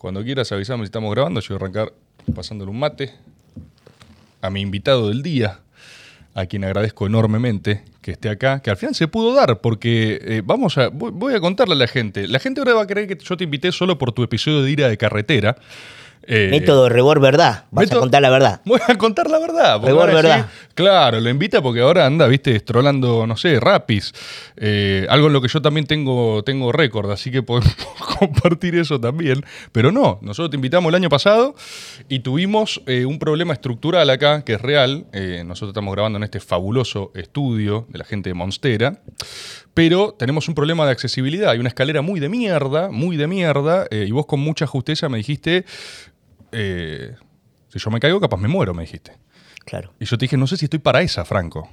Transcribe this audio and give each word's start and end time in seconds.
Cuando 0.00 0.24
quieras 0.24 0.50
avisarme 0.50 0.84
si 0.84 0.86
estamos 0.86 1.14
grabando, 1.14 1.40
yo 1.40 1.48
voy 1.48 1.56
a 1.56 1.60
arrancar 1.62 1.92
pasándole 2.34 2.70
un 2.70 2.78
mate 2.78 3.12
a 4.40 4.48
mi 4.48 4.62
invitado 4.62 5.08
del 5.08 5.22
día, 5.22 5.58
a 6.32 6.46
quien 6.46 6.64
agradezco 6.64 7.06
enormemente 7.06 7.84
que 8.00 8.12
esté 8.12 8.30
acá, 8.30 8.62
que 8.62 8.70
al 8.70 8.78
final 8.78 8.94
se 8.94 9.08
pudo 9.08 9.34
dar, 9.34 9.60
porque 9.60 10.18
eh, 10.22 10.42
vamos 10.42 10.78
a, 10.78 10.88
voy, 10.88 11.10
voy 11.12 11.34
a 11.34 11.40
contarle 11.40 11.74
a 11.74 11.76
la 11.76 11.86
gente. 11.86 12.26
La 12.28 12.38
gente 12.38 12.62
ahora 12.62 12.72
va 12.72 12.84
a 12.84 12.86
creer 12.86 13.08
que 13.08 13.22
yo 13.22 13.36
te 13.36 13.44
invité 13.44 13.72
solo 13.72 13.98
por 13.98 14.12
tu 14.12 14.22
episodio 14.22 14.62
de 14.62 14.70
ira 14.70 14.88
de 14.88 14.96
carretera. 14.96 15.58
Eh, 16.22 16.48
Método 16.50 16.88
Rebor 16.88 17.20
Verdad. 17.20 17.64
Vas 17.70 17.86
método- 17.86 17.98
a 17.98 18.00
contar 18.00 18.22
la 18.22 18.30
verdad. 18.30 18.60
Voy 18.66 18.80
a 18.86 18.96
contar 18.96 19.28
la 19.30 19.38
verdad. 19.38 19.80
Rebor 19.82 20.12
verdad. 20.12 20.46
claro, 20.74 21.18
lo 21.20 21.28
invita 21.30 21.60
porque 21.62 21.80
ahora 21.80 22.06
anda, 22.06 22.26
viste, 22.26 22.54
estrolando, 22.54 23.26
no 23.26 23.36
sé, 23.36 23.58
rapis. 23.58 24.12
Eh, 24.56 25.06
algo 25.08 25.26
en 25.28 25.32
lo 25.32 25.40
que 25.40 25.48
yo 25.48 25.60
también 25.62 25.86
tengo, 25.86 26.42
tengo 26.44 26.70
récord, 26.72 27.10
así 27.10 27.30
que 27.30 27.42
podemos 27.42 27.74
compartir 28.18 28.74
eso 28.76 29.00
también. 29.00 29.44
Pero 29.72 29.90
no, 29.92 30.18
nosotros 30.22 30.50
te 30.50 30.56
invitamos 30.56 30.90
el 30.90 30.94
año 30.96 31.08
pasado 31.08 31.54
y 32.08 32.20
tuvimos 32.20 32.82
eh, 32.86 33.04
un 33.06 33.18
problema 33.18 33.52
estructural 33.54 34.08
acá, 34.10 34.44
que 34.44 34.54
es 34.54 34.60
real. 34.62 35.06
Eh, 35.12 35.42
nosotros 35.46 35.70
estamos 35.70 35.92
grabando 35.94 36.18
en 36.18 36.24
este 36.24 36.40
fabuloso 36.40 37.12
estudio 37.14 37.86
de 37.88 37.98
la 37.98 38.04
gente 38.04 38.30
de 38.30 38.34
Monstera. 38.34 39.00
Pero 39.74 40.12
tenemos 40.18 40.48
un 40.48 40.54
problema 40.54 40.84
de 40.84 40.92
accesibilidad. 40.92 41.50
Hay 41.50 41.58
una 41.58 41.68
escalera 41.68 42.02
muy 42.02 42.20
de 42.20 42.28
mierda, 42.28 42.90
muy 42.90 43.16
de 43.16 43.26
mierda. 43.26 43.86
eh, 43.90 44.04
y 44.08 44.10
vos 44.10 44.26
con 44.26 44.40
mucha 44.40 44.66
justeza 44.66 45.08
me 45.08 45.18
dijiste, 45.18 45.64
eh, 46.52 47.14
si 47.68 47.78
yo 47.78 47.90
me 47.90 48.00
caigo, 48.00 48.20
capaz 48.20 48.38
me 48.38 48.48
muero, 48.48 48.74
me 48.74 48.82
dijiste. 48.82 49.12
Claro. 49.64 49.92
Y 50.00 50.04
yo 50.06 50.18
te 50.18 50.24
dije, 50.24 50.36
no 50.36 50.46
sé 50.46 50.56
si 50.56 50.64
estoy 50.66 50.80
para 50.80 51.02
esa, 51.02 51.24
Franco. 51.24 51.68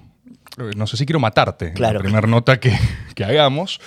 Eh, 0.59 0.71
No 0.75 0.85
sé 0.87 0.97
si 0.97 1.05
quiero 1.05 1.19
matarte. 1.19 1.73
Claro. 1.73 1.99
La 1.99 2.03
primera 2.03 2.27
nota 2.27 2.59
que, 2.59 2.71
que 3.15 3.23
hagamos. 3.25 3.79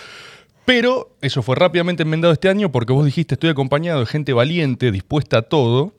Pero 0.65 1.17
eso 1.21 1.43
fue 1.43 1.57
rápidamente 1.57 2.03
enmendado 2.03 2.33
este 2.33 2.49
año 2.49 2.71
porque 2.71 2.93
vos 2.93 3.05
dijiste, 3.05 3.35
estoy 3.35 3.51
acompañado 3.51 4.01
de 4.01 4.07
gente 4.07 4.33
valiente, 4.33 4.91
dispuesta 4.93 5.39
a 5.39 5.43
todo. 5.43 5.95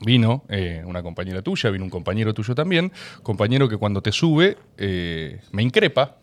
Vino 0.00 0.44
eh, 0.48 0.82
una 0.86 1.02
compañera 1.02 1.40
tuya, 1.42 1.70
vino 1.70 1.84
un 1.84 1.90
compañero 1.90 2.34
tuyo 2.34 2.54
también. 2.54 2.92
Compañero 3.22 3.68
que 3.68 3.76
cuando 3.76 4.02
te 4.02 4.12
sube 4.12 4.56
eh, 4.76 5.40
me 5.52 5.62
increpa 5.62 6.18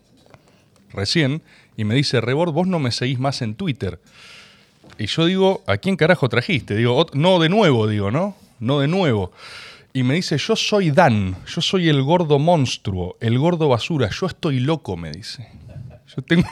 recién 0.93 1.41
y 1.77 1.83
me 1.83 1.95
dice, 1.95 2.21
Rebord, 2.21 2.51
vos 2.51 2.67
no 2.67 2.79
me 2.79 2.91
seguís 2.91 3.19
más 3.19 3.41
en 3.41 3.55
Twitter. 3.55 3.99
Y 4.97 5.07
yo 5.07 5.25
digo, 5.25 5.63
¿a 5.67 5.77
quién 5.77 5.95
carajo 5.95 6.29
trajiste? 6.29 6.75
Digo, 6.75 6.95
"Ot- 6.97 7.13
no 7.13 7.39
de 7.39 7.49
nuevo, 7.49 7.87
digo, 7.87 8.11
¿no? 8.11 8.35
No 8.59 8.79
de 8.79 8.87
nuevo. 8.87 9.31
Y 9.93 10.03
me 10.03 10.13
dice, 10.13 10.37
yo 10.37 10.55
soy 10.55 10.91
Dan, 10.91 11.35
yo 11.47 11.61
soy 11.61 11.89
el 11.89 12.01
gordo 12.03 12.39
monstruo, 12.39 13.17
el 13.19 13.37
gordo 13.39 13.67
basura, 13.67 14.09
yo 14.09 14.27
estoy 14.27 14.59
loco, 14.59 14.95
me 14.97 15.11
dice. 15.11 15.47
Yo 16.15 16.21
tengo, 16.21 16.47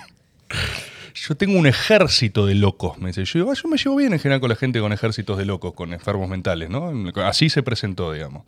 yo 1.15 1.35
tengo 1.35 1.57
un 1.57 1.67
ejército 1.67 2.45
de 2.45 2.55
locos, 2.55 2.97
me 2.97 3.07
dice. 3.07 3.25
Yo 3.25 3.39
digo, 3.39 3.52
"Ah, 3.52 3.55
yo 3.61 3.69
me 3.69 3.77
llevo 3.77 3.95
bien 3.95 4.13
en 4.13 4.19
general 4.19 4.39
con 4.39 4.49
la 4.49 4.55
gente 4.55 4.79
con 4.79 4.91
ejércitos 4.93 5.38
de 5.38 5.45
locos, 5.45 5.73
con 5.73 5.93
enfermos 5.93 6.29
mentales, 6.29 6.69
¿no? 6.69 6.91
Así 7.23 7.49
se 7.49 7.63
presentó, 7.63 8.11
digamos. 8.13 8.43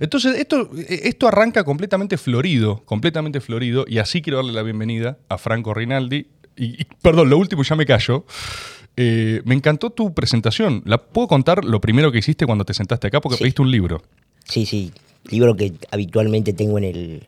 Entonces, 0.00 0.36
esto, 0.36 0.70
esto 0.88 1.28
arranca 1.28 1.64
completamente 1.64 2.16
florido, 2.18 2.82
completamente 2.84 3.40
florido, 3.40 3.84
y 3.88 3.98
así 3.98 4.22
quiero 4.22 4.38
darle 4.38 4.52
la 4.52 4.62
bienvenida 4.62 5.18
a 5.28 5.38
Franco 5.38 5.74
Rinaldi. 5.74 6.26
Y, 6.56 6.82
y, 6.82 6.86
perdón, 7.02 7.30
lo 7.30 7.38
último 7.38 7.62
ya 7.64 7.74
me 7.76 7.84
callo. 7.86 8.24
Eh, 8.96 9.42
me 9.44 9.54
encantó 9.56 9.90
tu 9.90 10.14
presentación. 10.14 10.82
¿La 10.84 10.98
puedo 10.98 11.26
contar 11.26 11.64
lo 11.64 11.80
primero 11.80 12.12
que 12.12 12.18
hiciste 12.18 12.46
cuando 12.46 12.64
te 12.64 12.74
sentaste 12.74 13.08
acá? 13.08 13.20
Porque 13.20 13.38
Sí. 13.38 13.42
pediste 13.42 13.62
un 13.62 13.70
libro. 13.72 14.02
Sí, 14.44 14.64
sí. 14.66 14.92
Libro 15.30 15.56
que 15.56 15.72
habitualmente 15.90 16.52
tengo 16.52 16.78
en 16.78 16.84
el, 16.84 17.26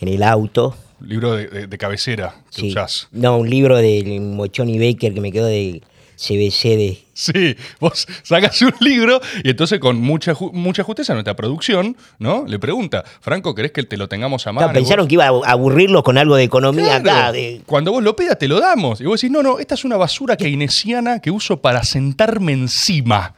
en 0.00 0.08
el 0.08 0.22
auto. 0.22 0.76
Libro 1.00 1.32
de, 1.34 1.46
de- 1.48 1.66
de 1.66 1.78
cabecera 1.78 2.34
que 2.54 2.60
Sí. 2.62 2.68
usás. 2.70 3.08
No, 3.12 3.36
un 3.38 3.48
libro 3.48 3.76
de 3.78 4.18
Mochoni 4.20 4.78
Baker 4.78 5.14
que 5.14 5.20
me 5.20 5.30
quedó 5.32 5.46
de 5.46 5.82
CBC 6.16 6.76
de. 6.76 6.98
Sí, 7.18 7.56
vos 7.80 8.06
sacas 8.22 8.60
un 8.62 8.72
libro 8.80 9.20
y 9.42 9.50
entonces 9.50 9.78
con 9.80 10.00
mucha, 10.00 10.34
ju- 10.34 10.52
mucha 10.52 10.82
justeza 10.84 11.14
nuestra 11.14 11.34
producción, 11.34 11.96
¿no? 12.20 12.44
Le 12.46 12.58
pregunta, 12.60 13.04
Franco, 13.20 13.54
¿querés 13.56 13.72
que 13.72 13.82
te 13.82 13.96
lo 13.96 14.08
tengamos 14.08 14.46
a 14.46 14.52
mano? 14.52 14.66
Claro, 14.68 14.78
Y 14.78 14.82
vos- 14.82 14.88
pensaron 14.88 15.08
que 15.08 15.14
iba 15.14 15.26
a 15.26 15.50
aburrirlos 15.50 16.02
con 16.04 16.16
algo 16.18 16.36
de 16.36 16.44
economía 16.44 17.00
Claro, 17.02 17.18
acá. 17.20 17.32
de- 17.32 17.60
Cuando 17.66 17.90
vos 17.92 18.02
lo 18.04 18.14
pidas, 18.16 18.38
te 18.38 18.46
lo 18.48 18.60
damos. 18.60 19.00
Y 19.00 19.04
vos 19.04 19.20
decís, 19.20 19.32
no, 19.32 19.42
no, 19.42 19.58
esta 19.58 19.74
es 19.74 19.84
una 19.84 19.96
basura 19.96 20.36
keynesiana 20.36 21.20
que 21.20 21.30
uso 21.32 21.60
para 21.60 21.82
sentarme 21.84 22.52
encima. 22.52 23.34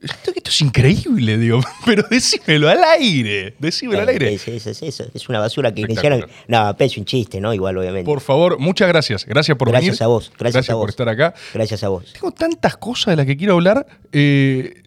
Esto, 0.00 0.30
esto 0.34 0.50
es 0.50 0.60
increíble, 0.60 1.38
digo, 1.38 1.60
pero 1.84 2.04
decímelo 2.08 2.68
al 2.68 2.82
aire. 2.84 3.54
Decímelo 3.58 4.02
al 4.02 4.08
aire. 4.10 4.34
Es, 4.34 4.46
es- 4.46 4.66
es 4.82 5.00
es 5.12 5.28
una 5.28 5.40
basura 5.40 5.74
que 5.74 5.80
iniciaron. 5.80 6.24
No, 6.46 6.76
es 6.78 6.96
un 6.98 7.04
chiste, 7.04 7.40
¿no? 7.40 7.52
Igual, 7.52 7.76
obviamente. 7.78 8.04
Por 8.04 8.20
favor, 8.20 8.58
muchas 8.60 8.86
gracias. 8.88 9.24
Gracias 9.24 9.56
por 9.56 9.68
venir. 9.72 9.86
Gracias 9.88 10.02
a 10.02 10.06
vos, 10.06 10.30
gracias 10.38 10.66
por 10.68 10.88
estar 10.88 11.08
acá. 11.08 11.34
Gracias 11.52 11.82
a 11.82 11.88
vos. 11.88 12.12
Tengo 12.12 12.30
tantas 12.30 12.76
cosas 12.76 13.12
de 13.12 13.16
las 13.16 13.26
que 13.26 13.36
quiero 13.36 13.54
hablar. 13.54 13.86
eh, 14.12 14.82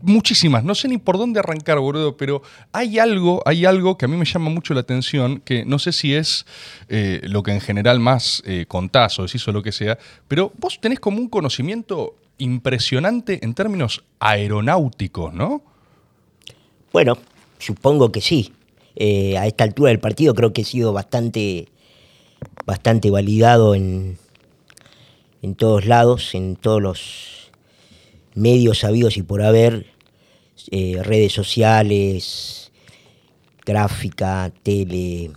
muchísimas. 0.00 0.62
No 0.64 0.74
sé 0.74 0.88
ni 0.88 0.98
por 0.98 1.18
dónde 1.18 1.40
arrancar, 1.40 1.78
boludo, 1.80 2.16
pero 2.16 2.40
hay 2.72 2.98
algo, 3.00 3.42
hay 3.44 3.64
algo 3.66 3.98
que 3.98 4.04
a 4.04 4.08
mí 4.08 4.16
me 4.16 4.24
llama 4.24 4.48
mucho 4.48 4.72
la 4.72 4.80
atención, 4.80 5.40
que 5.40 5.64
no 5.64 5.78
sé 5.78 5.92
si 5.92 6.14
es 6.14 6.46
eh, 6.88 7.20
lo 7.24 7.42
que 7.42 7.50
en 7.50 7.60
general 7.60 7.98
más 7.98 8.42
eh, 8.46 8.64
contás 8.68 9.18
o 9.18 9.24
decís 9.24 9.46
o 9.48 9.52
lo 9.52 9.62
que 9.62 9.72
sea, 9.72 9.98
pero 10.28 10.52
vos 10.56 10.80
tenés 10.80 11.00
como 11.00 11.18
un 11.18 11.28
conocimiento 11.28 12.14
impresionante 12.38 13.44
en 13.44 13.54
términos 13.54 14.04
aeronáuticos, 14.20 15.34
¿no? 15.34 15.62
Bueno, 16.92 17.18
supongo 17.58 18.10
que 18.10 18.20
sí. 18.20 18.52
Eh, 18.96 19.38
a 19.38 19.46
esta 19.46 19.64
altura 19.64 19.90
del 19.90 20.00
partido 20.00 20.34
creo 20.34 20.52
que 20.52 20.62
he 20.62 20.64
sido 20.64 20.92
bastante, 20.92 21.68
bastante 22.66 23.10
validado 23.10 23.74
en, 23.74 24.18
en 25.42 25.54
todos 25.54 25.86
lados, 25.86 26.34
en 26.34 26.56
todos 26.56 26.82
los 26.82 27.50
medios 28.34 28.80
sabidos 28.80 29.16
y 29.16 29.22
por 29.22 29.42
haber, 29.42 29.86
eh, 30.70 31.00
redes 31.02 31.32
sociales, 31.32 32.72
gráfica, 33.64 34.52
tele. 34.62 35.30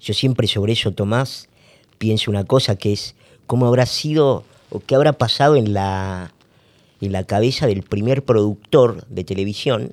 Yo 0.00 0.14
siempre 0.14 0.46
sobre 0.46 0.72
eso, 0.72 0.92
Tomás, 0.92 1.48
pienso 1.98 2.30
una 2.30 2.44
cosa 2.44 2.76
que 2.76 2.92
es 2.92 3.14
cómo 3.46 3.66
habrá 3.66 3.86
sido 3.86 4.44
o 4.70 4.80
qué 4.80 4.94
habrá 4.94 5.12
pasado 5.12 5.56
en 5.56 5.72
la, 5.72 6.32
en 7.00 7.12
la 7.12 7.24
cabeza 7.24 7.66
del 7.66 7.82
primer 7.82 8.24
productor 8.24 9.06
de 9.08 9.24
televisión 9.24 9.92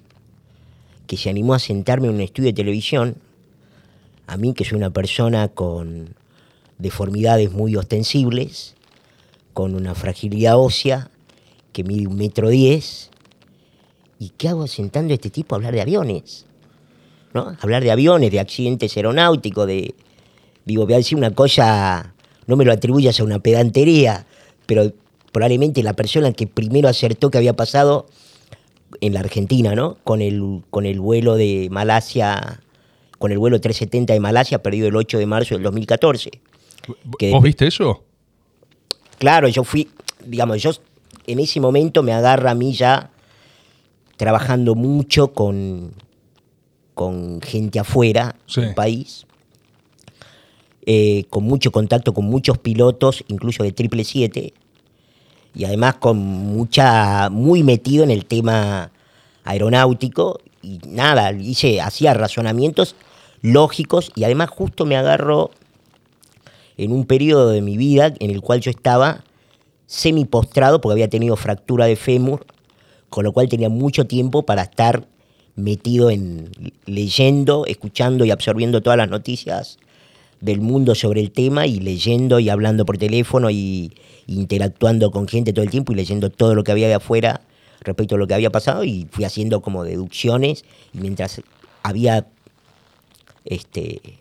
que 1.08 1.18
se 1.18 1.30
animó 1.30 1.54
a 1.54 1.60
sentarme 1.60 2.08
en 2.08 2.16
un 2.16 2.22
estudio 2.22 2.50
de 2.50 2.54
televisión, 2.54 3.16
a 4.28 4.38
mí 4.38 4.54
que 4.54 4.66
soy 4.66 4.78
una 4.78 4.90
persona 4.90 5.48
con 5.50 6.16
deformidades 6.78 7.52
muy 7.52 7.76
ostensibles, 7.76 8.76
con 9.54 9.76
una 9.76 9.96
fragilidad 9.96 10.58
ósea, 10.58 11.10
que 11.72 11.84
mide 11.84 12.08
un 12.08 12.18
metro 12.18 12.50
diez, 12.50 13.12
¿y 14.20 14.30
qué 14.30 14.50
hago 14.50 14.66
sentando 14.68 15.14
a 15.14 15.16
este 15.16 15.30
tipo 15.30 15.56
a 15.56 15.58
hablar 15.58 15.74
de 15.74 15.82
aviones? 15.82 16.46
¿No? 17.34 17.56
Hablar 17.62 17.84
de 17.84 17.92
aviones, 17.92 18.32
de 18.32 18.40
accidentes 18.40 18.96
aeronáuticos, 18.96 19.68
de... 19.68 19.94
Digo, 20.66 20.86
voy 20.86 20.96
a 20.96 20.98
decir 20.98 21.18
una 21.18 21.32
cosa, 21.32 22.14
no 22.48 22.56
me 22.56 22.66
lo 22.66 22.72
atribuyas 22.72 23.20
a 23.20 23.24
una 23.24 23.40
pedantería, 23.40 24.26
pero 24.66 24.92
probablemente 25.32 25.84
la 25.84 25.94
persona 25.94 26.32
que 26.34 26.48
primero 26.48 26.88
acertó 26.88 27.30
que 27.32 27.38
había 27.38 27.56
pasado 27.56 28.08
en 29.02 29.14
la 29.14 29.20
Argentina, 29.20 29.76
¿no? 29.76 29.98
Con 30.04 30.22
el, 30.22 30.62
con 30.70 30.86
el 30.86 31.00
vuelo 31.00 31.36
de 31.36 31.68
Malasia, 31.72 32.62
con 33.18 33.32
el 33.32 33.38
vuelo 33.38 33.60
370 33.60 34.14
de 34.14 34.20
Malasia, 34.20 34.64
perdido 34.64 34.88
el 34.88 34.96
8 34.96 35.18
de 35.18 35.26
marzo 35.26 35.56
del 35.56 35.64
2014. 35.64 36.32
Que- 37.18 37.32
¿Vos 37.32 37.44
viste 37.44 37.68
eso? 37.68 38.04
Claro, 39.18 39.48
yo 39.48 39.64
fui, 39.64 39.90
digamos, 40.26 40.62
yo 40.62 40.72
en 41.28 41.40
ese 41.40 41.60
momento 41.60 42.04
me 42.04 42.14
agarra 42.14 42.52
a 42.52 42.56
mí 42.56 42.74
ya 42.74 43.10
trabajando 44.18 44.76
mucho 44.76 45.34
con, 45.34 45.94
con 46.94 47.42
gente 47.42 47.80
afuera 47.80 48.36
Sí. 48.46 48.62
del 48.62 48.74
país, 48.76 49.26
eh, 50.88 51.26
con 51.32 51.44
mucho 51.44 51.72
contacto 51.72 52.14
con 52.14 52.26
muchos 52.26 52.60
pilotos, 52.60 53.24
incluso 53.28 53.64
de 53.64 53.70
777, 53.70 54.54
y 55.56 55.66
además 55.66 55.96
con 55.96 56.18
mucha, 56.18 57.30
muy 57.32 57.64
metido 57.64 58.04
en 58.04 58.12
el 58.12 58.26
tema 58.26 58.92
aeronáutico, 59.44 60.40
y 60.62 60.80
nada, 60.88 61.32
hice, 61.32 61.82
hacía 61.82 62.14
razonamientos 62.14 62.96
lógicos, 63.42 64.12
y 64.16 64.26
además 64.26 64.50
justo 64.50 64.86
me 64.86 64.96
agarró 64.96 65.50
en 66.78 66.92
un 66.92 67.06
periodo 67.06 67.50
de 67.50 67.62
mi 67.62 67.78
vida 67.78 68.14
en 68.20 68.30
el 68.30 68.42
cual 68.42 68.62
yo 68.62 68.70
estaba 68.70 69.24
semi 69.88 70.26
postrado 70.26 70.82
porque 70.82 70.94
había 70.94 71.10
tenido 71.10 71.36
fractura 71.36 71.86
de 71.86 71.96
fémur, 71.96 72.46
con 73.10 73.24
lo 73.24 73.34
cual 73.34 73.50
tenía 73.50 73.70
mucho 73.70 74.06
tiempo 74.06 74.44
para 74.44 74.64
estar 74.64 75.08
metido 75.56 76.12
en 76.12 76.52
leyendo, 76.86 77.66
escuchando 77.66 78.24
y 78.24 78.30
absorbiendo 78.30 78.82
todas 78.84 78.98
las 78.98 79.10
noticias 79.10 79.80
del 80.46 80.62
mundo 80.62 80.94
sobre 80.94 81.22
el 81.22 81.32
tema 81.32 81.66
y 81.66 81.80
leyendo 81.80 82.40
y 82.40 82.50
hablando 82.50 82.86
por 82.86 83.00
teléfono 83.00 83.50
y 83.50 83.92
interactuando 84.28 85.10
con 85.10 85.28
gente 85.28 85.54
todo 85.54 85.66
el 85.66 85.72
tiempo 85.72 85.92
y 85.92 85.96
leyendo 85.96 86.30
todo 86.30 86.54
lo 86.54 86.64
que 86.64 86.72
había 86.72 86.88
de 86.88 86.94
afuera 86.94 87.42
respecto 87.82 88.16
a 88.16 88.18
lo 88.20 88.28
que 88.28 88.36
había 88.36 88.52
pasado 88.52 88.84
y 88.84 89.08
fui 89.12 89.26
haciendo 89.26 89.62
como 89.62 89.84
deducciones 89.84 90.64
y 90.94 91.00
mientras 91.00 91.42
había 91.82 92.28
este 93.44 94.20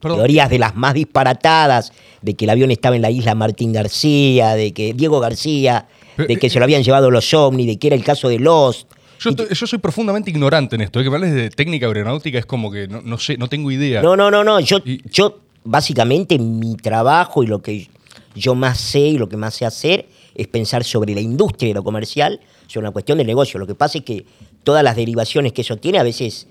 Perdón. 0.00 0.18
Teorías 0.18 0.48
de 0.48 0.58
las 0.58 0.76
más 0.76 0.94
disparatadas, 0.94 1.92
de 2.22 2.34
que 2.34 2.46
el 2.46 2.50
avión 2.50 2.70
estaba 2.70 2.96
en 2.96 3.02
la 3.02 3.10
isla 3.10 3.34
Martín 3.34 3.74
García, 3.74 4.54
de 4.54 4.72
que 4.72 4.94
Diego 4.94 5.20
García, 5.20 5.88
de 6.16 6.38
que 6.38 6.46
eh, 6.46 6.50
se 6.50 6.58
lo 6.58 6.64
habían 6.64 6.82
llevado 6.82 7.10
los 7.10 7.34
ovnis, 7.34 7.66
de 7.66 7.78
que 7.78 7.88
era 7.88 7.96
el 7.96 8.02
caso 8.02 8.30
de 8.30 8.38
Lost. 8.38 8.88
Yo, 9.20 9.66
soy 9.66 9.78
profundamente 9.78 10.30
ignorante 10.30 10.76
en 10.76 10.82
esto. 10.82 11.00
¿eh? 11.00 11.04
Que 11.04 11.10
me 11.10 11.16
hables 11.16 11.34
de 11.34 11.50
técnica 11.50 11.86
aeronáutica 11.86 12.38
es 12.38 12.46
como 12.46 12.70
que 12.70 12.88
no, 12.88 13.02
no 13.02 13.18
sé, 13.18 13.36
no 13.36 13.48
tengo 13.48 13.70
idea. 13.70 14.00
No, 14.02 14.16
no, 14.16 14.30
no, 14.30 14.42
no. 14.42 14.60
Yo, 14.60 14.78
Y- 14.84 15.00
yo 15.10 15.40
básicamente 15.64 16.38
mi 16.38 16.76
trabajo 16.76 17.42
y 17.42 17.46
lo 17.46 17.60
que 17.60 17.88
yo 18.34 18.54
más 18.54 18.78
sé 18.78 19.00
y 19.00 19.18
lo 19.18 19.28
que 19.28 19.36
más 19.36 19.54
sé 19.54 19.66
hacer 19.66 20.08
es 20.34 20.46
pensar 20.48 20.84
sobre 20.84 21.14
la 21.14 21.20
industria 21.20 21.70
y 21.70 21.74
lo 21.74 21.84
comercial, 21.84 22.40
sobre 22.66 22.86
una 22.86 22.92
cuestión 22.92 23.18
del 23.18 23.26
negocio. 23.26 23.58
Lo 23.60 23.66
que 23.66 23.74
pasa 23.74 23.98
es 23.98 24.04
que 24.04 24.24
todas 24.64 24.82
las 24.82 24.96
derivaciones 24.96 25.52
que 25.52 25.62
eso 25.62 25.76
tiene, 25.76 25.98
a 25.98 26.02
veces, 26.02 26.46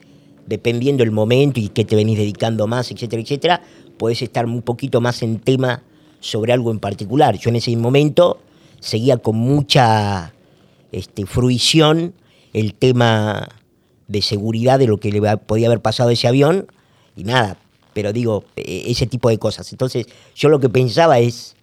dependiendo 0.45 1.04
el 1.04 1.12
momento 1.12 1.60
y 1.60 1.69
qué 1.69 1.86
te 1.86 1.95
venís 1.95 2.18
dedicando 2.18 2.68
más, 2.68 2.92
etcétera, 2.92 3.22
etcétera, 3.22 3.62
podés 3.98 4.22
estar 4.22 4.45
un 4.45 4.62
poquito 4.62 5.01
más 5.01 5.24
en 5.24 5.39
tema 5.39 5.81
sobre 6.19 6.54
algo 6.54 6.72
en 6.72 6.80
particular. 6.80 7.38
Yo 7.38 7.50
en 7.50 7.56
ese 7.56 7.75
momento 7.77 8.39
seguía 8.80 9.18
con 9.18 9.38
mucha 9.38 10.33
este, 10.92 11.25
fruición 11.25 12.13
el 12.54 12.74
tema 12.74 13.50
de 14.07 14.22
seguridad 14.22 14.80
de 14.80 14.88
lo 14.88 14.98
que 14.98 15.12
le 15.12 15.38
podía 15.38 15.68
haber 15.68 15.81
pasado 15.81 16.10
a 16.10 16.13
ese 16.13 16.28
avión 16.28 16.68
y 17.16 17.24
nada, 17.24 17.57
pero 17.94 18.12
digo, 18.13 18.44
e- 18.56 18.86
ese 18.88 19.07
tipo 19.07 19.30
de 19.30 19.38
cosas. 19.38 19.72
Entonces, 19.72 20.07
yo 20.36 20.50
lo 20.50 20.60
que 20.60 20.69
pensaba 20.69 21.19
es, 21.19 21.56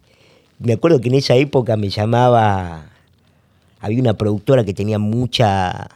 me 0.58 0.74
acuerdo 0.74 1.00
que 1.00 1.08
en 1.08 1.14
esa 1.14 1.34
época 1.34 1.76
me 1.76 1.88
llamaba, 1.88 2.90
había 3.80 4.00
una 4.00 4.14
productora 4.14 4.64
que 4.64 4.74
tenía 4.74 4.98
mucha, 4.98 5.88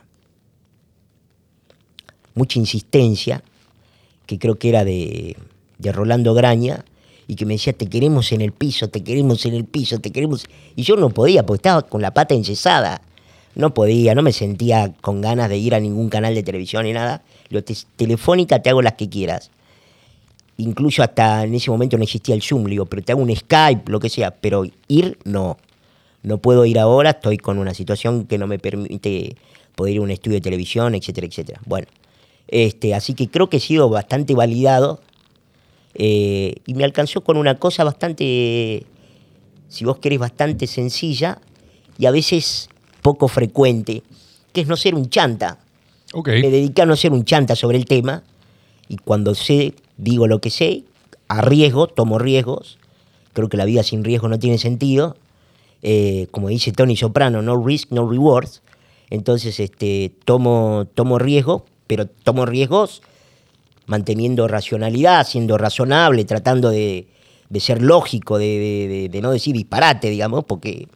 mucha 2.34 2.58
insistencia, 2.58 3.42
que 4.26 4.38
creo 4.38 4.58
que 4.58 4.68
era 4.68 4.84
de, 4.84 5.36
de 5.78 5.92
Rolando 5.92 6.34
Graña, 6.34 6.84
y 7.26 7.36
que 7.36 7.46
me 7.46 7.54
decía, 7.54 7.72
te 7.72 7.86
queremos 7.86 8.32
en 8.32 8.40
el 8.40 8.50
piso, 8.50 8.88
te 8.88 9.04
queremos 9.04 9.46
en 9.46 9.54
el 9.54 9.64
piso, 9.64 10.00
te 10.00 10.10
queremos... 10.10 10.46
Y 10.74 10.82
yo 10.82 10.96
no 10.96 11.10
podía, 11.10 11.46
porque 11.46 11.58
estaba 11.58 11.82
con 11.82 12.02
la 12.02 12.12
pata 12.12 12.34
enyesada. 12.34 13.02
No 13.54 13.74
podía, 13.74 14.14
no 14.14 14.22
me 14.22 14.32
sentía 14.32 14.92
con 15.00 15.20
ganas 15.20 15.48
de 15.48 15.58
ir 15.58 15.74
a 15.74 15.80
ningún 15.80 16.08
canal 16.08 16.34
de 16.34 16.42
televisión 16.42 16.84
ni 16.84 16.92
nada. 16.92 17.22
Lo 17.48 17.62
te- 17.64 17.76
telefónica 17.96 18.62
te 18.62 18.70
hago 18.70 18.80
las 18.82 18.94
que 18.94 19.08
quieras. 19.08 19.50
Incluso 20.56 21.02
hasta 21.02 21.44
en 21.44 21.54
ese 21.54 21.70
momento 21.70 21.96
no 21.96 22.04
existía 22.04 22.34
el 22.34 22.42
Zoom, 22.42 22.64
digo, 22.66 22.86
pero 22.86 23.02
te 23.02 23.12
hago 23.12 23.22
un 23.22 23.34
Skype, 23.34 23.90
lo 23.90 23.98
que 23.98 24.08
sea, 24.08 24.30
pero 24.30 24.64
ir 24.88 25.18
no. 25.24 25.56
No 26.22 26.38
puedo 26.38 26.66
ir 26.66 26.78
ahora, 26.78 27.10
estoy 27.10 27.38
con 27.38 27.58
una 27.58 27.72
situación 27.72 28.26
que 28.26 28.36
no 28.36 28.46
me 28.46 28.58
permite 28.58 29.36
poder 29.74 29.94
ir 29.94 30.00
a 30.00 30.02
un 30.02 30.10
estudio 30.10 30.36
de 30.36 30.42
televisión, 30.42 30.94
etcétera, 30.94 31.26
etcétera. 31.26 31.60
Bueno, 31.64 31.86
este, 32.48 32.94
así 32.94 33.14
que 33.14 33.28
creo 33.28 33.48
que 33.48 33.56
he 33.56 33.60
sido 33.60 33.88
bastante 33.88 34.34
validado 34.34 35.00
eh, 35.94 36.56
y 36.66 36.74
me 36.74 36.84
alcanzó 36.84 37.22
con 37.22 37.38
una 37.38 37.58
cosa 37.58 37.82
bastante, 37.84 38.84
si 39.68 39.84
vos 39.86 39.98
querés, 39.98 40.18
bastante 40.18 40.66
sencilla 40.66 41.40
y 41.98 42.04
a 42.04 42.10
veces 42.10 42.68
poco 43.02 43.28
frecuente, 43.28 44.02
que 44.52 44.60
es 44.62 44.66
no 44.68 44.76
ser 44.76 44.94
un 44.94 45.08
chanta. 45.10 45.58
Ok. 46.12 46.28
Me 46.28 46.50
dediqué 46.50 46.82
a 46.82 46.86
no 46.86 46.96
ser 46.96 47.12
un 47.12 47.24
chanta 47.24 47.54
sobre 47.56 47.78
el 47.78 47.84
tema 47.86 48.22
y 48.88 48.96
cuando 48.96 49.34
sé, 49.34 49.74
digo 49.96 50.26
lo 50.26 50.40
que 50.40 50.50
sé, 50.50 50.84
arriesgo, 51.28 51.86
tomo 51.86 52.18
riesgos. 52.18 52.78
Creo 53.32 53.48
que 53.48 53.56
la 53.56 53.64
vida 53.64 53.82
sin 53.82 54.02
riesgo 54.04 54.28
no 54.28 54.38
tiene 54.38 54.58
sentido. 54.58 55.16
Eh, 55.82 56.26
como 56.30 56.48
dice 56.48 56.72
Tony 56.72 56.96
Soprano, 56.96 57.42
no 57.42 57.64
risk, 57.64 57.90
no 57.92 58.08
rewards. 58.08 58.62
Entonces, 59.08 59.60
este, 59.60 60.12
tomo, 60.24 60.86
tomo 60.94 61.18
riesgos, 61.18 61.62
pero 61.86 62.06
tomo 62.06 62.44
riesgos 62.46 63.02
manteniendo 63.86 64.46
racionalidad, 64.46 65.26
siendo 65.26 65.58
razonable, 65.58 66.24
tratando 66.24 66.70
de, 66.70 67.08
de 67.48 67.60
ser 67.60 67.82
lógico, 67.82 68.38
de- 68.38 69.08
de 69.10 69.20
no 69.20 69.30
decir 69.32 69.54
disparate, 69.54 70.10
digamos, 70.10 70.44
porque 70.44 70.86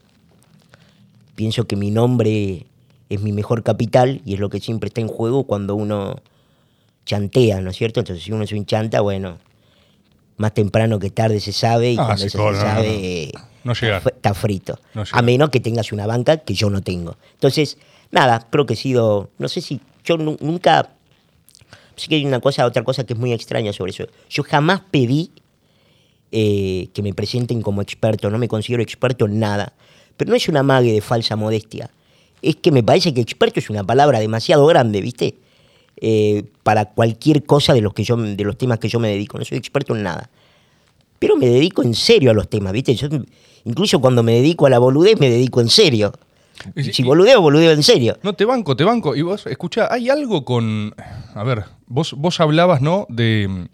pienso 1.34 1.66
que 1.66 1.76
mi 1.76 1.90
nombre 1.90 2.66
es 3.08 3.20
mi 3.20 3.32
mejor 3.32 3.62
capital 3.62 4.20
y 4.24 4.34
es 4.34 4.40
lo 4.40 4.48
que 4.50 4.60
siempre 4.60 4.88
está 4.88 5.00
en 5.00 5.08
juego 5.08 5.44
cuando 5.44 5.74
uno 5.74 6.16
chantea, 7.06 7.60
¿no 7.60 7.70
es 7.70 7.76
cierto? 7.76 8.00
Entonces, 8.00 8.24
si 8.24 8.32
uno 8.32 8.44
es 8.44 8.52
un 8.52 8.64
chanta, 8.66 9.00
bueno, 9.00 9.38
más 10.36 10.54
temprano 10.54 10.98
que 10.98 11.10
tarde 11.10 11.38
se 11.40 11.52
sabe 11.52 11.92
y 11.92 11.96
Ah, 11.98 12.06
cuando 12.06 12.24
sí, 12.24 12.30
se 12.30 12.38
no, 12.38 12.60
sabe, 12.60 13.30
No 14.02 14.10
está, 14.10 14.34
frito. 14.34 14.78
A 15.18 15.22
menos 15.22 15.50
que 15.50 15.60
tengas 15.60 15.92
una 15.92 16.06
banca 16.06 16.38
que 16.38 16.54
yo 16.54 16.70
no 16.70 16.80
tengo. 16.82 17.16
Entonces, 17.34 17.78
nada, 18.10 18.46
creo 18.50 18.66
que 18.66 18.74
he 18.74 18.76
sido, 18.76 19.30
no 19.38 19.48
sé 19.48 19.60
si 19.60 19.80
yo 20.04 20.16
nu- 20.16 20.36
nunca, 20.40 20.90
sí 21.96 22.08
que 22.08 22.16
hay 22.16 22.24
una 22.26 22.40
cosa, 22.40 22.64
otra 22.66 22.82
cosa 22.84 23.04
que 23.04 23.12
es 23.12 23.18
muy 23.18 23.32
extraña 23.32 23.72
sobre 23.72 23.90
eso. 23.92 24.06
Yo 24.30 24.42
jamás 24.44 24.80
pedí 24.90 25.30
eh, 26.32 26.88
que 26.92 27.02
me 27.02 27.12
presenten 27.14 27.62
como 27.62 27.80
experto, 27.82 28.28
no 28.30 28.38
me 28.38 28.48
considero 28.48 28.82
experto 28.82 29.26
en 29.26 29.38
nada. 29.38 29.72
Pero 30.16 30.30
no 30.30 30.36
es 30.36 30.48
una 30.48 30.62
mague 30.62 30.92
de 30.92 31.00
falsa 31.00 31.36
modestia. 31.36 31.90
Es 32.42 32.56
que 32.56 32.70
me 32.70 32.82
parece 32.82 33.12
que 33.14 33.20
experto 33.20 33.58
es 33.60 33.70
una 33.70 33.84
palabra 33.84 34.20
demasiado 34.20 34.66
grande, 34.66 35.00
¿viste? 35.00 35.36
Eh, 35.96 36.44
para 36.62 36.86
cualquier 36.86 37.44
cosa 37.44 37.72
de 37.72 37.80
los, 37.80 37.94
que 37.94 38.04
yo, 38.04 38.16
de 38.16 38.44
los 38.44 38.58
temas 38.58 38.78
que 38.78 38.88
yo 38.88 38.98
me 39.00 39.08
dedico. 39.08 39.38
No 39.38 39.44
soy 39.44 39.58
experto 39.58 39.94
en 39.96 40.02
nada. 40.02 40.28
Pero 41.18 41.36
me 41.36 41.46
dedico 41.46 41.82
en 41.82 41.94
serio 41.94 42.30
a 42.30 42.34
los 42.34 42.48
temas, 42.50 42.72
¿viste? 42.72 42.94
Yo, 42.94 43.08
incluso 43.64 44.00
cuando 44.00 44.22
me 44.22 44.32
dedico 44.34 44.66
a 44.66 44.70
la 44.70 44.78
boludez, 44.78 45.18
me 45.18 45.30
dedico 45.30 45.60
en 45.60 45.68
serio. 45.68 46.12
Y- 46.76 46.84
Si 46.92 47.02
boludeo, 47.02 47.40
boludeo 47.40 47.72
en 47.72 47.82
serio. 47.82 48.18
No, 48.22 48.34
te 48.34 48.44
banco, 48.44 48.76
te 48.76 48.84
banco. 48.84 49.16
Y 49.16 49.22
vos, 49.22 49.46
escuchá, 49.46 49.88
hay 49.90 50.10
algo 50.10 50.44
con. 50.44 50.94
A 51.34 51.42
ver, 51.44 51.64
vos, 51.86 52.12
vos 52.16 52.40
hablabas, 52.40 52.80
¿no? 52.82 53.06
De 53.08 53.46
mm, 53.48 53.64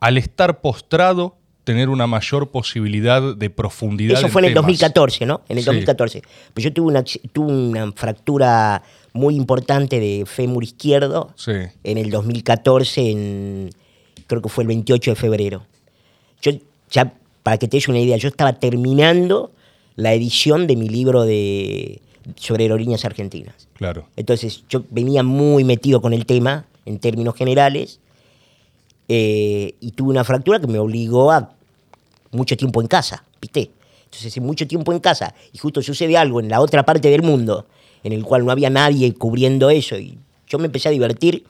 al 0.00 0.18
estar 0.18 0.60
postrado, 0.60 1.36
tener 1.64 1.88
una 1.88 2.06
mayor 2.06 2.50
posibilidad 2.50 3.36
de 3.36 3.50
profundidad. 3.50 4.18
Eso 4.18 4.28
fue 4.28 4.40
en 4.42 4.46
el 4.46 4.52
temas. 4.54 4.66
2014, 4.66 5.26
¿no? 5.26 5.42
En 5.48 5.58
el 5.58 5.62
Sí. 5.64 5.66
2014. 5.66 6.22
Pues 6.54 6.64
yo 6.64 6.72
tuve 6.72 6.88
una, 6.88 7.04
tuve 7.32 7.52
una 7.52 7.92
fractura 7.92 8.82
muy 9.12 9.36
importante 9.36 10.00
de 10.00 10.24
fémur 10.26 10.64
izquierdo 10.64 11.30
Sí. 11.36 11.52
en 11.84 11.98
el 11.98 12.10
2014, 12.10 13.10
en, 13.10 13.70
creo 14.26 14.42
que 14.42 14.48
fue 14.48 14.64
el 14.64 14.68
28 14.68 15.10
de 15.12 15.14
febrero. 15.14 15.66
Yo, 16.40 16.52
ya, 16.90 17.12
para 17.42 17.58
que 17.58 17.68
te 17.68 17.76
des 17.76 17.88
una 17.88 18.00
idea, 18.00 18.16
yo 18.16 18.28
estaba 18.28 18.54
terminando 18.54 19.52
la 19.94 20.14
edición 20.14 20.66
de 20.66 20.74
mi 20.76 20.88
libro 20.88 21.22
de, 21.24 22.00
sobre 22.36 22.64
aerolíneas 22.64 23.04
argentinas. 23.04 23.68
Claro. 23.74 24.08
Entonces 24.16 24.64
yo 24.68 24.82
venía 24.90 25.22
muy 25.22 25.62
metido 25.64 26.00
con 26.00 26.12
el 26.12 26.24
tema 26.26 26.64
en 26.86 26.98
términos 26.98 27.34
generales 27.36 28.00
eh, 29.14 29.74
y 29.78 29.90
tuve 29.90 30.08
una 30.08 30.24
fractura 30.24 30.58
que 30.58 30.66
me 30.66 30.78
obligó 30.78 31.30
a 31.30 31.50
mucho 32.30 32.56
tiempo 32.56 32.80
en 32.80 32.86
casa, 32.86 33.22
¿viste? 33.42 33.70
Entonces 34.06 34.40
mucho 34.40 34.66
tiempo 34.66 34.90
en 34.90 35.00
casa 35.00 35.34
y 35.52 35.58
justo 35.58 35.82
sucede 35.82 36.16
algo 36.16 36.40
en 36.40 36.48
la 36.48 36.62
otra 36.62 36.82
parte 36.82 37.10
del 37.10 37.22
mundo 37.22 37.66
en 38.04 38.14
el 38.14 38.24
cual 38.24 38.46
no 38.46 38.52
había 38.52 38.70
nadie 38.70 39.12
cubriendo 39.12 39.68
eso 39.68 39.98
y 39.98 40.18
yo 40.48 40.58
me 40.58 40.64
empecé 40.64 40.88
a 40.88 40.92
divertir 40.92 41.44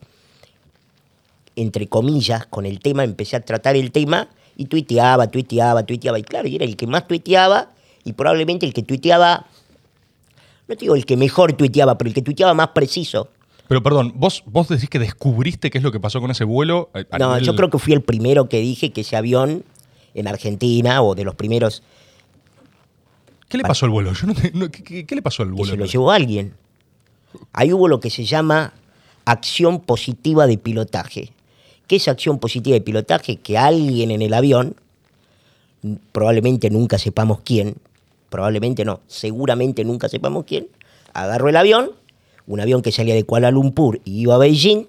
entre 1.54 1.86
comillas 1.86 2.46
con 2.46 2.66
el 2.66 2.80
tema, 2.80 3.04
empecé 3.04 3.36
a 3.36 3.40
tratar 3.42 3.76
el 3.76 3.92
tema 3.92 4.28
y 4.56 4.64
tuiteaba, 4.64 5.28
tuiteaba, 5.28 5.86
tuiteaba 5.86 6.18
y 6.18 6.24
claro, 6.24 6.48
y 6.48 6.56
era 6.56 6.64
el 6.64 6.74
que 6.76 6.88
más 6.88 7.06
tuiteaba 7.06 7.70
y 8.02 8.14
probablemente 8.14 8.66
el 8.66 8.72
que 8.72 8.82
tuiteaba 8.82 9.46
no 10.66 10.74
te 10.74 10.80
digo 10.80 10.96
el 10.96 11.06
que 11.06 11.16
mejor 11.16 11.52
tuiteaba, 11.52 11.96
pero 11.96 12.08
el 12.08 12.14
que 12.14 12.22
tuiteaba 12.22 12.54
más 12.54 12.70
preciso. 12.70 13.28
Pero 13.72 13.82
perdón, 13.82 14.12
vos, 14.16 14.42
vos 14.46 14.68
decís 14.68 14.88
que 14.90 14.98
descubriste 14.98 15.70
qué 15.70 15.78
es 15.78 15.84
lo 15.84 15.92
que 15.92 15.98
pasó 16.00 16.20
con 16.20 16.30
ese 16.30 16.44
vuelo. 16.44 16.90
a- 16.94 16.98
a 17.14 17.18
no, 17.18 17.30
nivel- 17.36 17.44
yo 17.44 17.56
creo 17.56 17.70
que 17.70 17.78
fui 17.78 17.92
el 17.92 18.02
primero 18.02 18.48
que 18.48 18.58
dije 18.60 18.92
que 18.92 19.00
ese 19.02 19.16
avión 19.16 19.64
en 20.14 20.28
Argentina, 20.28 21.02
o 21.02 21.14
de 21.14 21.24
los 21.24 21.34
primeros, 21.34 21.82
¿Qué 23.48 23.58
le 23.58 23.64
pasó 23.64 23.84
al 23.86 23.90
vuelo? 23.90 24.12
Yo 24.14 24.26
no 24.26 24.34
te- 24.34 24.50
no, 24.52 24.70
¿qué, 24.70 24.82
qué- 24.82 25.04
qué 25.06 25.14
le 25.14 25.20
pasó 25.22 25.42
al 25.42 25.50
que 25.50 25.54
vuelo? 25.54 25.70
se 25.72 25.76
lo 25.76 25.84
llevó 25.86 26.10
alguien. 26.10 26.54
Ahí 27.52 27.72
hubo 27.72 27.86
lo 27.88 28.00
que 28.00 28.08
se 28.10 28.24
llama 28.24 28.72
acción 29.26 29.80
positiva 29.80 30.46
de 30.46 30.56
pilotaje. 30.58 31.32
¿Qué 31.86 31.96
es 31.96 32.08
acción 32.08 32.38
positiva 32.38 32.74
de 32.74 32.80
pilotaje? 32.80 33.36
Que 33.36 33.58
alguien 33.58 34.10
en 34.10 34.22
el 34.22 34.32
avión, 34.34 34.76
probablemente 36.12 36.70
nunca 36.70 36.98
sepamos 36.98 37.40
quién, 37.44 37.76
probablemente 38.30 38.84
no, 38.84 39.00
seguramente 39.06 39.84
nunca 39.84 40.08
sepamos 40.08 40.44
quién, 40.46 40.68
agarró 41.12 41.48
el 41.48 41.56
avión, 41.56 41.90
un 42.46 42.60
avión 42.60 42.82
que 42.82 42.92
salía 42.92 43.14
de 43.14 43.24
Kuala 43.24 43.50
Lumpur 43.50 44.00
y 44.04 44.20
iba 44.22 44.34
a 44.34 44.38
Beijing, 44.38 44.86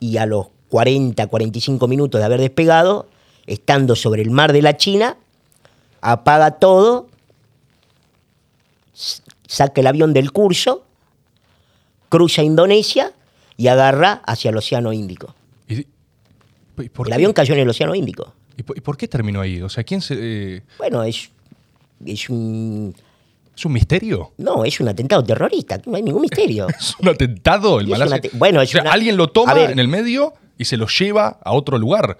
y 0.00 0.16
a 0.18 0.26
los 0.26 0.48
40, 0.68 1.26
45 1.26 1.86
minutos 1.88 2.20
de 2.20 2.24
haber 2.24 2.40
despegado, 2.40 3.08
estando 3.46 3.94
sobre 3.96 4.22
el 4.22 4.30
mar 4.30 4.52
de 4.52 4.62
la 4.62 4.76
China, 4.76 5.16
apaga 6.00 6.52
todo, 6.52 7.08
saca 9.46 9.80
el 9.80 9.86
avión 9.86 10.12
del 10.12 10.32
curso, 10.32 10.84
cruza 12.08 12.42
Indonesia 12.42 13.12
y 13.56 13.68
agarra 13.68 14.22
hacia 14.26 14.50
el 14.50 14.56
Océano 14.56 14.92
Índico. 14.92 15.34
¿Y, 15.68 15.86
y 16.82 16.88
por 16.88 17.06
El 17.06 17.10
qué? 17.10 17.14
avión 17.14 17.32
cayó 17.32 17.54
en 17.54 17.60
el 17.60 17.68
Océano 17.68 17.94
Índico. 17.94 18.32
¿Y 18.56 18.62
por, 18.62 18.76
y 18.76 18.80
por 18.80 18.96
qué 18.96 19.08
terminó 19.08 19.40
ahí? 19.40 19.62
O 19.62 19.68
sea, 19.68 19.84
¿quién 19.84 20.00
se.? 20.00 20.14
eh, 20.18 20.62
Bueno, 20.78 21.02
es, 21.02 21.30
es 22.04 22.28
un... 22.30 22.94
¿Es 23.56 23.64
un 23.64 23.72
misterio? 23.72 24.32
No, 24.38 24.64
es 24.64 24.80
un 24.80 24.88
atentado 24.88 25.22
terrorista, 25.22 25.80
no 25.86 25.96
hay 25.96 26.02
ningún 26.02 26.22
misterio. 26.22 26.66
¿Es 26.80 26.94
un 26.98 27.08
atentado 27.08 27.78
el 27.80 27.86
es 27.92 27.98
malazo? 27.98 28.16
bueno, 28.34 28.60
es 28.60 28.70
O 28.70 28.72
sea, 28.72 28.82
una- 28.82 28.92
alguien 28.92 29.16
lo 29.16 29.28
toma 29.28 29.54
ver. 29.54 29.70
en 29.70 29.78
el 29.78 29.88
medio 29.88 30.34
y 30.58 30.64
se 30.64 30.76
lo 30.76 30.86
lleva 30.88 31.38
a 31.42 31.52
otro 31.52 31.78
lugar. 31.78 32.18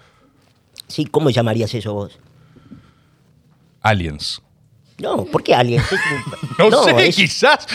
Sí, 0.86 1.06
¿cómo 1.06 1.30
llamarías 1.30 1.74
eso 1.74 1.92
vos? 1.94 2.18
Aliens. 3.82 4.40
No, 4.98 5.24
¿por 5.24 5.42
qué 5.42 5.54
alguien? 5.54 5.82
No, 6.58 6.84
sé, 6.84 7.08
es, 7.08 7.16
quizás. 7.16 7.66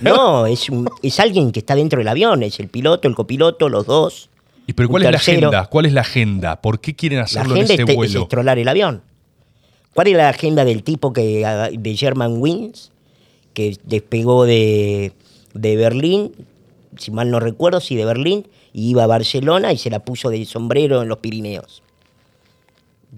No, 0.00 0.46
es, 0.46 0.68
un- 0.70 0.88
es 1.02 1.18
alguien 1.18 1.50
que 1.50 1.58
está 1.58 1.74
dentro 1.74 1.98
del 1.98 2.06
avión, 2.06 2.44
es 2.44 2.60
el 2.60 2.68
piloto, 2.68 3.08
el 3.08 3.16
copiloto, 3.16 3.68
los 3.68 3.84
dos. 3.86 4.30
¿Y 4.68 4.74
pero 4.74 4.88
cuál 4.88 5.02
es 5.04 5.10
la 5.10 5.16
agenda? 5.16 5.66
¿Cuál 5.66 5.86
es 5.86 5.92
la 5.92 6.02
agenda? 6.02 6.60
¿Por 6.62 6.80
qué 6.80 6.94
quieren 6.94 7.18
La 7.18 7.24
hacerlo 7.24 7.56
en 7.56 7.62
ese 7.64 7.74
es, 7.74 7.80
es 7.88 7.96
vuelo? 7.96 8.22
estrolar 8.22 8.60
el 8.60 8.68
avión. 8.68 9.02
¿Cuál 9.92 10.06
es 10.06 10.16
la 10.16 10.28
agenda 10.28 10.64
del 10.64 10.84
tipo 10.84 11.12
que 11.12 11.44
ah, 11.44 11.68
de 11.72 11.96
German 11.96 12.40
Wings 12.40 12.91
que 13.54 13.76
despegó 13.84 14.44
de, 14.44 15.12
de 15.54 15.76
Berlín, 15.76 16.32
si 16.96 17.10
mal 17.10 17.30
no 17.30 17.40
recuerdo, 17.40 17.80
sí 17.80 17.96
de 17.96 18.04
Berlín, 18.04 18.46
y 18.72 18.90
iba 18.90 19.04
a 19.04 19.06
Barcelona 19.06 19.72
y 19.72 19.78
se 19.78 19.90
la 19.90 20.00
puso 20.00 20.30
de 20.30 20.44
sombrero 20.44 21.02
en 21.02 21.08
los 21.08 21.18
Pirineos? 21.18 21.82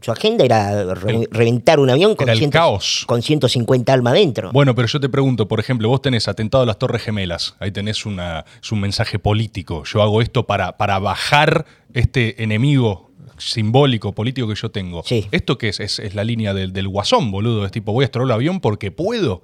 Su 0.01 0.11
agenda 0.11 0.45
era 0.45 0.95
re- 0.95 1.15
El- 1.15 1.29
reventar 1.31 1.79
un 1.79 1.89
avión 1.89 2.17
con, 2.17 2.27
ciento- 2.35 2.51
caos. 2.59 3.05
con 3.07 3.23
150 3.23 3.93
almas 3.93 4.15
dentro. 4.15 4.51
Bueno, 4.53 4.75
pero 4.75 4.89
yo 4.89 4.99
te 4.99 5.09
pregunto, 5.09 5.47
por 5.47 5.61
ejemplo, 5.61 5.89
vos 5.89 6.03
tenés 6.03 6.27
atentado 6.27 6.65
a 6.65 6.67
las 6.67 6.79
Torres 6.79 7.03
Gemelas, 7.03 7.55
ahí 7.61 7.71
tenés 7.71 8.05
una, 8.05 8.45
es 8.61 8.73
un 8.73 8.81
mensaje 8.81 9.21
político. 9.21 9.85
Yo 9.85 10.03
hago 10.03 10.21
esto 10.21 10.47
para, 10.47 10.77
para 10.77 10.99
bajar 10.99 11.65
este 11.95 12.43
enemigo 12.43 13.11
simbólico, 13.39 14.13
político 14.13 14.49
que 14.49 14.57
yo 14.57 14.71
tengo. 14.73 15.03
Sí. 15.05 15.27
¿Esto 15.31 15.59
qué 15.59 15.69
es? 15.69 15.79
Es, 15.79 16.01
es 16.01 16.15
la 16.17 16.25
línea 16.25 16.55
del, 16.55 16.73
del 16.73 16.89
guasón, 16.89 17.31
boludo. 17.31 17.65
Es 17.65 17.71
tipo, 17.73 17.93
voy 17.93 18.03
a 18.03 18.07
estrolar 18.07 18.27
el 18.35 18.35
avión 18.35 18.61
porque 18.61 18.91
puedo. 18.91 19.43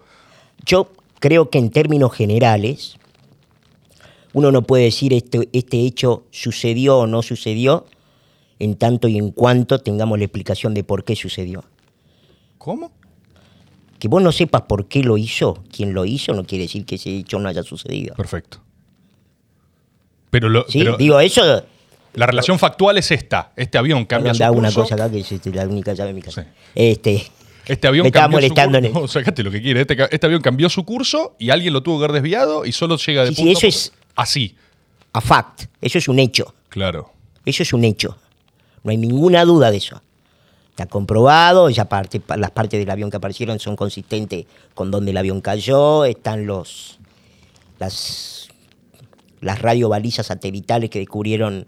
Yo 0.64 0.90
creo 1.18 1.50
que 1.50 1.58
en 1.58 1.70
términos 1.70 2.12
generales, 2.12 2.96
uno 4.32 4.52
no 4.52 4.62
puede 4.62 4.84
decir 4.84 5.12
este, 5.12 5.48
este 5.52 5.80
hecho 5.80 6.24
sucedió 6.30 6.98
o 6.98 7.06
no 7.06 7.22
sucedió 7.22 7.86
en 8.58 8.76
tanto 8.76 9.08
y 9.08 9.16
en 9.18 9.30
cuanto 9.30 9.78
tengamos 9.80 10.18
la 10.18 10.24
explicación 10.26 10.74
de 10.74 10.84
por 10.84 11.04
qué 11.04 11.16
sucedió. 11.16 11.64
¿Cómo? 12.58 12.92
Que 13.98 14.08
vos 14.08 14.22
no 14.22 14.32
sepas 14.32 14.62
por 14.62 14.86
qué 14.86 15.02
lo 15.02 15.18
hizo, 15.18 15.62
quién 15.74 15.94
lo 15.94 16.04
hizo, 16.04 16.32
no 16.34 16.44
quiere 16.44 16.64
decir 16.64 16.84
que 16.86 16.94
ese 16.96 17.16
hecho 17.18 17.38
no 17.38 17.48
haya 17.48 17.62
sucedido. 17.62 18.14
Perfecto. 18.14 18.60
Pero, 20.30 20.48
lo, 20.48 20.64
¿Sí? 20.68 20.78
pero 20.78 20.96
Digo, 20.96 21.18
eso... 21.20 21.64
la 22.14 22.26
relación 22.26 22.58
factual 22.58 22.98
es 22.98 23.10
esta. 23.10 23.52
Este 23.56 23.78
avión 23.78 24.04
cambia 24.04 24.32
su 24.32 24.44
hago 24.44 24.56
una 24.56 24.68
curso. 24.68 24.82
cosa 24.82 24.94
acá 24.94 25.10
que 25.10 25.20
es 25.20 25.32
este, 25.32 25.52
la 25.52 25.66
única 25.66 25.92
llave 25.92 26.08
de 26.08 26.14
mi 26.14 26.22
casa. 26.22 26.44
Sí. 26.44 26.48
Este, 26.74 27.26
Este 27.70 27.86
avión 27.86 28.02
Me 28.02 28.08
estaba 28.08 28.24
cambió 28.24 28.38
molestando 28.38 28.78
su 28.78 28.84
curso. 28.84 29.00
No, 29.00 29.08
sacate 29.08 29.42
lo 29.44 29.50
que 29.52 29.62
quiere. 29.62 29.82
Este, 29.82 29.96
este 30.10 30.26
avión 30.26 30.42
cambió 30.42 30.68
su 30.68 30.84
curso 30.84 31.36
y 31.38 31.50
alguien 31.50 31.72
lo 31.72 31.82
tuvo 31.84 31.98
que 31.98 32.04
haber 32.06 32.20
desviado 32.20 32.66
y 32.66 32.72
solo 32.72 32.96
llega 32.96 33.24
de 33.24 33.28
Sí, 33.28 33.42
sí, 33.42 33.50
eso 33.52 33.66
es-. 33.66 33.92
Así. 34.16 34.56
a 35.12 35.20
fact, 35.20 35.66
eso 35.80 35.98
es 35.98 36.08
un 36.08 36.18
hecho. 36.18 36.52
Claro. 36.68 37.12
Eso 37.44 37.62
es 37.62 37.72
un 37.72 37.84
hecho. 37.84 38.18
No 38.82 38.90
hay 38.90 38.96
ninguna 38.96 39.44
duda 39.44 39.70
de 39.70 39.76
eso. 39.76 40.02
Está 40.70 40.86
comprobado, 40.86 41.70
ya 41.70 41.84
parte, 41.84 42.20
las 42.36 42.50
partes 42.50 42.80
del 42.80 42.90
avión 42.90 43.08
que 43.10 43.18
aparecieron 43.18 43.60
son 43.60 43.76
consistentes 43.76 44.46
con 44.74 44.90
donde 44.90 45.12
el 45.12 45.16
avión 45.16 45.40
cayó, 45.40 46.04
están 46.04 46.46
los 46.46 46.98
las, 47.78 48.48
las 49.40 49.60
radiobalizas 49.60 50.26
satelitales 50.26 50.90
que 50.90 50.98
descubrieron 50.98 51.66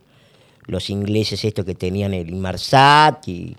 los 0.66 0.90
ingleses 0.90 1.44
estos 1.44 1.64
que 1.64 1.74
tenían 1.74 2.12
el 2.12 2.28
Inmarsat 2.28 3.26
y 3.28 3.56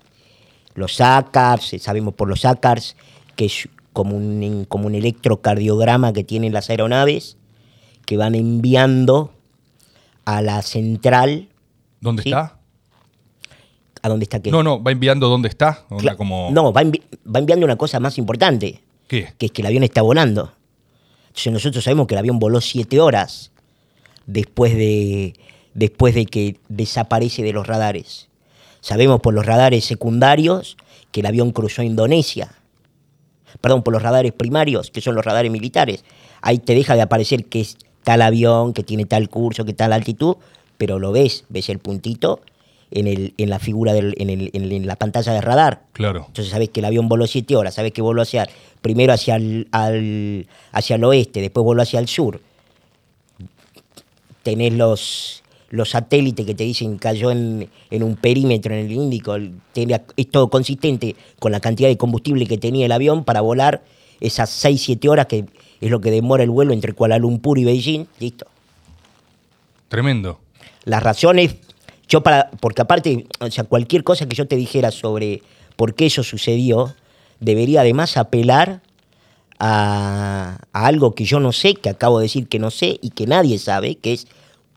los 0.74 1.00
ACARS, 1.00 1.72
eh, 1.74 1.78
sabemos 1.78 2.14
por 2.14 2.28
los 2.28 2.44
ACARS 2.44 2.96
que 3.36 3.46
es 3.46 3.68
como 3.92 4.16
un, 4.16 4.64
como 4.68 4.86
un 4.86 4.94
electrocardiograma 4.94 6.12
que 6.12 6.24
tienen 6.24 6.52
las 6.52 6.70
aeronaves 6.70 7.36
que 8.06 8.16
van 8.16 8.34
enviando 8.34 9.32
a 10.24 10.42
la 10.42 10.62
central 10.62 11.48
¿Dónde 12.00 12.22
Sí. 12.22 12.28
está? 12.30 12.58
a 14.02 14.08
dónde 14.08 14.24
está 14.24 14.42
que 14.42 14.50
No, 14.50 14.62
no, 14.62 14.82
va 14.82 14.92
enviando 14.92 15.28
dónde 15.30 15.48
está. 15.48 15.84
Como... 16.18 16.50
No, 16.52 16.72
va, 16.74 16.82
envi- 16.82 17.02
va 17.34 17.38
enviando 17.38 17.64
una 17.64 17.76
cosa 17.76 18.00
más 18.00 18.18
importante, 18.18 18.82
¿Qué? 19.08 19.32
que 19.38 19.46
es 19.46 19.52
que 19.52 19.62
el 19.62 19.66
avión 19.66 19.82
está 19.82 20.02
volando. 20.02 20.52
Entonces 21.28 21.52
nosotros 21.52 21.82
sabemos 21.84 22.06
que 22.06 22.14
el 22.14 22.18
avión 22.18 22.38
voló 22.38 22.60
siete 22.60 23.00
horas 23.00 23.50
después 24.26 24.74
de, 24.74 25.34
después 25.72 26.14
de 26.14 26.26
que 26.26 26.58
desaparece 26.68 27.42
de 27.42 27.52
los 27.54 27.66
radares. 27.66 28.28
Sabemos 28.84 29.20
por 29.20 29.32
los 29.32 29.46
radares 29.46 29.86
secundarios 29.86 30.76
que 31.10 31.20
el 31.20 31.26
avión 31.26 31.52
cruzó 31.52 31.82
Indonesia. 31.82 32.52
Perdón, 33.62 33.82
por 33.82 33.94
los 33.94 34.02
radares 34.02 34.32
primarios, 34.32 34.90
que 34.90 35.00
son 35.00 35.14
los 35.14 35.24
radares 35.24 35.50
militares. 35.50 36.04
Ahí 36.42 36.58
te 36.58 36.74
deja 36.74 36.94
de 36.94 37.00
aparecer 37.00 37.46
que 37.46 37.62
es 37.62 37.78
tal 38.02 38.20
avión, 38.20 38.74
que 38.74 38.82
tiene 38.82 39.06
tal 39.06 39.30
curso, 39.30 39.64
que 39.64 39.72
tal 39.72 39.94
altitud, 39.94 40.36
pero 40.76 40.98
lo 40.98 41.12
ves, 41.12 41.44
ves 41.48 41.70
el 41.70 41.78
puntito 41.78 42.40
en, 42.90 43.06
el, 43.06 43.32
en 43.38 43.48
la 43.48 43.58
figura, 43.58 43.94
del, 43.94 44.14
en, 44.18 44.28
el- 44.28 44.50
en- 44.52 44.70
en 44.70 44.86
la 44.86 44.96
pantalla 44.96 45.32
de 45.32 45.40
radar. 45.40 45.84
Claro. 45.94 46.24
Entonces 46.26 46.52
sabes 46.52 46.68
que 46.68 46.80
el 46.80 46.84
avión 46.84 47.08
voló 47.08 47.26
siete 47.26 47.56
horas, 47.56 47.72
sabes 47.74 47.92
que 47.92 48.02
voló 48.02 48.20
hacia, 48.20 48.46
primero 48.82 49.14
hacia 49.14 49.36
el, 49.36 49.66
al- 49.72 50.46
hacia 50.72 50.96
el 50.96 51.04
oeste, 51.04 51.40
después 51.40 51.64
voló 51.64 51.80
hacia 51.80 52.00
el 52.00 52.08
sur. 52.08 52.38
Tenés 54.42 54.74
los, 54.74 55.42
los 55.70 55.90
satélites 55.90 56.46
que 56.46 56.54
te 56.54 56.64
dicen 56.64 56.98
cayó 56.98 57.30
en, 57.30 57.68
en 57.90 58.02
un 58.02 58.16
perímetro 58.16 58.74
en 58.74 58.86
el 58.86 58.92
Índico. 58.92 59.36
tenía- 59.72 60.04
es 60.16 60.30
todo 60.30 60.48
consistente 60.50 61.16
con 61.38 61.52
la 61.52 61.60
cantidad 61.60 61.88
de 61.88 61.96
combustible 61.96 62.46
que 62.46 62.58
tenía 62.58 62.86
el 62.86 62.92
avión 62.92 63.24
para 63.24 63.40
volar 63.40 63.82
esas 64.20 64.50
6-7 64.64 65.08
horas 65.08 65.26
que 65.26 65.46
es 65.80 65.90
lo 65.90 66.00
que 66.00 66.10
demora 66.10 66.42
el 66.44 66.50
vuelo 66.50 66.72
entre 66.72 66.92
Kuala 66.92 67.18
Lumpur 67.18 67.58
y 67.58 67.64
Beijing. 67.64 68.06
Listo. 68.20 68.46
Tremendo. 69.88 70.40
Las 70.84 71.02
razones, 71.02 71.56
yo 72.08 72.22
para, 72.22 72.50
porque 72.60 72.82
aparte, 72.82 73.26
o 73.40 73.50
sea, 73.50 73.64
cualquier 73.64 74.04
cosa 74.04 74.26
que 74.26 74.36
yo 74.36 74.46
te 74.46 74.56
dijera 74.56 74.90
sobre 74.90 75.42
por 75.76 75.94
qué 75.94 76.06
eso 76.06 76.22
sucedió, 76.22 76.94
debería 77.40 77.80
además 77.80 78.16
apelar 78.16 78.80
a, 79.58 80.58
a 80.72 80.86
algo 80.86 81.14
que 81.14 81.24
yo 81.24 81.40
no 81.40 81.52
sé, 81.52 81.74
que 81.74 81.88
acabo 81.88 82.18
de 82.18 82.24
decir 82.24 82.48
que 82.48 82.58
no 82.58 82.70
sé 82.70 82.98
y 83.02 83.10
que 83.10 83.26
nadie 83.26 83.58
sabe, 83.58 83.96
que 83.96 84.12
es 84.12 84.26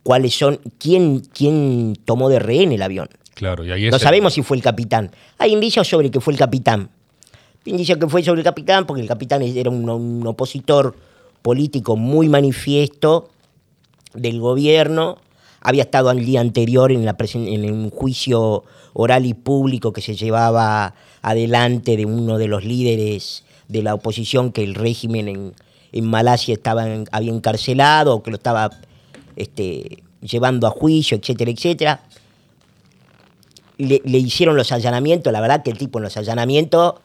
cuáles 0.08 0.34
son, 0.38 0.62
quién, 0.80 1.20
quién 1.34 1.98
tomó 2.06 2.30
de 2.30 2.40
rehén 2.40 2.72
el 2.72 2.82
avión. 2.82 3.10
Claro, 3.34 3.66
y 3.66 3.72
ahí 3.74 3.90
No 3.90 4.00
sabemos 4.00 4.34
si 4.36 4.42
fue 4.42 4.56
el 4.56 4.64
capitán. 4.64 5.12
Hay 5.38 5.52
indicios 5.52 5.86
sobre 5.86 6.10
que 6.10 6.22
fue 6.22 6.32
el 6.32 6.40
capitán. 6.40 6.90
Indicios 7.66 7.98
que 7.98 8.08
fue 8.08 8.24
sobre 8.24 8.40
el 8.40 8.46
capitán, 8.46 8.86
porque 8.88 9.02
el 9.02 9.08
capitán 9.10 9.42
era 9.42 9.70
un, 9.70 9.90
un 9.90 10.26
opositor 10.26 10.96
político 11.42 11.98
muy 11.98 12.30
manifiesto 12.30 13.28
del 14.14 14.40
gobierno. 14.40 15.18
Había 15.60 15.84
estado 15.84 16.10
el 16.12 16.24
día 16.26 16.40
anterior 16.40 16.94
en, 16.94 17.04
la 17.04 17.18
presen- 17.18 17.54
en 17.54 17.70
un 17.70 17.90
juicio 17.90 18.64
oral 18.94 19.26
y 19.26 19.34
público 19.34 19.92
que 19.92 20.00
se 20.02 20.16
llevaba 20.16 20.94
adelante 21.22 21.98
de 21.98 22.06
uno 22.06 22.38
de 22.38 22.48
los 22.48 22.64
líderes 22.64 23.44
de 23.68 23.84
la 23.84 23.94
oposición 23.94 24.54
que 24.54 24.64
el 24.64 24.74
régimen 24.74 25.28
en, 25.28 25.54
en 25.92 26.06
Malasia 26.06 26.54
estaba 26.54 26.86
había 27.12 27.34
encarcelado 27.34 28.16
o 28.16 28.24
que 28.24 28.32
lo 28.32 28.38
estaba 28.38 28.70
este, 29.38 30.04
llevando 30.22 30.68
a 30.68 30.72
juicio, 30.72 31.16
etcétera, 31.18 31.52
etcétera 31.52 32.02
le, 33.78 34.02
le 34.04 34.18
hicieron 34.18 34.56
los 34.56 34.72
allanamientos, 34.72 35.32
la 35.32 35.40
verdad 35.40 35.64
que 35.64 35.70
el 35.72 35.78
tipo 35.78 36.00
en 36.00 36.04
los 36.04 36.18
allanamientos 36.18 36.96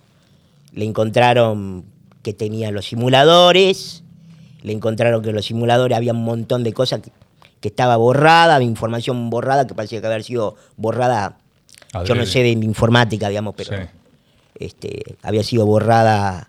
le 0.73 0.85
encontraron 0.87 1.85
que 2.23 2.33
tenía 2.33 2.71
los 2.71 2.87
simuladores, 2.87 4.03
le 4.63 4.73
encontraron 4.73 5.23
que 5.23 5.29
en 5.31 5.35
los 5.37 5.45
simuladores 5.45 5.97
había 5.97 6.13
un 6.13 6.25
montón 6.25 6.65
de 6.65 6.73
cosas 6.73 7.01
que, 7.03 7.11
que 7.61 7.69
estaba 7.69 7.97
borrada, 7.97 8.63
información 8.63 9.29
borrada 9.29 9.67
que 9.67 9.75
parecía 9.75 10.01
que 10.01 10.07
había 10.07 10.23
sido 10.23 10.57
borrada, 10.77 11.37
yo 12.07 12.15
no 12.15 12.25
sé 12.25 12.43
de 12.43 12.51
informática, 12.51 13.29
digamos, 13.29 13.55
pero 13.55 13.77
Sí. 13.77 13.83
este, 14.59 15.17
había 15.23 15.43
sido 15.43 15.67
borrada 15.67 16.49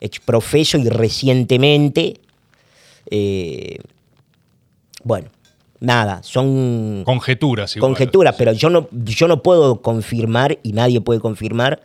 ex 0.00 0.20
profeso 0.20 0.78
y 0.78 0.88
recientemente. 0.88 2.20
eh, 3.10 3.78
bueno, 5.04 5.28
nada, 5.80 6.22
son 6.22 7.02
Conjeturas 7.04 7.76
igual. 7.76 7.90
conjeturas, 7.90 8.34
pero 8.36 8.52
yo 8.52 8.70
no, 8.70 8.88
yo 8.92 9.28
no 9.28 9.42
puedo 9.42 9.80
confirmar 9.82 10.58
y 10.62 10.72
nadie 10.72 11.00
puede 11.00 11.20
confirmar 11.20 11.80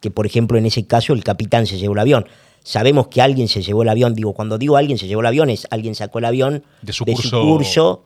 que, 0.00 0.10
por 0.10 0.26
ejemplo, 0.26 0.58
en 0.58 0.66
ese 0.66 0.86
caso 0.86 1.12
el 1.12 1.24
capitán 1.24 1.66
se 1.66 1.78
llevó 1.78 1.94
el 1.94 2.00
avión. 2.00 2.26
Sabemos 2.62 3.08
que 3.08 3.22
alguien 3.22 3.48
se 3.48 3.62
llevó 3.62 3.82
el 3.82 3.88
avión, 3.88 4.14
digo, 4.14 4.32
cuando 4.34 4.58
digo 4.58 4.76
alguien 4.76 4.98
se 4.98 5.06
llevó 5.06 5.20
el 5.22 5.26
avión, 5.26 5.48
es 5.50 5.66
alguien 5.70 5.94
sacó 5.94 6.18
el 6.18 6.26
avión 6.26 6.64
De 6.82 6.92
su 6.92 7.04
curso. 7.04 7.40
curso, 7.42 8.04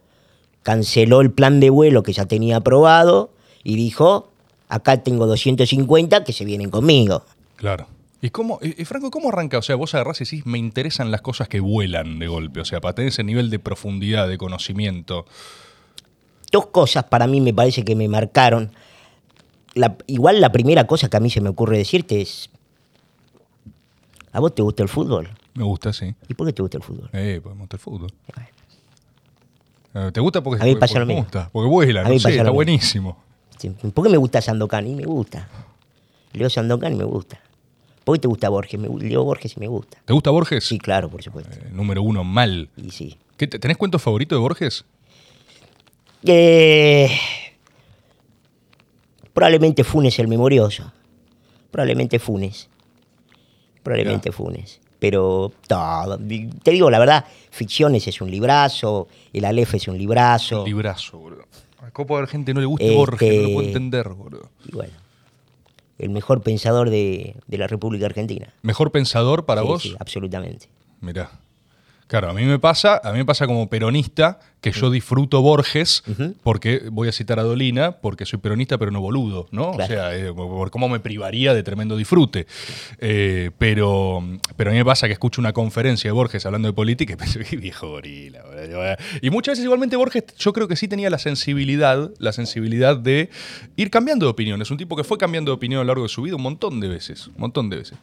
canceló 0.62 1.21
el 1.21 1.30
plan 1.32 1.59
de 1.61 1.71
vuelo 1.71 2.02
que 2.02 2.12
ya 2.12 2.26
tenía 2.26 2.56
aprobado 2.56 3.30
y 3.64 3.75
dijo, 3.76 4.30
acá 4.68 5.02
tengo 5.02 5.26
250 5.26 6.25
que 6.25 6.32
se 6.32 6.44
vienen 6.44 6.71
conmigo. 6.71 7.25
Claro. 7.56 7.87
¿Y 8.25 8.31
cómo, 8.31 8.59
y, 8.62 8.81
y, 8.81 8.85
Franco, 8.85 9.11
cómo 9.11 9.31
arranca? 9.31 9.59
O 9.59 9.62
sea, 9.62 9.75
vos 9.76 9.95
agarrás 9.95 10.21
y 10.21 10.25
decís, 10.25 10.47
me 10.47 10.57
interesan 10.57 11.11
las 11.11 11.21
cosas 11.23 11.49
que 11.49 11.59
vuelan 11.61 12.19
de 12.21 12.29
golpe. 12.29 12.61
O 12.61 12.64
sea, 12.64 12.81
para 12.81 12.95
tener 12.95 13.09
ese 13.09 13.25
nivel 13.25 13.50
de 13.50 13.59
profundidad, 13.59 14.29
de 14.29 14.38
conocimiento. 14.38 15.26
Dos 16.52 16.67
cosas 16.67 17.05
para 17.05 17.26
mí 17.26 17.41
me 17.41 17.52
parece 17.52 17.85
que 17.85 17.97
me 17.97 18.07
marcaron. 18.09 18.71
La- 19.75 19.97
igual 20.07 20.41
la 20.41 20.52
primera 20.52 20.87
cosa 20.87 21.09
que 21.11 21.17
a 21.17 21.21
mí 21.21 21.31
se 21.31 21.41
me 21.41 21.49
ocurre 21.49 21.79
decirte 21.79 22.21
es, 22.21 22.49
¿a 24.33 24.38
vos 24.38 24.55
te 24.55 24.62
gusta 24.62 24.83
el 24.85 24.88
fútbol? 24.88 25.29
Me 25.55 25.64
gusta, 25.64 25.93
sí. 25.93 26.14
¿Y 26.29 26.35
por 26.35 26.47
qué 26.47 26.52
te 26.52 26.62
gusta 26.62 26.76
el 26.79 26.85
fútbol? 26.85 27.11
Eh, 27.12 27.41
pues 27.43 27.55
me 27.57 27.61
gusta 27.62 27.76
el 27.76 27.81
fútbol. 27.81 28.12
Eh, 29.95 30.11
¿Te 30.12 30.21
gusta 30.21 30.43
porque, 30.43 30.62
A 30.62 30.64
mí 30.67 30.75
pasa 30.76 30.95
porque 30.95 31.00
lo 31.00 31.07
mismo. 31.07 31.23
gusta? 31.25 31.50
Porque 31.52 31.69
vuela, 31.69 32.00
A 32.00 32.05
no 32.05 32.11
mí 32.11 32.19
sé, 32.19 32.23
pasa 32.25 32.29
lo 32.29 32.35
está 32.37 32.43
mismo. 32.45 32.55
buenísimo. 32.55 33.17
¿Por 33.95 34.05
qué 34.05 34.11
me 34.11 34.17
gusta 34.17 34.41
Sandokan? 34.41 34.87
Y 34.87 34.95
me 34.95 35.05
gusta. 35.05 35.49
Leo 36.33 36.49
Sandokan 36.49 36.93
y 36.95 36.97
me 36.97 37.05
gusta. 37.05 37.41
¿Por 38.04 38.16
qué 38.16 38.21
te 38.23 38.28
gusta 38.28 38.49
Borges? 38.49 38.78
Me, 38.80 38.88
leo 39.09 39.23
Borges 39.25 39.56
y 39.56 39.61
me 39.61 39.68
gusta. 39.68 39.99
¿Te 40.04 40.12
gusta 40.12 40.30
Borges? 40.30 40.64
Sí, 40.64 40.78
claro, 40.78 41.09
por 41.09 41.23
supuesto. 41.23 41.54
Eh, 41.54 41.68
número 41.73 42.02
uno, 42.02 42.25
mal. 42.25 42.68
Y 42.76 42.90
sí. 42.90 43.16
¿Qué, 43.37 43.47
te- 43.47 43.59
¿Tenés 43.59 43.76
cuentos 43.76 44.02
favoritos 44.02 44.37
de 44.37 44.40
Borges? 44.40 44.85
Eh, 46.25 47.11
probablemente 49.32 49.85
Funes 49.85 50.18
el 50.18 50.28
memorioso. 50.28 50.92
Probablemente 51.71 52.18
Funes. 52.18 52.68
Probablemente 53.82 54.30
Funes. 54.32 54.80
Pero 54.99 55.52
todo. 55.66 56.16
Te 56.18 56.71
digo 56.71 56.90
la 56.90 56.99
verdad, 56.99 57.25
Ficciones 57.50 58.06
es 58.06 58.21
un 58.21 58.30
librazo, 58.30 59.09
El 59.32 59.44
Aleph 59.44 59.75
es 59.75 59.88
un 59.88 59.99
librazo. 59.99 60.64
Librazo, 60.64 61.18
boludo. 61.18 61.44
A 61.80 61.90
copo 61.90 62.21
de 62.21 62.26
gente 62.28 62.54
no 62.54 62.61
le 62.61 62.66
gusta 62.66 62.85
Este- 62.85 62.97
Borges, 62.97 63.37
no 63.42 63.49
lo 63.49 63.54
puedo 63.54 63.66
entender, 63.66 64.09
boludo. 64.11 64.49
Y 64.66 64.73
bueno, 64.73 64.92
el 65.99 66.11
mejor 66.11 66.42
pensador 66.42 66.90
de, 66.90 67.37
de 67.46 67.58
la 67.58 67.66
República 67.66 68.06
Argentina. 68.06 68.52
¿Mejor 68.62 68.90
pensador 68.92 69.44
para 69.46 69.62
Sí, 69.62 69.66
vos? 69.68 69.82
sí, 69.82 69.94
absolutamente. 69.99 70.68
Mirá. 71.00 71.30
Claro, 72.12 72.28
a 72.28 72.35
mí 72.35 72.45
me 72.45 72.59
pasa, 72.59 73.00
a 73.02 73.11
mí 73.12 73.16
me 73.16 73.25
pasa 73.25 73.47
como 73.47 73.71
peronista 73.71 74.38
que 74.61 74.71
yo 74.71 74.90
disfruto 74.90 75.40
Borges 75.40 76.04
porque 76.42 76.83
voy 76.92 77.09
a 77.09 77.12
citar 77.12 77.38
a 77.38 77.42
Dolina 77.42 77.92
porque 77.92 78.26
soy 78.26 78.38
peronista 78.38 78.76
pero 78.76 78.90
no 78.90 79.00
boludo, 79.00 79.49
¿no? 79.50 79.71
O 79.71 79.87
sea, 79.87 80.14
eh, 80.14 80.31
por 80.31 80.71
cómo 80.71 80.90
me 80.90 81.00
privaría 81.00 81.54
de 81.54 81.62
tremendo 81.62 81.97
disfrute. 81.97 82.47
Eh, 82.99 83.50
pero, 83.57 84.23
pero 84.57 84.69
a 84.69 84.73
mí 84.75 84.78
me 84.78 84.85
pasa 84.85 85.07
que 85.07 85.14
escucho 85.14 85.40
una 85.40 85.54
conferencia 85.54 86.09
de 86.09 86.12
Borges 86.12 86.45
hablando 86.45 86.69
de 86.69 86.75
política 86.75 87.14
y 87.14 87.16
pienso, 87.33 87.38
qué 87.49 87.57
viejo 87.57 87.88
gorila. 87.88 88.42
boludo". 88.42 88.97
Y 89.23 89.31
muchas 89.31 89.52
veces 89.52 89.64
igualmente 89.64 89.97
Borges 89.97 90.25
yo 90.37 90.52
creo 90.52 90.69
que 90.69 90.76
sí 90.76 90.88
tenía 90.88 91.09
la 91.09 91.19
sensibilidad, 91.19 92.11
la 92.19 92.35
sensibilidad 92.35 92.95
de 92.95 93.31
ir 93.76 93.88
cambiando 93.88 94.26
de 94.26 94.33
opinión. 94.33 94.61
Es 94.61 94.71
un 94.71 94.76
tipo 94.76 94.97
que 94.97 95.04
fue 95.04 95.16
cambiando 95.16 95.52
de 95.52 95.54
opinión 95.54 95.78
a 95.81 95.85
lo 95.85 95.88
largo 95.88 96.02
de 96.02 96.11
su 96.11 96.21
vida 96.21 96.37
un 96.37 96.42
montón 96.42 96.78
de 96.78 96.88
veces, 96.88 97.28
un 97.28 97.38
montón 97.38 97.71
de 97.71 97.78
veces. 97.78 97.97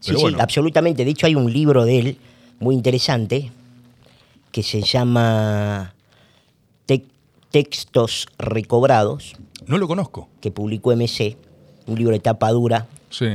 Sí, 0.00 0.06
Pero 0.06 0.20
sí, 0.20 0.22
bueno, 0.22 0.38
absolutamente. 0.40 1.04
De 1.04 1.10
hecho, 1.10 1.26
hay 1.26 1.34
un 1.34 1.52
libro 1.52 1.84
de 1.84 1.98
él 1.98 2.16
muy 2.60 2.74
interesante 2.74 3.50
que 4.50 4.62
se 4.62 4.82
llama 4.82 5.94
Textos 7.50 8.26
Recobrados, 8.38 9.34
no 9.66 9.76
lo 9.76 9.86
conozco. 9.86 10.28
que 10.40 10.50
publicó 10.50 10.92
MC, 10.92 11.36
un 11.86 11.96
libro 11.98 12.12
de 12.14 12.20
tapa 12.20 12.50
dura, 12.50 12.86
Sí. 13.10 13.26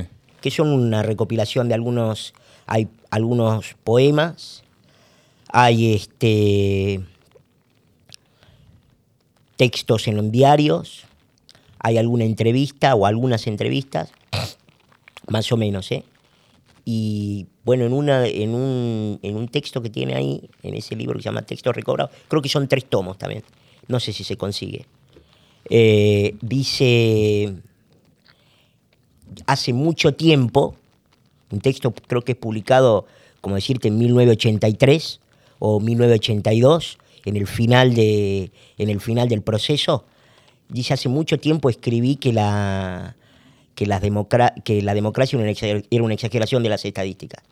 que 0.41 0.49
son 0.49 0.69
una 0.69 1.03
recopilación 1.03 1.67
de 1.67 1.75
algunos, 1.75 2.33
hay 2.65 2.87
algunos 3.11 3.75
poemas, 3.83 4.63
hay 5.49 5.93
este 5.93 7.01
textos 9.55 10.07
en 10.07 10.31
diarios, 10.31 11.03
hay 11.79 11.97
alguna 11.97 12.25
entrevista 12.25 12.95
o 12.95 13.05
algunas 13.05 13.47
entrevistas, 13.47 14.09
más 15.27 15.51
o 15.51 15.57
menos, 15.57 15.91
¿eh? 15.91 16.03
Y 16.89 17.47
bueno, 17.65 17.83
en, 17.83 17.91
una, 17.91 18.25
en, 18.25 18.55
un, 18.55 19.19
en 19.21 19.35
un 19.35 19.49
texto 19.49 19.81
que 19.81 19.89
tiene 19.89 20.15
ahí, 20.15 20.49
en 20.63 20.73
ese 20.73 20.95
libro 20.95 21.17
que 21.17 21.23
se 21.23 21.25
llama 21.25 21.41
Textos 21.41 21.75
Recobrados, 21.75 22.15
creo 22.29 22.41
que 22.41 22.47
son 22.47 22.69
tres 22.69 22.85
tomos 22.85 23.17
también, 23.17 23.43
no 23.89 23.99
sé 23.99 24.13
si 24.13 24.23
se 24.23 24.37
consigue. 24.37 24.85
Eh, 25.69 26.37
dice, 26.39 27.53
hace 29.47 29.73
mucho 29.73 30.13
tiempo, 30.13 30.77
un 31.51 31.59
texto 31.59 31.91
creo 31.91 32.21
que 32.21 32.31
es 32.31 32.37
publicado, 32.37 33.05
como 33.41 33.55
decirte, 33.55 33.89
en 33.89 33.97
1983 33.97 35.19
o 35.59 35.81
1982, 35.81 36.99
en 37.25 37.35
el 37.35 37.47
final, 37.47 37.95
de, 37.95 38.49
en 38.77 38.89
el 38.89 39.01
final 39.01 39.27
del 39.27 39.41
proceso, 39.41 40.05
dice, 40.69 40.93
hace 40.93 41.09
mucho 41.09 41.37
tiempo 41.37 41.69
escribí 41.69 42.15
que 42.15 42.31
la, 42.31 43.17
que 43.77 43.85
las 43.85 44.01
democra- 44.01 44.55
que 44.63 44.81
la 44.81 44.95
democracia 44.95 45.37
era 45.37 45.43
una, 45.43 45.51
exager- 45.51 45.85
era 45.91 46.03
una 46.03 46.15
exageración 46.15 46.63
de 46.63 46.69
las 46.69 46.83
estadísticas. 46.83 47.43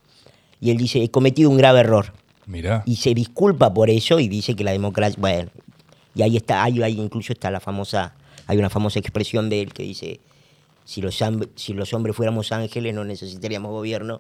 Y 0.60 0.72
él 0.72 0.78
dice, 0.78 1.04
he 1.04 1.12
cometido 1.12 1.52
un 1.52 1.58
grave 1.58 1.82
error. 1.82 2.14
Mirá. 2.48 2.82
Y 2.88 2.96
se 2.96 3.14
disculpa 3.14 3.72
por 3.76 3.92
eso 3.92 4.20
y 4.20 4.28
dice 4.28 4.56
que 4.56 4.64
la 4.64 4.72
democracia, 4.72 5.18
bueno, 5.20 5.52
y 6.16 6.24
ahí 6.24 6.36
está, 6.36 6.64
ahí, 6.64 6.82
ahí 6.82 7.00
incluso 7.00 7.32
está 7.32 7.52
la 7.52 7.60
famosa, 7.60 8.16
hay 8.48 8.58
una 8.58 8.72
famosa 8.72 8.98
expresión 8.98 9.50
de 9.52 9.62
él 9.62 9.72
que 9.72 9.84
dice, 9.84 10.20
si 10.84 11.00
los, 11.02 11.22
si 11.56 11.74
los 11.74 11.94
hombres 11.94 12.16
fuéramos 12.16 12.52
ángeles 12.52 12.96
no 12.96 13.04
necesitaríamos 13.04 13.72
gobierno, 13.72 14.20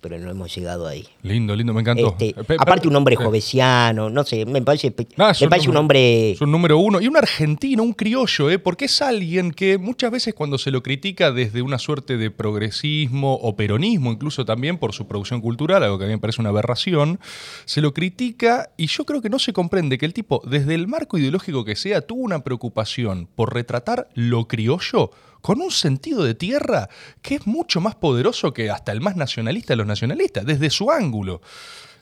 pero 0.00 0.18
no 0.18 0.30
hemos 0.30 0.54
llegado 0.54 0.86
ahí. 0.86 1.06
Lindo, 1.22 1.54
lindo, 1.54 1.72
me 1.74 1.80
encantó. 1.80 2.16
Este, 2.18 2.34
aparte 2.58 2.88
un 2.88 2.96
hombre 2.96 3.16
jovesiano, 3.16 4.10
no 4.10 4.24
sé, 4.24 4.44
me 4.46 4.62
parece, 4.62 4.94
Ah, 5.16 5.32
me 5.40 5.48
parece 5.48 5.70
un 5.70 5.76
hombre... 5.76 6.32
Es 6.32 6.40
un 6.40 6.50
número 6.50 6.78
uno. 6.78 7.00
Y 7.00 7.08
un 7.08 7.16
argentino, 7.16 7.82
un 7.82 7.92
criollo, 7.92 8.50
¿eh? 8.50 8.58
porque 8.58 8.86
es 8.86 9.02
alguien 9.02 9.52
que 9.52 9.78
muchas 9.78 10.10
veces 10.10 10.34
cuando 10.34 10.58
se 10.58 10.70
lo 10.70 10.82
critica 10.82 11.32
desde 11.32 11.62
una 11.62 11.78
suerte 11.78 12.16
de 12.16 12.30
progresismo 12.30 13.34
o 13.34 13.56
peronismo, 13.56 14.12
incluso 14.12 14.44
también 14.44 14.78
por 14.78 14.92
su 14.92 15.06
producción 15.06 15.40
cultural, 15.40 15.82
algo 15.82 15.98
que 15.98 16.04
a 16.04 16.08
mí 16.08 16.14
me 16.14 16.18
parece 16.18 16.40
una 16.40 16.50
aberración, 16.50 17.20
se 17.64 17.80
lo 17.80 17.92
critica 17.92 18.70
y 18.76 18.86
yo 18.86 19.04
creo 19.04 19.22
que 19.22 19.30
no 19.30 19.38
se 19.38 19.52
comprende 19.52 19.98
que 19.98 20.06
el 20.06 20.14
tipo, 20.14 20.42
desde 20.46 20.74
el 20.74 20.86
marco 20.86 21.18
ideológico 21.18 21.64
que 21.64 21.76
sea, 21.76 22.00
tuvo 22.00 22.22
una 22.22 22.44
preocupación 22.44 23.28
por 23.34 23.54
retratar 23.54 24.08
lo 24.14 24.48
criollo 24.48 25.10
con 25.40 25.60
un 25.60 25.70
sentido 25.70 26.24
de 26.24 26.34
tierra 26.34 26.88
que 27.22 27.36
es 27.36 27.46
mucho 27.46 27.80
más 27.80 27.94
poderoso 27.94 28.52
que 28.52 28.70
hasta 28.70 28.92
el 28.92 29.00
más 29.00 29.16
nacionalista 29.16 29.72
de 29.72 29.76
los 29.78 29.86
nacionalistas, 29.86 30.44
desde 30.44 30.70
su 30.70 30.90
ángulo. 30.90 31.40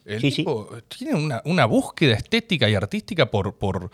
El 0.04 0.20
Sí, 0.20 0.30
sí. 0.30 0.36
tipo 0.38 0.70
tiene 0.88 1.14
una, 1.14 1.42
una 1.44 1.66
búsqueda 1.66 2.14
estética 2.14 2.68
y 2.70 2.74
artística 2.74 3.30
por, 3.30 3.54
por 3.56 3.90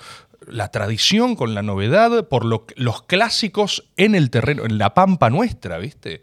la 0.46 0.68
tradición 0.68 1.36
con 1.36 1.54
la 1.54 1.62
novedad, 1.62 2.28
por 2.28 2.44
lo- 2.44 2.66
los 2.76 3.02
clásicos 3.04 3.84
en 3.96 4.14
el 4.14 4.28
terreno, 4.30 4.64
en 4.64 4.76
la 4.78 4.92
pampa 4.94 5.30
nuestra, 5.30 5.78
¿viste? 5.78 6.22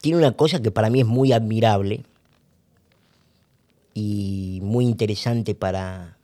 tiene 0.00 0.18
una 0.18 0.32
cosa 0.32 0.60
que 0.60 0.70
para 0.70 0.90
mí 0.90 1.00
es 1.00 1.06
muy 1.06 1.32
admirable 1.32 2.02
y 3.94 4.58
muy 4.62 4.84
interesante 4.84 5.54
para, 5.54 6.16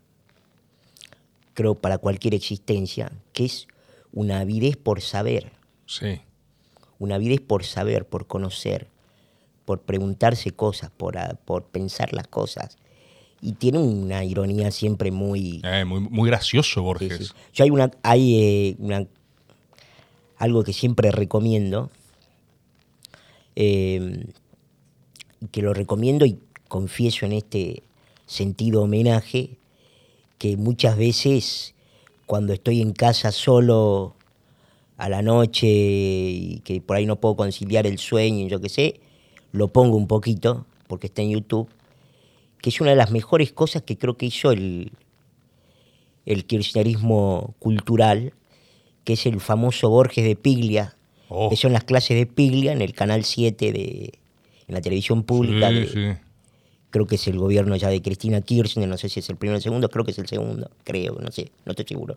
creo, 1.54 1.76
para 1.76 1.96
cualquier 1.98 2.34
existencia, 2.34 3.10
que 3.32 3.46
es 3.46 3.66
una 4.12 4.40
avidez 4.40 4.76
por 4.76 5.00
saber, 5.00 5.52
Sí. 5.86 6.20
una 6.98 7.14
avidez 7.16 7.40
por 7.40 7.64
saber, 7.64 8.06
por 8.06 8.26
conocer, 8.26 8.88
por 9.64 9.80
preguntarse 9.82 10.50
cosas, 10.52 10.90
por, 10.90 11.16
a- 11.18 11.34
por 11.44 11.64
pensar 11.64 12.12
las 12.12 12.26
cosas. 12.26 12.76
Y 13.42 13.52
tiene 13.52 13.78
una 13.78 14.24
ironía 14.24 14.70
siempre 14.70 15.10
muy... 15.10 15.60
Eh, 15.64 15.84
muy, 15.84 16.00
muy 16.00 16.28
gracioso 16.28 16.80
Sí, 16.80 16.84
Borges. 16.84 17.28
sí. 17.28 17.34
Yo 17.54 17.64
hay 17.64 17.70
una, 17.70 17.90
hay 18.02 18.34
eh, 18.42 18.76
una- 18.78 19.06
algo 20.36 20.62
que 20.64 20.72
siempre 20.72 21.10
recomiendo, 21.10 21.90
eh, 23.56 24.26
que 25.50 25.62
lo 25.62 25.72
recomiendo 25.74 26.26
y 26.26 26.38
confieso 26.68 27.26
en 27.26 27.32
este 27.32 27.82
sentido 28.26 28.82
homenaje, 28.82 29.56
que 30.38 30.56
muchas 30.56 30.96
veces 30.96 31.74
cuando 32.30 32.52
estoy 32.52 32.80
en 32.80 32.92
casa 32.92 33.32
solo 33.32 34.14
a 34.98 35.08
la 35.08 35.20
noche 35.20 35.66
y 35.66 36.60
que 36.62 36.80
por 36.80 36.96
ahí 36.96 37.04
no 37.04 37.16
puedo 37.16 37.34
conciliar 37.34 37.88
el 37.88 37.98
sueño, 37.98 38.46
yo 38.46 38.60
qué 38.60 38.68
sé, 38.68 39.00
lo 39.50 39.66
pongo 39.66 39.96
un 39.96 40.06
poquito, 40.06 40.64
porque 40.86 41.08
está 41.08 41.22
en 41.22 41.30
YouTube, 41.30 41.68
que 42.62 42.70
es 42.70 42.80
una 42.80 42.90
de 42.90 42.96
las 42.96 43.10
mejores 43.10 43.50
cosas 43.52 43.82
que 43.82 43.98
creo 43.98 44.16
que 44.16 44.26
hizo 44.26 44.52
el, 44.52 44.92
el 46.24 46.44
kirchnerismo 46.44 47.54
cultural, 47.58 48.32
que 49.02 49.14
es 49.14 49.26
el 49.26 49.40
famoso 49.40 49.90
Borges 49.90 50.24
de 50.24 50.36
Piglia, 50.36 50.94
Oh. 51.32 51.48
que 51.48 51.56
son 51.56 51.72
las 51.72 51.82
clases 51.84 52.16
de 52.16 52.26
Piglia 52.26 52.72
en 52.72 52.80
el 52.82 52.92
canal 52.92 53.24
7 53.24 53.72
de 53.72 54.12
en 54.68 54.74
la 54.74 54.80
televisión 54.80 55.22
pública. 55.24 55.68
Sí, 55.70 55.74
de- 55.74 55.86
sí. 55.86 56.20
Creo 56.90 57.06
que 57.06 57.14
es 57.14 57.26
el 57.28 57.38
gobierno 57.38 57.76
ya 57.76 57.88
de 57.88 58.02
Cristina 58.02 58.40
Kirchner, 58.40 58.88
no 58.88 58.98
sé 58.98 59.08
si 59.08 59.20
es 59.20 59.30
el 59.30 59.36
primero 59.36 59.54
o 59.54 59.58
el 59.58 59.62
segundo, 59.62 59.88
creo 59.88 60.04
que 60.04 60.10
es 60.10 60.18
el 60.18 60.26
segundo, 60.26 60.70
creo, 60.84 61.18
no 61.20 61.30
sé, 61.30 61.50
no 61.64 61.72
estoy 61.72 61.86
seguro. 61.86 62.16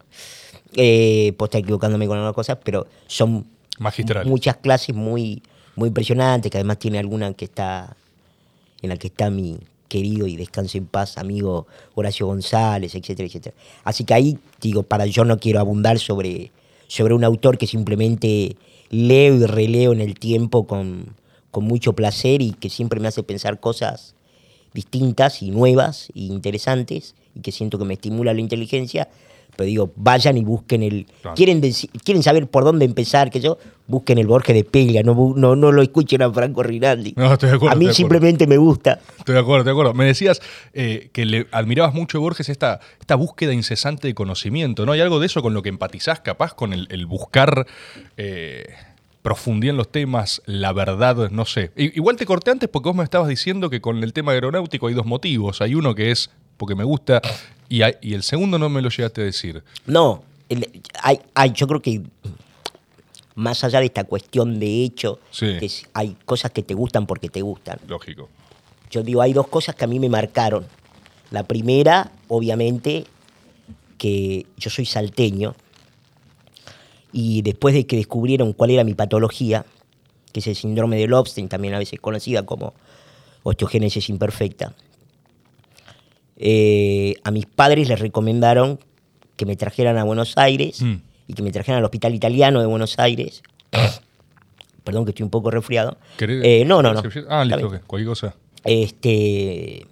Eh, 0.76 1.34
puedo 1.38 1.48
estar 1.48 1.62
equivocándome 1.62 2.08
con 2.08 2.18
algunas 2.18 2.34
cosas, 2.34 2.58
pero 2.64 2.88
son 3.08 3.46
Magistral. 3.78 4.26
muchas 4.26 4.58
clases 4.58 4.96
muy, 4.96 5.44
muy 5.76 5.90
impresionantes, 5.90 6.52
que 6.52 6.58
además 6.58 6.80
tiene 6.80 6.98
alguna 6.98 7.34
que 7.34 7.46
está, 7.46 7.96
en 8.82 8.90
la 8.90 8.98
que 8.98 9.08
está 9.08 9.30
mi 9.30 9.60
querido 9.88 10.26
y 10.26 10.36
descanse 10.36 10.80
en 10.80 10.88
paz 10.88 11.20
amigo 11.20 11.68
Horacio 11.94 12.26
González, 12.26 12.96
etcétera, 12.96 13.28
etcétera. 13.28 13.56
Así 13.84 14.06
que 14.06 14.16
ahí, 14.16 14.40
digo, 14.60 14.82
para 14.82 15.06
yo 15.06 15.24
no 15.24 15.38
quiero 15.38 15.60
abundar 15.60 16.00
sobre, 16.00 16.52
sobre 16.88 17.14
un 17.14 17.24
autor 17.24 17.60
que 17.60 17.68
simplemente 17.68 18.58
leo 18.90 19.36
y 19.36 19.46
releo 19.46 19.94
en 19.94 20.02
el 20.02 20.16
tiempo 20.16 20.66
con, 20.66 21.16
con 21.52 21.66
mucho 21.66 21.94
placer 21.94 22.42
y 22.42 22.54
que 22.54 22.72
siempre 22.72 23.00
me 23.00 23.08
hace 23.08 23.22
pensar 23.22 23.60
cosas 23.60 24.16
distintas 24.74 25.42
y 25.42 25.52
nuevas 25.52 26.10
e 26.16 26.22
interesantes 26.22 27.16
y 27.36 27.42
que 27.42 27.52
siento 27.52 27.78
que 27.78 27.86
me 27.86 27.94
estimula 27.96 28.34
la 28.34 28.42
inteligencia, 28.42 29.08
Pero 29.56 29.68
digo, 29.68 29.92
vayan 29.96 30.38
y 30.38 30.44
busquen 30.44 30.82
el. 30.82 31.06
Claro. 31.22 31.36
Quieren, 31.36 31.62
quieren 32.04 32.24
saber 32.24 32.48
por 32.48 32.64
dónde 32.64 32.86
empezar, 32.86 33.30
que 33.30 33.40
yo, 33.40 33.58
busquen 33.88 34.18
el 34.18 34.26
Borges 34.26 34.56
de 34.56 34.64
Pella, 34.64 35.04
no, 35.04 35.34
no, 35.36 35.56
no 35.56 35.72
lo 35.72 35.82
escuchen 35.82 36.22
a 36.24 36.32
Franco 36.32 36.64
Rinaldi. 36.64 37.14
No, 37.16 37.34
estoy 37.34 37.50
de 37.50 37.56
acuerdo, 37.56 37.76
a 37.76 37.78
mí 37.78 37.94
simplemente 37.94 38.48
me 38.48 38.58
gusta. 38.58 39.00
Estoy 39.20 39.36
de 39.36 39.42
acuerdo, 39.42 39.60
estoy 39.60 39.72
de 39.72 39.80
acuerdo. 39.80 39.94
Me 39.94 40.06
decías 40.06 40.42
eh, 40.74 41.10
que 41.14 41.26
le 41.26 41.48
admirabas 41.52 41.94
mucho 41.94 42.18
de 42.18 42.24
Borges 42.24 42.50
esta, 42.50 42.80
esta 43.00 43.16
búsqueda 43.16 43.54
incesante 43.54 44.08
de 44.08 44.16
conocimiento, 44.16 44.86
¿no? 44.86 44.94
Hay 44.94 45.02
algo 45.02 45.20
de 45.20 45.28
eso 45.28 45.42
con 45.42 45.54
lo 45.54 45.62
que 45.62 45.70
empatizás, 45.70 46.20
capaz, 46.22 46.54
con 46.56 46.74
el, 46.74 46.88
el 46.90 47.06
buscar 47.06 47.68
eh, 48.18 48.66
profundidad 49.24 49.72
en 49.72 49.78
los 49.78 49.92
temas, 49.92 50.42
la 50.46 50.72
verdad, 50.74 51.32
no 51.32 51.46
sé. 51.46 51.72
Igual 51.76 52.16
te 52.18 52.26
corté 52.28 52.52
antes 52.52 52.70
porque 52.70 52.90
vos 52.90 52.96
me 52.96 53.04
estabas 53.04 53.28
diciendo 53.30 53.70
que 53.72 53.82
con 53.82 54.04
el 54.04 54.14
tema 54.14 54.34
aeronáutico 54.34 54.86
hay 54.88 54.94
dos 54.94 55.06
motivos. 55.08 55.62
Hay 55.62 55.74
uno 55.74 55.96
que 55.96 56.12
es 56.12 56.30
porque 56.58 56.76
me 56.76 56.84
gusta 56.84 57.22
y, 57.70 57.82
hay- 57.82 57.96
y 58.02 58.14
el 58.14 58.22
segundo 58.24 58.60
no 58.60 58.70
me 58.70 58.82
lo 58.82 58.90
llegaste 58.90 59.22
a 59.22 59.24
decir. 59.24 59.64
No, 59.88 60.24
el- 60.50 60.70
hay, 61.02 61.20
hay- 61.34 61.52
yo 61.54 61.68
creo 61.68 61.82
que 61.82 62.02
más 63.36 63.64
allá 63.64 63.80
de 63.80 63.86
esta 63.88 64.04
cuestión 64.04 64.60
de 64.60 64.84
hecho, 64.84 65.20
Sí. 65.32 65.58
que 65.60 65.66
es- 65.66 65.86
hay 65.94 66.16
cosas 66.26 66.52
que 66.52 66.62
te 66.62 66.74
gustan 66.74 67.08
porque 67.08 67.30
te 67.30 67.42
gustan. 67.42 67.80
Lógico. 67.88 68.30
Yo 68.92 69.02
digo, 69.02 69.22
hay 69.22 69.34
dos 69.34 69.48
cosas 69.48 69.74
que 69.76 69.86
a 69.86 69.88
mí 69.88 70.00
me 70.00 70.10
marcaron. 70.10 70.66
La 71.32 71.44
primera, 71.44 72.12
obviamente, 72.28 73.06
que 73.98 74.46
yo 74.58 74.70
soy 74.70 74.86
salteño 74.86 75.56
y 77.14 77.42
después 77.44 77.74
de 77.76 77.86
que 77.86 77.96
descubrieron 77.96 78.52
cuál 78.54 78.72
era 78.72 78.84
mi 78.84 78.94
patología, 78.96 79.66
que 80.34 80.40
es 80.42 80.48
el 80.48 80.56
síndrome 80.56 80.98
de 80.98 81.08
Lobstein, 81.08 81.48
también 81.48 81.74
a 81.76 81.80
veces 81.80 82.00
conocida 82.00 82.44
como 82.46 82.74
osteogénesis 83.44 84.10
imperfecta, 84.10 84.74
eh, 86.38 87.16
a 87.24 87.32
mis 87.32 87.46
padres 87.46 87.88
les 87.88 88.00
recomendaron 88.00 88.80
que 89.36 89.46
me 89.46 89.56
trajeran 89.56 89.98
a 89.98 90.04
Buenos 90.04 90.34
Aires 90.38 90.82
Mm. 90.82 90.96
y 91.28 91.34
que 91.34 91.44
me 91.44 91.52
trajeran 91.52 91.80
al 91.80 91.86
Hospital 91.86 92.16
Italiano 92.16 92.60
de 92.60 92.66
Buenos 92.66 92.98
Aires. 93.00 93.44
Perdón 94.84 95.06
que 95.06 95.12
estoy 95.12 95.24
un 95.24 95.30
poco 95.30 95.52
resfriado. 95.52 95.98
¿Querés- 96.18 96.42
Eh, 96.44 96.66
no, 96.66 96.82
no, 96.82 96.94
no. 96.94 97.02
Ah, 97.30 97.46
listo, 97.46 97.70
bien. 97.70 97.82
ok, 97.82 97.88
cualquier 97.88 98.08
cosa. 98.10 98.36
Este. 98.66 99.86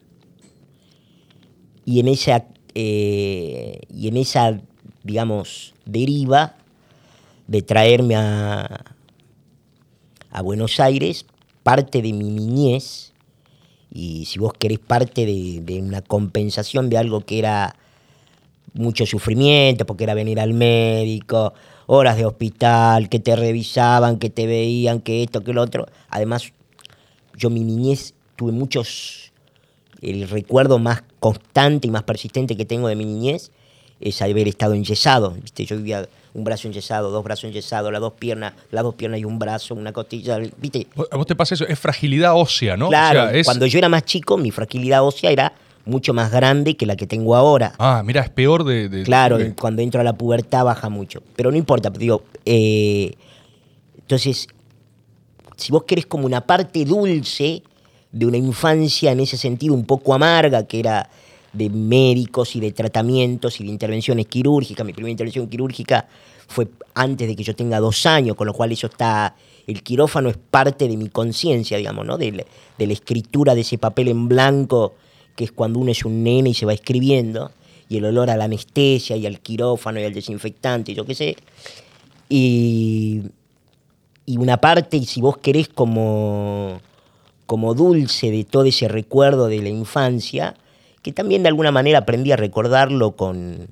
Y 1.85 1.99
en 1.99 2.07
esa. 2.07 2.45
eh, 2.73 3.81
y 3.93 4.07
en 4.07 4.17
esa, 4.17 4.59
digamos, 5.03 5.73
deriva 5.85 6.55
de 7.47 7.61
traerme 7.61 8.15
a, 8.15 8.95
a 10.29 10.41
Buenos 10.41 10.79
Aires, 10.79 11.25
parte 11.63 12.01
de 12.01 12.13
mi 12.13 12.29
niñez, 12.29 13.13
y 13.93 14.25
si 14.25 14.39
vos 14.39 14.53
querés, 14.53 14.79
parte 14.79 15.25
de, 15.25 15.61
de 15.61 15.81
una 15.81 16.01
compensación 16.01 16.89
de 16.89 16.97
algo 16.97 17.21
que 17.21 17.39
era 17.39 17.75
mucho 18.73 19.05
sufrimiento, 19.05 19.85
porque 19.85 20.05
era 20.05 20.13
venir 20.13 20.39
al 20.39 20.53
médico, 20.53 21.53
horas 21.87 22.15
de 22.15 22.25
hospital, 22.25 23.09
que 23.09 23.19
te 23.19 23.35
revisaban, 23.35 24.17
que 24.17 24.29
te 24.29 24.47
veían, 24.47 25.01
que 25.01 25.23
esto, 25.23 25.43
que 25.43 25.53
lo 25.53 25.61
otro. 25.61 25.87
Además, 26.09 26.53
yo 27.35 27.49
mi 27.49 27.61
niñez 27.61 28.13
tuve 28.37 28.53
muchos, 28.53 29.33
el 30.01 30.27
recuerdo 30.29 30.79
más 30.79 31.03
constante 31.19 31.87
y 31.87 31.91
más 31.91 32.03
persistente 32.03 32.55
que 32.55 32.65
tengo 32.65 32.87
de 32.87 32.95
mi 32.95 33.05
niñez 33.05 33.51
es 33.99 34.21
haber 34.21 34.47
estado 34.47 34.73
enyesado, 34.73 35.31
¿viste? 35.31 35.65
Yo 35.65 35.77
vivía 35.77 36.07
un 36.33 36.43
brazo 36.43 36.67
enyesado, 36.67 37.11
dos 37.11 37.23
brazos 37.23 37.45
enyesados, 37.45 37.91
las 37.91 37.99
dos 38.01 38.13
piernas, 38.13 38.53
las 38.71 38.83
dos 38.83 38.95
piernas 38.95 39.19
y 39.19 39.25
un 39.25 39.37
brazo, 39.39 39.73
una 39.75 39.91
costilla, 39.91 40.37
¿viste? 40.57 40.87
¿A 41.11 41.17
vos 41.17 41.25
te 41.25 41.35
pasa 41.35 41.55
eso? 41.55 41.67
Es 41.67 41.77
fragilidad 41.79 42.33
ósea, 42.35 42.77
¿no? 42.77 42.85
O 42.87 42.89
Claro, 42.89 43.27
sea, 43.29 43.33
es- 43.37 43.45
cuando 43.45 43.65
yo 43.65 43.77
era 43.77 43.89
más 43.89 44.05
chico, 44.05 44.37
mi 44.37 44.51
fragilidad 44.51 45.03
ósea 45.03 45.29
era 45.31 45.53
mucho 45.83 46.13
más 46.13 46.31
grande 46.31 46.77
que 46.77 46.85
la 46.85 46.95
que 46.95 47.07
tengo 47.07 47.35
ahora. 47.35 47.73
Ah, 47.79 48.01
mira, 48.05 48.21
es 48.21 48.29
peor 48.29 48.63
de... 48.63 48.87
de- 48.87 49.03
Claro, 49.03 49.39
cuando 49.59 49.81
entro 49.81 49.99
a 49.99 50.03
la 50.03 50.13
pubertad 50.13 50.63
baja 50.63 50.89
mucho. 50.89 51.21
Pero 51.35 51.51
no 51.51 51.57
importa, 51.57 51.89
digo, 51.89 52.23
eh, 52.45 53.13
entonces, 53.97 54.47
si 55.57 55.71
vos 55.71 55.83
querés 55.83 56.05
como 56.05 56.25
una 56.25 56.41
parte 56.41 56.85
dulce 56.85 57.63
de 58.11 58.25
una 58.25 58.37
infancia 58.37 59.11
en 59.11 59.21
ese 59.21 59.37
sentido 59.37 59.73
un 59.73 59.85
poco 59.85 60.13
amarga, 60.13 60.65
que 60.65 60.79
era 60.79 61.09
de 61.53 61.69
médicos 61.69 62.55
y 62.55 62.59
de 62.59 62.71
tratamientos 62.71 63.59
y 63.59 63.63
de 63.65 63.69
intervenciones 63.69 64.27
quirúrgicas, 64.27 64.85
mi 64.85 64.93
primera 64.93 65.11
intervención 65.11 65.47
quirúrgica 65.47 66.07
fue 66.47 66.67
antes 66.93 67.27
de 67.27 67.35
que 67.35 67.43
yo 67.43 67.55
tenga 67.55 67.79
dos 67.79 68.05
años, 68.05 68.35
con 68.35 68.47
lo 68.47 68.53
cual 68.53 68.71
eso 68.71 68.87
está, 68.87 69.35
el 69.67 69.83
quirófano 69.83 70.29
es 70.29 70.37
parte 70.37 70.87
de 70.87 70.97
mi 70.97 71.09
conciencia, 71.09 71.77
digamos, 71.77 72.05
¿no? 72.05 72.17
De, 72.17 72.31
la- 72.31 72.45
de 72.77 72.87
la 72.87 72.93
escritura 72.93 73.55
de 73.55 73.61
ese 73.61 73.77
papel 73.77 74.07
en 74.09 74.27
blanco, 74.27 74.95
que 75.35 75.45
es 75.45 75.51
cuando 75.51 75.79
uno 75.79 75.91
es 75.91 76.03
un 76.03 76.23
nene 76.23 76.49
y 76.49 76.53
se 76.53 76.65
va 76.65 76.73
escribiendo, 76.73 77.51
y 77.87 77.97
el 77.97 78.05
olor 78.05 78.29
a 78.29 78.37
la 78.37 78.45
anestesia 78.45 79.17
y 79.17 79.25
al 79.25 79.39
quirófano 79.39 79.99
y 79.99 80.03
al 80.03 80.13
desinfectante, 80.13 80.91
y 80.93 80.95
yo 80.95 81.05
qué 81.05 81.15
sé. 81.15 81.35
Y, 82.29 83.21
y 84.25 84.37
una 84.37 84.57
parte, 84.57 84.97
y 84.97 85.05
si 85.05 85.19
vos 85.21 85.37
querés, 85.37 85.67
como, 85.67 86.79
como 87.45 87.73
dulce 87.73 88.31
de 88.31 88.43
todo 88.45 88.63
ese 88.63 88.87
recuerdo 88.87 89.47
de 89.47 89.61
la 89.61 89.69
infancia, 89.69 90.55
que 91.01 91.11
también 91.11 91.43
de 91.43 91.49
alguna 91.49 91.71
manera 91.71 91.99
aprendí 91.99 92.31
a 92.31 92.35
recordarlo 92.35 93.11
con, 93.15 93.67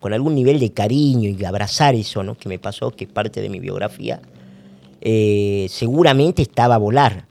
con 0.00 0.12
algún 0.12 0.34
nivel 0.34 0.60
de 0.60 0.72
cariño 0.72 1.30
y 1.30 1.44
abrazar 1.44 1.94
eso 1.94 2.22
¿no? 2.22 2.36
que 2.36 2.48
me 2.48 2.58
pasó, 2.58 2.90
que 2.90 3.04
es 3.04 3.10
parte 3.10 3.40
de 3.40 3.48
mi 3.48 3.60
biografía, 3.60 4.20
eh, 5.00 5.66
seguramente 5.70 6.42
estaba 6.42 6.76
volar. 6.76 7.26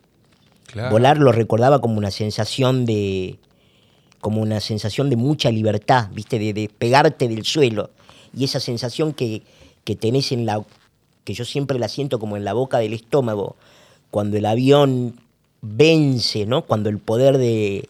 Claro. 0.67 0.91
Volar 0.91 1.17
lo 1.17 1.31
recordaba 1.31 1.81
como 1.81 1.97
una 1.97 2.11
sensación 2.11 2.85
de 2.85 3.37
como 4.21 4.41
una 4.41 4.59
sensación 4.59 5.09
de 5.09 5.15
mucha 5.15 5.49
libertad, 5.49 6.09
¿viste? 6.13 6.37
De 6.37 6.53
despegarte 6.53 7.27
del 7.27 7.43
suelo. 7.43 7.89
Y 8.37 8.43
esa 8.43 8.59
sensación 8.59 9.13
que, 9.13 9.41
que 9.83 9.95
tenés 9.95 10.31
en 10.31 10.45
la 10.45 10.63
que 11.23 11.33
yo 11.33 11.43
siempre 11.43 11.79
la 11.79 11.87
siento 11.87 12.19
como 12.19 12.37
en 12.37 12.45
la 12.45 12.53
boca 12.53 12.77
del 12.77 12.93
estómago, 12.93 13.55
cuando 14.11 14.37
el 14.37 14.45
avión 14.45 15.19
vence, 15.61 16.45
¿no? 16.45 16.63
Cuando 16.63 16.89
el 16.89 16.99
poder 16.99 17.37
de, 17.37 17.89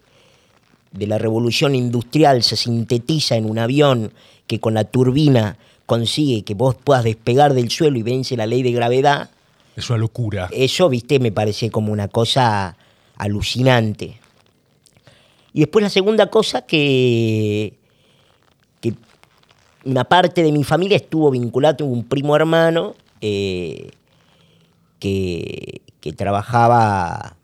de 0.92 1.06
la 1.06 1.18
revolución 1.18 1.74
industrial 1.74 2.42
se 2.42 2.56
sintetiza 2.56 3.36
en 3.36 3.48
un 3.48 3.58
avión 3.58 4.12
que 4.46 4.60
con 4.60 4.74
la 4.74 4.84
turbina 4.84 5.56
consigue 5.86 6.42
que 6.42 6.54
vos 6.54 6.74
puedas 6.74 7.04
despegar 7.04 7.54
del 7.54 7.70
suelo 7.70 7.98
y 7.98 8.02
vence 8.02 8.36
la 8.36 8.46
ley 8.46 8.62
de 8.62 8.72
gravedad, 8.72 9.30
Es 9.76 9.88
una 9.90 9.98
locura. 9.98 10.48
eso, 10.52 10.88
viste, 10.88 11.18
me 11.18 11.32
parece 11.32 11.70
como 11.70 11.92
una 11.92 12.08
cosa 12.08 12.76
alucinante. 13.16 14.18
Y 15.52 15.60
después 15.60 15.82
la 15.82 15.90
segunda 15.90 16.28
cosa 16.28 16.62
que, 16.62 17.74
que 18.80 18.94
una 19.84 20.04
parte 20.04 20.42
de 20.42 20.52
mi 20.52 20.64
familia 20.64 20.96
estuvo 20.96 21.30
vinculada, 21.30 21.76
tengo 21.76 21.92
un 21.92 22.04
primo 22.04 22.34
hermano 22.36 22.94
eh, 23.20 23.90
que, 24.98 25.82
que 26.00 26.12
trabajaba, 26.12 27.36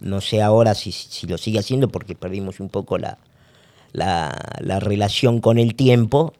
no 0.00 0.20
sé 0.20 0.42
ahora 0.42 0.74
si, 0.74 0.92
si 0.92 1.26
lo 1.26 1.38
sigue 1.38 1.58
haciendo 1.58 1.88
porque 1.88 2.14
perdimos 2.14 2.58
un 2.60 2.68
poco 2.68 2.98
la, 2.98 3.18
la, 3.92 4.36
la 4.60 4.80
relación 4.80 5.40
con 5.40 5.58
el 5.58 5.74
tiempo, 5.74 6.32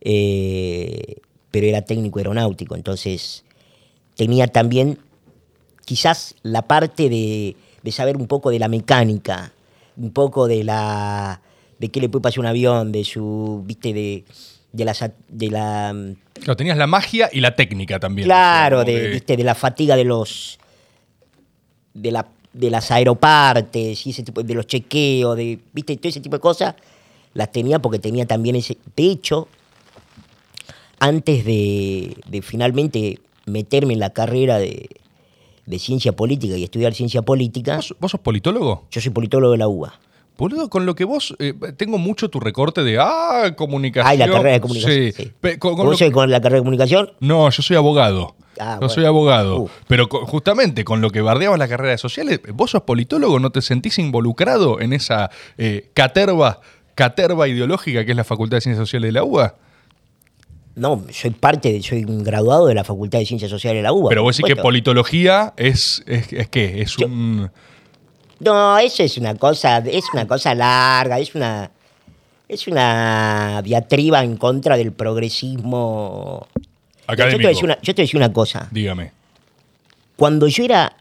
eh, 0.00 1.16
pero 1.50 1.66
era 1.66 1.82
técnico 1.82 2.18
aeronáutico, 2.18 2.76
entonces 2.76 3.44
tenía 4.16 4.46
también 4.48 4.98
quizás 5.84 6.34
la 6.42 6.62
parte 6.62 7.08
de, 7.08 7.56
de 7.82 7.92
saber 7.92 8.16
un 8.16 8.26
poco 8.26 8.50
de 8.50 8.58
la 8.58 8.68
mecánica, 8.68 9.52
un 9.96 10.12
poco 10.12 10.46
de 10.46 10.64
la 10.64 11.40
de 11.78 11.88
qué 11.90 12.00
le 12.00 12.08
puede 12.08 12.22
pasar 12.22 12.38
a 12.38 12.40
un 12.40 12.46
avión, 12.46 12.92
de 12.92 13.04
su, 13.04 13.62
viste, 13.64 13.92
de, 13.92 14.24
de 14.72 14.84
la 14.84 15.12
de 15.28 15.50
la 15.50 15.94
Claro, 16.34 16.56
tenías 16.56 16.76
la 16.76 16.86
magia 16.86 17.30
y 17.32 17.40
la 17.40 17.56
técnica 17.56 17.98
también. 17.98 18.26
claro, 18.26 18.80
O 18.80 18.84
sea, 18.84 18.92
de, 18.94 19.08
viste, 19.08 19.36
de 19.36 19.44
la 19.44 19.54
fatiga 19.54 19.96
de 19.96 20.04
los 20.04 20.58
de 21.94 22.10
la 22.12 22.26
de 22.58 22.70
las 22.70 22.90
aeropartes 22.90 24.06
y 24.06 24.10
ese 24.10 24.22
tipo 24.22 24.42
de 24.42 24.54
los 24.54 24.66
chequeos, 24.66 25.36
de 25.36 25.58
viste, 25.72 25.96
todo 25.96 26.08
ese 26.08 26.20
tipo 26.20 26.36
de 26.36 26.40
cosas 26.40 26.74
las 27.34 27.52
tenía 27.52 27.78
porque 27.78 27.98
tenía 27.98 28.26
también 28.26 28.56
ese 28.56 28.76
de 28.96 29.04
hecho 29.10 29.48
antes 31.00 31.44
de, 31.44 32.16
de 32.26 32.42
finalmente 32.42 33.20
meterme 33.46 33.94
en 33.94 34.00
la 34.00 34.10
carrera 34.10 34.58
de, 34.58 34.88
de 35.66 35.78
ciencia 35.78 36.12
política 36.12 36.56
y 36.56 36.64
estudiar 36.64 36.94
ciencia 36.94 37.22
política, 37.22 37.76
¿Vos, 37.76 37.94
vos 38.00 38.10
sos 38.10 38.20
politólogo? 38.20 38.84
yo 38.90 39.00
soy 39.00 39.10
politólogo 39.12 39.52
de 39.52 39.58
la 39.58 39.68
UBA. 39.68 39.94
Boludo, 40.36 40.68
con 40.70 40.86
lo 40.86 40.94
que 40.94 41.04
vos. 41.04 41.34
eh, 41.40 41.52
tengo 41.76 41.98
mucho 41.98 42.28
tu 42.30 42.38
recorte 42.38 42.84
de. 42.84 42.96
Ah, 43.00 43.54
comunicación. 43.56 44.08
Ay, 44.08 44.18
la 44.18 44.28
carrera 44.30 44.52
de 44.52 44.60
comunicación. 44.60 45.12
Sí. 45.12 45.12
sí. 45.24 45.32
Pe- 45.40 45.58
con- 45.58 45.74
con 45.74 45.86
¿Vos 45.86 46.00
lo- 46.00 46.06
sos 46.06 46.12
con 46.12 46.30
la 46.30 46.40
carrera 46.40 46.58
de 46.58 46.60
comunicación? 46.60 47.10
No, 47.18 47.50
yo 47.50 47.60
soy 47.62 47.76
abogado. 47.76 48.36
Ah, 48.60 48.76
bueno. 48.78 48.88
soy 48.88 49.04
abogado. 49.04 49.60
Uh. 49.60 49.70
Pero 49.86 50.08
justamente 50.08 50.84
con 50.84 51.00
lo 51.00 51.10
que 51.10 51.20
bardeabas 51.20 51.58
la 51.58 51.68
carrera 51.68 51.92
de 51.92 51.98
sociales, 51.98 52.40
¿vos 52.52 52.70
sos 52.72 52.82
politólogo? 52.82 53.38
¿No 53.38 53.50
te 53.50 53.62
sentís 53.62 53.98
involucrado 53.98 54.80
en 54.80 54.92
esa 54.92 55.30
eh, 55.56 55.90
caterva, 55.94 56.60
caterva 56.94 57.48
ideológica 57.48 58.04
que 58.04 58.10
es 58.12 58.16
la 58.16 58.24
Facultad 58.24 58.58
de 58.58 58.60
Ciencias 58.62 58.86
Sociales 58.86 59.08
de 59.08 59.12
la 59.12 59.24
UBA? 59.24 59.54
No, 60.74 61.04
soy 61.10 61.30
parte, 61.30 61.72
de, 61.72 61.82
soy 61.82 62.04
un 62.04 62.22
graduado 62.22 62.66
de 62.66 62.74
la 62.74 62.84
Facultad 62.84 63.18
de 63.18 63.26
Ciencias 63.26 63.50
Sociales 63.50 63.78
de 63.80 63.82
la 63.82 63.92
UBA. 63.92 64.10
Pero 64.10 64.22
vos 64.22 64.36
decís 64.36 64.54
que 64.54 64.60
politología 64.60 65.52
es, 65.56 66.04
es, 66.06 66.32
es 66.32 66.48
qué? 66.48 66.80
Es 66.82 66.96
Yo- 66.96 67.06
un. 67.06 67.50
No, 68.40 68.78
eso 68.78 69.02
es 69.02 69.18
una 69.18 69.34
cosa, 69.34 69.78
es 69.78 70.04
una 70.12 70.26
cosa 70.28 70.54
larga, 70.54 71.18
es 71.18 71.34
una. 71.34 71.70
Es 72.48 72.66
una 72.66 73.60
diatriba 73.62 74.22
en 74.24 74.36
contra 74.36 74.76
del 74.76 74.92
progresismo. 74.92 76.46
Yo 77.08 77.16
te, 77.16 77.22
voy 77.22 77.22
a 77.22 77.26
Académico. 77.26 77.48
decir 77.48 77.64
una, 77.64 77.74
yo 77.80 77.94
te 77.94 78.00
voy 78.00 78.02
a 78.02 78.06
decir 78.06 78.16
una 78.16 78.32
cosa. 78.32 78.68
Dígame. 78.70 79.12
Cuando 80.16 80.46
yo 80.48 80.64
era 80.64 80.96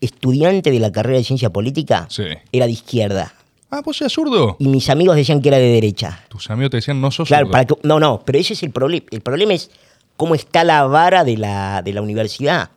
estudiante 0.00 0.70
de 0.70 0.80
la 0.80 0.90
carrera 0.92 1.18
de 1.18 1.24
ciencia 1.24 1.50
política, 1.50 2.06
Sí. 2.10 2.24
era 2.52 2.66
de 2.66 2.72
izquierda. 2.72 3.34
Ah, 3.70 3.80
vos 3.84 3.96
seas 3.96 4.12
zurdo. 4.12 4.56
Y 4.58 4.68
mis 4.68 4.88
amigos 4.90 5.16
decían 5.16 5.40
que 5.42 5.48
era 5.48 5.58
de 5.58 5.68
derecha. 5.68 6.24
Tus 6.28 6.48
amigos 6.50 6.70
te 6.70 6.76
decían 6.78 7.00
no 7.00 7.10
sos 7.10 7.28
Claro, 7.28 7.46
zurdo. 7.46 7.52
para 7.52 7.64
que- 7.64 7.74
no, 7.82 7.98
no, 8.00 8.22
pero 8.24 8.38
ese 8.38 8.52
es 8.54 8.62
el 8.62 8.70
problema. 8.70 9.06
El 9.10 9.20
problema 9.20 9.54
es 9.54 9.70
cómo 10.16 10.34
está 10.34 10.62
la 10.64 10.84
vara 10.84 11.24
de 11.24 11.36
la, 11.36 11.82
de 11.82 11.92
la 11.92 12.02
universidad. 12.02 12.70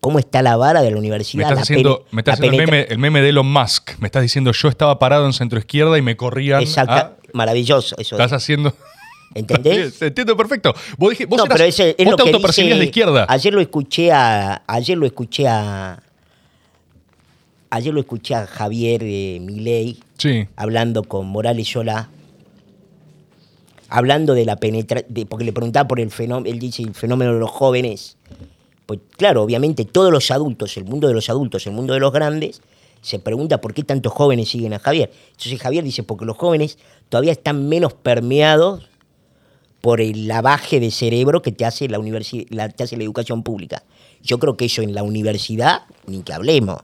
¿Cómo 0.00 0.18
está 0.18 0.42
la 0.42 0.56
vara 0.56 0.80
de 0.80 0.88
la 0.90 0.94
Me 0.94 1.00
universidad? 1.00 1.48
estás 1.50 1.62
haciendo, 1.64 2.06
me 2.10 2.20
estás 2.22 2.38
haciendo 2.38 2.58
el, 2.58 2.66
meme, 2.66 2.86
el 2.88 2.98
meme 2.98 3.20
de 3.20 3.28
Elon 3.30 3.50
Musk. 3.52 3.98
Me 3.98 4.06
estás 4.06 4.22
diciendo 4.22 4.50
yo 4.52 4.68
estaba 4.68 4.98
parado 4.98 5.26
en 5.26 5.34
centro 5.34 5.58
izquierda 5.58 5.98
y 5.98 6.02
me 6.02 6.16
corrían. 6.16 6.62
Exacta, 6.62 6.98
a- 7.00 7.16
maravilloso 7.34 7.96
eso. 7.98 8.16
Estás 8.16 8.32
haciendo. 8.32 8.74
¿Entendés? 9.34 10.00
Entiendo 10.02 10.36
perfecto. 10.36 10.74
Vos, 10.98 11.10
dije, 11.10 11.26
vos, 11.26 11.38
no, 11.38 11.44
eras- 11.44 11.56
pero 11.56 11.68
ese 11.68 11.90
es 11.96 12.04
vos 12.04 12.10
lo 12.12 12.16
te 12.16 12.22
que 12.24 12.28
autopercibías 12.30 12.70
dice- 12.74 12.80
de 12.80 12.84
izquierda. 12.86 13.26
Ayer 13.28 13.54
lo 13.54 13.60
escuché 13.60 14.10
a. 14.12 14.62
Ayer 14.66 14.98
lo 14.98 15.06
escuché 15.06 15.46
a. 15.48 16.02
Ayer 17.70 17.94
lo 17.94 18.00
escuché 18.00 18.34
a 18.34 18.46
Javier 18.46 19.00
eh, 19.04 19.38
Milei 19.40 20.00
Sí. 20.18 20.46
hablando 20.56 21.04
con 21.04 21.26
Morales 21.28 21.68
Solá. 21.68 22.08
Hablando 23.88 24.34
de 24.34 24.44
la 24.44 24.56
penetración. 24.56 25.26
Porque 25.28 25.44
le 25.44 25.52
preguntaba 25.52 25.86
por 25.88 26.00
el 26.00 26.10
fenómeno. 26.10 26.52
Él 26.52 26.58
dice 26.58 26.82
el 26.82 26.94
fenómeno 26.94 27.32
de 27.34 27.40
los 27.40 27.50
jóvenes. 27.50 28.16
Pues 28.86 28.98
claro, 29.16 29.42
obviamente 29.42 29.84
todos 29.84 30.12
los 30.12 30.30
adultos, 30.32 30.76
el 30.76 30.84
mundo 30.84 31.06
de 31.06 31.14
los 31.14 31.30
adultos, 31.30 31.64
el 31.68 31.72
mundo 31.72 31.94
de 31.94 32.00
los 32.00 32.12
grandes, 32.12 32.60
se 33.02 33.20
pregunta 33.20 33.60
por 33.60 33.72
qué 33.72 33.84
tantos 33.84 34.12
jóvenes 34.12 34.48
siguen 34.48 34.74
a 34.74 34.80
Javier. 34.80 35.12
Entonces 35.30 35.60
Javier 35.60 35.84
dice, 35.84 36.02
porque 36.02 36.24
los 36.24 36.36
jóvenes 36.36 36.76
todavía 37.08 37.30
están 37.30 37.68
menos 37.68 37.92
permeados 37.94 38.88
por 39.80 40.00
el 40.00 40.28
lavaje 40.28 40.80
de 40.80 40.90
cerebro 40.90 41.42
que 41.42 41.52
te 41.52 41.64
hace 41.64 41.88
la, 41.88 41.98
universi- 41.98 42.46
la, 42.50 42.68
te 42.68 42.84
hace 42.84 42.96
la 42.96 43.04
educación 43.04 43.42
pública. 43.42 43.82
Yo 44.22 44.38
creo 44.38 44.56
que 44.56 44.66
eso 44.66 44.82
en 44.82 44.94
la 44.94 45.02
universidad, 45.02 45.82
ni 46.06 46.22
que 46.22 46.32
hablemos, 46.32 46.80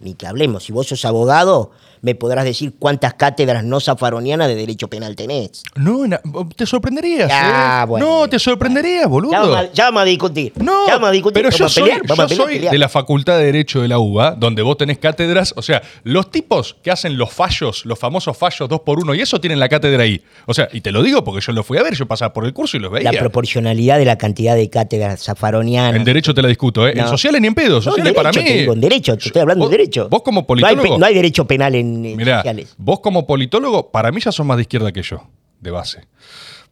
ni 0.00 0.14
que 0.14 0.26
hablemos. 0.26 0.64
Si 0.64 0.72
vos 0.72 0.86
sos 0.86 1.04
abogado, 1.04 1.70
me 2.02 2.14
podrás 2.16 2.44
decir 2.44 2.74
cuántas 2.78 3.14
cátedras 3.14 3.64
no 3.64 3.80
zafaronianas 3.80 4.48
de 4.48 4.56
derecho 4.56 4.88
penal 4.88 5.14
tenés. 5.16 5.62
No, 5.76 6.06
na- 6.06 6.20
te 6.56 6.66
sorprenderías. 6.66 7.30
Ah, 7.32 7.82
¿eh? 7.84 7.86
bueno. 7.88 8.06
No, 8.06 8.28
te 8.28 8.38
sorprenderías, 8.38 9.06
boludo. 9.08 9.30
Ya 9.72 9.84
vamos, 9.84 10.02
a, 10.02 10.04
discutir. 10.04 10.52
No, 10.56 10.86
ya 10.86 10.94
vamos 10.94 11.08
a 11.10 11.12
discutir. 11.12 11.42
pero 11.44 11.56
yo 11.56 11.68
soy, 11.68 11.84
pelear, 11.84 12.02
yo 12.04 12.14
pelear, 12.14 12.30
soy 12.36 12.58
de 12.58 12.78
la 12.78 12.88
Facultad 12.88 13.38
de 13.38 13.44
Derecho 13.44 13.80
de 13.82 13.88
la 13.88 13.98
UBA, 14.00 14.32
donde 14.32 14.62
vos 14.62 14.76
tenés 14.76 14.98
cátedras. 14.98 15.54
O 15.56 15.62
sea, 15.62 15.80
los 16.02 16.30
tipos 16.30 16.76
que 16.82 16.90
hacen 16.90 17.16
los 17.16 17.32
fallos, 17.32 17.86
los 17.86 17.98
famosos 17.98 18.36
fallos 18.36 18.68
dos 18.68 18.80
por 18.80 18.98
uno, 18.98 19.14
y 19.14 19.20
eso 19.20 19.40
tienen 19.40 19.60
la 19.60 19.68
cátedra 19.68 20.02
ahí. 20.02 20.20
O 20.46 20.54
sea, 20.54 20.68
y 20.72 20.80
te 20.80 20.90
lo 20.90 21.02
digo 21.04 21.22
porque 21.22 21.40
yo 21.40 21.52
lo 21.52 21.62
fui 21.62 21.78
a 21.78 21.82
ver, 21.84 21.94
yo 21.94 22.06
pasaba 22.06 22.32
por 22.32 22.44
el 22.44 22.52
curso 22.52 22.76
y 22.76 22.80
los 22.80 22.90
veía. 22.90 23.12
La 23.12 23.18
proporcionalidad 23.20 23.98
de 23.98 24.04
la 24.06 24.18
cantidad 24.18 24.56
de 24.56 24.68
cátedras 24.68 25.22
zafaronianas. 25.22 25.94
En 25.94 26.04
derecho 26.04 26.34
te 26.34 26.42
la 26.42 26.48
discuto, 26.48 26.86
¿eh? 26.88 26.92
En 26.92 26.98
No. 26.98 27.08
sociales 27.08 27.40
ni 27.40 27.46
en 27.46 27.54
pedo. 27.54 27.70
No, 27.70 27.76
en 27.76 27.82
Sociales 27.82 28.12
para 28.12 28.32
mí. 28.32 28.44
te 28.44 28.52
digo, 28.54 28.72
en 28.72 28.80
derecho, 28.80 29.16
te 29.16 29.26
estoy 29.28 29.42
hablando 29.42 29.66
de 29.68 29.70
derecho. 29.76 30.08
Vos 30.08 30.22
como 30.22 30.40
No 30.40 30.66
hay, 30.66 30.74
politólogo. 30.74 30.98
no 30.98 31.06
hay 31.06 31.14
derecho 31.14 31.46
penal 31.46 31.74
en, 31.76 31.91
en 31.94 32.16
Mirá, 32.16 32.38
sociales. 32.38 32.74
vos 32.78 33.00
como 33.00 33.26
politólogo, 33.26 33.90
para 33.90 34.10
mí 34.12 34.20
ya 34.20 34.32
sos 34.32 34.44
más 34.46 34.56
de 34.56 34.62
izquierda 34.62 34.92
que 34.92 35.02
yo, 35.02 35.28
de 35.60 35.70
base. 35.70 36.06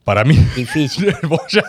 Para 0.02 0.24
mí. 0.24 0.34
Difícil. 0.56 1.14
vos 1.24 1.42
ya 1.50 1.62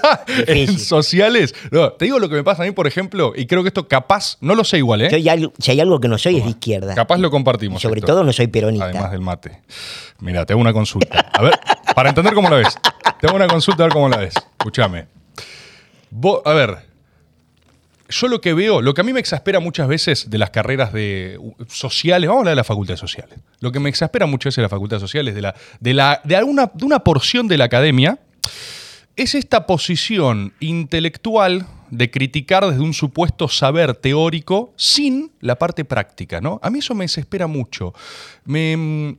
en 0.48 0.80
sociales. 0.80 1.54
No, 1.70 1.92
te 1.92 2.06
digo 2.06 2.18
lo 2.18 2.30
que 2.30 2.36
me 2.36 2.44
pasa 2.46 2.64
a 2.64 2.66
mí, 2.66 2.72
por 2.72 2.88
ejemplo, 2.88 3.34
y 3.36 3.46
creo 3.46 3.62
que 3.62 3.68
esto 3.68 3.90
capaz, 3.90 4.38
no 4.40 4.56
lo 4.56 4.64
sé 4.64 4.78
igual, 4.78 5.02
¿eh? 5.02 5.10
Yo 5.12 5.18
ya- 5.18 5.36
si 5.60 5.72
hay 5.72 5.82
algo 5.82 6.00
que 6.00 6.08
no 6.08 6.18
soy 6.18 6.38
es 6.38 6.44
de 6.46 6.52
izquierda. 6.52 6.96
Capaz 6.96 7.18
lo 7.18 7.28
Y 7.28 7.32
compartimos. 7.32 7.82
sobre 7.82 8.00
esto. 8.00 8.08
todo 8.14 8.24
no 8.24 8.32
soy 8.32 8.48
peronista. 8.48 8.86
Además 8.86 9.12
del 9.12 9.20
mate. 9.22 9.62
Mira, 10.20 10.46
te 10.46 10.54
hago 10.54 10.62
una 10.62 10.72
consulta. 10.74 11.20
A 11.34 11.42
ver, 11.42 11.60
para 11.94 12.10
entender 12.10 12.34
cómo 12.34 12.50
la 12.50 12.56
ves. 12.58 12.74
Te 13.20 13.28
hago 13.28 13.36
una 13.36 13.48
consulta 13.48 13.84
a 13.84 13.88
ver 13.88 13.94
cómo 13.94 14.08
la 14.08 14.18
ves. 14.18 14.34
Escúchame. 14.58 15.08
Vos, 16.10 16.42
a 16.46 16.54
ver, 16.54 16.78
yo 18.12 18.28
lo 18.28 18.42
que 18.42 18.54
veo, 18.54 18.82
lo 18.82 18.94
que 18.94 19.02
a 19.02 19.04
mí 19.04 19.14
me 19.14 19.20
exaspera 19.20 19.60
muchas 19.60 19.88
veces 19.88 20.30
de 20.30 20.38
las 20.38 20.52
carreras 20.52 20.94
de 20.94 21.40
sociales, 21.68 22.28
vamos 22.28 22.40
a 22.40 22.42
hablar 22.42 22.52
de 22.54 22.58
la 22.58 22.64
facultad 22.64 22.94
de 22.94 22.98
sociales. 22.98 23.40
Lo 23.60 23.72
que 23.72 23.80
me 23.80 23.90
exaspera 23.90 24.26
muchas 24.26 24.52
veces 24.52 24.58
de 24.58 24.64
la 24.64 24.70
facultad 24.70 24.98
de 24.98 25.02
sociales, 25.02 25.34
de, 25.34 25.42
la, 25.42 25.56
de, 25.80 25.94
la, 25.94 26.22
de, 26.24 26.36
alguna, 26.36 26.72
de 26.74 26.86
una 26.86 27.00
porción 27.00 27.48
de 27.48 27.58
la 27.58 27.66
academia, 27.66 28.20
es 29.16 29.36
esta 29.36 29.66
posición 29.66 30.54
intelectual 30.60 31.68
de 31.90 32.10
criticar 32.10 32.66
desde 32.66 32.82
un 32.82 32.94
supuesto 32.94 33.48
saber 33.50 33.96
teórico 33.96 34.74
sin 34.78 35.32
la 35.42 35.60
parte 35.60 35.84
práctica, 35.84 36.40
¿no? 36.40 36.60
A 36.64 36.70
mí 36.70 36.80
eso 36.80 36.96
me 36.96 37.04
desespera 37.04 37.48
mucho. 37.48 37.94
Me, 38.46 38.78
mm, 38.78 39.18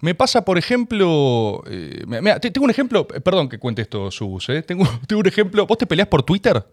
me 0.00 0.14
pasa, 0.14 0.44
por 0.44 0.56
ejemplo, 0.56 1.62
eh, 1.68 2.02
tengo 2.40 2.64
un 2.64 2.70
ejemplo, 2.70 3.06
eh, 3.14 3.20
perdón 3.20 3.48
que 3.48 3.58
cuente 3.58 3.82
esto, 3.82 4.10
Subus, 4.10 4.48
¿eh? 4.48 4.62
tengo, 4.62 4.88
tengo 5.06 5.20
un 5.20 5.28
ejemplo, 5.28 5.66
¿vos 5.66 5.78
te 5.78 5.86
peleás 5.86 6.08
por 6.08 6.22
Twitter? 6.22 6.64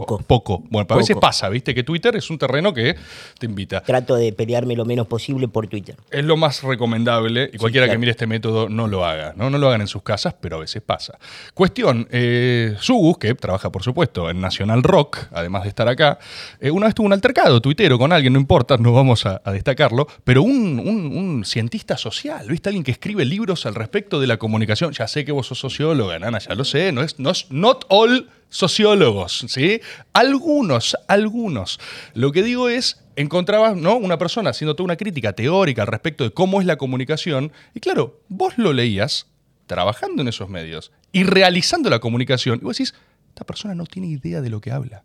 Poco. 0.00 0.18
Poco. 0.26 0.62
Bueno, 0.70 0.86
pero 0.86 0.96
a 0.96 0.98
veces 1.02 1.14
Poco. 1.14 1.20
pasa, 1.26 1.48
¿viste? 1.48 1.74
Que 1.74 1.82
Twitter 1.84 2.14
es 2.16 2.28
un 2.30 2.38
terreno 2.38 2.72
que 2.74 2.96
te 3.38 3.46
invita. 3.46 3.80
Trato 3.82 4.16
de 4.16 4.32
pelearme 4.32 4.74
lo 4.76 4.84
menos 4.84 5.06
posible 5.06 5.48
por 5.48 5.66
Twitter. 5.66 5.96
Es 6.10 6.24
lo 6.24 6.36
más 6.36 6.62
recomendable 6.62 7.50
y 7.52 7.58
cualquiera 7.58 7.86
claro. 7.86 7.94
que 7.96 7.98
mire 7.98 8.10
este 8.12 8.26
método 8.26 8.68
no 8.68 8.86
lo 8.88 9.04
haga, 9.04 9.32
¿no? 9.36 9.50
No 9.50 9.58
lo 9.58 9.68
hagan 9.68 9.80
en 9.82 9.86
sus 9.88 10.02
casas, 10.02 10.34
pero 10.40 10.56
a 10.56 10.60
veces 10.60 10.82
pasa. 10.82 11.18
Cuestión, 11.54 12.08
eh, 12.10 12.76
Sugus, 12.80 13.18
que 13.18 13.34
trabaja 13.34 13.70
por 13.70 13.82
supuesto 13.82 14.30
en 14.30 14.40
Nacional 14.40 14.82
Rock, 14.82 15.18
además 15.32 15.62
de 15.64 15.68
estar 15.68 15.88
acá, 15.88 16.18
eh, 16.60 16.70
una 16.70 16.86
vez 16.86 16.94
tuvo 16.94 17.06
un 17.06 17.12
altercado 17.12 17.60
tuitero 17.60 17.98
con 17.98 18.12
alguien, 18.12 18.32
no 18.32 18.38
importa, 18.38 18.76
no 18.78 18.92
vamos 18.92 19.26
a, 19.26 19.40
a 19.44 19.52
destacarlo, 19.52 20.06
pero 20.24 20.42
un, 20.42 20.78
un- 20.78 21.16
un 21.16 21.44
cientista 21.44 21.96
social, 21.96 22.46
¿viste? 22.48 22.68
Alguien 22.68 22.84
que 22.84 22.92
escribe 22.92 23.24
libros 23.24 23.66
al 23.66 23.74
respecto 23.74 24.20
de 24.20 24.26
la 24.26 24.36
comunicación. 24.36 24.92
Ya 24.92 25.06
sé 25.08 25.24
que 25.24 25.32
vos 25.32 25.46
sos 25.46 25.58
socióloga, 25.58 26.18
Nana, 26.18 26.38
ya 26.38 26.54
lo 26.54 26.64
sé, 26.64 26.92
no 26.92 27.02
es, 27.02 27.18
no 27.18 27.30
es 27.30 27.46
not 27.50 27.84
all 27.88 28.28
sociólogos, 28.52 29.46
¿sí? 29.48 29.80
Algunos, 30.12 30.96
algunos. 31.08 31.80
Lo 32.12 32.32
que 32.32 32.42
digo 32.42 32.68
es, 32.68 33.02
encontrabas, 33.16 33.76
¿no? 33.76 33.96
Una 33.96 34.18
persona 34.18 34.50
haciendo 34.50 34.76
toda 34.76 34.84
una 34.84 34.96
crítica 34.96 35.32
teórica 35.32 35.82
al 35.82 35.88
respecto 35.88 36.22
de 36.22 36.32
cómo 36.32 36.60
es 36.60 36.66
la 36.66 36.76
comunicación, 36.76 37.50
y 37.74 37.80
claro, 37.80 38.20
vos 38.28 38.58
lo 38.58 38.72
leías 38.72 39.26
trabajando 39.66 40.20
en 40.20 40.28
esos 40.28 40.50
medios 40.50 40.92
y 41.12 41.24
realizando 41.24 41.88
la 41.88 41.98
comunicación, 41.98 42.58
y 42.60 42.64
vos 42.64 42.76
decís, 42.76 42.94
esta 43.30 43.44
persona 43.44 43.74
no 43.74 43.86
tiene 43.86 44.08
idea 44.08 44.42
de 44.42 44.50
lo 44.50 44.60
que 44.60 44.70
habla. 44.70 45.02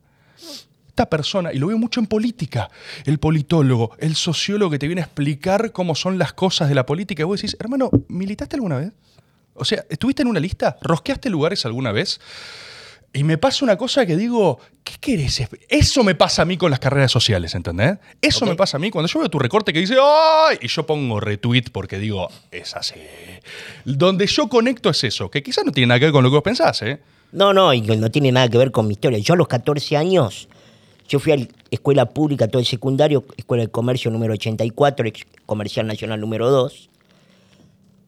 Esta 0.90 1.10
persona, 1.10 1.54
y 1.54 1.58
lo 1.58 1.68
veo 1.68 1.78
mucho 1.78 2.02
en 2.02 2.08
política, 2.08 2.70
el 3.06 3.18
politólogo, 3.18 3.96
el 4.00 4.16
sociólogo 4.16 4.72
que 4.72 4.80
te 4.80 4.88
viene 4.88 5.02
a 5.02 5.06
explicar 5.06 5.72
cómo 5.72 5.96
son 5.96 6.18
las 6.18 6.34
cosas 6.34 6.68
de 6.68 6.76
la 6.76 6.86
política, 6.86 7.22
y 7.22 7.26
vos 7.26 7.42
decís, 7.42 7.56
hermano, 7.62 7.90
¿militaste 8.10 8.58
alguna 8.58 8.80
vez? 8.80 8.92
O 9.54 9.64
sea, 9.64 9.86
¿estuviste 9.90 10.22
en 10.24 10.28
una 10.28 10.42
lista? 10.42 10.78
¿Rosqueaste 10.82 11.30
lugares 11.30 11.66
alguna 11.66 11.94
vez? 11.94 12.20
Y 13.14 13.24
me 13.24 13.38
pasa 13.38 13.66
una 13.66 13.78
cosa 13.78 14.06
que 14.06 14.16
digo, 14.16 14.60
¿qué 14.84 14.96
querés? 15.00 15.42
Eso 15.70 16.04
me 16.04 16.14
pasa 16.14 16.44
a 16.44 16.46
mí 16.46 16.58
con 16.58 16.70
las 16.70 16.80
carreras 16.80 17.12
sociales, 17.12 17.56
¿entendés? 17.56 17.98
Eso 18.22 18.46
me 18.46 18.56
pasa 18.56 18.78
a 18.78 18.80
mí 18.80 18.92
cuando 18.92 19.08
yo 19.08 19.20
veo 19.20 19.30
tu 19.30 19.40
recorte 19.40 19.74
que 19.74 19.80
dice, 19.80 19.96
¡ay! 20.00 20.58
Y 20.62 20.68
yo 20.68 20.86
pongo 20.86 21.20
retweet 21.20 21.72
porque 21.72 21.98
digo, 21.98 22.30
es 22.52 22.76
así. 22.76 22.96
Donde 23.86 24.28
yo 24.28 24.50
conecto 24.50 24.90
es 24.90 25.04
eso, 25.04 25.32
que 25.32 25.42
quizás 25.42 25.66
no 25.66 25.72
tiene 25.72 25.88
nada 25.88 26.00
que 26.00 26.06
ver 26.06 26.14
con 26.14 26.24
lo 26.24 26.30
que 26.30 26.36
vos 26.36 26.44
pensás, 26.44 26.82
¿eh? 26.84 27.00
No, 27.32 27.54
no, 27.54 27.74
y 27.74 27.82
no 27.82 28.12
tiene 28.12 28.32
nada 28.32 28.50
que 28.50 28.58
ver 28.58 28.72
con 28.72 28.88
mi 28.88 28.94
historia. 28.94 29.20
Yo 29.20 29.34
a 29.34 29.38
los 29.38 29.48
14 29.48 29.98
años, 29.98 30.48
yo 31.08 31.20
fui 31.20 31.32
a 31.32 31.38
la 31.38 31.48
escuela 31.72 32.06
pública, 32.06 32.48
todo 32.48 32.60
el 32.60 32.66
secundario, 32.66 33.26
escuela 33.36 33.64
de 33.64 33.72
comercio 33.72 34.12
número 34.12 34.34
84, 34.34 35.08
ex 35.08 35.26
comercial 35.46 35.88
nacional 35.88 36.22
número 36.22 36.50
2. 36.50 36.90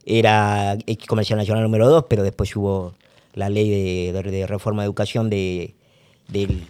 Era 0.05 0.77
ex 0.85 1.05
comercial 1.05 1.37
nacional 1.39 1.63
número 1.63 1.89
2, 1.89 2.05
pero 2.09 2.23
después 2.23 2.55
hubo 2.55 2.93
la 3.39 3.49
ley 3.49 3.69
de, 3.69 4.13
de- 4.13 4.31
de 4.31 4.45
reforma 4.47 4.83
de 4.83 4.87
educación 4.87 5.29
de, 5.29 5.73
del, 6.27 6.63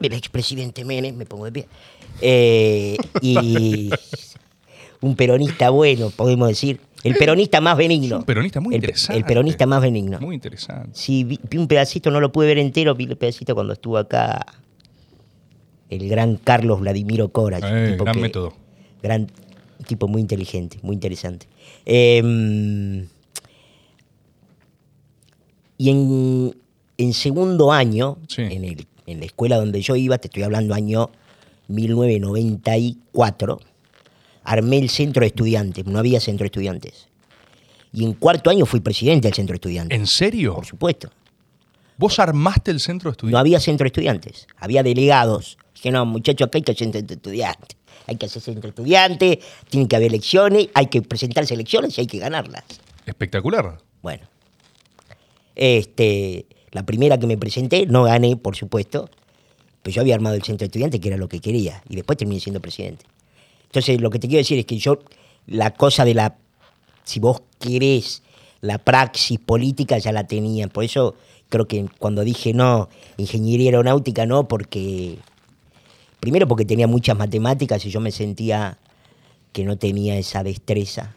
del 0.00 0.12
expresidente 0.14 0.84
Menem, 0.84 1.16
me 1.16 1.26
pongo 1.26 1.44
de 1.44 1.52
pie. 1.52 1.66
Eh, 2.22 2.96
y 3.20 3.90
un 5.02 5.16
peronista 5.16 5.70
bueno, 5.70 6.10
podemos 6.10 6.48
decir. 6.48 6.80
El 7.04 7.14
peronista 7.14 7.60
más 7.60 7.76
benigno. 7.76 8.18
Un 8.18 8.24
peronista 8.24 8.60
muy 8.60 8.74
El- 8.74 8.80
interesante. 8.82 9.18
El 9.18 9.24
peronista 9.26 9.66
más 9.66 9.80
benigno. 9.82 10.18
Muy 10.20 10.34
interesante. 10.34 10.90
Sí, 10.94 11.22
vi, 11.24 11.38
vi 11.48 11.58
un 11.58 11.68
pedacito, 11.68 12.10
no 12.10 12.20
lo 12.20 12.32
pude 12.32 12.46
ver 12.48 12.58
entero, 12.58 12.94
vi 12.94 13.04
el 13.04 13.16
pedacito 13.16 13.54
cuando 13.54 13.74
estuvo 13.74 13.96
acá 13.98 14.44
el 15.88 16.08
gran 16.08 16.36
Carlos 16.36 16.80
Vladimiro 16.80 17.28
Cora. 17.28 17.58
Eh, 17.62 17.96
gran 18.00 18.20
método. 18.20 18.54
Gran 19.02 19.30
un 19.78 19.84
tipo 19.84 20.08
muy 20.08 20.20
inteligente, 20.20 20.78
muy 20.82 20.94
interesante. 20.94 21.46
Eh, 21.84 23.04
y 25.78 25.90
en, 25.90 26.56
en 26.98 27.12
segundo 27.12 27.72
año, 27.72 28.18
Sí. 28.28 28.42
en, 28.42 28.64
el- 28.64 28.86
en 29.06 29.20
la 29.20 29.26
escuela 29.26 29.56
donde 29.56 29.80
yo 29.82 29.94
iba, 29.96 30.18
te 30.18 30.28
estoy 30.28 30.42
hablando 30.42 30.74
año 30.74 31.10
1994, 31.68 33.60
armé 34.44 34.78
el 34.78 34.88
centro 34.90 35.20
de 35.20 35.26
estudiantes, 35.28 35.86
no 35.86 35.98
había 35.98 36.20
centro 36.20 36.44
de 36.44 36.48
estudiantes. 36.48 37.08
Y 37.92 38.04
en 38.04 38.12
cuarto 38.14 38.50
año 38.50 38.66
fui 38.66 38.80
presidente 38.80 39.28
del 39.28 39.34
centro 39.34 39.52
de 39.54 39.56
estudiantes. 39.56 39.98
¿En 39.98 40.06
serio? 40.06 40.54
Por 40.54 40.66
supuesto. 40.66 41.10
¿Vos 41.98 42.18
armaste 42.18 42.70
el 42.70 42.80
centro 42.80 43.10
de 43.10 43.12
No 43.12 43.16
estudiantes? 43.16 43.40
había 43.40 43.60
centro 43.60 43.84
de 43.84 43.88
estudiantes, 43.88 44.46
había 44.58 44.82
delegados 44.82 45.56
Dije, 45.74 45.90
no, 45.90 46.06
muchachos, 46.06 46.46
acá 46.46 46.56
hay 46.58 46.62
que 46.62 46.72
hacer 46.72 46.86
entre 46.86 47.14
estudiantes. 47.16 47.76
Hay 48.06 48.16
que 48.16 48.24
hacerse 48.26 48.50
entre 48.50 48.70
estudiantes, 48.70 49.38
tiene 49.68 49.86
que 49.86 49.94
haber 49.96 50.08
elecciones, 50.08 50.68
hay 50.72 50.86
que 50.86 51.02
presentarse 51.02 51.52
elecciones 51.52 51.96
y 51.98 52.00
hay 52.00 52.06
que 52.06 52.18
ganarlas. 52.18 52.64
Espectacular. 53.04 53.76
Bueno. 54.02 54.24
Este, 55.56 56.46
la 56.70 56.84
primera 56.84 57.18
que 57.18 57.26
me 57.26 57.36
presenté, 57.36 57.86
no 57.86 58.04
gané, 58.04 58.36
por 58.36 58.54
supuesto, 58.54 59.08
pero 59.82 59.94
yo 59.94 60.02
había 60.02 60.14
armado 60.14 60.36
el 60.36 60.42
centro 60.42 60.64
de 60.64 60.66
estudiantes, 60.66 61.00
que 61.00 61.08
era 61.08 61.16
lo 61.16 61.28
que 61.28 61.40
quería, 61.40 61.82
y 61.88 61.96
después 61.96 62.18
terminé 62.18 62.40
siendo 62.40 62.60
presidente. 62.60 63.06
Entonces, 63.64 64.00
lo 64.00 64.10
que 64.10 64.18
te 64.18 64.28
quiero 64.28 64.38
decir 64.38 64.58
es 64.58 64.66
que 64.66 64.78
yo, 64.78 64.98
la 65.46 65.72
cosa 65.72 66.04
de 66.04 66.14
la, 66.14 66.36
si 67.04 67.18
vos 67.18 67.42
querés, 67.58 68.22
la 68.60 68.78
praxis 68.78 69.38
política 69.38 69.98
ya 69.98 70.12
la 70.12 70.26
tenía. 70.26 70.68
Por 70.68 70.84
eso 70.84 71.14
creo 71.48 71.66
que 71.66 71.86
cuando 71.98 72.24
dije 72.24 72.52
no, 72.52 72.88
ingeniería 73.16 73.68
aeronáutica 73.68 74.26
no, 74.26 74.48
porque, 74.48 75.18
primero 76.20 76.48
porque 76.48 76.64
tenía 76.64 76.86
muchas 76.86 77.16
matemáticas 77.16 77.84
y 77.86 77.90
yo 77.90 78.00
me 78.00 78.10
sentía 78.10 78.78
que 79.52 79.64
no 79.64 79.78
tenía 79.78 80.18
esa 80.18 80.42
destreza. 80.42 81.14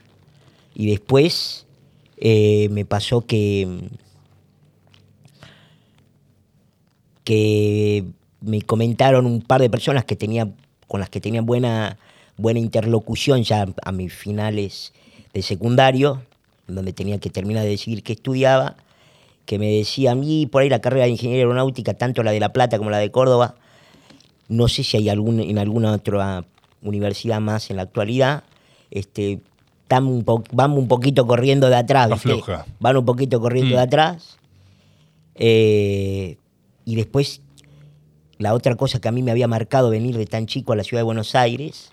Y 0.76 0.90
después 0.90 1.66
eh, 2.18 2.70
me 2.72 2.86
pasó 2.86 3.22
que 3.22 3.90
que 7.30 8.06
me 8.42 8.64
comentaron 8.64 9.28
un 9.28 9.44
par 9.44 9.62
de 9.62 9.70
personas 9.70 10.04
que 10.04 10.16
tenía, 10.16 10.50
con 10.88 11.00
las 11.00 11.12
que 11.12 11.22
tenía 11.22 11.44
buena, 11.44 12.00
buena 12.38 12.58
interlocución 12.58 13.44
ya 13.44 13.68
a 13.84 13.92
mis 13.92 14.12
finales 14.12 14.94
de 15.32 15.44
secundario, 15.44 16.24
donde 16.66 16.92
tenía 16.92 17.20
que 17.20 17.30
terminar 17.30 17.66
de 17.66 17.70
decidir 17.70 18.02
qué 18.02 18.14
estudiaba, 18.14 18.78
que 19.46 19.60
me 19.60 19.72
decía 19.72 20.14
a 20.14 20.16
mí 20.16 20.48
por 20.48 20.64
ahí 20.64 20.70
la 20.70 20.82
carrera 20.82 21.06
de 21.06 21.12
ingeniería 21.12 21.44
aeronáutica, 21.44 21.94
tanto 21.94 22.24
la 22.24 22.32
de 22.32 22.40
La 22.40 22.52
Plata 22.52 22.80
como 22.80 22.90
la 22.90 22.98
de 22.98 23.12
Córdoba, 23.12 23.54
no 24.48 24.68
sé 24.68 24.84
si 24.84 24.98
hay 24.98 25.10
algún, 25.10 25.40
en 25.40 25.60
alguna 25.60 25.92
otra 25.92 26.46
universidad 26.82 27.40
más 27.42 27.70
en 27.70 27.76
la 27.76 27.84
actualidad, 27.84 28.44
este, 28.90 29.42
un 29.92 30.26
van 30.52 30.72
un 30.72 30.88
poquito 30.88 31.28
corriendo 31.28 31.70
de 31.70 31.76
atrás. 31.76 32.10
Van 32.80 32.98
un 32.98 33.06
poquito 33.06 33.40
corriendo 33.40 33.76
de 33.76 33.82
mm. 33.82 33.88
atrás. 33.88 34.40
Eh, 35.36 36.38
y 36.90 36.96
después, 36.96 37.42
la 38.40 38.56
otra 38.56 38.76
cosa 38.76 39.00
que 39.00 39.08
a 39.08 39.12
mí 39.12 39.22
me 39.22 39.30
había 39.30 39.48
marcado 39.48 39.92
venir 39.92 40.18
de 40.18 40.26
tan 40.26 40.48
chico 40.48 40.74
a 40.74 40.76
la 40.76 40.84
ciudad 40.84 41.02
de 41.02 41.06
Buenos 41.06 41.36
Aires 41.36 41.92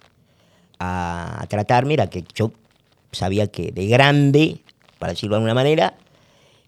a, 0.78 1.44
tratarme 1.50 1.92
era 1.92 2.06
que 2.09 2.24
yo 2.35 2.50
sabía 3.12 3.46
que 3.48 3.72
de 3.72 3.88
grande, 3.88 4.62
para 4.98 5.12
decirlo 5.12 5.35
de 5.35 5.40
alguna 5.40 5.52
manera, 5.52 5.98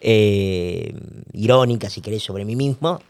eh, 0.03 0.95
irónica, 1.33 1.89
si 1.89 2.03
querés, 2.03 2.23
sobre 2.23 2.45
mí 2.45 2.55
mismo, 2.55 3.01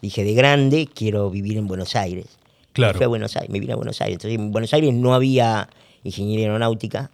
dije, 0.00 0.22
de 0.22 0.34
grande 0.34 0.88
quiero 0.94 1.28
vivir 1.28 1.56
en 1.58 1.66
Buenos 1.66 1.96
Aires. 1.96 2.38
Claro. 2.72 2.96
fui 2.96 3.04
a 3.04 3.08
Buenos 3.08 3.34
Aires, 3.34 3.50
me 3.50 3.58
vine 3.58 3.72
a 3.72 3.76
Buenos 3.76 4.00
Aires. 4.00 4.14
Entonces, 4.14 4.38
en 4.38 4.52
Buenos 4.52 4.72
Aires 4.72 4.94
no 4.94 5.12
había 5.12 5.68
ingeniería 6.04 6.46
aeronáutica. 6.46 7.10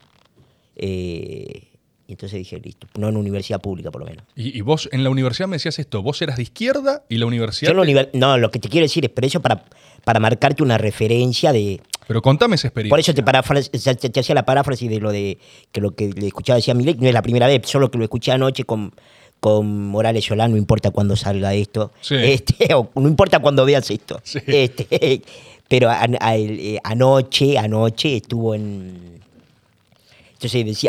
Eh, 0.77 1.69
y 2.07 2.13
entonces 2.13 2.39
dije, 2.39 2.61
listo, 2.61 2.87
no 2.99 3.09
en 3.09 3.17
universidad 3.17 3.61
pública 3.61 3.91
por 3.91 4.03
lo 4.03 4.07
menos. 4.07 4.25
Y, 4.37 4.61
vos 4.61 4.89
en 4.93 5.05
la 5.05 5.11
universidad 5.11 5.49
me 5.49 5.57
decías 5.57 5.79
esto, 5.79 6.03
vos 6.03 6.21
eras 6.21 6.37
de 6.37 6.43
izquierda 6.43 7.05
y 7.09 7.17
la 7.17 7.27
universidad... 7.27 7.73
no, 8.13 8.39
lo 8.39 8.51
que 8.51 8.59
te 8.59 8.69
quiero 8.69 8.85
decir 8.85 9.05
es, 9.05 9.11
pero 9.11 9.27
eso 9.27 9.41
para, 9.41 9.65
para 10.05 10.21
marcarte 10.21 10.63
una 10.63 10.77
referencia 10.77 11.53
de... 11.53 11.81
Pero 12.07 12.21
contame 12.21 12.57
esa 12.57 12.69
experiencia. 12.69 12.91
Por 12.91 13.01
eso 13.01 13.15
te, 13.15 14.09
te, 14.11 14.21
hacía 14.21 14.35
la 14.35 14.45
paráfrasis 14.45 14.91
de 14.91 15.01
lo 15.01 15.11
de 15.11 15.39
que 15.73 15.81
lo 15.81 15.95
que 15.95 16.11
le 16.11 16.27
escuchaba 16.27 16.57
decía 16.57 16.75
Milei, 16.75 16.97
no 16.97 17.09
es 17.09 17.15
la 17.15 17.23
primera 17.23 17.47
vez, 17.47 17.63
solo 17.65 17.91
que 17.91 17.97
lo 17.97 18.05
escuché 18.05 18.33
anoche 18.33 18.65
con, 18.65 18.93
con 19.41 19.89
Morales 19.89 20.27
Solán, 20.27 20.51
no 20.51 20.59
importa 20.59 20.91
cuándo 20.91 21.17
salga 21.17 21.55
esto, 21.55 21.93
este, 22.11 22.69
no 22.95 23.09
importa 23.09 23.39
cuándo 23.39 23.65
veas 23.65 23.91
esto. 23.91 24.21
Este, 24.47 25.23
pero 25.69 25.91
eh, 25.91 26.79
anoche, 26.85 27.57
anoche 27.57 28.17
estuvo 28.17 28.55
en 28.55 29.24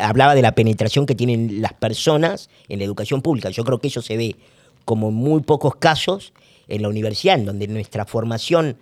hablaba 0.01 0.35
de 0.35 0.41
la 0.41 0.53
penetración 0.53 1.05
que 1.05 1.15
tienen 1.15 1.61
las 1.61 1.73
personas 1.73 2.49
en 2.69 2.79
la 2.79 2.85
educación 2.85 3.21
pública. 3.21 3.49
Yo 3.49 3.63
creo 3.63 3.79
que 3.79 3.87
eso 3.87 4.01
se 4.01 4.17
ve 4.17 4.35
como 4.85 5.09
en 5.09 5.15
muy 5.15 5.41
pocos 5.41 5.75
casos 5.75 6.33
en 6.67 6.81
la 6.81 6.89
universidad, 6.89 7.35
en 7.35 7.45
donde 7.45 7.67
nuestra 7.67 8.05
formación 8.05 8.77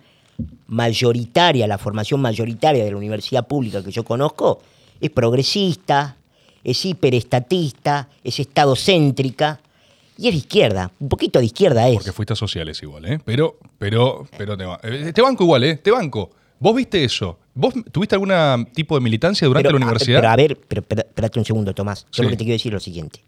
mayoritaria, 0.66 1.66
la 1.66 1.78
formación 1.78 2.20
mayoritaria 2.20 2.84
de 2.84 2.90
la 2.90 2.96
universidad 2.96 3.46
pública 3.46 3.82
que 3.82 3.90
yo 3.90 4.04
conozco, 4.04 4.60
es 5.00 5.10
progresista, 5.10 6.16
es 6.62 6.84
hiperestatista, 6.84 8.08
es 8.22 8.40
estadocéntrica 8.40 9.60
y 10.16 10.28
es 10.28 10.34
de 10.34 10.38
izquierda. 10.38 10.90
Un 10.98 11.08
poquito 11.08 11.38
de 11.38 11.46
izquierda 11.46 11.88
es. 11.88 11.96
Porque 11.96 12.12
fuiste 12.12 12.32
a 12.32 12.36
sociales 12.36 12.82
igual, 12.82 13.04
¿eh? 13.04 13.20
Pero, 13.24 13.58
pero, 13.78 14.26
pero 14.36 14.56
te, 14.56 14.64
eh, 14.82 15.12
te 15.12 15.22
banco 15.22 15.44
igual, 15.44 15.64
¿eh? 15.64 15.76
Te 15.76 15.90
banco. 15.90 16.30
¿Vos 16.58 16.74
viste 16.74 17.04
eso? 17.04 17.38
¿Vos 17.54 17.74
tuviste 17.92 18.14
algún 18.14 18.32
tipo 18.72 18.94
de 18.94 19.00
militancia 19.00 19.46
durante 19.46 19.70
la 19.70 19.76
universidad? 19.76 20.18
Pero 20.18 20.30
a 20.30 20.36
ver, 20.36 20.58
pero, 20.66 20.82
espérate 20.88 21.38
un 21.38 21.44
segundo, 21.44 21.74
Tomás. 21.74 22.06
Yo 22.12 22.22
lo 22.22 22.30
que 22.30 22.36
te 22.36 22.44
quiero 22.44 22.54
decir 22.54 22.70
es 22.70 22.74
lo 22.74 22.80
siguiente. 22.80 23.20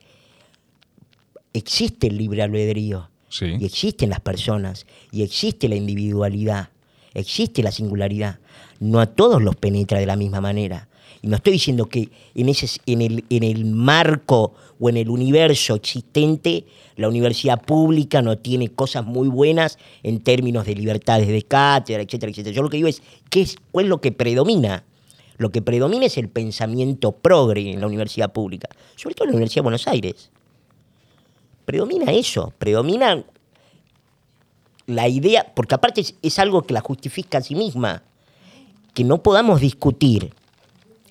Existe 1.53 2.09
el 2.09 2.17
libre 2.17 2.43
albedrío. 2.43 3.11
Sí. 3.29 3.57
Y 3.59 3.65
existen 3.65 4.11
las 4.11 4.21
personas. 4.21 4.87
Y 5.13 5.23
existe 5.23 5.69
la 5.69 5.77
individualidad. 5.77 6.71
Existe 7.15 7.63
la 7.63 7.73
singularidad. 7.73 8.39
No 8.81 9.01
a 9.01 9.07
todos 9.07 9.43
los 9.43 9.57
penetra 9.57 9.99
de 9.99 10.07
la 10.07 10.17
misma 10.17 10.41
manera. 10.41 10.89
No 11.27 11.37
estoy 11.37 11.55
diciendo 11.55 11.87
que 11.87 12.09
en, 12.35 12.49
ese, 12.49 12.81
en, 12.87 13.03
el, 13.03 13.25
en 13.31 13.43
el 13.43 13.65
marco 13.65 14.55
o 14.79 14.89
en 14.89 14.97
el 14.97 15.11
universo 15.11 15.75
existente 15.75 16.65
la 16.97 17.09
universidad 17.09 17.61
pública 17.63 18.23
no 18.23 18.39
tiene 18.39 18.69
cosas 18.69 19.05
muy 19.05 19.29
buenas 19.29 19.79
en 20.03 20.21
términos 20.21 20.65
de 20.67 20.75
libertades 20.75 21.29
de 21.29 21.43
cátedra, 21.43 22.03
etcétera, 22.03 22.31
etcétera. 22.31 22.55
Yo 22.55 22.63
lo 22.63 22.71
que 22.71 22.77
digo 22.77 22.89
es, 22.89 23.03
¿qué 23.29 23.43
es, 23.43 23.57
¿cuál 23.73 23.87
es 23.87 23.91
lo 23.91 24.01
que 24.01 24.13
predomina? 24.13 24.85
Lo 25.37 25.51
que 25.51 25.63
predomina 25.63 26.07
es 26.07 26.17
el 26.17 26.29
pensamiento 26.29 27.13
progre 27.13 27.73
en 27.73 27.81
la 27.81 27.87
universidad 27.87 28.33
pública, 28.33 28.69
sobre 28.95 29.15
todo 29.15 29.25
en 29.25 29.33
la 29.33 29.37
Universidad 29.37 29.63
de 29.63 29.65
Buenos 29.65 29.89
Aires. 29.89 30.31
Predomina 31.65 32.13
eso, 32.13 32.55
predomina 32.57 33.25
la 34.87 35.09
idea, 35.09 35.53
porque 35.55 35.75
aparte 35.75 36.05
es 36.23 36.39
algo 36.39 36.63
que 36.63 36.73
la 36.73 36.81
justifica 36.81 37.39
a 37.39 37.43
sí 37.43 37.55
misma, 37.55 38.05
que 38.95 39.05
no 39.05 39.23
podamos 39.23 39.61
discutir 39.61 40.33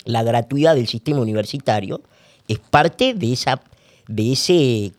la 0.06 0.22
gratuidad 0.22 0.74
del 0.74 0.86
sistema 0.86 1.20
universitario 1.20 2.00
es 2.48 2.58
parte 2.58 3.12
de, 3.12 3.32
esa, 3.32 3.60
de 4.08 4.32
ese 4.32 4.92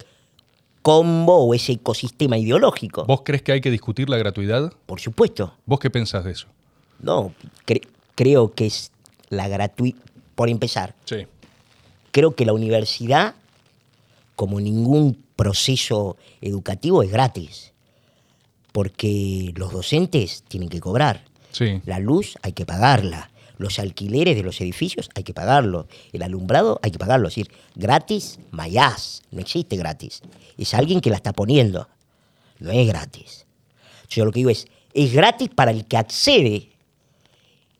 combo 0.82 1.46
o 1.46 1.54
ese 1.54 1.74
ecosistema 1.74 2.38
ideológico. 2.38 3.06
¿Vos 3.06 3.22
crees 3.24 3.42
que 3.42 3.54
hay 3.54 3.62
que 3.62 3.72
discutir 3.72 4.10
la 4.10 4.18
gratuidad? 4.18 4.72
Por 4.86 5.00
supuesto. 5.00 5.54
¿Vos 5.66 5.80
qué 5.80 5.90
pensás 5.90 6.26
de 6.26 6.32
eso? 6.32 6.48
No, 7.00 7.34
creo 8.16 8.54
que 8.54 8.68
es 8.68 8.92
la 9.30 9.48
gratuidad. 9.48 9.98
Por 10.36 10.50
empezar, 10.50 10.94
sí. 11.06 11.26
creo 12.12 12.36
que 12.36 12.46
la 12.46 12.54
universidad, 12.54 13.34
como 14.36 14.62
ningún 14.62 15.18
proceso 15.36 16.16
educativo, 16.42 17.02
es 17.02 17.12
gratis. 17.12 17.74
Porque 18.72 19.52
los 19.56 19.74
docentes 19.74 20.44
tienen 20.48 20.70
que 20.70 20.80
cobrar. 20.80 21.24
Sí. 21.52 21.82
La 21.86 21.98
luz 21.98 22.38
hay 22.44 22.52
que 22.52 22.68
pagarla. 22.68 23.32
Los 23.58 23.80
alquileres 23.80 24.36
de 24.36 24.44
los 24.44 24.62
edificios 24.62 25.10
hay 25.16 25.24
que 25.24 25.34
pagarlo. 25.34 25.88
El 26.14 26.24
alumbrado 26.24 26.80
hay 26.84 26.92
que 26.92 27.00
pagarlo. 27.00 27.28
Es 27.28 27.36
decir, 27.36 27.52
gratis, 27.76 28.40
mayás. 28.52 29.24
No 29.32 29.42
existe 29.42 29.76
gratis. 29.78 30.22
Es 30.58 30.74
alguien 30.74 31.02
que 31.02 31.10
la 31.10 31.16
está 31.16 31.34
poniendo. 31.34 31.88
No 32.60 32.72
es 32.72 32.88
gratis. 32.88 33.46
Yo 34.10 34.26
lo 34.26 34.32
que 34.32 34.40
digo 34.40 34.50
es, 34.50 34.68
es 34.94 35.14
gratis 35.14 35.50
para 35.50 35.72
el 35.72 35.86
que 35.86 35.98
accede, 35.98 36.70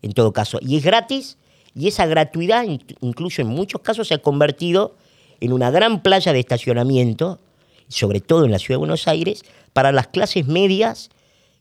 en 0.02 0.14
todo 0.14 0.34
caso. 0.34 0.60
Y 0.62 0.78
es 0.78 0.84
gratis, 0.84 1.38
y 1.76 1.88
esa 1.88 2.06
gratuidad, 2.06 2.66
incluso 3.02 3.42
en 3.42 3.48
muchos 3.48 3.82
casos, 3.82 4.08
se 4.08 4.16
ha 4.16 4.20
convertido 4.20 4.96
en 5.40 5.54
una 5.54 5.72
gran 5.72 6.02
playa 6.02 6.34
de 6.34 6.40
estacionamiento, 6.40 7.40
sobre 7.88 8.20
todo 8.20 8.46
en 8.46 8.52
la 8.52 8.60
ciudad 8.60 8.76
de 8.76 8.80
Buenos 8.80 9.08
Aires, 9.08 9.44
para 9.74 9.92
las 9.92 10.08
clases 10.08 10.48
medias 10.48 11.10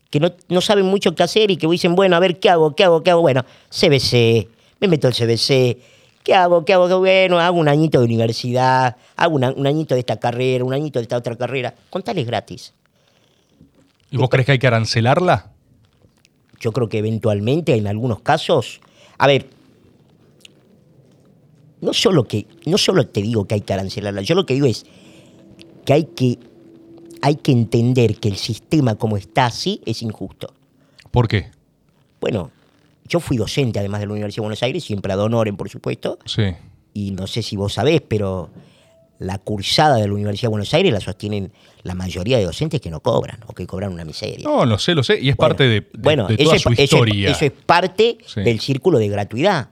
que 0.09 0.19
no, 0.19 0.61
saben 0.61 0.85
mucho 0.85 1.13
qué 1.15 1.23
hacer 1.23 1.51
y 1.51 1.57
que 1.57 1.67
dicen, 1.67 1.95
bueno, 1.95 2.15
a 2.15 2.19
ver, 2.19 2.39
¿qué 2.39 2.49
hago? 2.49 2.75
¿Qué 2.75 2.83
hago? 2.83 3.03
¿Qué 3.03 3.11
hago? 3.11 3.21
Bueno, 3.21 3.43
CBC, 3.69 4.47
me 4.79 4.87
meto 4.87 5.07
al 5.07 5.13
CBC, 5.13 5.77
¿qué 6.23 6.33
hago? 6.33 6.63
¿Qué 6.63 6.73
hago? 6.73 6.99
Bueno, 6.99 7.39
hago 7.39 7.57
un 7.57 7.67
añito 7.67 7.99
de 7.99 8.05
universidad, 8.05 8.95
hago 9.15 9.35
un 9.35 9.67
añito 9.67 9.95
de 9.95 9.99
esta 9.99 10.17
carrera, 10.17 10.63
un 10.63 10.73
añito 10.73 10.99
de 10.99 11.03
esta 11.03 11.17
otra 11.17 11.35
carrera. 11.35 11.73
Contales 11.89 12.25
gratis. 12.25 12.73
¿Y 14.09 14.17
vos 14.17 14.29
crees 14.29 14.45
que 14.45 14.53
hay 14.53 14.59
que 14.59 14.67
arancelarla? 14.67 15.51
Yo 16.59 16.71
creo 16.71 16.87
que 16.87 16.99
eventualmente, 16.99 17.75
en 17.75 17.87
algunos 17.87 18.21
casos, 18.21 18.79
a 19.17 19.27
ver, 19.27 19.47
no 21.81 21.93
solo 21.93 22.23
que, 22.23 22.47
no 22.65 22.77
solo 22.77 23.05
te 23.07 23.21
digo 23.21 23.45
que 23.45 23.55
hay 23.55 23.61
que 23.61 23.73
arancelarla, 23.73 24.21
yo 24.21 24.35
lo 24.35 24.45
que 24.45 24.53
digo 24.53 24.65
es 24.65 24.85
que 25.85 25.93
hay 25.93 26.03
que 26.05 26.39
hay 27.27 27.35
que 27.35 27.51
entender 27.51 28.15
que 28.19 28.29
el 28.29 28.37
sistema 28.37 28.95
como 28.95 29.17
está 29.17 29.45
así 29.47 29.81
es 29.85 30.01
injusto. 30.01 30.53
¿Por 31.11 31.27
qué? 31.27 31.51
Bueno, 32.21 32.51
yo 33.07 33.19
fui 33.19 33.37
docente 33.37 33.79
además 33.79 33.99
de 33.99 34.07
la 34.07 34.13
Universidad 34.13 34.37
de 34.43 34.45
Buenos 34.47 34.63
Aires, 34.63 34.83
siempre 34.83 35.11
ad 35.13 35.19
honorem, 35.19 35.55
por 35.57 35.69
supuesto. 35.69 36.19
Sí. 36.25 36.43
Y 36.93 37.11
no 37.11 37.27
sé 37.27 37.41
si 37.43 37.55
vos 37.55 37.73
sabés, 37.73 38.01
pero 38.07 38.49
la 39.19 39.37
cursada 39.39 39.97
de 39.97 40.07
la 40.07 40.13
Universidad 40.13 40.43
de 40.47 40.51
Buenos 40.51 40.73
Aires 40.73 40.93
la 40.93 40.99
sostienen 41.01 41.51
la 41.83 41.95
mayoría 41.95 42.37
de 42.37 42.45
docentes 42.45 42.79
que 42.81 42.89
no 42.89 42.99
cobran 43.01 43.39
o 43.47 43.53
que 43.53 43.65
cobran 43.67 43.91
una 43.91 44.05
miseria. 44.05 44.47
No, 44.47 44.65
lo 44.65 44.77
sé, 44.79 44.93
lo 44.95 45.03
sé. 45.03 45.19
Y 45.19 45.29
es 45.29 45.35
Bueno, 45.35 45.49
parte 45.49 45.63
de, 45.65 45.69
de- 45.81 45.87
bueno, 45.97 46.27
de 46.27 46.35
eso 46.35 46.43
toda 46.43 46.55
es- 46.55 46.61
su 46.61 46.69
eso 46.69 46.81
es- 46.81 46.83
historia. 46.91 47.31
eso 47.31 47.45
es 47.45 47.51
parte 47.51 48.17
Sí. 48.25 48.41
del 48.41 48.59
círculo 48.59 48.99
de 48.99 49.09
gratuidad. 49.09 49.69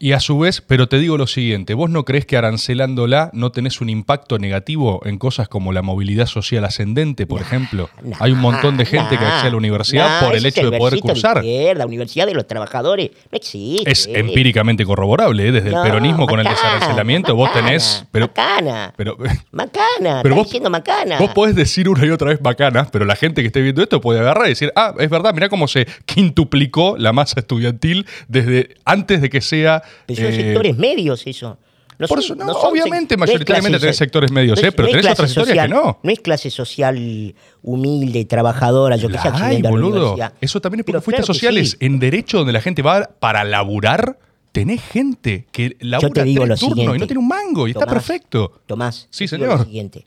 Y 0.00 0.12
a 0.12 0.20
su 0.20 0.38
vez, 0.38 0.60
pero 0.60 0.88
te 0.88 0.98
digo 0.98 1.18
lo 1.18 1.26
siguiente, 1.26 1.74
¿vos 1.74 1.90
no 1.90 2.04
crees 2.04 2.24
que 2.24 2.36
arancelándola 2.36 3.30
no 3.32 3.50
tenés 3.50 3.80
un 3.80 3.88
impacto 3.88 4.38
negativo 4.38 5.00
en 5.04 5.18
cosas 5.18 5.48
como 5.48 5.72
la 5.72 5.82
movilidad 5.82 6.26
social 6.26 6.64
ascendente, 6.64 7.26
por 7.26 7.40
ejemplo? 7.40 7.90
Nah, 8.04 8.16
Hay 8.20 8.30
un 8.30 8.38
montón 8.38 8.76
de 8.76 8.86
gente 8.86 9.18
que 9.18 9.24
accede 9.24 9.48
a 9.48 9.50
la 9.50 9.56
universidad 9.56 10.24
por 10.24 10.36
el 10.36 10.46
hecho 10.46 10.70
de 10.70 10.78
poder 10.78 11.00
cursar. 11.00 11.38
izquierda, 11.38 11.84
Universidad 11.84 12.26
de 12.26 12.34
los 12.34 12.46
Trabajadores. 12.46 13.10
No 13.32 13.36
existe. 13.36 13.90
Es 13.90 14.06
empíricamente 14.06 14.84
corroborable, 14.84 15.48
¿eh? 15.48 15.52
desde 15.52 15.70
No, 15.70 15.82
el 15.82 15.90
peronismo 15.90 16.28
con 16.28 16.38
el 16.38 16.44
macana, 16.44 16.74
desarancelamiento, 16.74 17.34
vos 17.34 17.48
macana, 17.48 17.66
tenés... 17.66 18.04
Pero, 18.12 18.26
macana. 18.28 18.94
pero, 18.96 19.16
Macana. 19.50 20.20
pero 20.22 20.36
vos, 20.36 20.46
diciendo 20.46 20.70
macana. 20.70 21.18
vos 21.18 21.30
podés 21.32 21.56
decir 21.56 21.88
una 21.88 22.06
y 22.06 22.10
otra 22.10 22.28
vez 22.28 22.40
bacanas, 22.40 22.88
pero 22.92 23.04
la 23.04 23.16
gente 23.16 23.40
que 23.40 23.48
esté 23.48 23.62
viendo 23.62 23.82
esto 23.82 24.00
puede 24.00 24.20
agarrar 24.20 24.46
y 24.46 24.50
decir, 24.50 24.72
ah, 24.76 24.94
es 24.96 25.10
verdad, 25.10 25.34
mirá 25.34 25.48
cómo 25.48 25.66
se 25.66 25.88
quintuplicó 26.04 26.96
la 26.96 27.12
masa 27.12 27.40
estudiantil 27.40 28.06
desde 28.28 28.76
antes 28.84 29.20
de 29.20 29.28
que 29.28 29.40
sea... 29.40 29.82
Pero 30.06 30.22
son 30.22 30.32
eh, 30.32 30.36
sectores 30.44 30.76
medios 30.76 31.26
eso. 31.26 31.58
No 31.98 32.06
por 32.06 32.22
son- 32.22 32.36
eso, 32.38 32.44
no, 32.46 32.52
son 32.54 32.70
obviamente, 32.70 33.16
mayoritariamente 33.16 33.80
tenés 33.80 33.96
sectores 33.96 34.30
medios, 34.30 34.62
¿eh? 34.62 34.70
pero 34.70 34.86
tenés 34.88 35.06
otras 35.06 35.30
historias 35.30 35.66
que 35.66 35.74
no. 35.74 35.98
No 36.00 36.10
es 36.12 36.20
clase 36.20 36.48
social 36.48 37.34
humilde, 37.62 38.24
trabajadora, 38.24 38.94
yo 38.96 39.08
que 39.08 39.18
sé, 39.18 39.30
La 39.30 39.52
la 39.52 39.70
boludo. 39.70 39.88
universidad. 40.12 40.32
Eso 40.40 40.60
también 40.60 40.80
es 40.80 40.84
porque 40.84 40.92
Pero 40.92 41.02
fuiste 41.02 41.22
claro 41.22 41.34
sociales. 41.34 41.70
sí. 41.72 41.76
En 41.80 41.98
derecho, 41.98 42.38
donde 42.38 42.52
la 42.52 42.60
gente 42.60 42.82
va 42.82 43.10
para 43.18 43.42
laburar, 43.42 44.16
tenés 44.52 44.80
gente 44.80 45.46
que 45.50 45.76
labura 45.80 46.10
te 46.10 46.22
digo 46.24 46.46
lo 46.46 46.54
turnos 46.56 46.76
y 46.78 46.80
siguiente. 46.82 46.98
no 47.00 47.06
tiene 47.08 47.18
un 47.20 47.28
mango 47.28 47.66
y 47.66 47.72
está 47.72 47.84
perfecto. 47.86 48.60
Tomás, 48.66 49.08
Sí, 49.10 49.26
señor. 49.26 49.58
Lo 49.58 49.64
siguiente. 49.64 50.06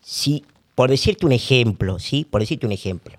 Si, 0.00 0.44
por 0.74 0.88
decirte 0.88 1.26
un 1.26 1.32
ejemplo, 1.32 1.98
¿sí? 1.98 2.26
Por 2.28 2.40
decirte 2.40 2.64
un 2.64 2.72
ejemplo. 2.72 3.14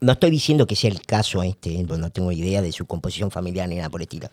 No 0.00 0.12
estoy 0.12 0.30
diciendo 0.30 0.66
que 0.66 0.76
sea 0.76 0.90
el 0.90 1.00
caso 1.00 1.42
este, 1.42 1.82
no 1.84 2.10
tengo 2.10 2.30
idea 2.32 2.60
de 2.62 2.72
su 2.72 2.86
composición 2.86 3.30
familiar 3.30 3.68
ni 3.68 3.76
nada 3.76 3.88
por 3.90 4.00
el 4.00 4.04
estilo. 4.04 4.28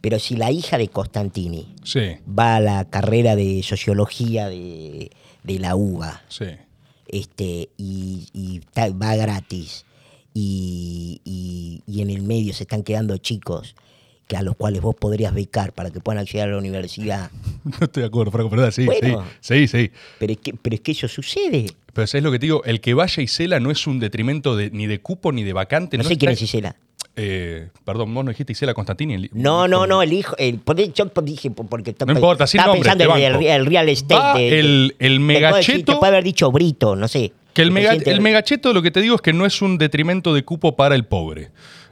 Pero 0.00 0.18
si 0.18 0.36
la 0.36 0.50
hija 0.50 0.78
de 0.78 0.88
Constantini 0.88 1.74
Sí, 1.84 2.00
va 2.28 2.56
a 2.56 2.60
la 2.60 2.84
carrera 2.84 3.34
de 3.36 3.62
sociología 3.62 4.48
de, 4.48 5.10
de 5.42 5.58
la 5.58 5.74
UBA, 5.76 6.22
sí. 6.28 6.44
este, 7.08 7.70
y, 7.78 8.60
va 8.76 9.16
gratis, 9.16 9.84
y, 10.34 11.20
y- 11.24 11.82
y 11.86 12.02
en 12.02 12.10
el 12.10 12.22
medio 12.22 12.52
se 12.52 12.64
están 12.64 12.82
quedando 12.82 13.16
chicos 13.18 13.74
que 14.28 14.36
a 14.36 14.42
los 14.42 14.56
cuales 14.56 14.82
vos 14.82 14.94
podrías 14.96 15.32
becar 15.32 15.72
para 15.72 15.90
que 15.90 16.00
puedan 16.00 16.20
acceder 16.20 16.48
a 16.48 16.52
la 16.52 16.58
universidad. 16.58 17.30
No 17.64 17.78
estoy 17.86 18.02
de 18.02 18.06
acuerdo, 18.08 18.32
Franco, 18.32 18.50
pero 18.50 18.70
sí, 18.72 18.84
Bueno. 18.84 19.24
sí, 19.40 19.66
sí, 19.66 19.68
sí. 19.68 19.90
Pero 20.18 20.32
es 20.32 20.38
que, 20.38 20.52
pero 20.54 20.74
es 20.74 20.80
que 20.82 20.92
eso 20.92 21.08
sucede. 21.08 21.66
Pero 21.96 22.04
es 22.04 22.22
lo 22.22 22.30
que 22.30 22.38
te 22.38 22.46
digo, 22.46 22.62
el 22.64 22.80
que 22.80 22.94
vaya 22.94 23.22
y 23.22 23.26
cela 23.26 23.58
no 23.58 23.70
es 23.72 23.86
un 23.86 23.98
detrimento 23.98 24.54
de, 24.56 24.70
ni 24.70 24.86
de 24.86 25.00
cupo 25.00 25.32
ni 25.32 25.42
de 25.42 25.52
vacante. 25.52 25.96
No, 25.98 26.04
sé 26.04 26.16
quién 26.16 26.30
es 26.32 26.42
Isela. 26.42 26.76
Eh, 27.18 27.68
perdón, 27.84 28.12
vos 28.14 28.24
no 28.24 28.30
dijiste 28.30 28.52
Isela 28.52 28.74
Constantini. 28.74 29.14
el- 29.14 29.30
No, 29.32 29.66
no, 29.66 29.86
no, 29.86 30.02
el 30.02 30.12
hijo. 30.12 30.36
El, 30.38 30.60
yo 30.94 31.10
dije 31.24 31.50
por- 31.50 31.66
porque 31.66 31.94
No 32.06 32.12
importa, 32.12 32.46
sin 32.46 32.60
estaba 32.60 32.74
nombre, 32.74 32.90
pensando 32.90 33.16
en 33.16 33.22
el, 33.46 33.66
real 33.66 33.88
estate. 33.88 34.14
Va 34.20 34.34
de- 34.38 34.58
el- 34.58 35.20
megacheto- 35.20 35.84
Te 35.94 35.96
puede 35.96 36.12
haber 36.12 36.24
dicho 36.24 36.52
Brito, 36.52 36.94
no 36.94 37.08
sé. 37.08 37.32
Que 37.54 37.62
el, 37.62 37.70
mega- 37.70 37.94
el 37.94 38.20
megacheto, 38.20 38.74
lo 38.74 38.82
que 38.82 38.90
te 38.90 39.00
digo 39.00 39.14
es 39.14 39.22
que 39.22 39.32
no 39.32 39.46
es 39.46 39.62
un 39.62 39.78
detrimento 39.78 40.34
de 40.34 40.44
cupo 40.44 40.76
para 40.76 40.94
el 40.94 41.06
pobre. 41.06 41.50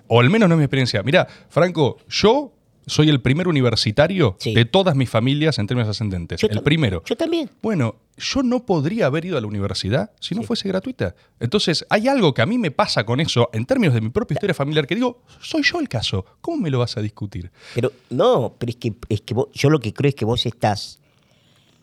O 0.09 0.21
al 0.21 0.29
menos 0.29 0.47
no 0.51 0.57
es 0.57 0.59
mi 0.59 0.65
experiencia. 0.65 1.03
Mira, 1.03 1.27
Franco, 1.49 1.97
yo 2.11 2.53
soy 2.87 3.09
el 3.09 3.21
primer 3.21 3.49
universitario 3.49 4.37
Sí. 4.39 4.55
de 4.55 4.65
todas 4.65 4.95
mis 4.97 5.09
familias 5.11 5.59
en 5.59 5.67
términos 5.67 5.89
ascendentes. 5.89 6.41
Yo 6.41 6.49
el 6.51 6.63
primero. 6.63 7.03
Yo 7.07 7.17
también. 7.17 7.51
Bueno, 7.63 7.97
yo 8.17 8.43
no 8.43 8.65
podría 8.67 9.07
haber 9.07 9.25
ido 9.25 9.37
a 9.39 9.41
la 9.41 9.47
universidad 9.47 10.13
si 10.21 10.35
no 10.35 10.43
fuese 10.43 10.69
gratuita. 10.69 11.15
Entonces, 11.41 11.85
hay 11.91 12.09
algo 12.09 12.33
que 12.35 12.43
a 12.43 12.47
mí 12.47 12.59
me 12.59 12.71
pasa 12.71 13.05
con 13.05 13.21
eso 13.21 13.51
en 13.53 13.67
términos 13.67 13.95
de 13.95 14.01
mi 14.01 14.11
propia 14.11 14.35
historia 14.35 14.55
familiar 14.55 14.87
que 14.87 14.95
digo, 14.95 15.23
soy 15.41 15.63
yo 15.63 15.81
el 15.81 15.89
caso. 15.89 16.25
¿Cómo 16.41 16.59
me 16.59 16.71
lo 16.71 16.79
vas 16.79 16.97
a 16.97 17.01
discutir? 17.03 17.51
Pero 17.75 17.91
no, 18.11 18.55
pero 18.59 18.71
es 18.71 18.77
que, 18.77 18.95
es 19.09 19.21
que 19.23 19.35
vos- 19.35 19.49
yo 19.53 19.71
lo 19.71 19.81
que 19.81 19.93
creo 19.93 20.09
es 20.11 20.15
que 20.15 20.25
vos 20.25 20.45
estás 20.47 21.01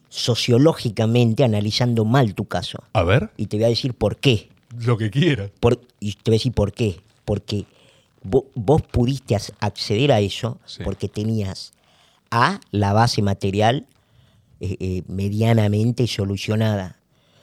sociológicamente 0.09 1.43
analizando 1.43 2.05
mal 2.05 2.35
tu 2.35 2.45
caso. 2.45 2.83
A 2.93 3.03
ver, 3.03 3.31
Y 3.37 3.47
te 3.47 3.57
voy 3.57 3.65
a 3.65 3.69
decir 3.69 3.93
por 3.93 4.17
qué. 4.17 4.49
lo 4.85 4.97
que 4.97 5.09
quiera. 5.09 5.49
Por- 5.59 5.81
y 5.99 6.13
te 6.13 6.31
voy 6.31 6.35
a 6.35 6.37
decir 6.39 6.51
por 6.53 6.71
qué. 6.73 6.99
Porque 7.25 7.65
vos, 8.23 8.81
pudiste 8.91 9.35
acceder 9.59 10.11
a 10.11 10.19
eso 10.19 10.59
Sí. 10.65 10.83
porque 10.83 11.07
tenías 11.09 11.73
A, 12.33 12.59
la 12.71 12.93
base 12.93 13.21
material 13.21 13.87
eh, 14.61 14.77
eh, 14.79 15.03
medianamente 15.07 16.07
solucionada. 16.07 16.97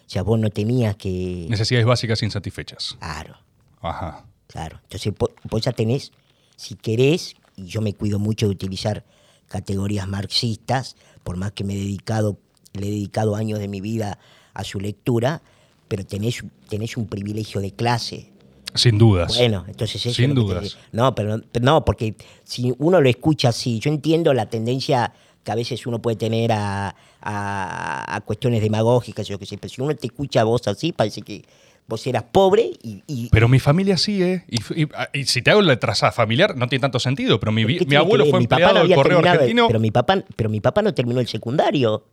O 0.07 0.11
sea, 0.11 0.23
vos 0.23 0.39
no 0.39 0.49
tenías 0.51 0.97
que... 0.97 1.47
Necesidades 1.51 1.87
básicas 1.87 2.23
insatisfechas. 2.23 2.97
Claro, 2.99 3.37
Ajá. 3.83 4.25
claro. 4.47 4.81
Entonces 4.85 5.13
vo- 5.15 5.33
vos 5.45 5.61
ya 5.61 5.73
tenés, 5.73 6.13
si 6.57 6.75
querés, 6.75 7.35
y 7.57 7.67
yo 7.67 7.83
me 7.83 7.93
cuido 7.93 8.19
mucho 8.19 8.47
de 8.47 8.53
utilizar 8.53 9.05
categorías 9.49 10.09
marxistas, 10.09 10.97
por 11.23 11.37
más 11.37 11.53
que 11.53 11.65
me 11.65 11.75
he 11.75 11.77
dedicado, 11.79 12.39
le 12.73 12.87
he 12.87 12.91
dedicado 12.91 13.37
años 13.37 13.59
de 13.59 13.69
mi 13.69 13.81
vida 13.83 14.19
a 14.55 14.65
su 14.65 14.81
lectura, 14.81 15.43
pero 15.89 16.07
tenés, 16.07 16.43
tenés 16.71 16.97
un 16.97 17.07
privilegio 17.09 17.61
de 17.61 17.73
clase. 17.73 18.33
Sin 18.75 18.99
dudas. 18.99 19.37
Bueno, 19.37 19.65
entonces 19.67 19.97
eso 20.07 20.15
Sin 20.15 20.27
es 20.27 20.29
que 20.31 20.35
te 20.35 20.41
dudas. 20.41 20.79
No, 20.93 21.15
pero 21.15 21.41
pero 21.51 21.65
no, 21.65 21.85
porque 21.85 22.15
si 22.45 22.73
uno 22.79 23.01
lo 23.01 23.09
escucha 23.09 23.49
así, 23.49 23.79
yo 23.81 23.91
entiendo 23.91 24.33
la 24.35 24.47
tendencia 24.47 25.13
que 25.45 25.53
a 25.53 25.55
veces 25.55 25.87
uno 25.87 26.01
puede 26.01 26.17
tener 26.17 26.53
a, 26.53 26.95
a- 27.23 28.15
a 28.17 28.21
cuestiones 28.23 28.61
demagógicas, 28.63 29.27
yo 29.27 29.39
qué 29.39 29.47
sé, 29.47 29.57
pero 29.59 29.73
si 29.73 29.81
uno 29.81 29.95
te 29.97 30.07
escucha 30.07 30.43
a 30.43 30.45
vos 30.45 30.67
así, 30.69 30.93
parece 30.93 31.23
que 31.23 31.45
vos 31.87 32.07
eras 32.07 32.25
pobre 32.31 32.71
y... 32.83 33.03
y- 33.07 33.29
Pero 33.31 33.49
mi 33.49 33.59
familia 33.59 33.97
sí, 33.97 34.23
¿eh? 34.23 34.45
Y, 34.49 34.83
y- 34.83 34.89
y 35.15 35.25
si 35.25 35.41
te 35.41 35.51
hago 35.51 35.63
la 35.63 35.79
trazada 35.81 36.13
familiar, 36.13 36.55
no 36.57 36.69
tiene 36.69 36.83
tanto 36.83 36.99
sentido, 37.01 37.41
pero 37.41 37.51
mi, 37.53 37.63
¿Qué 37.63 37.67
vi- 37.67 37.79
mi 37.81 37.87
que 37.87 37.97
abuelo 37.97 38.27
fue 38.27 38.41
Mi 38.41 38.47
papá 38.47 38.63
empleado 38.69 38.87
del 38.87 38.95
correo 38.95 39.19
argentino. 39.21 39.67
Pero 39.69 39.81
mi, 39.81 39.91
papá, 39.91 40.23
pero 40.37 40.51
mi 40.51 40.61
papá 40.61 40.83
no 40.83 40.93
terminó 40.93 41.19
el 41.21 41.27
secundario. 41.29 42.05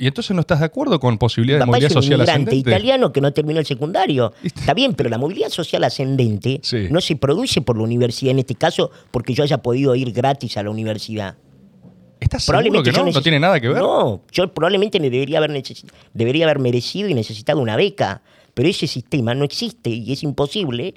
Y 0.00 0.06
entonces 0.06 0.34
no 0.34 0.40
estás 0.40 0.60
de 0.60 0.64
acuerdo 0.64 0.98
con 0.98 1.18
posibilidad 1.18 1.58
de 1.58 1.60
papá 1.60 1.72
movilidad 1.72 1.90
es 1.90 1.96
un 1.96 2.02
social 2.02 2.20
ascendente. 2.22 2.56
italiano 2.56 3.12
que 3.12 3.20
no 3.20 3.34
terminó 3.34 3.60
el 3.60 3.66
secundario. 3.66 4.32
Está 4.42 4.72
bien, 4.72 4.94
pero 4.94 5.10
la 5.10 5.18
movilidad 5.18 5.50
social 5.50 5.84
ascendente 5.84 6.58
Sí. 6.62 6.86
no 6.90 7.02
se 7.02 7.16
produce 7.16 7.60
por 7.60 7.76
la 7.76 7.82
universidad, 7.82 8.30
en 8.30 8.38
este 8.38 8.54
caso, 8.54 8.90
porque 9.10 9.34
yo 9.34 9.44
haya 9.44 9.58
podido 9.58 9.94
ir 9.94 10.10
gratis 10.12 10.56
a 10.56 10.62
la 10.62 10.70
universidad. 10.70 11.36
¿Estás 12.18 12.44
seguro 12.44 12.82
que 12.82 12.92
no? 12.92 13.10
¿No 13.10 13.20
tiene 13.20 13.40
nada 13.40 13.60
que 13.60 13.68
ver? 13.68 13.76
No, 13.82 14.22
yo 14.32 14.52
probablemente 14.54 15.00
me 15.00 15.10
debería 15.10 15.36
haber, 15.36 15.62
debería 16.14 16.46
haber 16.46 16.60
merecido 16.60 17.06
y 17.10 17.12
necesitado 17.14 17.60
una 17.60 17.76
beca, 17.76 18.22
pero 18.54 18.70
ese 18.70 18.86
sistema 18.86 19.34
no 19.34 19.44
existe 19.44 19.90
y 19.90 20.12
es 20.12 20.22
imposible 20.22 20.94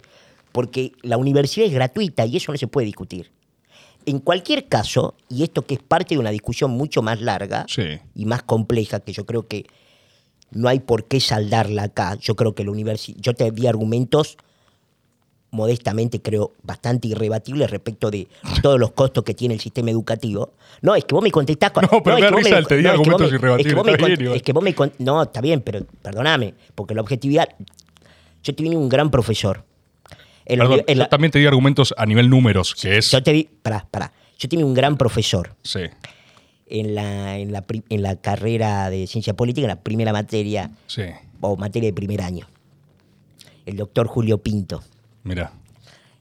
porque 0.54 0.94
la 1.02 1.18
universidad 1.18 1.68
es 1.68 1.74
gratuita 1.74 2.26
y 2.26 2.38
eso 2.38 2.54
no 2.54 2.58
se 2.58 2.68
puede 2.68 2.86
discutir. 2.86 3.32
En 4.06 4.20
cualquier 4.20 4.68
caso, 4.68 5.16
y 5.30 5.44
esto 5.44 5.62
que 5.64 5.76
es 5.76 5.80
parte 5.82 6.16
de 6.16 6.20
una 6.20 6.32
discusión 6.32 6.72
mucho 6.72 7.02
más 7.02 7.22
larga 7.22 7.66
Sí. 7.70 7.84
y 8.16 8.26
más 8.26 8.44
compleja, 8.44 9.00
que 9.00 9.14
yo 9.14 9.26
creo 9.26 9.48
que 9.48 9.66
no 10.52 10.68
hay 10.70 10.80
por 10.80 11.06
qué 11.06 11.20
saldarla 11.20 11.84
acá, 11.84 12.16
yo 12.20 12.36
creo 12.36 12.54
que 12.54 12.64
la 12.64 12.72
universidad, 12.72 13.18
yo 13.22 13.34
te 13.34 13.50
di 13.52 13.66
argumentos 13.68 14.38
modestamente 15.52 16.20
creo 16.22 16.54
bastante 16.64 17.08
irrebatibles 17.08 17.70
respecto 17.70 18.10
de 18.10 18.28
todos 18.64 18.80
los 18.80 18.92
costos 18.92 19.24
que 19.24 19.34
tiene 19.36 19.54
el 19.54 19.60
sistema 19.60 19.92
educativo. 19.92 20.54
No, 20.82 20.96
es 20.96 21.06
que 21.06 21.14
vos 21.14 21.24
me 21.24 21.32
contestás 21.32 21.72
con... 21.72 21.84
No, 21.92 22.02
pero 22.04 22.18
es 22.18 22.22
me 22.24 22.50
da 22.50 22.50
que 22.50 22.56
el 22.58 22.68
te 22.68 22.78
di 22.78 22.86
es 22.88 22.92
que 22.92 22.98
vos 22.98 23.08
argumentos 23.08 23.30
me- 23.32 23.36
irrebatibles, 23.38 23.66
Es 23.68 23.72
que 23.72 23.76
me 23.86 23.98
bien, 23.98 24.28
con- 24.28 24.36
es 24.36 24.42
que 24.42 24.54
vos 24.54 24.64
me 24.64 24.76
No, 25.06 25.22
está 25.24 25.42
bien, 25.42 25.62
pero 25.62 25.86
perdóname, 26.02 26.56
porque 26.76 26.96
la 26.96 27.02
objetividad... 27.02 27.48
Yo 28.44 28.54
te 28.54 28.62
vine 28.64 28.76
un 28.76 28.90
gran 28.90 29.10
profesor. 29.10 29.64
Perdón, 30.46 30.82
yo 30.88 31.08
también 31.08 31.32
te 31.32 31.40
di 31.40 31.46
argumentos 31.46 31.94
a 31.98 32.06
nivel 32.06 32.30
números, 32.30 32.76
que 32.76 32.98
es... 32.98 33.12
yo 33.12 33.22
te 33.24 33.32
vi... 33.34 33.44
Pará, 33.62 33.88
pará. 33.90 34.12
Yo 34.38 34.50
tenía 34.50 34.66
un 34.66 34.74
gran 34.74 34.98
profesor 34.98 35.56
Sí. 35.64 35.80
en 36.68 36.96
la, 36.96 37.38
en 37.38 37.52
la, 37.52 37.64
en 37.90 38.02
la 38.02 38.16
carrera 38.18 38.90
de 38.90 39.08
ciencia 39.08 39.34
política, 39.36 39.66
en 39.66 39.70
la 39.70 39.82
primera 39.82 40.12
materia, 40.12 40.72
Sí. 40.88 41.04
o 41.42 41.56
materia 41.56 41.90
de 41.90 41.94
primer 41.94 42.22
año. 42.22 42.48
El 43.66 43.78
doctor 43.78 44.08
Julio 44.08 44.40
Pinto. 44.40 44.84
Mira. 45.24 45.54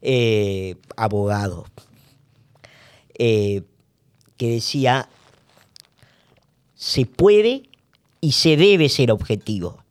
eh, 0.00 0.76
abogado, 0.96 1.66
eh, 3.18 3.62
que 4.36 4.50
decía, 4.50 5.08
se 6.74 7.06
puede 7.06 7.62
y 8.20 8.32
se 8.32 8.56
debe 8.56 8.88
ser 8.88 9.10
objetivo. 9.10 9.82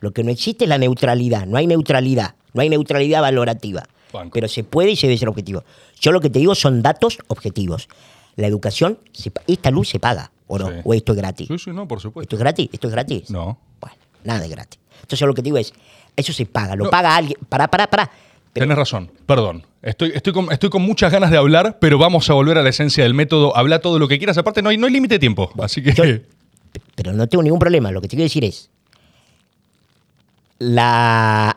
Lo 0.00 0.12
que 0.12 0.22
no 0.24 0.30
existe 0.30 0.64
es 0.64 0.68
la 0.68 0.78
neutralidad, 0.78 1.46
no 1.46 1.56
hay 1.56 1.66
neutralidad, 1.66 2.34
no 2.56 2.62
hay 2.62 2.68
neutralidad 2.68 3.20
valorativa, 3.22 3.84
Banco. 4.12 4.30
pero 4.34 4.48
se 4.48 4.64
puede 4.64 4.90
y 4.90 4.96
se 4.96 5.06
debe 5.06 5.18
ser 5.18 5.28
objetivo. 5.28 5.62
Yo 6.00 6.10
lo 6.10 6.20
que 6.20 6.30
te 6.30 6.40
digo 6.40 6.54
son 6.56 6.82
datos 6.82 7.18
objetivos. 7.28 7.88
La 8.34 8.46
educación, 8.48 8.98
se 9.12 9.30
esta 9.46 9.70
luz 9.70 9.88
se 9.88 9.98
paga, 10.00 10.30
¿o 10.48 10.58
no? 10.58 10.68
Sí. 10.68 10.74
¿O 10.84 10.92
esto 10.94 11.12
es 11.12 11.18
gratis? 11.18 11.48
Sí, 11.48 11.58
sí, 11.58 11.70
no, 11.70 11.86
por 11.86 11.98
¿Esto 11.98 12.08
supuesto. 12.08 12.36
es 12.36 12.40
gratis? 12.40 12.68
¿Esto 12.72 12.88
es 12.88 12.92
gratis? 12.92 13.30
No. 13.30 13.58
Bueno, 13.80 13.96
nada 14.24 14.44
es 14.44 14.50
gratis. 14.50 14.78
Entonces 15.02 15.26
lo 15.26 15.32
que 15.34 15.42
te 15.42 15.46
digo 15.46 15.58
es, 15.58 15.72
eso 16.16 16.32
se 16.32 16.44
paga, 16.46 16.74
lo 16.76 16.84
No. 16.84 16.90
paga 16.90 17.14
alguien. 17.16 17.38
Pará, 17.48 17.68
pará, 17.68 17.86
pará. 17.88 18.10
Tenés 18.52 18.76
razón, 18.76 19.10
perdón. 19.26 19.64
Estoy, 19.82 20.12
estoy, 20.14 20.32
con, 20.32 20.50
estoy 20.50 20.70
con 20.70 20.80
muchas 20.82 21.12
ganas 21.12 21.30
de 21.30 21.36
hablar, 21.36 21.78
pero 21.78 21.98
vamos 21.98 22.28
a 22.30 22.34
volver 22.34 22.56
a 22.58 22.62
la 22.62 22.70
esencia 22.70 23.04
del 23.04 23.12
método. 23.14 23.54
Habla 23.56 23.80
todo 23.80 23.98
lo 23.98 24.08
que 24.08 24.16
quieras. 24.18 24.36
Aparte, 24.38 24.62
no 24.62 24.70
hay, 24.70 24.78
no 24.78 24.86
hay 24.86 24.92
límite 24.92 25.14
de 25.14 25.18
tiempo. 25.18 25.50
así 25.62 25.82
que. 25.82 25.92
Yo- 25.92 26.04
pero 26.94 27.12
no 27.12 27.26
tengo 27.28 27.42
ningún 27.42 27.58
problema. 27.58 27.90
Lo 27.90 28.00
que 28.00 28.08
te 28.08 28.16
quiero 28.16 28.24
decir 28.24 28.44
es. 28.44 28.70
La. 30.58 31.56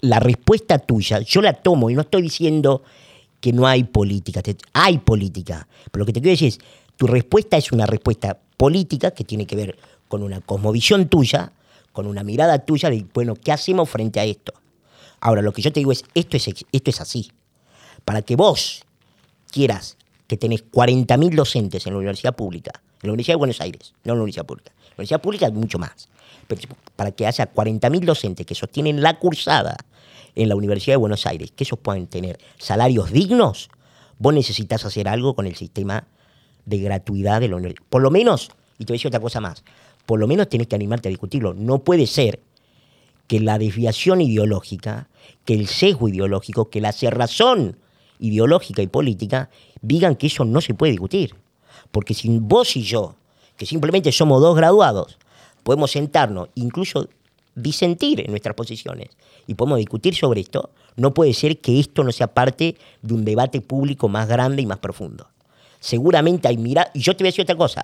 La 0.00 0.18
respuesta 0.18 0.78
tuya, 0.78 1.20
yo 1.20 1.42
la 1.42 1.52
tomo 1.52 1.90
y 1.90 1.94
no 1.94 2.02
estoy 2.02 2.22
diciendo 2.22 2.82
que 3.40 3.52
no 3.52 3.66
hay 3.66 3.84
política. 3.84 4.42
hay 4.72 4.98
política. 4.98 5.66
Pero 5.90 6.00
lo 6.00 6.06
que 6.06 6.12
te 6.12 6.20
quiero 6.20 6.32
decir 6.32 6.48
es. 6.48 6.58
Tu 6.96 7.06
respuesta 7.06 7.56
es 7.56 7.72
una 7.72 7.86
respuesta 7.86 8.38
política 8.58 9.12
que 9.12 9.24
tiene 9.24 9.46
que 9.46 9.56
ver 9.56 9.78
con 10.06 10.22
una 10.22 10.42
cosmovisión 10.42 11.08
tuya, 11.08 11.50
con 11.92 12.06
una 12.06 12.22
mirada 12.22 12.58
tuya 12.58 12.90
de, 12.90 13.06
bueno, 13.14 13.34
¿qué 13.36 13.52
hacemos 13.52 13.88
frente 13.88 14.20
a 14.20 14.24
esto? 14.24 14.52
Ahora, 15.20 15.40
lo 15.40 15.50
que 15.54 15.62
yo 15.62 15.72
te 15.72 15.80
digo 15.80 15.92
es, 15.92 16.04
esto 16.14 16.36
es, 16.36 16.46
esto 16.46 16.90
es 16.90 17.00
así. 17.00 17.32
Para 18.04 18.20
que 18.20 18.36
vos 18.36 18.82
quieras 19.50 19.96
que 20.26 20.36
tenés 20.36 20.62
40.000 20.70 21.34
docentes 21.34 21.86
en 21.86 21.94
la 21.94 22.00
universidad 22.00 22.36
pública, 22.36 22.72
en 23.02 23.06
la 23.06 23.12
Universidad 23.14 23.36
de 23.36 23.38
Buenos 23.38 23.60
Aires, 23.62 23.94
no 24.04 24.12
en 24.12 24.18
la 24.18 24.22
universidad 24.24 24.44
pública. 24.44 24.70
En 24.70 24.88
la 24.88 24.94
universidad 24.96 25.22
pública 25.22 25.46
hay 25.46 25.52
mucho 25.52 25.78
más. 25.78 26.10
Pero 26.46 26.60
para 26.96 27.12
que 27.12 27.26
haya 27.26 27.50
40.000 27.50 28.04
docentes 28.04 28.44
que 28.44 28.54
sostienen 28.54 29.00
la 29.00 29.18
cursada 29.18 29.78
en 30.34 30.48
la 30.48 30.56
Universidad 30.56 30.94
de 30.94 30.98
Buenos 30.98 31.26
Aires, 31.26 31.52
que 31.52 31.64
ellos 31.64 31.78
puedan 31.80 32.06
tener 32.06 32.38
salarios 32.58 33.10
dignos, 33.10 33.68
vos 34.18 34.34
necesitas 34.34 34.84
hacer 34.84 35.08
algo 35.08 35.34
con 35.34 35.46
el 35.46 35.56
sistema 35.56 36.06
de 36.66 36.78
gratuidad 36.78 37.40
de 37.40 37.48
la 37.48 37.56
universidad. 37.56 37.86
Por 37.88 38.02
lo 38.02 38.10
menos, 38.10 38.50
y 38.78 38.84
te 38.84 38.92
voy 38.92 38.96
a 38.96 38.98
decir 38.98 39.08
otra 39.08 39.20
cosa 39.20 39.40
más, 39.40 39.64
por 40.06 40.18
lo 40.18 40.26
menos 40.26 40.48
tenés 40.48 40.66
que 40.66 40.76
animarte 40.76 41.08
a 41.08 41.10
discutirlo. 41.10 41.54
No 41.54 41.84
puede 41.84 42.06
ser 42.06 42.40
que 43.26 43.40
la 43.40 43.58
desviación 43.58 44.20
ideológica, 44.20 45.08
que 45.44 45.54
el 45.54 45.68
sesgo 45.68 46.08
ideológico, 46.08 46.68
que 46.68 46.80
la 46.80 46.92
cerrazón 46.92 47.76
ideológica 48.18 48.82
y 48.82 48.88
política 48.88 49.50
digan 49.82 50.16
que 50.16 50.26
eso 50.26 50.44
no 50.44 50.60
se 50.60 50.74
puede 50.74 50.92
discutir. 50.92 51.34
Porque 51.90 52.14
si 52.14 52.28
vos 52.38 52.76
y 52.76 52.82
yo, 52.82 53.14
que 53.56 53.66
simplemente 53.66 54.10
somos 54.12 54.40
dos 54.40 54.56
graduados, 54.56 55.18
podemos 55.62 55.92
sentarnos, 55.92 56.48
incluso 56.54 57.08
disentir 57.62 58.20
en 58.20 58.30
nuestras 58.30 58.54
posiciones 58.54 59.08
y 59.46 59.54
podemos 59.54 59.78
discutir 59.78 60.14
sobre 60.14 60.40
esto, 60.40 60.70
no 60.96 61.14
puede 61.14 61.32
ser 61.34 61.58
que 61.58 61.80
esto 61.80 62.04
no 62.04 62.12
sea 62.12 62.28
parte 62.28 62.76
de 63.02 63.14
un 63.14 63.24
debate 63.24 63.60
público 63.60 64.08
más 64.08 64.28
grande 64.28 64.62
y 64.62 64.66
más 64.66 64.78
profundo. 64.78 65.28
Seguramente 65.80 66.48
hay 66.48 66.58
mira 66.58 66.90
y 66.94 67.00
yo 67.00 67.16
te 67.16 67.24
voy 67.24 67.28
a 67.28 67.32
decir 67.32 67.42
otra 67.42 67.56
cosa. 67.56 67.82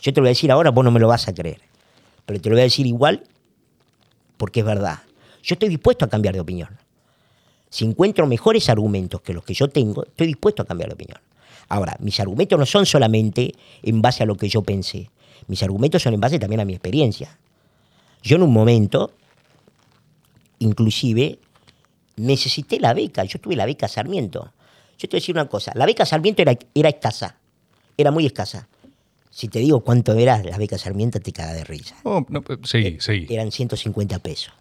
Yo 0.00 0.12
te 0.12 0.20
lo 0.20 0.24
voy 0.24 0.28
a 0.28 0.30
decir 0.30 0.50
ahora, 0.50 0.70
vos 0.70 0.84
no 0.84 0.90
me 0.90 1.00
lo 1.00 1.08
vas 1.08 1.26
a 1.28 1.34
creer. 1.34 1.60
Pero 2.24 2.40
te 2.40 2.48
lo 2.48 2.54
voy 2.54 2.60
a 2.60 2.64
decir 2.64 2.86
igual 2.86 3.24
porque 4.36 4.60
es 4.60 4.66
verdad. 4.66 5.00
Yo 5.42 5.54
estoy 5.54 5.68
dispuesto 5.68 6.04
a 6.04 6.08
cambiar 6.08 6.34
de 6.34 6.40
opinión. 6.40 6.68
Si 7.70 7.84
encuentro 7.84 8.26
mejores 8.26 8.68
argumentos 8.68 9.20
que 9.20 9.32
los 9.32 9.44
que 9.44 9.54
yo 9.54 9.68
tengo, 9.68 10.04
estoy 10.04 10.28
dispuesto 10.28 10.62
a 10.62 10.66
cambiar 10.66 10.90
de 10.90 10.94
opinión. 10.94 11.20
Ahora, 11.68 11.96
mis 12.00 12.18
argumentos 12.20 12.58
no 12.58 12.66
son 12.66 12.86
solamente 12.86 13.54
en 13.82 14.00
base 14.00 14.22
a 14.22 14.26
lo 14.26 14.36
que 14.36 14.48
yo 14.48 14.62
pensé. 14.62 15.10
Mis 15.48 15.62
argumentos 15.62 16.02
son 16.02 16.14
en 16.14 16.20
base 16.20 16.38
también 16.38 16.60
a 16.60 16.64
mi 16.64 16.74
experiencia. 16.74 17.36
Yo 18.22 18.36
en 18.36 18.42
un 18.42 18.52
momento, 18.52 19.12
inclusive, 20.58 21.38
necesité 22.16 22.80
la 22.80 22.94
beca. 22.94 23.24
Yo 23.24 23.38
tuve 23.38 23.56
la 23.56 23.66
beca 23.66 23.88
Sarmiento. 23.88 24.52
Yo 24.98 25.08
te 25.08 25.16
voy 25.16 25.18
a 25.18 25.20
decir 25.20 25.34
una 25.34 25.48
cosa. 25.48 25.72
La 25.74 25.86
beca 25.86 26.06
Sarmiento 26.06 26.42
era, 26.42 26.56
era 26.74 26.88
escasa. 26.88 27.36
Era 27.96 28.10
muy 28.10 28.26
escasa. 28.26 28.68
Si 29.30 29.48
te 29.48 29.58
digo 29.58 29.80
cuánto 29.80 30.14
era 30.14 30.42
la 30.42 30.56
beca 30.56 30.78
Sarmiento, 30.78 31.20
te 31.20 31.32
caga 31.32 31.52
de 31.52 31.64
risa. 31.64 31.96
Oh, 32.04 32.24
no, 32.28 32.42
eh, 32.48 32.56
sí, 32.64 32.96
sí. 33.00 33.26
Eran 33.28 33.52
150 33.52 34.18
pesos. 34.20 34.54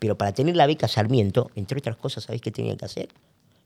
Pero 0.00 0.18
para 0.18 0.32
tener 0.32 0.56
la 0.56 0.66
beca 0.66 0.88
Sarmiento, 0.88 1.52
entre 1.54 1.78
otras 1.78 1.96
cosas, 1.96 2.24
¿sabés 2.24 2.40
qué 2.40 2.50
tenían 2.50 2.76
que 2.76 2.84
hacer? 2.84 3.08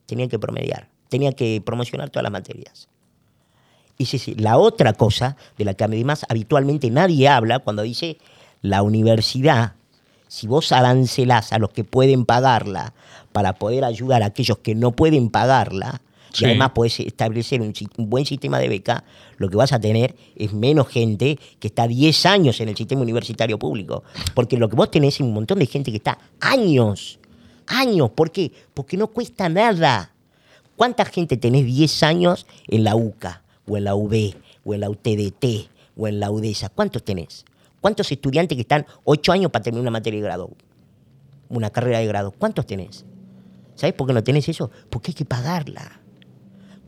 Tenían 0.04 0.28
que 0.28 0.38
promediar, 0.38 0.90
tenían 1.08 1.32
que 1.32 1.62
promocionar 1.64 2.10
todas 2.10 2.24
las 2.24 2.32
materias. 2.32 2.88
Y 3.96 4.04
sí, 4.04 4.18
sí, 4.18 4.34
la 4.34 4.58
otra 4.58 4.92
cosa 4.92 5.38
de 5.56 5.64
la 5.64 5.72
que 5.72 5.84
además 5.84 6.26
habitualmente 6.28 6.90
nadie 6.90 7.28
habla 7.28 7.60
cuando 7.60 7.82
dice 7.82 8.18
la 8.70 8.82
universidad, 8.82 9.74
si 10.28 10.46
vos 10.46 10.72
arancelás 10.72 11.52
a 11.52 11.58
los 11.58 11.70
que 11.70 11.84
pueden 11.84 12.24
pagarla 12.24 12.94
para 13.32 13.54
poder 13.54 13.84
ayudar 13.84 14.22
a 14.22 14.26
aquellos 14.26 14.58
que 14.58 14.74
no 14.74 14.92
pueden 14.92 15.30
pagarla, 15.30 16.00
Sí. 16.32 16.44
y 16.44 16.48
además 16.48 16.72
podés 16.74 17.00
establecer 17.00 17.62
un 17.62 17.72
buen 18.10 18.26
sistema 18.26 18.58
de 18.58 18.68
beca, 18.68 19.04
lo 19.38 19.48
que 19.48 19.56
vas 19.56 19.72
a 19.72 19.80
tener 19.80 20.14
es 20.34 20.52
menos 20.52 20.88
gente 20.88 21.38
que 21.58 21.68
está 21.68 21.86
10 21.88 22.26
años 22.26 22.60
en 22.60 22.68
el 22.68 22.76
sistema 22.76 23.00
universitario 23.00 23.58
público. 23.58 24.02
Porque 24.34 24.58
lo 24.58 24.68
que 24.68 24.76
vos 24.76 24.90
tenés 24.90 25.14
es 25.14 25.20
un 25.20 25.32
montón 25.32 25.58
de 25.60 25.66
gente 25.66 25.90
que 25.90 25.96
está 25.96 26.18
años, 26.40 27.18
años. 27.66 28.10
¿Por 28.10 28.32
qué? 28.32 28.52
Porque 28.74 28.98
no 28.98 29.06
cuesta 29.06 29.48
nada. 29.48 30.12
¿Cuánta 30.76 31.06
gente 31.06 31.38
tenés 31.38 31.64
10 31.64 32.02
años 32.02 32.46
en 32.68 32.84
la 32.84 32.96
UCA, 32.96 33.42
o 33.66 33.78
en 33.78 33.84
la 33.84 33.94
UB, 33.94 34.34
o 34.62 34.74
en 34.74 34.80
la 34.80 34.90
UTDT, 34.90 35.70
o 35.96 36.06
en 36.06 36.20
la 36.20 36.30
UDESA? 36.30 36.68
¿Cuántos 36.68 37.02
tenés? 37.02 37.45
¿Cuántos 37.86 38.10
estudiantes 38.10 38.56
que 38.56 38.62
están 38.62 38.84
8 39.04 39.30
años 39.30 39.52
para 39.52 39.62
terminar 39.62 39.82
una 39.82 39.92
materia 39.92 40.18
de 40.18 40.24
grado? 40.26 40.50
Una 41.48 41.70
carrera 41.70 42.00
de 42.00 42.06
grado. 42.08 42.32
¿Cuántos 42.32 42.66
tenés? 42.66 43.04
¿Sabés 43.76 43.94
por 43.94 44.08
qué 44.08 44.12
no 44.12 44.24
tenés 44.24 44.48
eso? 44.48 44.72
Porque 44.90 45.12
hay 45.12 45.14
que 45.14 45.24
pagarla. 45.24 46.00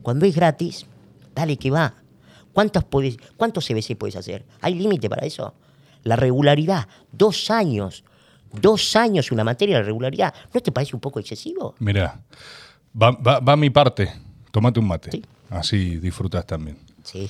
Cuando 0.01 0.25
es 0.25 0.35
gratis, 0.35 0.85
dale 1.33 1.55
que 1.55 1.71
va. 1.71 1.93
¿Cuántos, 2.51 2.83
podés- 2.83 3.17
¿Cuántos 3.37 3.65
CBC 3.65 3.95
puedes 3.95 4.17
hacer? 4.17 4.43
¿Hay 4.59 4.75
límite 4.75 5.09
para 5.09 5.25
eso? 5.25 5.53
La 6.03 6.17
regularidad, 6.17 6.85
dos 7.13 7.49
años. 7.49 8.03
Dos 8.51 8.93
años 8.97 9.31
una 9.31 9.45
materia 9.45 9.77
de 9.77 9.83
regularidad. 9.83 10.33
¿No 10.53 10.59
te 10.59 10.73
parece 10.73 10.97
un 10.97 10.99
poco 10.99 11.21
excesivo? 11.21 11.75
Mirá, 11.79 12.19
va, 13.01 13.11
va, 13.11 13.39
va 13.39 13.55
mi 13.55 13.69
parte. 13.69 14.11
Tómate 14.51 14.81
un 14.81 14.87
mate. 14.89 15.11
Sí. 15.11 15.23
Así 15.49 15.95
disfrutas 15.95 16.45
también. 16.45 16.77
Sí. 17.03 17.29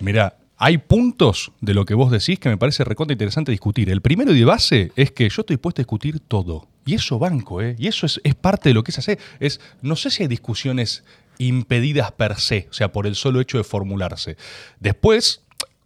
Mirá, 0.00 0.34
hay 0.62 0.76
puntos 0.76 1.52
de 1.62 1.72
lo 1.72 1.86
que 1.86 1.94
vos 1.94 2.10
decís 2.10 2.38
que 2.38 2.50
me 2.50 2.58
parece 2.58 2.84
recontra 2.84 3.14
interesante 3.14 3.50
discutir. 3.50 3.88
El 3.88 4.02
primero 4.02 4.32
y 4.34 4.38
de 4.38 4.44
base 4.44 4.92
es 4.94 5.10
que 5.10 5.26
yo 5.30 5.40
estoy 5.40 5.56
dispuesto 5.56 5.80
a 5.80 5.84
discutir 5.84 6.20
todo. 6.20 6.68
Y 6.84 6.94
eso 6.94 7.18
banco, 7.18 7.62
¿eh? 7.62 7.76
Y 7.78 7.86
eso 7.86 8.04
es, 8.04 8.20
es 8.24 8.34
parte 8.34 8.68
de 8.68 8.74
lo 8.74 8.84
que 8.84 8.90
es 8.90 8.98
hacer. 8.98 9.18
Es, 9.40 9.58
no 9.80 9.96
sé 9.96 10.10
si 10.10 10.22
hay 10.22 10.28
discusiones 10.28 11.02
impedidas 11.38 12.12
per 12.12 12.38
se, 12.38 12.68
o 12.70 12.74
sea, 12.74 12.92
por 12.92 13.06
el 13.06 13.14
solo 13.14 13.40
hecho 13.40 13.56
de 13.56 13.64
formularse. 13.64 14.36
Después, 14.80 15.40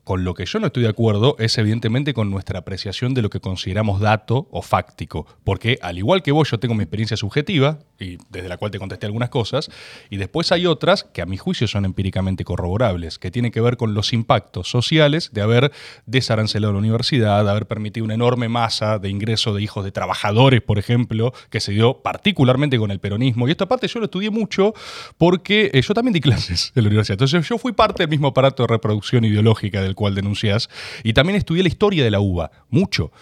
con 0.04 0.22
lo 0.24 0.34
que 0.34 0.44
yo 0.44 0.60
no 0.60 0.66
estoy 0.66 0.84
de 0.84 0.90
acuerdo 0.90 1.36
es 1.38 1.56
evidentemente 1.58 2.14
con 2.14 2.30
nuestra 2.30 2.60
apreciación 2.60 3.14
de 3.14 3.22
lo 3.22 3.30
que 3.30 3.40
consideramos 3.40 4.00
dato 4.00 4.48
o 4.50 4.62
fáctico. 4.62 5.26
Porque 5.42 5.78
al 5.82 5.98
igual 5.98 6.22
que 6.22 6.30
vos, 6.30 6.50
yo 6.50 6.60
tengo 6.60 6.74
mi 6.74 6.82
experiencia 6.82 7.16
subjetiva, 7.16 7.78
y 7.98 8.18
desde 8.28 8.48
la 8.48 8.56
cual 8.56 8.70
te 8.70 8.78
contesté 8.78 9.06
algunas 9.06 9.30
cosas, 9.30 9.70
y 10.10 10.18
después 10.18 10.52
hay 10.52 10.66
otras 10.66 11.04
que 11.04 11.22
a 11.22 11.26
mi 11.26 11.38
juicio 11.38 11.66
son 11.66 11.84
empíricamente 11.84 12.44
corroborables, 12.44 13.18
que 13.18 13.30
tienen 13.30 13.50
que 13.50 13.60
ver 13.60 13.76
con 13.76 13.94
los 13.94 14.12
impactos 14.12 14.68
sociales 14.68 15.30
de 15.32 15.40
haber 15.40 15.72
desarancelado 16.06 16.72
la 16.74 16.78
universidad, 16.78 17.44
de 17.44 17.50
haber 17.50 17.66
permitido 17.66 18.04
una 18.04 18.14
enorme 18.14 18.48
masa 18.48 18.98
de 18.98 19.08
ingreso 19.08 19.54
de 19.54 19.62
hijos 19.62 19.84
de 19.84 19.92
trabajadores, 19.92 20.60
por 20.60 20.78
ejemplo, 20.78 21.32
que 21.50 21.60
se 21.60 21.72
dio 21.72 22.02
particularmente 22.02 22.78
con 22.78 22.90
el 22.90 23.00
peronismo. 23.00 23.48
Y 23.48 23.52
esta 23.52 23.66
parte 23.66 23.88
yo 23.88 24.00
lo 24.00 24.06
estudié 24.06 24.30
mucho 24.30 24.74
porque 25.16 25.70
eh, 25.72 25.80
yo 25.80 25.94
también 25.94 26.12
di 26.12 26.20
clases 26.20 26.72
en 26.74 26.82
la 26.82 26.88
universidad. 26.88 27.14
Entonces 27.14 27.48
yo 27.48 27.58
fui 27.58 27.72
parte 27.72 28.02
del 28.02 28.10
mismo 28.10 28.28
aparato 28.28 28.64
de 28.64 28.66
reproducción 28.68 29.24
ideológica 29.24 29.80
del 29.80 29.93
cual 29.94 30.14
denunciás. 30.14 30.68
Y 31.02 31.12
también 31.12 31.36
estudié 31.36 31.62
la 31.62 31.68
historia 31.68 32.04
de 32.04 32.10
la 32.10 32.20
uva, 32.20 32.50
mucho. 32.70 33.12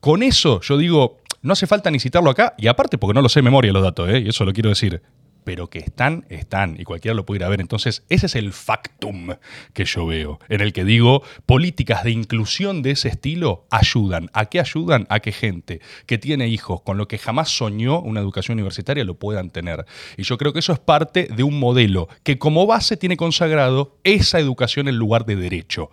Con 0.00 0.22
eso 0.22 0.60
yo 0.60 0.76
digo, 0.76 1.18
no 1.42 1.52
hace 1.52 1.66
falta 1.66 1.90
ni 1.90 2.00
citarlo 2.00 2.30
acá, 2.30 2.54
y 2.58 2.66
aparte 2.66 2.98
porque 2.98 3.14
no 3.14 3.22
lo 3.22 3.28
sé 3.28 3.40
de 3.40 3.44
memoria 3.44 3.72
los 3.72 3.82
datos, 3.82 4.08
¿eh? 4.10 4.22
y 4.26 4.28
eso 4.28 4.44
lo 4.44 4.52
quiero 4.52 4.68
decir. 4.68 5.02
Pero 5.46 5.70
que 5.70 5.78
están, 5.78 6.26
están, 6.28 6.74
y 6.76 6.82
cualquiera 6.82 7.14
lo 7.14 7.24
puede 7.24 7.38
ir 7.38 7.44
a 7.44 7.48
ver. 7.48 7.60
Entonces, 7.60 8.02
ese 8.08 8.26
es 8.26 8.34
el 8.34 8.52
factum 8.52 9.28
que 9.74 9.84
yo 9.84 10.04
veo, 10.04 10.40
en 10.48 10.60
el 10.60 10.72
que 10.72 10.84
digo, 10.84 11.22
políticas 11.46 12.02
de 12.02 12.10
inclusión 12.10 12.82
de 12.82 12.90
ese 12.90 13.06
estilo 13.06 13.64
ayudan. 13.70 14.28
¿A 14.32 14.46
qué 14.46 14.58
ayudan? 14.58 15.06
A 15.08 15.20
que 15.20 15.30
gente 15.30 15.80
que 16.06 16.18
tiene 16.18 16.48
hijos 16.48 16.80
con 16.80 16.98
lo 16.98 17.06
que 17.06 17.16
jamás 17.16 17.48
soñó 17.48 18.00
una 18.00 18.18
educación 18.18 18.56
universitaria 18.56 19.04
lo 19.04 19.14
puedan 19.14 19.50
tener. 19.50 19.86
Y 20.16 20.24
yo 20.24 20.36
creo 20.36 20.52
que 20.52 20.58
eso 20.58 20.72
es 20.72 20.80
parte 20.80 21.28
de 21.32 21.44
un 21.44 21.60
modelo 21.60 22.08
que 22.24 22.38
como 22.38 22.66
base 22.66 22.96
tiene 22.96 23.16
consagrado 23.16 24.00
esa 24.02 24.40
educación 24.40 24.88
en 24.88 24.96
lugar 24.96 25.26
de 25.26 25.36
derecho. 25.36 25.90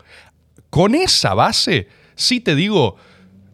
Con 0.71 0.95
esa 0.95 1.35
base, 1.35 1.89
sí 2.15 2.39
te 2.39 2.55
digo, 2.55 2.97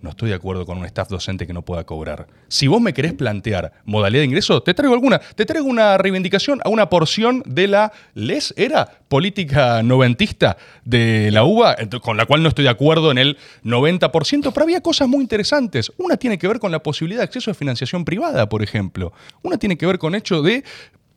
no 0.02 0.12
estoy 0.12 0.30
de 0.30 0.36
acuerdo 0.36 0.66
con 0.66 0.78
un 0.78 0.86
staff 0.86 1.10
docente 1.10 1.46
que 1.46 1.54
no 1.54 1.64
pueda 1.64 1.84
cobrar. 1.86 2.28
Si 2.48 2.68
vos 2.68 2.82
me 2.82 2.94
querés 2.94 3.14
plantear 3.14 3.74
modalidad 3.86 4.22
de 4.22 4.26
ingreso, 4.26 4.62
te 4.64 4.74
traigo 4.74 4.94
alguna. 4.94 5.20
Te 5.20 5.46
traigo 5.46 5.68
una 5.68 5.98
reivindicación 5.98 6.62
a 6.64 6.70
una 6.70 6.90
porción 6.90 7.44
de 7.46 7.68
la 7.68 7.92
¿les 8.14 8.54
era? 8.58 8.90
Política 9.08 9.82
noventista 9.84 10.58
de 10.86 11.32
la 11.32 11.44
UBA, 11.44 11.78
con 12.02 12.18
la 12.18 12.26
cual 12.26 12.44
no 12.44 12.50
estoy 12.50 12.64
de 12.64 12.70
acuerdo 12.70 13.12
en 13.12 13.18
el 13.18 13.38
90%, 13.64 14.52
pero 14.54 14.64
había 14.64 14.82
cosas 14.82 15.08
muy 15.08 15.22
interesantes. 15.22 15.92
Una 15.98 16.18
tiene 16.18 16.38
que 16.38 16.48
ver 16.48 16.60
con 16.60 16.72
la 16.72 16.84
posibilidad 16.84 17.22
de 17.22 17.26
acceso 17.26 17.52
a 17.52 17.54
financiación 17.54 18.06
privada, 18.06 18.48
por 18.48 18.62
ejemplo. 18.62 19.14
Una 19.42 19.58
tiene 19.58 19.78
que 19.78 19.86
ver 19.86 19.98
con 19.98 20.16
hecho 20.16 20.42
de 20.42 20.64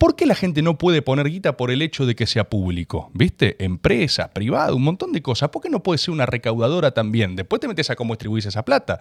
¿Por 0.02 0.16
qué 0.16 0.26
la 0.26 0.34
gente 0.34 0.62
no 0.62 0.78
puede 0.78 1.00
poner 1.00 1.30
guita 1.30 1.56
por 1.56 1.70
el 1.70 1.80
hecho 1.80 2.06
de 2.06 2.16
que 2.16 2.26
sea 2.26 2.50
público? 2.50 3.12
¿Viste? 3.14 3.54
Empresa, 3.64 4.32
privado, 4.32 4.74
un 4.74 4.82
montón 4.82 5.12
de 5.12 5.22
cosas. 5.22 5.50
¿Por 5.50 5.62
qué 5.62 5.70
no 5.70 5.80
puede 5.80 5.98
ser 5.98 6.10
una 6.10 6.26
recaudadora 6.26 6.90
también? 6.90 7.36
Después 7.36 7.60
te 7.60 7.68
metes 7.68 7.88
a 7.88 7.94
cómo 7.94 8.14
distribuís 8.14 8.44
esa 8.44 8.64
plata. 8.64 8.98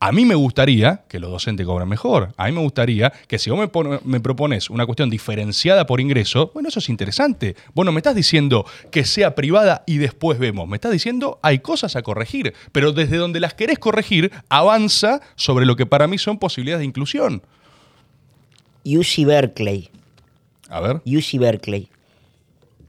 A 0.00 0.10
mí 0.10 0.24
me 0.24 0.34
gustaría 0.34 1.02
que 1.06 1.20
los 1.20 1.30
docentes 1.30 1.66
cobren 1.66 1.86
mejor. 1.86 2.32
A 2.38 2.46
mí 2.46 2.52
me 2.52 2.62
gustaría 2.62 3.12
que 3.26 3.38
si 3.38 3.50
vos 3.50 3.60
me, 4.02 4.20
propones 4.20 4.70
una 4.70 4.86
cuestión 4.86 5.10
diferenciada 5.10 5.84
por 5.84 6.00
ingreso, 6.00 6.50
bueno, 6.54 6.70
eso 6.70 6.78
es 6.78 6.88
interesante. 6.88 7.54
Bueno, 7.74 7.92
me 7.92 7.98
estás 7.98 8.14
diciendo 8.14 8.64
que 8.90 9.04
sea 9.04 9.34
privada 9.34 9.84
y 9.84 9.98
después 9.98 10.38
vemos. 10.38 10.66
Me 10.66 10.78
estás 10.78 10.92
diciendo 10.92 11.38
hay 11.42 11.58
cosas 11.58 11.94
a 11.94 12.00
corregir, 12.00 12.54
pero 12.72 12.92
desde 12.92 13.18
donde 13.18 13.38
las 13.38 13.52
querés 13.52 13.78
corregir, 13.78 14.32
avanza 14.48 15.20
sobre 15.36 15.66
lo 15.66 15.76
que 15.76 15.84
para 15.84 16.06
mí 16.06 16.16
son 16.16 16.38
posibilidades 16.38 16.80
de 16.80 16.86
inclusión. 16.86 17.42
UC 18.86 19.26
Berkeley. 19.26 19.90
A 20.68 20.80
ver. 20.80 20.96
UC 21.06 21.38
Berkeley. 21.38 21.88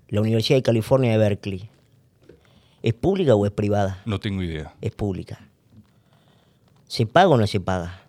La 0.10 0.22
Universidad 0.22 0.58
de 0.58 0.64
California 0.64 1.12
de 1.12 1.18
Berkeley. 1.18 1.70
¿Es 2.82 2.94
pública 2.94 3.36
o 3.36 3.46
es 3.46 3.52
privada? 3.52 4.02
No 4.06 4.20
tengo 4.20 4.42
idea. 4.44 4.74
Es 4.82 4.92
pública. 4.92 5.40
¿Se 6.88 7.06
paga 7.06 7.30
o 7.30 7.38
no 7.38 7.46
se 7.46 7.60
paga? 7.60 8.02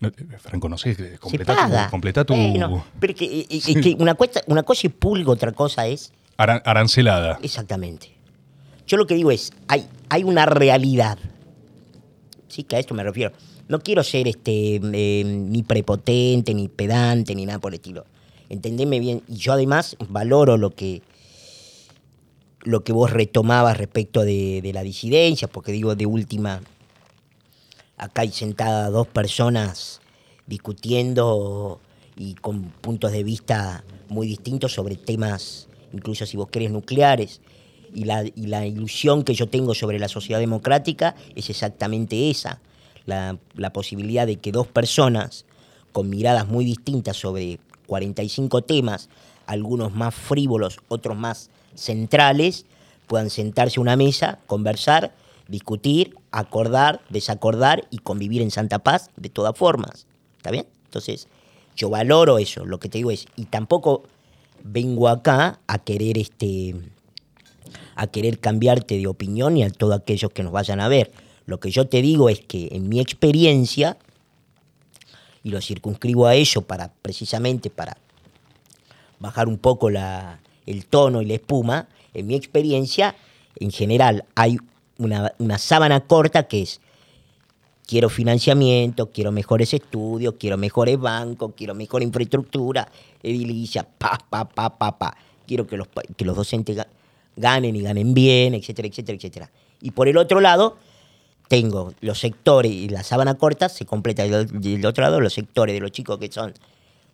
No, 0.00 0.08
eh, 0.08 0.12
Franco, 0.38 0.68
no 0.68 0.76
sé, 0.76 0.94
Se 0.94 1.18
completa 1.18 1.54
paga. 1.54 1.84
tu... 1.86 1.90
Completa 1.90 2.24
tu 2.24 2.34
Bueno, 2.34 2.84
pero 3.00 3.12
es 3.12 3.18
que, 3.18 3.46
es 3.48 3.64
que 3.64 3.96
una, 3.98 4.14
cuesta- 4.14 4.42
una 4.48 4.62
cosa 4.62 4.86
es 4.88 4.92
público, 4.94 5.30
otra 5.30 5.52
cosa 5.52 5.86
es 5.86 6.12
aran- 6.36 6.62
arancelada. 6.64 7.38
Exactamente. 7.42 8.12
Yo 8.86 8.96
lo 8.96 9.06
que 9.06 9.14
digo 9.14 9.30
es, 9.30 9.52
hay, 9.68 9.88
hay 10.10 10.24
una 10.24 10.44
realidad. 10.46 11.18
Sí, 12.48 12.64
que 12.64 12.76
a 12.76 12.78
esto 12.78 12.92
me 12.94 13.02
refiero. 13.02 13.32
No 13.66 13.80
quiero 13.80 14.02
ser 14.02 14.28
este 14.28 14.76
eh, 14.76 15.24
ni 15.24 15.62
prepotente, 15.62 16.52
ni 16.52 16.68
pedante, 16.68 17.34
ni 17.34 17.46
nada 17.46 17.58
por 17.58 17.72
el 17.72 17.76
estilo. 17.76 18.04
Entendeme 18.48 19.00
bien. 19.00 19.22
Y 19.26 19.36
yo 19.36 19.52
además 19.52 19.96
valoro 20.08 20.56
lo 20.56 20.70
que 20.70 21.02
lo 22.64 22.82
que 22.82 22.92
vos 22.92 23.10
retomabas 23.10 23.76
respecto 23.76 24.22
de, 24.22 24.70
la 24.72 24.82
disidencia, 24.82 25.48
porque 25.48 25.70
digo, 25.70 25.94
de 25.94 26.06
última, 26.06 26.62
acá 27.98 28.22
hay 28.22 28.32
sentadas 28.32 28.90
dos 28.90 29.06
personas 29.06 30.00
discutiendo 30.46 31.78
y 32.16 32.34
con 32.34 32.62
puntos 32.80 33.12
de 33.12 33.22
vista 33.22 33.84
muy 34.08 34.26
distintos 34.26 34.72
sobre 34.72 34.96
temas, 34.96 35.68
incluso 35.92 36.24
si 36.24 36.38
vos 36.38 36.48
querés, 36.48 36.70
nucleares. 36.70 37.40
Y 37.94 38.06
la 38.06 38.66
ilusión 38.66 39.22
que 39.22 39.34
yo 39.34 39.46
tengo 39.48 39.72
sobre 39.72 40.00
la 40.00 40.08
sociedad 40.08 40.40
democrática 40.40 41.14
es 41.36 41.48
exactamente 41.48 42.28
esa, 42.28 42.60
la, 43.06 43.38
la 43.54 43.72
posibilidad 43.72 44.26
de 44.26 44.36
que 44.36 44.52
dos 44.52 44.66
personas 44.66 45.44
con 45.92 46.10
miradas 46.10 46.48
muy 46.48 46.64
distintas 46.64 47.16
sobre 47.16 47.58
45 47.86 48.62
temas, 48.62 49.08
algunos 49.46 49.94
más 49.94 50.14
frívolos, 50.14 50.78
otros 50.88 51.16
más 51.16 51.50
centrales, 51.74 52.66
puedan 53.06 53.30
sentarse 53.30 53.78
a 53.78 53.82
una 53.82 53.96
mesa, 53.96 54.40
conversar, 54.46 55.14
discutir, 55.48 56.16
acordar, 56.30 57.02
desacordar 57.10 57.86
y 57.90 57.98
convivir 57.98 58.42
en 58.42 58.50
santa 58.50 58.80
paz 58.80 59.10
de 59.16 59.28
todas 59.28 59.56
formas. 59.56 60.06
¿Está 60.38 60.50
bien? 60.50 60.66
Entonces, 60.86 61.28
yo 61.76 61.90
valoro 61.90 62.38
eso, 62.38 62.64
lo 62.64 62.78
que 62.78 62.88
te 62.88 62.98
digo 62.98 63.10
es, 63.10 63.26
y 63.36 63.46
tampoco 63.46 64.04
vengo 64.62 65.08
acá 65.08 65.60
a 65.66 65.78
querer 65.78 66.18
este 66.18 66.74
a 67.96 68.08
querer 68.08 68.40
cambiarte 68.40 68.98
de 68.98 69.06
opinión 69.06 69.56
y 69.56 69.62
a 69.62 69.70
todos 69.70 69.96
aquellos 69.96 70.30
que 70.32 70.42
nos 70.42 70.52
vayan 70.52 70.80
a 70.80 70.88
ver. 70.88 71.12
Lo 71.46 71.60
que 71.60 71.70
yo 71.70 71.86
te 71.86 72.00
digo 72.02 72.28
es 72.28 72.40
que 72.40 72.68
en 72.72 72.88
mi 72.88 73.00
experiencia, 73.00 73.96
y 75.42 75.50
lo 75.50 75.60
circunscribo 75.60 76.26
a 76.26 76.34
ello 76.34 76.62
para 76.62 76.90
precisamente 77.02 77.68
para 77.70 77.96
bajar 79.18 79.48
un 79.48 79.58
poco 79.58 79.90
la, 79.90 80.40
el 80.66 80.86
tono 80.86 81.20
y 81.22 81.26
la 81.26 81.34
espuma, 81.34 81.88
en 82.14 82.26
mi 82.26 82.34
experiencia, 82.34 83.14
en 83.60 83.70
general, 83.70 84.24
hay 84.34 84.56
una, 84.98 85.32
una 85.38 85.58
sábana 85.58 86.00
corta 86.00 86.44
que 86.48 86.62
es 86.62 86.80
quiero 87.86 88.08
financiamiento, 88.08 89.10
quiero 89.10 89.32
mejores 89.32 89.74
estudios, 89.74 90.34
quiero 90.38 90.56
mejores 90.56 90.98
bancos, 90.98 91.52
quiero 91.56 91.74
mejor 91.74 92.02
infraestructura, 92.02 92.90
edilicia, 93.22 93.86
pa, 93.98 94.18
pa, 94.30 94.48
pa, 94.48 94.78
pa, 94.78 94.98
pa. 94.98 95.16
Quiero 95.46 95.66
que 95.66 95.76
los, 95.76 95.88
que 96.16 96.24
los 96.24 96.36
docentes 96.36 96.76
ga- 96.78 96.86
ganen 97.36 97.76
y 97.76 97.82
ganen 97.82 98.14
bien, 98.14 98.54
etcétera, 98.54 98.88
etcétera, 98.88 99.16
etcétera. 99.16 99.50
Y 99.82 99.90
por 99.90 100.08
el 100.08 100.16
otro 100.16 100.40
lado, 100.40 100.78
tengo 101.54 101.94
los 102.00 102.18
sectores 102.18 102.72
y 102.72 102.88
la 102.88 103.04
sábana 103.04 103.34
corta 103.34 103.68
se 103.68 103.86
completa. 103.86 104.24
Del 104.24 104.84
otro 104.86 105.04
lado, 105.04 105.20
los 105.20 105.34
sectores 105.34 105.72
de 105.72 105.80
los 105.80 105.92
chicos 105.92 106.18
que 106.18 106.30
son 106.30 106.52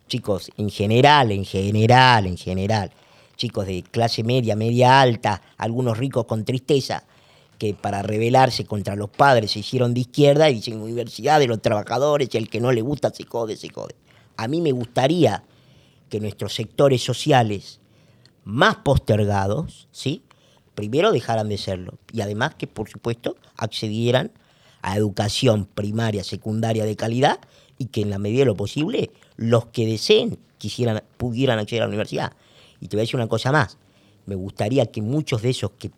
chicos 0.07 0.49
en 0.57 0.71
general, 0.71 1.31
en 1.31 1.45
general, 1.45 2.25
en 2.25 2.37
general, 2.37 2.91
chicos 3.35 3.67
de 3.67 3.83
clase 3.83 4.23
media, 4.23 4.55
media 4.55 4.99
alta, 4.99 5.43
algunos 5.57 5.99
ricos 5.99 6.25
con 6.25 6.43
tristeza, 6.43 7.03
que 7.59 7.75
para 7.75 8.01
rebelarse 8.01 8.65
contra 8.65 8.95
los 8.95 9.11
padres 9.11 9.51
se 9.51 9.59
hicieron 9.59 9.93
de 9.93 9.99
izquierda 9.99 10.49
y 10.49 10.55
dicen 10.55 10.81
universidad 10.81 11.39
de 11.39 11.45
los 11.45 11.61
trabajadores 11.61 12.29
y 12.33 12.37
el 12.37 12.49
que 12.49 12.59
no 12.59 12.71
le 12.71 12.81
gusta 12.81 13.11
se 13.11 13.25
jode, 13.25 13.55
se 13.55 13.69
jode. 13.69 13.93
A 14.37 14.47
mí 14.47 14.59
me 14.59 14.71
gustaría 14.71 15.43
que 16.09 16.19
nuestros 16.19 16.55
sectores 16.55 17.03
sociales 17.03 17.79
más 18.43 18.77
postergados, 18.77 19.87
¿sí? 19.91 20.23
Primero 20.81 21.11
dejaran 21.11 21.47
de 21.47 21.59
serlo 21.59 21.99
y 22.11 22.21
además 22.21 22.55
que, 22.55 22.65
por 22.65 22.89
supuesto, 22.89 23.37
accedieran 23.55 24.31
a 24.81 24.97
educación 24.97 25.65
primaria, 25.65 26.23
secundaria 26.23 26.85
de 26.85 26.95
calidad 26.95 27.39
y 27.77 27.85
que 27.85 28.01
en 28.01 28.09
la 28.09 28.17
medida 28.17 28.39
de 28.39 28.45
lo 28.45 28.55
posible 28.55 29.11
los 29.35 29.67
que 29.67 29.85
deseen 29.85 30.39
quisieran, 30.57 31.03
pudieran 31.17 31.59
acceder 31.59 31.83
a 31.83 31.85
la 31.85 31.89
universidad. 31.89 32.33
Y 32.79 32.87
te 32.87 32.97
voy 32.97 33.01
a 33.01 33.03
decir 33.03 33.17
una 33.17 33.27
cosa 33.27 33.51
más. 33.51 33.77
Me 34.25 34.33
gustaría 34.33 34.87
que 34.87 35.03
muchos 35.03 35.43
de 35.43 35.51
esos 35.51 35.69
que 35.77 35.91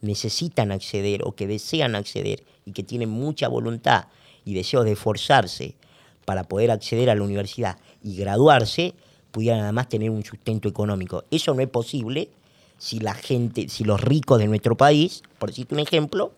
necesitan 0.00 0.72
acceder 0.72 1.20
o 1.22 1.36
que 1.36 1.46
desean 1.46 1.94
acceder 1.94 2.42
y 2.64 2.72
que 2.72 2.82
tienen 2.82 3.10
mucha 3.10 3.46
voluntad 3.46 4.06
y 4.44 4.52
deseo 4.52 4.82
de 4.82 4.94
esforzarse 4.94 5.76
para 6.24 6.42
poder 6.42 6.72
acceder 6.72 7.08
a 7.08 7.14
la 7.14 7.22
universidad 7.22 7.78
y 8.02 8.16
graduarse, 8.16 8.94
pudieran 9.30 9.60
además 9.60 9.88
tener 9.88 10.10
un 10.10 10.24
sustento 10.24 10.68
económico. 10.68 11.22
Eso 11.30 11.54
no 11.54 11.62
es 11.62 11.68
posible 11.68 12.30
si 12.78 13.00
la 13.00 13.14
gente, 13.14 13.68
si 13.68 13.84
los 13.84 14.00
ricos 14.00 14.38
de 14.38 14.46
nuestro 14.46 14.76
país, 14.76 15.22
por 15.38 15.50
decirte 15.50 15.74
un 15.74 15.80
ejemplo, 15.80 16.32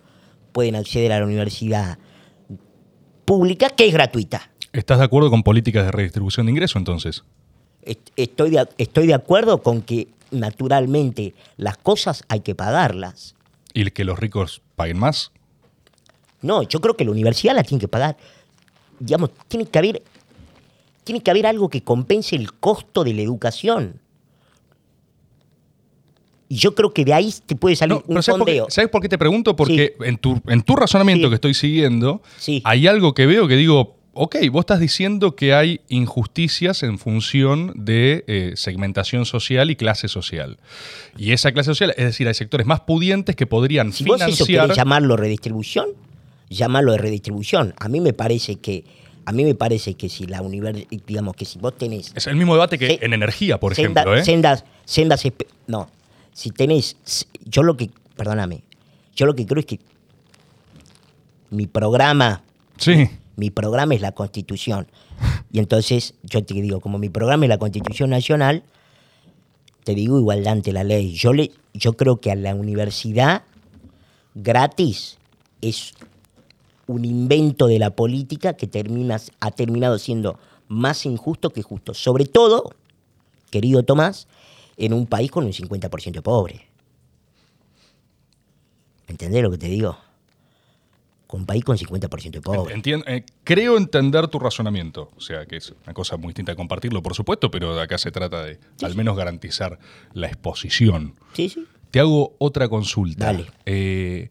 pueden 0.52 0.74
acceder 0.74 1.12
a 1.12 1.20
la 1.20 1.26
universidad 1.26 1.98
pública 3.24 3.70
que 3.70 3.86
es 3.86 3.92
gratuita. 3.92 4.50
¿Estás 4.72 4.98
de 4.98 5.04
acuerdo 5.04 5.30
con 5.30 5.42
políticas 5.42 5.84
de 5.84 5.92
redistribución 5.92 6.46
de 6.46 6.52
ingresos 6.52 6.76
entonces? 6.76 7.24
Est- 7.82 8.10
Estoy 8.16 8.50
de, 8.50 8.68
estoy 8.78 9.06
de 9.06 9.14
acuerdo 9.14 9.62
con 9.62 9.82
que 9.82 10.08
naturalmente 10.30 11.34
las 11.56 11.76
cosas 11.76 12.24
hay 12.28 12.40
que 12.40 12.54
pagarlas. 12.54 13.34
¿Y 13.74 13.88
que 13.90 14.04
los 14.04 14.18
ricos 14.18 14.62
paguen 14.76 14.98
más? 14.98 15.32
No, 16.42 16.62
yo 16.62 16.80
creo 16.80 16.96
que 16.96 17.04
la 17.04 17.10
universidad 17.10 17.54
la 17.54 17.62
tiene 17.62 17.80
que 17.80 17.88
pagar. 17.88 18.16
Digamos, 18.98 19.30
tiene 19.48 19.66
que 19.66 19.78
haber, 19.78 20.02
tiene 21.04 21.22
que 21.22 21.30
haber 21.30 21.46
algo 21.46 21.68
que 21.68 21.82
compense 21.82 22.36
el 22.36 22.52
costo 22.54 23.04
de 23.04 23.14
la 23.14 23.22
educación. 23.22 23.99
Y 26.52 26.56
yo 26.56 26.74
creo 26.74 26.92
que 26.92 27.04
de 27.04 27.14
ahí 27.14 27.32
te 27.46 27.54
puede 27.54 27.76
salir 27.76 27.94
No, 27.94 28.02
un 28.16 28.22
¿sabes 28.24 28.38
por, 28.40 28.46
qué. 28.48 28.62
¿sabes 28.68 28.90
por 28.90 29.00
qué 29.00 29.08
te 29.08 29.16
pregunto? 29.16 29.54
Porque 29.54 29.94
en, 30.00 30.18
tu, 30.18 30.42
en 30.48 30.62
tu 30.62 30.74
razonamiento 30.74 31.28
Sí. 31.28 31.30
que 31.30 31.34
estoy 31.36 31.54
siguiendo, 31.54 32.22
Sí. 32.38 32.60
hay 32.64 32.88
algo 32.88 33.14
que 33.14 33.24
veo 33.26 33.46
que 33.46 33.54
digo, 33.54 33.96
ok, 34.14 34.34
vos 34.50 34.62
estás 34.64 34.80
diciendo 34.80 35.36
que 35.36 35.54
hay 35.54 35.80
injusticias 35.88 36.82
en 36.82 36.98
función 36.98 37.72
de 37.76 38.24
eh, 38.26 38.52
segmentación 38.56 39.26
social 39.26 39.70
y 39.70 39.76
clase 39.76 40.08
social. 40.08 40.58
Y 41.16 41.30
esa 41.30 41.52
clase 41.52 41.68
social, 41.70 41.94
es 41.96 42.04
decir, 42.04 42.26
hay 42.26 42.34
sectores 42.34 42.66
más 42.66 42.80
pudientes 42.80 43.36
que 43.36 43.46
podrían 43.46 43.92
Si 43.92 44.02
vos 44.02 44.20
eso 44.20 44.44
financiar... 44.44 44.76
llamarlo 44.76 45.16
redistribución, 45.16 45.90
llámalo 46.48 46.90
de 46.92 46.98
redistribución. 46.98 47.74
A 47.78 47.88
mí 47.88 48.00
me 48.00 48.12
parece 48.12 48.56
que, 48.56 48.84
a 49.24 49.30
mí 49.30 49.44
me 49.44 49.54
parece 49.54 49.94
que 49.94 50.08
si 50.08 50.26
la 50.26 50.42
universidad, 50.42 50.88
digamos 51.06 51.36
que 51.36 51.44
si 51.44 51.60
vos 51.60 51.78
tenés 51.78 52.12
Es 52.16 52.26
el 52.26 52.34
mismo 52.34 52.54
debate 52.54 52.76
que 52.76 52.98
en 53.00 53.12
energía, 53.12 53.60
por 53.60 53.76
Senda- 53.76 54.00
ejemplo. 54.02 54.16
¿eh? 54.20 54.24
Sendas, 54.24 54.64
sendas, 54.84 55.22
no. 55.68 55.88
Si 56.32 56.50
tenés, 56.50 56.96
yo 57.44 57.62
lo 57.62 57.76
que, 57.76 57.90
perdóname, 58.16 58.62
yo 59.14 59.26
lo 59.26 59.34
que 59.34 59.46
creo 59.46 59.60
es 59.60 59.66
que 59.66 59.80
mi 61.50 61.66
programa, 61.66 62.42
Sí. 62.78 63.08
mi 63.36 63.50
programa 63.50 63.94
es 63.94 64.00
la 64.00 64.12
Constitución. 64.12 64.86
Y 65.52 65.58
entonces, 65.58 66.14
yo 66.22 66.44
te 66.44 66.54
digo, 66.54 66.80
como 66.80 66.98
mi 66.98 67.08
programa 67.08 67.44
es 67.44 67.48
la 67.50 67.58
Constitución 67.58 68.10
Nacional, 68.10 68.62
te 69.84 69.94
digo 69.94 70.18
igualdad 70.18 70.52
ante 70.54 70.72
la 70.72 70.84
ley. 70.84 71.12
Yo, 71.14 71.32
le, 71.32 71.50
yo 71.74 71.94
creo 71.94 72.20
que 72.20 72.30
a 72.30 72.36
la 72.36 72.54
universidad 72.54 73.42
gratis 74.34 75.18
es 75.60 75.92
un 76.86 77.04
invento 77.04 77.66
de 77.66 77.78
la 77.78 77.90
política 77.90 78.54
que 78.54 78.66
termina, 78.66 79.20
ha 79.40 79.50
terminado 79.50 79.98
siendo 79.98 80.38
más 80.68 81.04
injusto 81.06 81.50
que 81.50 81.62
justo. 81.62 81.94
Sobre 81.94 82.24
todo, 82.24 82.70
querido 83.50 83.82
Tomás, 83.82 84.26
en 84.76 84.92
un 84.92 85.06
país 85.06 85.30
con 85.30 85.44
un 85.44 85.52
50% 85.52 86.12
de 86.12 86.22
pobres. 86.22 86.60
¿Entendés 89.08 89.42
lo 89.42 89.50
que 89.50 89.58
te 89.58 89.66
digo? 89.68 89.96
con 91.26 91.42
un 91.42 91.46
país 91.46 91.62
con 91.62 91.78
50% 91.78 92.30
de 92.32 92.40
pobres. 92.40 92.76
Entien- 92.76 93.04
eh, 93.06 93.24
creo 93.44 93.76
entender 93.76 94.26
tu 94.26 94.40
razonamiento. 94.40 95.12
O 95.16 95.20
sea, 95.20 95.46
que 95.46 95.58
es 95.58 95.72
una 95.84 95.94
cosa 95.94 96.16
muy 96.16 96.30
distinta 96.30 96.56
compartirlo, 96.56 97.04
por 97.04 97.14
supuesto, 97.14 97.52
pero 97.52 97.78
acá 97.80 97.98
se 97.98 98.10
trata 98.10 98.42
de 98.42 98.58
al 98.82 98.96
menos 98.96 99.16
garantizar 99.16 99.78
la 100.12 100.26
exposición. 100.26 101.14
Sí, 101.34 101.48
sí. 101.48 101.64
Te 101.92 102.00
hago 102.00 102.34
otra 102.38 102.68
consulta. 102.68 103.26
Dale. 103.26 103.46
Eh, 103.64 104.30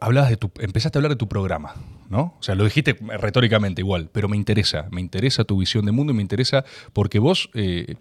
hablabas 0.00 0.30
de 0.30 0.36
tu, 0.36 0.52
empezaste 0.60 0.96
a 0.96 1.00
hablar 1.00 1.10
de 1.10 1.16
tu 1.16 1.26
programa, 1.28 1.74
¿no? 2.08 2.36
O 2.38 2.42
sea, 2.42 2.54
lo 2.54 2.62
dijiste 2.62 2.96
retóricamente 3.18 3.80
igual, 3.82 4.08
pero 4.12 4.28
me 4.28 4.36
interesa, 4.36 4.86
me 4.92 5.00
interesa 5.00 5.42
tu 5.42 5.56
visión 5.58 5.84
de 5.86 5.90
mundo 5.90 6.12
y 6.12 6.16
me 6.16 6.22
interesa 6.22 6.64
porque 6.92 7.18
vos, 7.18 7.50
eh, 7.54 7.96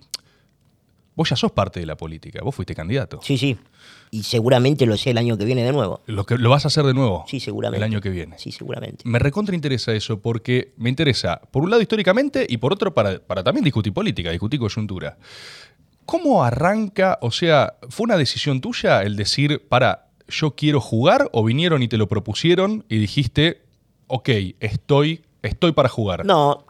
vos 1.21 1.29
ya 1.29 1.35
sos 1.35 1.51
parte 1.51 1.79
de 1.79 1.85
la 1.85 1.95
política, 1.95 2.41
vos 2.43 2.55
fuiste 2.55 2.73
candidato. 2.73 3.19
Sí, 3.21 3.37
sí. 3.37 3.55
Y 4.09 4.23
seguramente 4.23 4.87
lo 4.87 4.97
sé 4.97 5.11
el 5.11 5.19
año 5.19 5.37
que 5.37 5.45
viene 5.45 5.63
de 5.63 5.71
nuevo. 5.71 6.01
Lo, 6.07 6.25
que, 6.25 6.37
lo 6.37 6.49
vas 6.49 6.65
a 6.65 6.69
hacer 6.69 6.83
de 6.83 6.95
nuevo 6.95 7.25
Sí, 7.27 7.39
seguramente. 7.39 7.77
el 7.77 7.83
año 7.83 8.01
que 8.01 8.09
viene. 8.09 8.39
Sí, 8.39 8.51
seguramente. 8.51 9.03
Me 9.07 9.19
recontra 9.19 9.53
interesa 9.53 9.93
eso 9.93 10.19
porque 10.19 10.73
me 10.77 10.89
interesa, 10.89 11.39
por 11.51 11.63
un 11.63 11.69
lado 11.69 11.81
históricamente 11.81 12.45
y 12.49 12.57
por 12.57 12.73
otro 12.73 12.93
para, 12.93 13.19
para 13.19 13.43
también 13.43 13.63
discutir 13.63 13.93
política, 13.93 14.31
discutir 14.31 14.59
coyuntura. 14.59 15.17
¿Cómo 16.05 16.43
arranca, 16.43 17.19
o 17.21 17.29
sea, 17.29 17.75
fue 17.89 18.05
una 18.05 18.17
decisión 18.17 18.59
tuya 18.59 19.03
el 19.03 19.15
decir, 19.15 19.61
para, 19.69 20.07
yo 20.27 20.55
quiero 20.55 20.81
jugar 20.81 21.29
o 21.31 21.43
vinieron 21.43 21.83
y 21.83 21.87
te 21.87 21.97
lo 21.97 22.07
propusieron 22.07 22.83
y 22.89 22.97
dijiste, 22.97 23.61
ok, 24.07 24.29
estoy, 24.59 25.21
estoy 25.43 25.71
para 25.73 25.87
jugar? 25.87 26.25
No, 26.25 26.65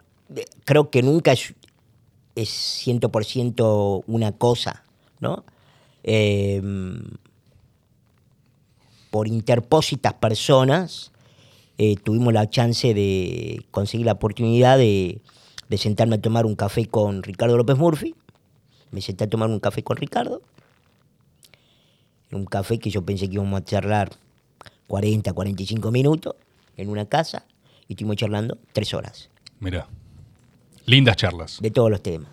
creo 0.64 0.90
que 0.90 1.02
nunca 1.02 1.34
es, 2.34 2.48
es 2.48 2.86
100% 2.86 4.04
una 4.06 4.32
cosa, 4.32 4.84
¿no? 5.20 5.44
Eh, 6.04 6.60
por 9.10 9.28
interpósitas 9.28 10.14
personas 10.14 11.12
eh, 11.78 11.96
tuvimos 11.96 12.32
la 12.32 12.48
chance 12.48 12.94
de 12.94 13.64
conseguir 13.70 14.06
la 14.06 14.12
oportunidad 14.12 14.78
de, 14.78 15.20
de 15.68 15.78
sentarme 15.78 16.16
a 16.16 16.20
tomar 16.20 16.46
un 16.46 16.54
café 16.54 16.86
con 16.86 17.22
Ricardo 17.22 17.56
López 17.56 17.76
Murphy. 17.76 18.14
Me 18.90 19.00
senté 19.00 19.24
a 19.24 19.28
tomar 19.28 19.50
un 19.50 19.60
café 19.60 19.82
con 19.82 19.96
Ricardo. 19.96 20.42
Un 22.30 22.46
café 22.46 22.78
que 22.78 22.88
yo 22.88 23.02
pensé 23.02 23.28
que 23.28 23.34
íbamos 23.34 23.60
a 23.60 23.64
charlar 23.64 24.12
40, 24.86 25.32
45 25.32 25.90
minutos 25.90 26.34
en 26.76 26.88
una 26.88 27.04
casa 27.06 27.44
y 27.88 27.92
estuvimos 27.92 28.16
charlando 28.16 28.58
tres 28.72 28.94
horas 28.94 29.28
Mira, 29.60 29.88
lindas 30.86 31.16
charlas. 31.16 31.58
de 31.60 31.70
todos 31.70 31.90
los 31.90 32.02
temas. 32.02 32.28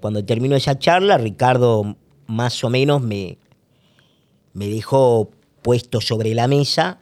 Cuando 0.00 0.24
terminó 0.24 0.56
esa 0.56 0.78
charla, 0.78 1.18
Ricardo 1.18 1.96
más 2.26 2.62
o 2.64 2.70
menos 2.70 3.02
me, 3.02 3.38
me 4.54 4.68
dejó 4.68 5.30
puesto 5.62 6.00
sobre 6.00 6.34
la 6.34 6.48
mesa 6.48 7.00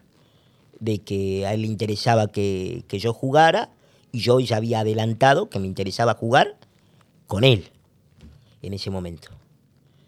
de 0.80 0.98
que 0.98 1.46
a 1.46 1.54
él 1.54 1.62
le 1.62 1.66
interesaba 1.68 2.28
que, 2.28 2.84
que 2.88 2.98
yo 2.98 3.12
jugara 3.12 3.70
y 4.10 4.20
yo 4.20 4.40
ya 4.40 4.56
había 4.56 4.80
adelantado 4.80 5.48
que 5.48 5.58
me 5.58 5.66
interesaba 5.66 6.14
jugar 6.14 6.56
con 7.26 7.44
él 7.44 7.68
en 8.62 8.72
ese 8.74 8.90
momento. 8.90 9.28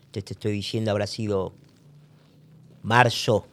Entonces 0.06 0.24
te 0.24 0.32
estoy 0.32 0.52
diciendo, 0.52 0.90
habrá 0.90 1.06
sido 1.06 1.52
marzo, 2.82 3.46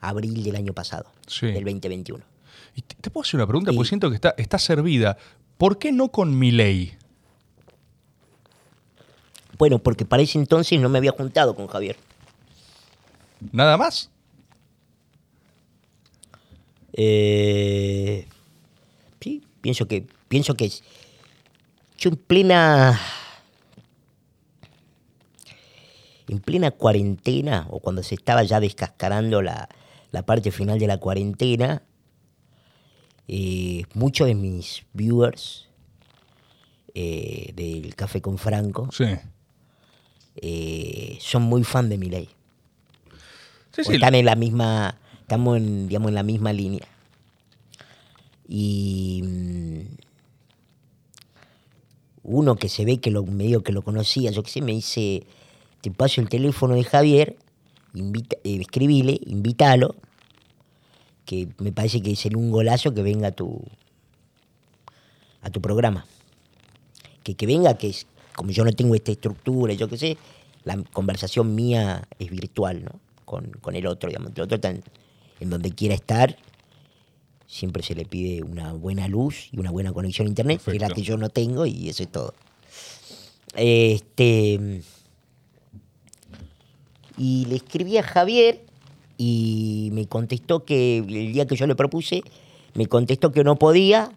abril 0.00 0.44
del 0.44 0.56
año 0.56 0.72
pasado, 0.72 1.06
Sí. 1.26 1.46
del 1.46 1.64
2021. 1.64 2.22
Y 2.76 2.82
te, 2.82 2.94
te 2.94 3.10
puedo 3.10 3.22
hacer 3.24 3.36
una 3.38 3.46
pregunta, 3.48 3.72
Sí. 3.72 3.76
porque 3.76 3.88
siento 3.88 4.08
que 4.10 4.14
está, 4.14 4.34
está 4.36 4.58
servida. 4.58 5.16
¿Por 5.58 5.78
qué 5.78 5.90
no 5.90 6.10
con 6.12 6.38
mi 6.38 6.52
ley? 6.52 6.94
Bueno, 9.58 9.78
porque 9.78 10.04
para 10.04 10.22
ese 10.22 10.38
entonces 10.38 10.78
no 10.80 10.88
me 10.90 10.98
había 10.98 11.12
juntado 11.12 11.56
con 11.56 11.66
Javier. 11.66 11.96
¿Nada 13.52 13.76
más? 13.78 14.10
Eh, 16.92 18.26
sí, 19.20 19.42
pienso 19.60 19.86
que, 19.88 20.06
pienso 20.28 20.54
que 20.54 20.70
yo 21.98 22.10
en 22.10 22.16
plena, 22.16 23.00
en 26.28 26.38
plena 26.40 26.70
cuarentena, 26.70 27.66
o 27.70 27.80
cuando 27.80 28.02
se 28.02 28.14
estaba 28.14 28.42
ya 28.42 28.60
descascarando 28.60 29.42
la, 29.42 29.68
la 30.10 30.22
parte 30.24 30.50
final 30.50 30.78
de 30.78 30.86
la 30.86 30.98
cuarentena, 30.98 31.82
eh, 33.28 33.84
muchos 33.94 34.26
de 34.28 34.34
mis 34.34 34.84
viewers 34.92 35.66
eh, 36.94 37.52
del 37.54 37.94
Café 37.94 38.20
con 38.20 38.38
Franco 38.38 38.88
Sí. 38.92 39.04
eh, 40.36 41.18
son 41.20 41.42
muy 41.42 41.64
fan 41.64 41.88
de 41.88 41.98
mi 41.98 42.08
ley. 42.08 42.28
Sí, 43.72 43.80
o 43.82 43.84
sí. 43.84 43.94
están 43.94 44.14
en 44.14 44.24
la 44.24 44.36
misma, 44.36 44.96
estamos 45.20 45.56
en, 45.58 45.88
digamos, 45.88 46.08
en 46.08 46.14
la 46.14 46.22
misma 46.22 46.52
línea. 46.52 46.86
Y 48.48 49.22
mm, 49.24 49.80
uno 52.22 52.56
que 52.56 52.68
se 52.68 52.84
ve 52.84 52.98
que 52.98 53.10
lo 53.10 53.24
medio 53.24 53.62
que 53.62 53.72
lo 53.72 53.82
conocía, 53.82 54.30
yo 54.30 54.42
qué 54.42 54.50
sé, 54.50 54.60
me 54.62 54.72
dice, 54.72 55.24
te 55.80 55.90
paso 55.90 56.20
el 56.20 56.28
teléfono 56.28 56.74
de 56.74 56.84
Javier, 56.84 57.36
invita, 57.94 58.36
eh, 58.44 58.58
escribile, 58.60 59.20
invítalo, 59.26 59.94
que 61.26 61.48
me 61.58 61.72
parece 61.72 62.00
que 62.00 62.14
sería 62.16 62.38
un 62.38 62.50
golazo 62.50 62.94
que 62.94 63.02
venga 63.02 63.28
a 63.28 63.32
tu, 63.32 63.60
a 65.42 65.50
tu 65.50 65.60
programa. 65.60 66.06
Que, 67.24 67.34
que 67.34 67.46
venga, 67.46 67.76
que 67.76 67.88
es, 67.88 68.06
como 68.34 68.52
yo 68.52 68.64
no 68.64 68.72
tengo 68.72 68.94
esta 68.94 69.10
estructura, 69.10 69.74
yo 69.74 69.88
qué 69.88 69.98
sé, 69.98 70.16
la 70.64 70.80
conversación 70.92 71.54
mía 71.54 72.06
es 72.18 72.30
virtual, 72.30 72.84
¿no? 72.84 73.00
Con, 73.24 73.50
con 73.60 73.74
el 73.74 73.86
otro, 73.86 74.08
digamos. 74.08 74.32
El 74.36 74.42
otro 74.42 74.54
está 74.54 74.70
en, 74.70 75.50
donde 75.50 75.72
quiera 75.72 75.94
estar, 75.94 76.36
siempre 77.48 77.82
se 77.82 77.96
le 77.96 78.04
pide 78.04 78.44
una 78.44 78.72
buena 78.72 79.08
luz 79.08 79.48
y 79.52 79.58
una 79.58 79.72
buena 79.72 79.92
conexión 79.92 80.26
a 80.26 80.30
internet, 80.30 80.62
que 80.64 80.70
es 80.72 80.80
la 80.80 80.90
que 80.90 81.02
yo 81.02 81.16
no 81.16 81.28
tengo 81.28 81.66
y 81.66 81.88
eso 81.88 82.04
es 82.04 82.12
todo. 82.12 82.34
Este. 83.56 84.82
Y 87.18 87.46
le 87.46 87.56
escribí 87.56 87.96
a 87.96 88.02
Javier 88.02 88.65
y 89.16 89.90
me 89.92 90.06
contestó 90.06 90.64
que 90.64 90.98
el 90.98 91.32
día 91.32 91.46
que 91.46 91.56
yo 91.56 91.66
le 91.66 91.74
propuse, 91.74 92.22
me 92.74 92.86
contestó 92.86 93.32
que 93.32 93.44
no 93.44 93.56
podía, 93.56 94.10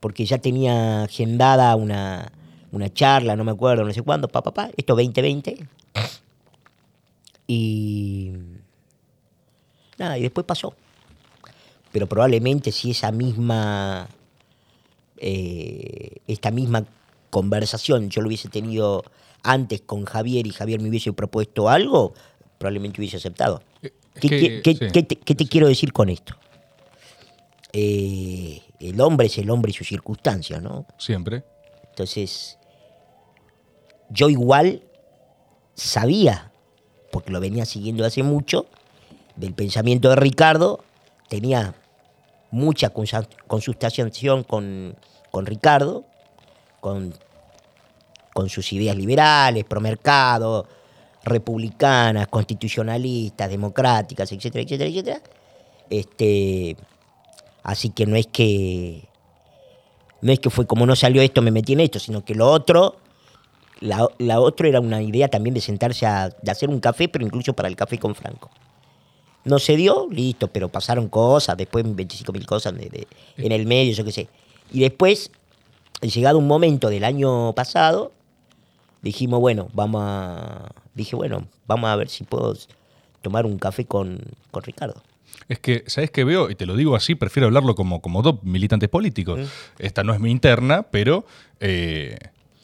porque 0.00 0.24
ya 0.24 0.38
tenía 0.38 1.04
agendada 1.04 1.74
una, 1.76 2.32
una 2.72 2.92
charla, 2.92 3.36
no 3.36 3.44
me 3.44 3.52
acuerdo, 3.52 3.84
no 3.84 3.92
sé 3.92 4.02
cuándo, 4.02 4.28
papá, 4.28 4.52
papá, 4.52 4.70
esto 4.76 4.94
2020. 4.94 5.66
Y. 7.46 8.32
Nada, 9.98 10.18
y 10.18 10.22
después 10.22 10.44
pasó. 10.44 10.74
Pero 11.92 12.06
probablemente 12.06 12.72
si 12.72 12.90
esa 12.90 13.12
misma. 13.12 14.08
eh, 15.18 16.16
esta 16.26 16.50
misma 16.50 16.84
conversación 17.30 18.10
yo 18.10 18.20
lo 18.20 18.28
hubiese 18.28 18.48
tenido 18.48 19.04
antes 19.42 19.80
con 19.80 20.04
Javier 20.04 20.46
y 20.46 20.50
Javier 20.50 20.80
me 20.80 20.88
hubiese 20.88 21.12
propuesto 21.12 21.68
algo, 21.68 22.14
probablemente 22.58 23.00
hubiese 23.00 23.16
aceptado. 23.16 23.62
Eh, 23.82 23.92
¿Qué, 24.20 24.28
que- 24.28 24.38
qué- 24.38 24.62
qué- 24.62 24.74
sí. 24.74 24.92
qué 24.92 25.02
te, 25.02 25.16
qué 25.16 25.34
te 25.34 25.46
quiero 25.46 25.68
decir 25.68 25.92
con 25.92 26.08
esto? 26.08 26.34
Eh, 27.72 28.62
el 28.80 29.00
hombre 29.00 29.26
es 29.26 29.38
el 29.38 29.50
hombre 29.50 29.70
y 29.70 29.74
sus 29.74 29.88
circunstancias, 29.88 30.62
¿no? 30.62 30.86
Siempre. 30.98 31.44
Entonces, 31.90 32.58
yo 34.10 34.28
igual 34.28 34.82
sabía, 35.74 36.50
porque 37.12 37.30
lo 37.32 37.40
venía 37.40 37.64
siguiendo 37.66 38.04
hace 38.04 38.22
mucho, 38.22 38.66
del 39.36 39.52
pensamiento 39.54 40.08
de 40.08 40.16
Ricardo, 40.16 40.84
tenía 41.28 41.74
mucha 42.50 42.90
consustanciación 43.46 44.44
con, 44.44 44.96
con 45.30 45.44
Ricardo, 45.46 46.04
con, 46.80 47.12
con 48.32 48.48
sus 48.48 48.72
ideas 48.72 48.96
liberales, 48.96 49.64
promercado, 49.64 50.66
republicanas, 51.26 52.28
constitucionalistas, 52.28 53.50
democráticas, 53.50 54.32
etcétera, 54.32 54.64
etcétera, 54.64 54.90
etcétera. 54.90 55.20
Este, 55.90 56.76
así 57.62 57.90
que 57.90 58.06
no 58.06 58.16
es 58.16 58.26
que 58.26 59.02
no 60.22 60.32
es 60.32 60.40
que 60.40 60.50
fue 60.50 60.66
como 60.66 60.86
no 60.86 60.96
salió 60.96 61.20
esto, 61.20 61.42
me 61.42 61.50
metí 61.50 61.74
en 61.74 61.80
esto, 61.80 61.98
sino 61.98 62.24
que 62.24 62.34
lo 62.34 62.50
otro, 62.50 62.96
la, 63.80 64.08
la 64.18 64.40
otro 64.40 64.66
era 64.66 64.80
una 64.80 65.02
idea 65.02 65.28
también 65.28 65.54
de 65.54 65.60
sentarse 65.60 66.06
a 66.06 66.30
de 66.30 66.50
hacer 66.50 66.70
un 66.70 66.80
café, 66.80 67.08
pero 67.08 67.24
incluso 67.24 67.52
para 67.52 67.68
el 67.68 67.76
café 67.76 67.98
con 67.98 68.14
Franco. 68.14 68.50
No 69.44 69.60
se 69.60 69.76
dio, 69.76 70.08
listo, 70.10 70.48
pero 70.48 70.68
pasaron 70.68 71.08
cosas, 71.08 71.56
después 71.56 71.84
25 71.84 72.32
mil 72.32 72.46
cosas 72.46 72.74
en 73.36 73.52
el 73.52 73.66
medio, 73.66 73.92
yo 73.92 74.04
qué 74.04 74.10
sé. 74.10 74.28
Y 74.72 74.80
después, 74.80 75.30
llegado 76.00 76.38
un 76.38 76.48
momento 76.48 76.88
del 76.88 77.04
año 77.04 77.52
pasado, 77.52 78.12
dijimos, 79.06 79.40
bueno, 79.40 79.68
vamos 79.72 80.02
a. 80.04 80.70
Dije, 80.94 81.16
bueno, 81.16 81.46
vamos 81.66 81.90
a 81.90 81.96
ver 81.96 82.08
si 82.08 82.24
puedo 82.24 82.56
tomar 83.22 83.46
un 83.46 83.58
café 83.58 83.84
con, 83.84 84.20
con 84.50 84.62
Ricardo. 84.62 85.02
Es 85.48 85.58
que, 85.58 85.84
¿sabes 85.86 86.10
qué 86.10 86.24
veo? 86.24 86.50
Y 86.50 86.54
te 86.54 86.66
lo 86.66 86.76
digo 86.76 86.96
así, 86.96 87.14
prefiero 87.14 87.46
hablarlo 87.46 87.74
como, 87.74 88.00
como 88.00 88.22
dos 88.22 88.42
militantes 88.42 88.88
políticos. 88.88 89.40
Esta 89.78 90.02
no 90.04 90.14
es 90.14 90.20
mi 90.20 90.30
interna, 90.30 90.84
pero 90.84 91.26
eh, 91.60 92.18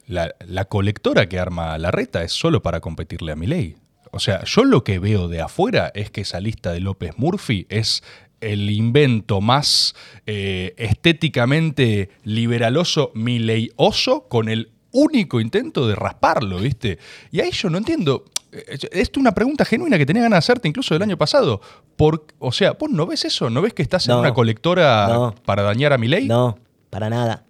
la, 0.07 0.35
la 0.47 0.65
colectora 0.65 1.29
que 1.29 1.39
arma 1.39 1.77
la 1.79 1.91
reta 1.91 2.23
es 2.23 2.33
solo 2.33 2.63
para 2.63 2.81
competirle 2.81 3.33
a 3.33 3.37
mi 3.37 3.47
ley. 3.47 3.77
O 4.11 4.19
sea, 4.19 4.45
yo 4.45 4.65
lo 4.65 4.85
que 4.85 4.99
veo 4.99 5.29
de 5.29 5.41
afuera 5.41 5.91
es 5.95 6.11
que 6.11 6.23
esa 6.23 6.41
lista 6.41 6.73
de 6.73 6.81
López 6.81 7.13
Murphy 7.17 7.67
es 7.69 8.03
el 8.43 8.69
invento 8.71 9.41
más 9.41 9.95
eh, 10.27 10.75
estéticamente 10.77 12.11
liberaloso, 12.25 13.13
mileioso, 13.15 14.29
con 14.29 14.49
el 14.49 14.72
único 14.93 15.41
intento 15.41 15.87
de 15.89 15.95
rasparlo, 15.95 16.59
¿viste? 16.59 16.99
Y 17.31 17.41
ahí 17.41 17.51
yo 17.51 17.69
no 17.71 17.79
entiendo. 17.79 18.25
eh, 18.53 18.79
Es 18.93 19.11
una 19.17 19.33
pregunta 19.33 19.65
genuina 19.65 19.99
que 19.99 20.07
tenía 20.07 20.23
ganas 20.23 20.37
de 20.37 20.39
hacerte 20.39 20.69
incluso 20.69 20.95
del 20.95 21.03
año 21.03 21.17
pasado. 21.19 21.61
Por, 21.97 22.27
o 22.39 22.53
sea, 22.53 22.73
¿vos 22.73 22.91
no 22.91 23.07
ves 23.07 23.25
eso? 23.25 23.51
¿No 23.51 23.63
ves 23.63 23.73
que 23.75 23.83
estás 23.83 24.09
en 24.09 24.15
una 24.17 24.33
colectora 24.35 25.09
No. 25.09 25.35
para 25.45 25.63
dañar 25.63 25.93
a 25.93 25.99
Milei? 25.99 26.27
No, 26.27 26.59
para 26.91 27.09
nada. 27.11 27.45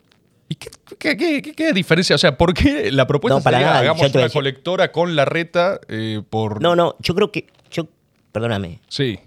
¿Y 0.48 0.54
qué, 0.56 0.68
qué- 0.98 1.16
qué- 1.16 1.42
qué- 1.42 1.52
qué 1.54 1.72
diferencia? 1.72 2.14
O 2.14 2.18
sea, 2.18 2.36
¿por 2.36 2.52
qué 2.52 2.92
la 2.92 3.06
propuesta 3.06 3.38
No, 3.38 3.42
para 3.42 3.56
sería 3.58 3.68
nada, 3.68 3.80
hagamos 3.80 4.14
una 4.14 4.28
colectora 4.28 4.92
con 4.92 5.16
la 5.16 5.24
reta 5.24 5.80
eh, 5.88 6.20
por... 6.28 6.60
No, 6.60 6.76
no, 6.76 6.94
yo 7.00 7.14
creo 7.14 7.32
que. 7.32 7.46
Yo, 7.70 7.86
perdóname. 8.32 8.80
Sí, 8.88 9.18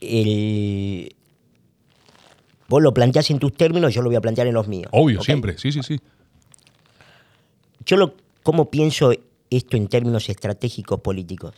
El, 0.00 1.14
vos 2.68 2.82
lo 2.82 2.92
planteás 2.92 3.30
en 3.30 3.38
tus 3.38 3.54
términos, 3.54 3.94
yo 3.94 4.02
lo 4.02 4.08
voy 4.10 4.16
a 4.16 4.20
plantear 4.20 4.46
en 4.46 4.54
los 4.54 4.68
míos. 4.68 4.88
obvio, 4.92 5.22
siempre. 5.22 5.56
Sí, 5.58 5.72
sí, 5.72 5.82
sí. 5.82 5.98
Yo 7.86 7.96
lo, 7.96 8.14
cómo 8.42 8.70
pienso 8.70 9.12
esto 9.50 9.76
en 9.76 9.88
términos 9.88 10.28
estratégicos 10.28 11.00
políticos. 11.00 11.54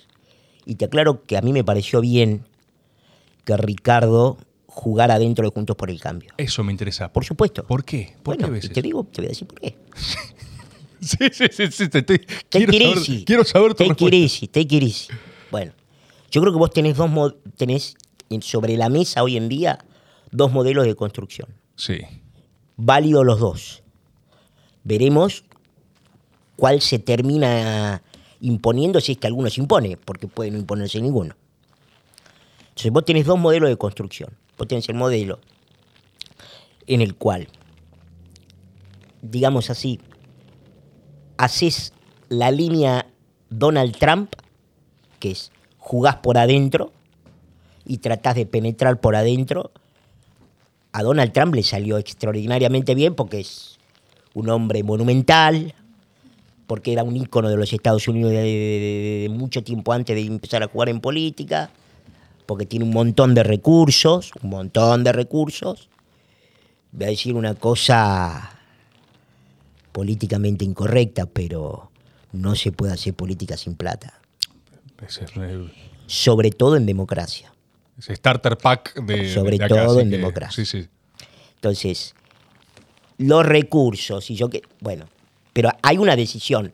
Y 0.67 0.75
te 0.75 0.85
aclaro 0.85 1.25
que 1.25 1.37
a 1.37 1.41
mí 1.43 1.53
me 1.53 1.65
pareció 1.65 2.01
bien 2.01 2.45
que 3.45 3.57
Ricardo 3.57 4.37
jugara 4.67 5.19
dentro 5.19 5.45
de 5.49 5.51
Juntos 5.55 5.75
por 5.77 5.91
el 5.91 5.99
Cambio. 6.01 6.31
Eso 6.37 6.63
me 6.63 6.71
interesa. 6.73 7.11
Por 7.13 7.25
supuesto. 7.25 7.65
¿Por 7.67 7.85
qué? 7.85 8.15
¿Por 8.23 8.37
bueno, 8.37 8.53
qué 8.61 8.67
y 8.67 8.69
te 8.69 8.83
digo, 8.83 9.05
te 9.05 9.23
voy 9.23 9.27
a 9.27 9.29
decir 9.31 9.47
por 9.49 9.61
qué. 9.61 9.77
Sí, 11.01 11.17
sí, 11.33 11.45
sí, 11.53 11.67
sí, 11.71 11.89
te 11.89 11.99
estoy- 12.01 12.19
Take 12.19 12.67
quiero, 12.67 12.73
saber, 12.73 12.99
easy. 12.99 13.25
quiero 13.25 13.45
saber 13.45 13.75
tu 13.75 13.87
Take 13.87 14.17
easy, 14.17 14.49
take 14.49 14.77
easy. 14.79 15.07
Bueno, 15.49 15.71
yo 16.29 16.41
creo 16.41 16.53
que 16.53 16.59
vos 16.59 16.71
tenés 16.73 16.97
dos 16.97 17.37
tenés 17.57 17.95
en- 18.29 18.43
sobre 18.43 18.77
la 18.77 18.89
mesa 18.89 19.23
hoy 19.23 19.37
en 19.37 19.49
día 19.49 19.79
dos 20.33 20.51
modelos 20.51 20.87
de 20.87 20.97
construcción. 20.97 21.55
Sí, 21.77 22.01
Válidos 22.77 23.25
los 23.25 23.39
dos. 23.39 23.83
Veremos 24.83 25.45
cuál 26.59 26.81
se 26.81 26.99
termina 26.99 28.03
imponiendo 28.41 29.01
si 29.01 29.13
es 29.13 29.19
que 29.19 29.29
alguno 29.29 29.49
se 29.49 29.61
impone, 29.61 29.97
porque 29.97 30.27
puede 30.27 30.51
no 30.51 30.59
imponerse 30.59 31.01
ninguno. 31.01 31.37
Entonces 32.71 32.91
vos 32.91 33.05
tenés 33.05 33.27
dos 33.27 33.39
modelos 33.39 33.69
de 33.71 33.77
construcción. 33.77 34.37
Vos 34.59 34.67
tenés 34.67 34.89
el 34.89 34.97
modelo 34.97 35.39
en 36.89 37.01
el 37.01 37.15
cual, 37.15 37.47
digamos 39.23 39.71
así, 39.71 40.01
haces 41.37 41.93
la 42.29 42.51
línea 42.51 43.07
Donald 43.51 43.97
Trump, 43.97 44.35
que 45.21 45.31
es 45.31 45.53
jugás 45.79 46.17
por 46.17 46.39
adentro 46.39 46.93
y 47.87 47.99
tratás 47.99 48.35
de 48.35 48.47
penetrar 48.47 49.01
por 49.01 49.15
adentro. 49.15 49.71
A 50.91 51.05
Donald 51.05 51.31
Trump 51.33 51.55
le 51.55 51.63
salió 51.63 51.99
extraordinariamente 51.99 52.97
bien 52.97 53.15
porque 53.15 53.39
es 53.39 53.79
un 54.35 54.49
hombre 54.49 54.83
monumental, 54.83 55.73
porque 56.69 56.93
era 56.93 57.03
un 57.03 57.17
ícono 57.17 57.49
de 57.49 57.57
los 57.57 57.73
Estados 57.73 58.07
Unidos 58.07 58.31
de, 58.31 58.39
de- 58.43 59.19
de 59.23 59.29
mucho 59.31 59.65
tiempo 59.65 59.93
antes 59.93 60.15
de 60.15 60.23
empezar 60.25 60.63
a 60.63 60.69
jugar 60.69 60.89
en 60.91 61.01
política, 61.01 61.71
porque 62.47 62.65
tiene 62.67 62.85
un 62.85 62.93
montón 62.93 63.35
de 63.35 63.43
recursos, 63.43 64.31
un 64.43 64.51
montón 64.51 65.03
de 65.03 65.13
recursos. 65.13 65.89
Voy 66.93 67.07
a 67.07 67.09
decir 67.09 67.35
una 67.35 67.55
cosa 67.55 68.51
políticamente 69.93 70.65
incorrecta, 70.65 71.27
pero 71.27 71.91
no 72.33 72.55
se 72.55 72.71
puede 72.73 72.93
hacer 72.93 73.15
política 73.15 73.57
sin 73.57 73.75
plata, 73.75 74.21
ese 75.07 75.25
es 75.25 75.37
el- 75.37 75.73
sobre 76.07 76.51
todo 76.51 76.77
en 76.77 76.87
democracia. 76.87 77.53
ese 77.99 78.15
starter 78.15 78.57
pack 78.57 78.95
de 79.03 79.33
Sobre 79.35 79.57
acá, 79.57 79.69
todo 79.69 79.99
en 80.01 80.09
que- 80.11 80.17
democracia. 80.19 80.65
Sí, 80.65 80.83
sí. 80.83 80.89
Entonces, 81.57 82.15
los 83.17 83.45
recursos 83.45 84.31
y 84.31 84.37
yo 84.37 84.49
que 84.49 84.63
bueno, 84.81 85.07
pero 85.59 85.71
hay 85.83 85.99
una 85.99 86.15
decisión. 86.15 86.73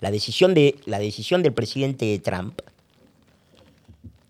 La 0.00 0.12
decisión 0.12 0.54
de 0.54 0.76
la 0.86 1.00
decisión 1.00 1.42
del 1.42 1.52
presidente 1.52 2.16
Trump 2.20 2.60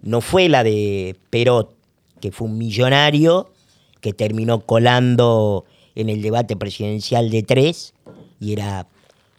no 0.00 0.22
fue 0.22 0.48
la 0.48 0.64
de 0.64 1.14
Perot, 1.28 1.74
que 2.18 2.32
fue 2.32 2.48
un 2.48 2.56
millonario 2.56 3.52
que 4.00 4.14
terminó 4.14 4.62
colando 4.62 5.66
en 5.94 6.08
el 6.08 6.22
debate 6.22 6.56
presidencial 6.56 7.28
de 7.28 7.42
tres 7.42 7.92
y 8.40 8.54
era 8.54 8.86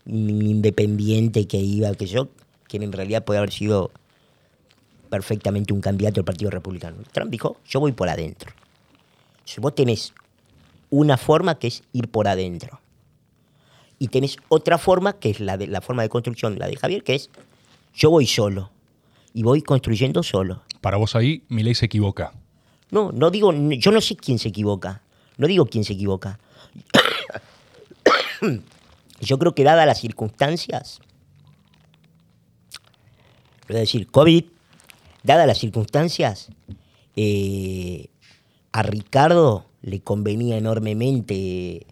un 0.06 0.46
independiente 0.46 1.48
que 1.48 1.58
iba, 1.58 1.92
que 1.96 2.06
yo, 2.06 2.28
que 2.68 2.78
en 2.78 2.92
realidad 2.92 3.26
puede 3.26 3.40
haber 3.40 3.52
sido 3.52 3.90
perfectamente 5.10 5.74
un 5.74 5.82
candidato 5.82 6.18
del 6.18 6.26
Partido 6.26 6.52
Republicano. 6.52 6.98
Trump 7.12 7.32
dijo, 7.32 7.58
yo 7.68 7.80
voy 7.80 7.94
por 7.94 8.08
adentro. 8.08 8.52
Si 9.46 9.60
vos 9.60 9.74
tenés 9.74 10.14
una 10.92 11.18
forma 11.18 11.58
que 11.58 11.70
es 11.70 11.82
ir 11.92 12.08
por 12.08 12.28
adentro. 12.28 12.83
Y 14.04 14.10
tenés 14.10 14.36
otra 14.50 14.78
forma, 14.78 15.14
que 15.14 15.30
es 15.30 15.40
la, 15.40 15.56
de, 15.56 15.66
la 15.66 15.80
forma 15.80 16.02
de 16.02 16.10
construcción, 16.10 16.60
la 16.60 16.68
de 16.68 16.76
Javier, 16.76 17.06
que 17.06 17.16
es 17.16 17.30
yo 17.96 18.10
voy 18.10 18.28
solo. 18.28 18.70
Y 19.34 19.44
voy 19.44 19.62
construyendo 19.62 20.24
solo. 20.24 20.62
Para 20.82 20.98
vos 20.98 21.16
ahí, 21.16 21.46
Milei 21.48 21.74
se 21.74 21.86
equivoca. 21.86 22.34
No, 22.92 23.14
no 23.14 23.32
digo, 23.32 23.54
yo 23.54 23.92
no 23.94 24.02
sé 24.02 24.18
quién 24.18 24.40
se 24.40 24.50
equivoca. 24.50 25.04
No 25.38 25.48
digo 25.48 25.68
quién 25.68 25.86
se 25.86 25.94
equivoca. 25.94 26.38
Yo 29.22 29.40
creo 29.40 29.56
que 29.56 29.64
dadas 29.64 29.88
las 29.88 30.02
circunstancias, 30.02 31.00
es 33.70 33.76
decir, 33.76 34.08
COVID, 34.08 34.44
dadas 35.24 35.48
las 35.48 35.60
circunstancias, 35.60 36.50
eh, 37.16 38.10
a 38.74 38.84
Ricardo 38.84 39.66
le 39.82 40.02
convenía 40.02 40.58
enormemente 40.58 41.88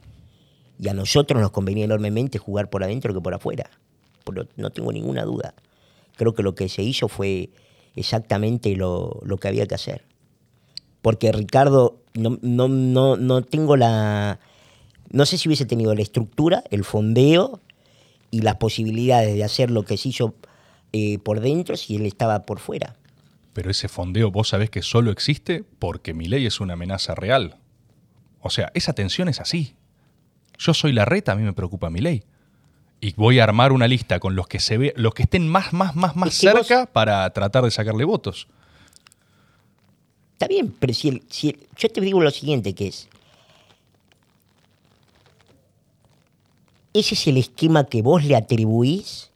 y 0.82 0.90
a 0.90 0.96
nosotros 0.96 1.40
nos 1.40 1.52
convenía 1.52 1.86
enormemente 1.86 2.40
jugar 2.40 2.72
por 2.72 2.84
adentro 2.84 3.14
que 3.14 3.22
por 3.22 3.36
afuera. 3.36 3.70
Pero 4.26 4.48
no 4.56 4.72
tengo 4.72 4.92
ninguna 4.92 5.24
duda. 5.24 5.54
Creo 6.16 6.34
que 6.34 6.42
lo 6.42 6.56
que 6.56 6.70
se 6.70 6.82
hizo 6.82 7.08
fue 7.08 7.52
exactamente 7.96 8.76
lo, 8.76 9.20
lo 9.24 9.38
que 9.38 9.48
había 9.48 9.68
que 9.68 9.76
hacer. 9.76 10.04
Porque 11.04 11.32
Ricardo, 11.32 12.02
no, 12.16 12.40
no, 12.42 12.68
no, 12.68 13.16
no 13.16 13.44
tengo 13.44 13.78
la... 13.78 14.40
No 15.12 15.28
sé 15.28 15.38
si 15.38 15.48
hubiese 15.48 15.68
tenido 15.68 15.94
la 15.94 16.02
estructura, 16.02 16.64
el 16.72 16.84
fondeo 16.84 17.60
y 18.32 18.42
las 18.42 18.56
posibilidades 18.56 19.36
de 19.36 19.44
hacer 19.44 19.70
lo 19.70 19.84
que 19.84 19.98
se 19.98 20.10
hizo 20.10 20.34
eh, 20.94 21.20
por 21.20 21.42
dentro 21.42 21.78
si 21.78 21.98
él 21.98 22.08
estaba 22.08 22.48
por 22.48 22.58
fuera. 22.58 22.96
Pero 23.54 23.70
ese 23.70 23.88
fondeo 23.88 24.32
vos 24.32 24.48
sabés 24.50 24.72
que 24.72 24.82
solo 24.82 25.12
existe 25.12 25.64
porque 25.78 26.16
Milei 26.16 26.48
es 26.48 26.60
una 26.60 26.74
amenaza 26.74 27.14
real. 27.14 27.58
O 28.40 28.50
sea, 28.50 28.72
esa 28.74 28.94
tensión 28.94 29.28
es 29.28 29.40
así. 29.40 29.76
Yo 30.62 30.76
soy 30.76 30.92
la 30.94 31.06
reta, 31.06 31.32
a 31.32 31.36
mí 31.36 31.42
me 31.42 31.54
preocupa 31.54 31.90
Milei. 31.90 32.24
Y 33.00 33.14
voy 33.14 33.40
a 33.40 33.46
armar 33.46 33.72
una 33.72 33.88
lista 33.88 34.20
con 34.20 34.36
los 34.36 34.48
que 34.48 34.60
se 34.60 34.78
ve, 34.78 34.94
los 34.96 35.16
que 35.16 35.24
estén 35.24 35.48
más, 35.48 35.74
más, 35.74 35.96
más, 35.96 36.16
más 36.16 36.30
Es 36.30 36.40
que 36.42 36.52
vos- 36.54 36.68
cerca 36.68 36.86
para 36.86 37.28
tratar 37.34 37.64
de 37.64 37.72
sacarle 37.72 38.06
votos. 38.06 38.48
Está 40.34 40.48
bien, 40.48 40.72
pero 40.80 40.94
si, 40.94 41.10
el- 41.10 41.24
si 41.30 41.50
el- 41.50 41.60
yo 41.76 41.90
te 41.90 42.00
digo 42.00 42.22
lo 42.22 42.30
siguiente 42.30 42.76
que 42.76 42.88
es, 42.90 43.10
ese 46.94 47.16
es 47.16 47.28
el 47.28 47.38
esquema 47.38 47.86
que 47.86 48.04
vos 48.04 48.24
le 48.24 48.36
atribuís 48.36 49.32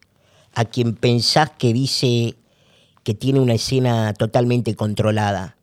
a 0.54 0.66
quien 0.66 0.94
pensás 0.94 1.50
que 1.58 1.74
dice 1.74 2.36
que 3.04 3.14
tiene 3.16 3.40
una 3.40 3.54
escena 3.54 4.14
totalmente 4.14 4.76
controlada. 4.76 5.56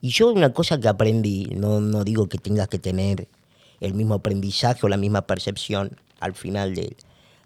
Y 0.00 0.10
yo 0.10 0.32
una 0.32 0.52
cosa 0.52 0.78
que 0.80 0.88
aprendí, 0.88 1.46
no, 1.54 1.80
no 1.80 2.02
digo 2.04 2.28
que 2.28 2.38
tengas 2.38 2.68
que 2.68 2.78
tener 2.78 3.28
el 3.80 3.94
mismo 3.94 4.14
aprendizaje 4.14 4.86
o 4.86 4.88
la 4.88 4.96
misma 4.96 5.22
percepción 5.22 5.98
al 6.20 6.34
final 6.34 6.74
del, 6.74 6.96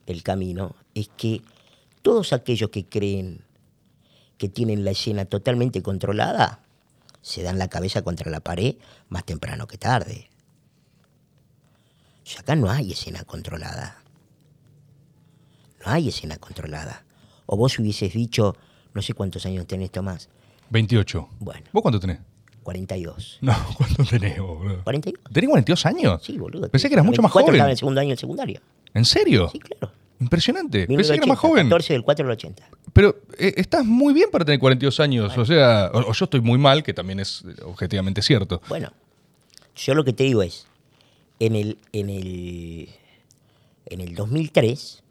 del 0.07 0.23
camino, 0.23 0.75
es 0.95 1.09
que 1.17 1.43
todos 2.03 2.33
aquellos 2.33 2.71
que 2.71 2.87
creen 2.87 3.43
que 4.39 4.49
tienen 4.49 4.85
la 4.85 4.93
escena 4.93 5.25
totalmente 5.25 5.83
controlada, 5.83 6.61
se 7.21 7.43
dan 7.43 7.59
la 7.59 7.69
cabeza 7.69 8.03
contra 8.03 8.31
la 8.31 8.41
pared 8.41 8.77
más 9.09 9.25
temprano 9.25 9.67
que 9.67 9.77
tarde. 9.77 10.31
O 12.23 12.27
sea, 12.27 12.41
acá 12.41 12.57
no 12.57 12.71
hay 12.71 12.93
escena 12.93 13.25
controlada. 13.25 14.03
No 15.85 15.93
hay 15.93 16.09
escena 16.09 16.39
controlada. 16.39 17.05
O 17.47 17.57
vos 17.57 17.79
hubieses 17.79 18.13
dicho, 18.13 18.57
no 18.95 19.03
sé 19.03 19.15
cuántos 19.15 19.45
años 19.47 19.67
tenés, 19.67 19.91
Tomás. 19.91 20.29
28. 20.71 21.29
Bueno, 21.41 21.67
¿Vos 21.73 21.83
cuánto 21.83 22.01
tenés? 22.01 22.19
42. 22.69 23.39
No, 23.41 23.57
¿cuánto 23.79 24.05
tenés 24.05 24.39
boludo? 24.39 24.85
¿42? 24.85 25.15
¿Tenés 25.33 25.49
42 25.49 25.87
años? 25.87 26.23
Sí, 26.23 26.37
boludo. 26.37 26.69
Pensé 26.69 26.89
que 26.89 26.97
eras 26.97 27.07
mucho 27.07 27.23
más 27.23 27.33
24 27.33 27.47
joven. 27.47 27.55
Estaba 27.55 27.69
en 27.69 27.73
el 27.73 27.79
segundo 27.79 28.01
año 28.03 28.09
del 28.11 28.19
secundario. 28.19 28.61
¿En 28.93 29.05
serio? 29.07 29.49
Sí, 29.51 29.59
claro. 29.59 29.91
Impresionante. 30.21 30.87
Pensé 30.87 31.15
que 31.15 31.17
eras 31.17 31.27
1980, 31.27 31.27
más 31.29 31.39
joven. 31.39 31.67
14 31.69 31.93
del 31.95 32.03
4 32.03 32.27
al 32.27 32.33
80. 32.33 32.71
Pero 32.93 33.17
eh, 33.39 33.55
estás 33.57 33.87
muy 33.87 34.13
bien 34.13 34.31
para 34.31 34.45
tener 34.45 34.61
42 34.61 35.01
años. 35.01 35.39
O 35.39 35.47
sea, 35.47 35.91
o, 35.95 36.11
o 36.11 36.13
yo 36.13 36.25
estoy 36.25 36.43
muy 36.43 36.59
mal, 36.59 36.83
que 36.83 36.93
también 36.93 37.21
es 37.21 37.43
eh, 37.49 37.55
objetivamente 37.65 38.21
cierto. 38.21 38.61
Bueno, 38.69 38.93
yo 39.75 39.95
lo 39.95 40.05
que 40.05 40.13
te 40.13 40.25
digo 40.25 40.43
es, 40.43 40.67
en 41.39 41.57
el, 41.57 41.79
en 41.93 42.11
el, 42.11 42.91
en 43.87 44.01
el 44.03 44.15
2003, 44.15 45.03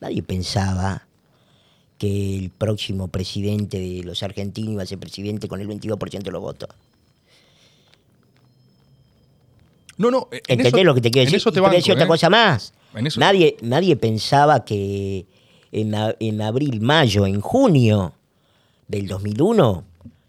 nadie 0.00 0.22
pensaba 0.22 1.08
que 1.98 2.38
el 2.38 2.50
próximo 2.50 3.08
presidente 3.08 3.80
de 3.80 4.04
los 4.04 4.22
argentinos 4.22 4.72
iba 4.72 4.82
a 4.84 4.86
ser 4.86 4.98
presidente 4.98 5.48
con 5.48 5.60
el 5.60 5.68
22% 5.68 6.22
de 6.22 6.30
los 6.30 6.42
votos. 6.42 6.68
No, 9.98 10.10
no. 10.10 10.28
en 10.32 10.38
¿Entendés 10.48 10.74
eso- 10.74 10.84
lo 10.84 10.94
que 10.94 11.00
te 11.00 11.10
quiero 11.10 11.22
en 11.22 11.26
decir? 11.26 11.36
eso 11.38 11.52
te 11.52 11.60
banco, 11.60 11.76
decir 11.76 11.92
otra 11.92 12.04
¿eh? 12.04 12.08
cosa 12.08 12.30
más. 12.30 12.72
En 12.94 13.06
eso- 13.06 13.20
Nadie, 13.20 13.56
nadie 13.62 13.96
pensaba 13.96 14.64
que 14.64 15.26
en, 15.70 15.94
en 16.20 16.42
abril, 16.42 16.80
mayo, 16.80 17.26
en 17.26 17.40
junio 17.40 18.14
del 18.88 19.06
2001, 19.06 19.84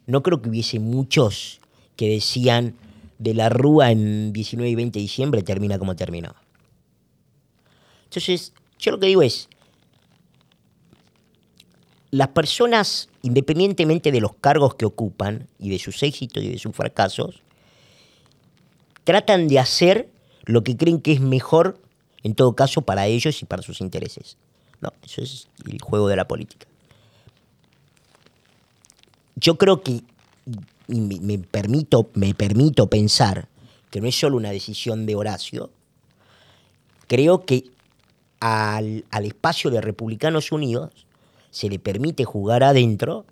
no 0.08 0.24
creo 0.24 0.42
que 0.42 0.50
hubiese 0.50 0.80
muchos 0.80 1.60
que 1.96 2.10
decían 2.10 2.76
de 3.20 3.34
la 3.34 3.50
Rúa 3.50 3.92
en 3.92 4.34
19 4.34 4.70
y 4.70 4.76
20 4.76 5.00
de 5.00 5.04
diciembre 5.04 5.44
termina 5.44 5.80
como 5.80 5.96
terminó. 5.96 6.34
Entonces, 8.06 8.54
yo 8.80 8.92
lo 8.92 9.00
que 9.00 9.08
digo 9.08 9.22
es, 9.22 9.48
las 12.12 12.28
personas, 12.30 13.10
independientemente 13.24 14.12
de 14.12 14.22
los 14.22 14.36
cargos 14.36 14.76
que 14.76 14.86
ocupan 14.86 15.48
y 15.58 15.70
de 15.70 15.80
sus 15.80 16.04
éxitos 16.04 16.44
y 16.44 16.50
de 16.50 16.60
sus 16.60 16.76
fracasos, 16.76 17.42
tratan 19.04 19.48
de 19.48 19.60
hacer 19.60 20.10
lo 20.46 20.64
que 20.64 20.78
creen 20.78 21.02
que 21.02 21.14
es 21.14 21.22
mejor, 21.22 21.80
en 22.24 22.36
todo 22.36 22.56
caso, 22.56 22.82
para 22.82 23.08
ellos 23.08 23.42
y 23.42 23.46
para 23.46 23.64
sus 23.64 23.82
intereses. 23.82 24.38
No, 24.82 24.92
eso 25.04 25.22
es 25.22 25.48
el 25.66 25.82
juego 25.82 26.08
de 26.08 26.16
la 26.16 26.28
política. 26.28 26.68
Yo 29.36 29.58
creo 29.58 29.82
que, 29.82 30.02
y 30.88 31.02
me, 31.02 31.20
me 31.20 31.38
permito, 31.38 32.10
me 32.14 32.34
permito 32.34 32.90
pensar 32.90 33.48
que 33.90 34.02
no 34.02 34.08
es 34.08 34.16
solo 34.20 34.38
una 34.38 34.52
decisión 34.52 35.06
de 35.06 35.16
Horacio, 35.16 35.70
creo 37.08 37.46
que 37.46 37.66
al, 38.40 39.06
al 39.12 39.26
espacio 39.26 39.70
de 39.70 39.82
Republicanos 39.82 40.52
Unidos 40.52 41.06
se 41.52 41.70
le 41.70 41.80
permite 41.80 42.26
jugar 42.26 42.64
adentro, 42.64 43.26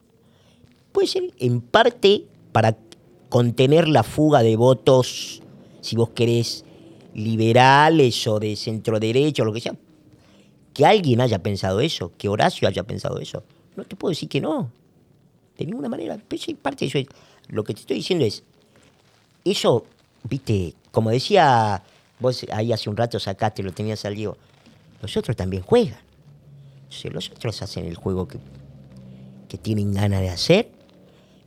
puede 0.91 1.07
ser 1.07 1.33
en 1.39 1.61
parte 1.61 2.25
para 2.51 2.77
contener 3.29 3.87
la 3.87 4.03
fuga 4.03 4.43
de 4.43 4.55
votos, 4.55 5.41
si 5.81 5.95
vos 5.95 6.09
querés, 6.11 6.63
liberales 7.13 8.25
o 8.27 8.39
de 8.39 8.55
centro 8.55 8.99
derecha 8.99 9.43
o 9.43 9.45
lo 9.45 9.53
que 9.53 9.59
sea. 9.61 9.75
Que 10.73 10.85
alguien 10.85 11.19
haya 11.19 11.43
pensado 11.43 11.81
eso, 11.81 12.13
que 12.17 12.29
Horacio 12.29 12.67
haya 12.67 12.83
pensado 12.83 13.19
eso. 13.19 13.43
No 13.75 13.83
te 13.83 13.95
puedo 13.95 14.11
decir 14.11 14.29
que 14.29 14.39
no. 14.39 14.71
De 15.57 15.65
ninguna 15.65 15.89
manera. 15.89 16.17
Pero 16.27 16.41
sí, 16.41 16.53
parte 16.53 16.85
de 16.85 16.89
eso 16.89 16.97
es- 16.99 17.07
Lo 17.47 17.63
que 17.65 17.73
te 17.73 17.81
estoy 17.81 17.97
diciendo 17.97 18.23
es, 18.23 18.43
eso, 19.43 19.85
viste, 20.23 20.73
como 20.91 21.09
decía, 21.09 21.83
vos 22.19 22.45
ahí 22.53 22.71
hace 22.71 22.89
un 22.89 22.95
rato 22.95 23.19
sacaste, 23.19 23.63
lo 23.63 23.73
tenías 23.73 24.05
al 24.05 24.15
Diego, 24.15 24.37
los 25.01 25.17
otros 25.17 25.35
también 25.35 25.63
juegan. 25.63 25.99
Entonces, 26.83 27.11
los 27.11 27.29
otros 27.31 27.61
hacen 27.61 27.85
el 27.85 27.95
juego 27.95 28.27
que, 28.27 28.37
que 29.49 29.57
tienen 29.57 29.93
ganas 29.93 30.21
de 30.21 30.29
hacer 30.29 30.71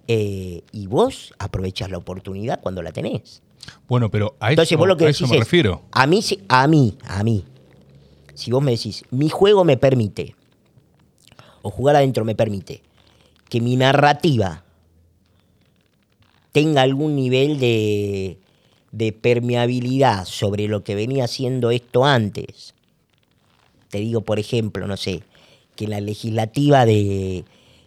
eh, 0.08 0.62
y 0.72 0.86
vos 0.86 1.32
aprovechas 1.38 1.90
la 1.90 1.98
oportunidad 1.98 2.60
cuando 2.60 2.82
la 2.82 2.92
tenés. 2.92 3.42
Bueno, 3.88 4.10
pero 4.10 4.36
a 4.40 4.50
Entonces 4.50 4.72
eso, 4.72 4.78
vos 4.78 4.88
lo 4.88 4.96
que 4.96 5.06
a 5.06 5.10
eso 5.10 5.26
me 5.26 5.36
es, 5.36 5.40
refiero. 5.40 5.82
A 5.92 6.06
mí, 6.06 6.20
a 6.48 6.66
mí, 6.66 6.96
a 7.04 7.22
mí. 7.22 7.44
Si 8.34 8.50
vos 8.50 8.62
me 8.62 8.72
decís, 8.72 9.04
mi 9.10 9.28
juego 9.28 9.64
me 9.64 9.76
permite, 9.76 10.34
o 11.62 11.70
jugar 11.70 11.96
adentro 11.96 12.24
me 12.24 12.34
permite, 12.34 12.82
que 13.48 13.60
mi 13.60 13.76
narrativa 13.76 14.64
tenga 16.52 16.82
algún 16.82 17.16
nivel 17.16 17.58
de, 17.58 18.38
de 18.92 19.12
permeabilidad 19.12 20.24
sobre 20.24 20.68
lo 20.68 20.84
que 20.84 20.94
venía 20.94 21.24
haciendo 21.24 21.70
esto 21.70 22.04
antes. 22.04 22.74
Te 23.90 23.98
digo, 23.98 24.22
por 24.22 24.38
ejemplo, 24.38 24.86
no 24.86 24.96
sé, 24.96 25.22
que 25.76 25.88
la 25.88 26.00
legislativa 26.00 26.86
de 26.86 27.44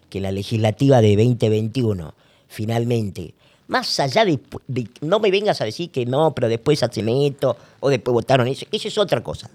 que 0.09 0.21
la 0.21 0.32
legislativa 0.32 1.01
de 1.01 1.15
2021 1.15 2.13
finalmente 2.47 3.34
más 3.68 3.99
allá 3.99 4.24
de, 4.26 4.39
de- 4.68 4.89
no 5.01 5.20
me 5.20 5.32
vengas 5.32 5.61
a 5.61 5.65
decir 5.65 5.89
que 5.91 6.05
no, 6.05 6.34
pero 6.34 6.47
después 6.47 6.82
hacen 6.84 7.09
esto 7.09 7.57
o 7.80 7.89
después 7.89 8.13
votaron 8.13 8.47
eso, 8.47 8.65
eso 8.72 8.88
es 8.88 8.97
otra 8.97 9.22
cosa. 9.24 9.49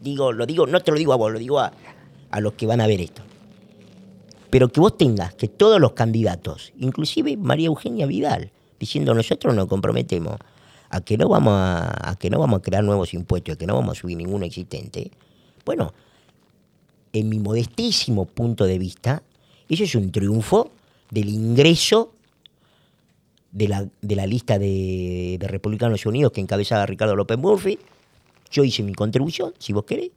Digo, 0.00 0.32
lo 0.32 0.46
digo, 0.46 0.66
no 0.66 0.80
te 0.80 0.90
lo 0.90 0.98
digo 0.98 1.12
a 1.12 1.16
vos, 1.16 1.32
lo 1.32 1.38
digo 1.38 1.60
a, 1.60 1.72
a 2.30 2.40
los 2.40 2.54
que 2.54 2.66
van 2.66 2.80
a 2.80 2.86
ver 2.86 3.00
esto. 3.00 3.22
Pero 4.50 4.68
que 4.68 4.80
vos 4.80 4.96
tengas 4.96 5.34
que 5.34 5.48
todos 5.48 5.80
los 5.80 5.92
candidatos, 5.92 6.72
inclusive 6.78 7.36
María 7.36 7.66
Eugenia 7.66 8.06
Vidal, 8.06 8.50
diciendo 8.78 9.14
nosotros 9.14 9.54
nos 9.54 9.66
comprometemos 9.66 10.36
a 10.90 11.00
que 11.00 11.18
no 11.18 11.28
vamos 11.28 11.54
a, 11.54 12.10
a 12.10 12.16
que 12.16 12.30
no 12.30 12.38
vamos 12.38 12.58
a 12.58 12.62
crear 12.62 12.84
nuevos 12.84 13.14
impuestos, 13.14 13.54
a 13.54 13.58
que 13.58 13.66
no 13.66 13.74
vamos 13.74 13.98
a 13.98 14.00
subir 14.00 14.16
ninguno 14.16 14.44
existente. 14.44 15.10
Bueno, 15.64 15.92
en 17.12 17.28
mi 17.28 17.38
modestísimo 17.38 18.26
punto 18.26 18.64
de 18.64 18.78
vista, 18.78 19.22
eso 19.68 19.84
es 19.84 19.94
un 19.94 20.12
triunfo 20.12 20.70
del 21.10 21.28
ingreso 21.28 22.13
de 23.54 23.68
la, 23.68 23.88
de 24.02 24.16
la 24.16 24.26
lista 24.26 24.58
de, 24.58 25.36
de 25.40 25.48
Republicanos 25.48 26.04
Unidos 26.04 26.32
que 26.32 26.40
encabezaba 26.42 26.84
Ricardo 26.84 27.16
López 27.16 27.38
Murphy. 27.38 27.78
Yo 28.50 28.64
hice 28.64 28.82
mi 28.82 28.92
contribución, 28.92 29.54
si 29.58 29.72
vos 29.72 29.84
querés. 29.84 30.10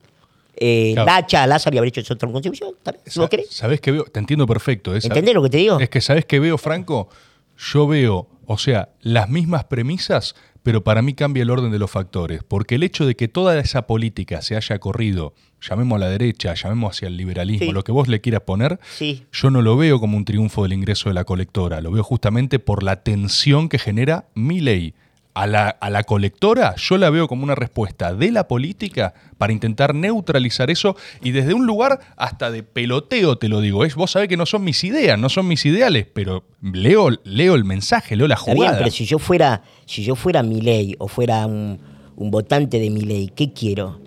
Eh, 0.59 0.91
Claro. 0.93 1.05
Lacha, 1.05 1.45
Lázaro 1.47 1.77
habría 1.77 1.91
hecho 1.95 2.13
otra 2.13 2.29
contribución, 2.31 2.73
también, 2.81 3.03
si 3.07 3.19
vos 3.19 3.29
querés. 3.29 3.47
¿Sabés 3.51 3.79
qué 3.79 3.91
veo? 3.91 4.05
Te 4.05 4.19
entiendo 4.19 4.45
perfecto. 4.47 4.95
¿eh? 4.95 4.99
¿Entendés 5.03 5.35
lo 5.35 5.43
que 5.43 5.49
te 5.51 5.57
digo? 5.57 5.79
Es 5.79 5.89
que, 5.89 6.01
¿sabés 6.01 6.25
qué 6.25 6.39
veo, 6.39 6.57
Franco? 6.57 7.09
Yo 7.57 7.87
veo, 7.87 8.27
o 8.45 8.57
sea, 8.57 8.89
las 9.01 9.29
mismas 9.29 9.65
premisas, 9.65 10.35
pero 10.67 10.83
para 10.83 11.01
mí 11.01 11.13
cambia 11.13 11.43
el 11.43 11.49
orden 11.49 11.71
de 11.71 11.79
los 11.79 11.89
factores. 11.89 12.43
Porque 12.45 12.75
el 12.75 12.83
hecho 12.83 13.05
de 13.05 13.15
que 13.15 13.29
toda 13.29 13.57
esa 13.57 13.87
política 13.87 14.41
se 14.41 14.57
haya 14.57 14.79
corrido, 14.79 15.33
llamemos 15.61 15.95
a 15.95 15.99
la 15.99 16.09
derecha, 16.09 16.53
llamemos 16.55 16.93
hacia 16.93 17.07
el 17.07 17.15
liberalismo, 17.15 17.67
Sí. 17.67 17.71
lo 17.71 17.85
que 17.85 17.93
vos 17.93 18.09
le 18.09 18.19
quieras 18.19 18.41
poner, 18.41 18.77
Sí. 18.97 19.23
yo 19.31 19.49
no 19.49 19.61
lo 19.61 19.77
veo 19.77 20.01
como 20.01 20.17
un 20.17 20.25
triunfo 20.25 20.63
del 20.63 20.73
ingreso 20.73 21.07
de 21.07 21.13
la 21.15 21.23
colectora. 21.23 21.79
Lo 21.79 21.89
veo 21.91 22.03
justamente 22.03 22.59
por 22.59 22.83
la 22.83 22.97
tensión 23.01 23.69
que 23.69 23.79
genera 23.79 24.25
mi 24.35 24.59
ley. 24.59 24.93
A 25.39 25.45
la, 25.45 25.69
a 25.69 25.89
la 25.91 26.01
colectora 26.03 26.73
yo 26.77 26.97
la 26.97 27.11
veo 27.11 27.27
como 27.27 27.43
una 27.43 27.53
respuesta 27.53 28.11
de 28.15 28.31
la 28.31 28.47
política 28.47 29.13
para 29.37 29.53
intentar 29.53 29.93
neutralizar 29.93 30.71
eso 30.71 30.95
y 31.21 31.29
desde 31.29 31.53
un 31.53 31.67
lugar 31.67 31.99
hasta 32.15 32.49
de 32.49 32.63
peloteo 32.63 33.37
te 33.37 33.47
lo 33.47 33.61
digo. 33.61 33.85
Es, 33.85 33.93
vos 33.93 34.09
sabés 34.09 34.29
que 34.29 34.35
no 34.37 34.47
son 34.47 34.63
mis 34.63 34.83
ideas, 34.83 35.19
no 35.19 35.29
son 35.29 35.47
mis 35.47 35.63
ideales, 35.65 36.07
pero 36.11 36.43
leo, 36.61 37.09
leo 37.23 37.53
el 37.53 37.65
mensaje, 37.65 38.15
leo 38.15 38.27
la 38.27 38.33
Está 38.33 38.45
bien, 38.45 38.57
jugada. 38.57 38.77
pero 38.79 38.89
si 38.89 39.05
yo 39.05 39.19
fuera, 39.19 39.61
si 39.85 40.03
yo 40.03 40.15
fuera 40.15 40.41
Milei 40.41 40.95
o 40.97 41.07
fuera 41.07 41.45
un, 41.45 41.79
un 42.15 42.31
votante 42.31 42.79
de 42.79 42.89
Milei, 42.89 43.27
¿qué 43.27 43.53
quiero? 43.53 43.99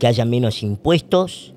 ¿Que 0.00 0.08
haya 0.08 0.24
menos 0.24 0.64
impuestos 0.64 1.53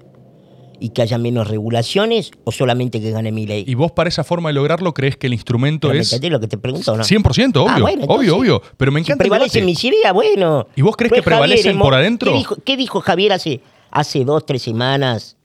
y 0.79 0.89
que 0.89 1.01
haya 1.01 1.17
menos 1.17 1.47
regulaciones 1.47 2.31
o 2.43 2.51
solamente 2.51 3.01
que 3.01 3.11
gane 3.11 3.31
Milei? 3.31 3.63
¿Y 3.67 3.75
vos 3.75 3.91
para 3.91 4.09
esa 4.09 4.23
forma 4.23 4.49
de 4.49 4.53
lograrlo 4.53 4.93
crees 4.93 5.17
que 5.17 5.27
el 5.27 5.33
instrumento 5.33 5.87
¿Pero 5.87 5.99
¿Me 5.99 6.01
es 6.01 6.31
lo 6.31 6.39
que 6.39 6.47
te 6.47 6.57
pregunto 6.57 6.95
no? 6.95 7.03
100%, 7.03 7.57
obvio, 7.57 7.67
Ah, 7.69 7.79
bueno, 7.79 8.01
entonces, 8.03 8.31
obvio, 8.31 8.37
obvio. 8.37 8.61
Pero 8.77 8.91
me 8.91 8.99
si 8.99 9.05
encanta 9.05 9.23
el 9.23 9.29
prevalecen 9.29 9.65
mis 9.65 9.83
ideas, 9.83 10.13
bueno. 10.13 10.67
¿Y 10.75 10.81
vos 10.81 10.95
crees 10.95 11.11
que 11.11 11.21
Pues 11.21 11.25
Javier, 11.25 11.39
prevalecen 11.39 11.71
en 11.71 11.79
por 11.79 11.93
adentro? 11.93 12.31
¿Qué 12.31 12.37
dijo, 12.37 12.55
qué 12.63 12.77
dijo 12.77 13.01
Javier 13.01 13.33
hace, 13.33 13.61
hace 13.91 14.23
dos, 14.23 14.45
tres 14.45 14.61
semanas 14.61 15.37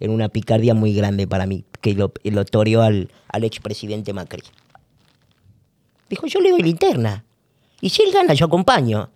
en 0.00 0.10
una 0.10 0.28
picardía 0.28 0.74
muy 0.74 0.94
grande 0.94 1.26
para 1.26 1.46
mí, 1.46 1.64
que 1.80 1.94
lo, 1.94 2.12
lo 2.24 2.44
toreó 2.44 2.82
al, 2.82 3.10
al 3.28 3.44
expresidente 3.44 4.12
Macri? 4.12 4.42
Dijo, 6.08 6.26
yo 6.26 6.40
le 6.40 6.50
doy 6.50 6.62
linterna. 6.62 7.24
Y 7.80 7.90
si 7.90 8.02
él 8.02 8.12
gana, 8.12 8.34
yo 8.34 8.46
acompaño. 8.46 9.10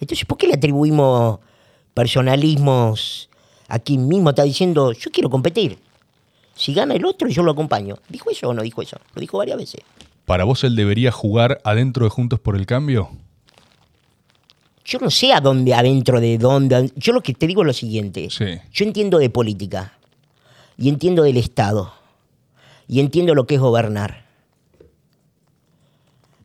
Entonces, 0.00 0.24
¿por 0.26 0.38
qué 0.38 0.46
le 0.46 0.54
atribuimos 0.54 1.40
personalismos 1.94 3.27
a 3.68 3.78
quien 3.78 4.08
mismo 4.08 4.30
está 4.30 4.42
diciendo, 4.42 4.92
yo 4.92 5.10
quiero 5.10 5.28
competir? 5.28 5.78
Si 6.56 6.74
gana 6.74 6.94
el 6.94 7.04
otro, 7.04 7.28
yo 7.28 7.42
lo 7.42 7.52
acompaño. 7.52 7.98
¿Dijo 8.08 8.30
eso 8.30 8.48
o 8.48 8.54
no 8.54 8.62
dijo 8.62 8.82
eso? 8.82 8.96
Lo 9.14 9.20
dijo 9.20 9.38
varias 9.38 9.58
veces. 9.58 9.82
¿Para 10.24 10.44
vos 10.44 10.64
él 10.64 10.74
debería 10.74 11.12
jugar 11.12 11.60
adentro 11.64 12.04
de 12.04 12.10
Juntos 12.10 12.40
por 12.40 12.56
el 12.56 12.66
Cambio? 12.66 13.10
Yo 14.84 14.98
no 15.00 15.10
sé 15.10 15.32
a 15.32 15.40
dónde, 15.40 15.74
adentro 15.74 16.18
de 16.18 16.38
dónde. 16.38 16.90
Yo 16.96 17.12
lo 17.12 17.22
que 17.22 17.34
te 17.34 17.46
digo 17.46 17.62
es 17.62 17.66
lo 17.66 17.72
siguiente. 17.74 18.28
Sí. 18.30 18.46
Yo 18.72 18.84
entiendo 18.84 19.18
de 19.18 19.30
política. 19.30 19.92
Y 20.78 20.88
entiendo 20.88 21.22
del 21.22 21.36
Estado. 21.36 21.92
Y 22.88 23.00
entiendo 23.00 23.34
lo 23.34 23.46
que 23.46 23.56
es 23.56 23.60
gobernar. 23.60 24.24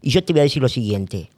Y 0.02 0.10
yo 0.10 0.24
te 0.24 0.34
voy 0.34 0.42
a 0.42 0.44
decir 0.44 0.62
lo 0.62 0.70
siguiente. 0.70 1.30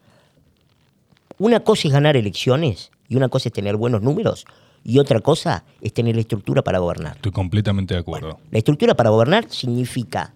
Una 1.38 1.60
cosa 1.60 1.88
es 1.88 1.94
ganar 1.94 2.18
elecciones 2.18 2.92
y 3.08 3.16
una 3.16 3.30
cosa 3.30 3.50
es 3.50 3.54
tener 3.54 3.76
buenos 3.76 4.02
números 4.02 4.46
y 4.86 5.00
otra 5.00 5.20
cosa 5.20 5.64
es 5.82 5.92
tener 5.94 6.14
la 6.14 6.22
estructura 6.22 6.62
para 6.62 6.78
gobernar. 6.78 7.16
Estoy 7.16 7.32
completamente 7.32 7.96
de 7.96 8.00
acuerdo. 8.00 8.40
La 8.52 8.60
estructura 8.60 8.94
para 8.94 9.10
gobernar 9.10 9.50
significa, 9.50 10.32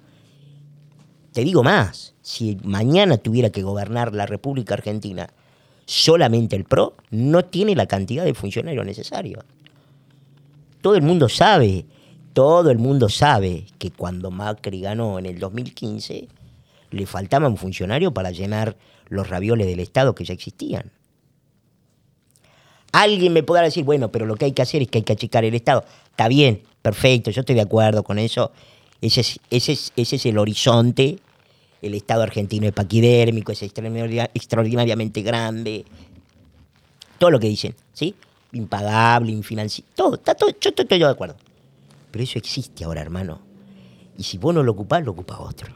te 1.32 1.43
digo 1.43 1.64
más, 1.64 2.16
si 2.24 2.58
mañana 2.64 3.18
tuviera 3.18 3.52
que 3.52 3.62
gobernar 3.62 4.14
la 4.16 4.26
República 4.26 4.74
Argentina 4.74 5.30
solamente 5.86 6.56
el 6.56 6.66
PRO, 6.66 6.95
no 7.12 7.45
tiene 7.45 7.76
la 7.76 7.86
cantidad 7.86 8.26
de 8.26 8.34
funcionarios 8.34 8.86
necesarios. 8.86 9.45
Todo 10.82 10.95
el 10.95 11.04
mundo 11.04 11.30
sabe, 11.30 11.86
todo 12.34 12.72
el 12.72 12.80
mundo 12.80 13.08
sabe 13.08 13.68
que 13.78 13.91
cuando 13.91 14.32
Macri 14.32 14.82
ganó 14.82 15.20
en 15.20 15.28
el 15.28 15.38
2015, 15.38 16.28
le 16.89 17.06
faltaban 17.06 17.56
funcionarios 17.56 18.14
para 18.14 18.32
llenar 18.32 18.78
los 19.10 19.30
ravioles 19.30 19.68
del 19.68 19.80
Estado 19.80 20.16
que 20.16 20.26
ya 20.26 20.34
existían. 20.34 20.91
Alguien 22.91 23.33
me 23.33 23.43
podrá 23.43 23.63
decir, 23.63 23.83
bueno, 23.83 24.11
pero 24.11 24.25
lo 24.25 24.35
que 24.35 24.45
hay 24.45 24.51
que 24.51 24.61
hacer 24.61 24.81
es 24.81 24.87
que 24.87 24.99
hay 24.99 25.03
que 25.03 25.13
achicar 25.13 25.45
el 25.45 25.53
Estado. 25.53 25.85
Está 26.11 26.27
bien, 26.27 26.63
Perfecto, 26.81 27.29
yo 27.31 27.41
estoy 27.41 27.55
de 27.55 27.61
acuerdo 27.61 28.03
con 28.03 28.19
eso. 28.19 28.51
Ese 29.01 29.21
es, 29.51 30.25
el 30.25 30.37
horizonte. 30.37 31.19
El 31.81 31.93
Estado 31.93 32.23
argentino 32.23 32.67
es 32.67 32.73
paquidérmico, 32.73 33.51
es 33.51 33.63
extraordinaria- 33.63 34.29
extraordinariamente 34.33 35.21
grande. 35.21 35.85
Todo 37.17 37.31
lo 37.31 37.39
que 37.39 37.47
dicen, 37.47 37.75
¿sí? 37.93 38.15
Impagable, 38.53 39.31
infinanciable. 39.31 39.91
Todo, 39.95 40.15
está 40.15 40.35
todo, 40.35 40.49
yo 40.49 40.69
estoy, 40.69 40.83
estoy 40.83 40.99
de 40.99 41.05
acuerdo. 41.05 41.35
Pero 42.11 42.23
eso 42.23 42.37
existe 42.37 42.83
ahora, 42.83 43.01
hermano. 43.01 43.39
Y 44.17 44.23
si 44.23 44.37
vos 44.37 44.53
no 44.53 44.63
lo 44.63 44.71
ocupás, 44.71 45.03
lo 45.03 45.11
ocupa 45.11 45.39
otro. 45.39 45.73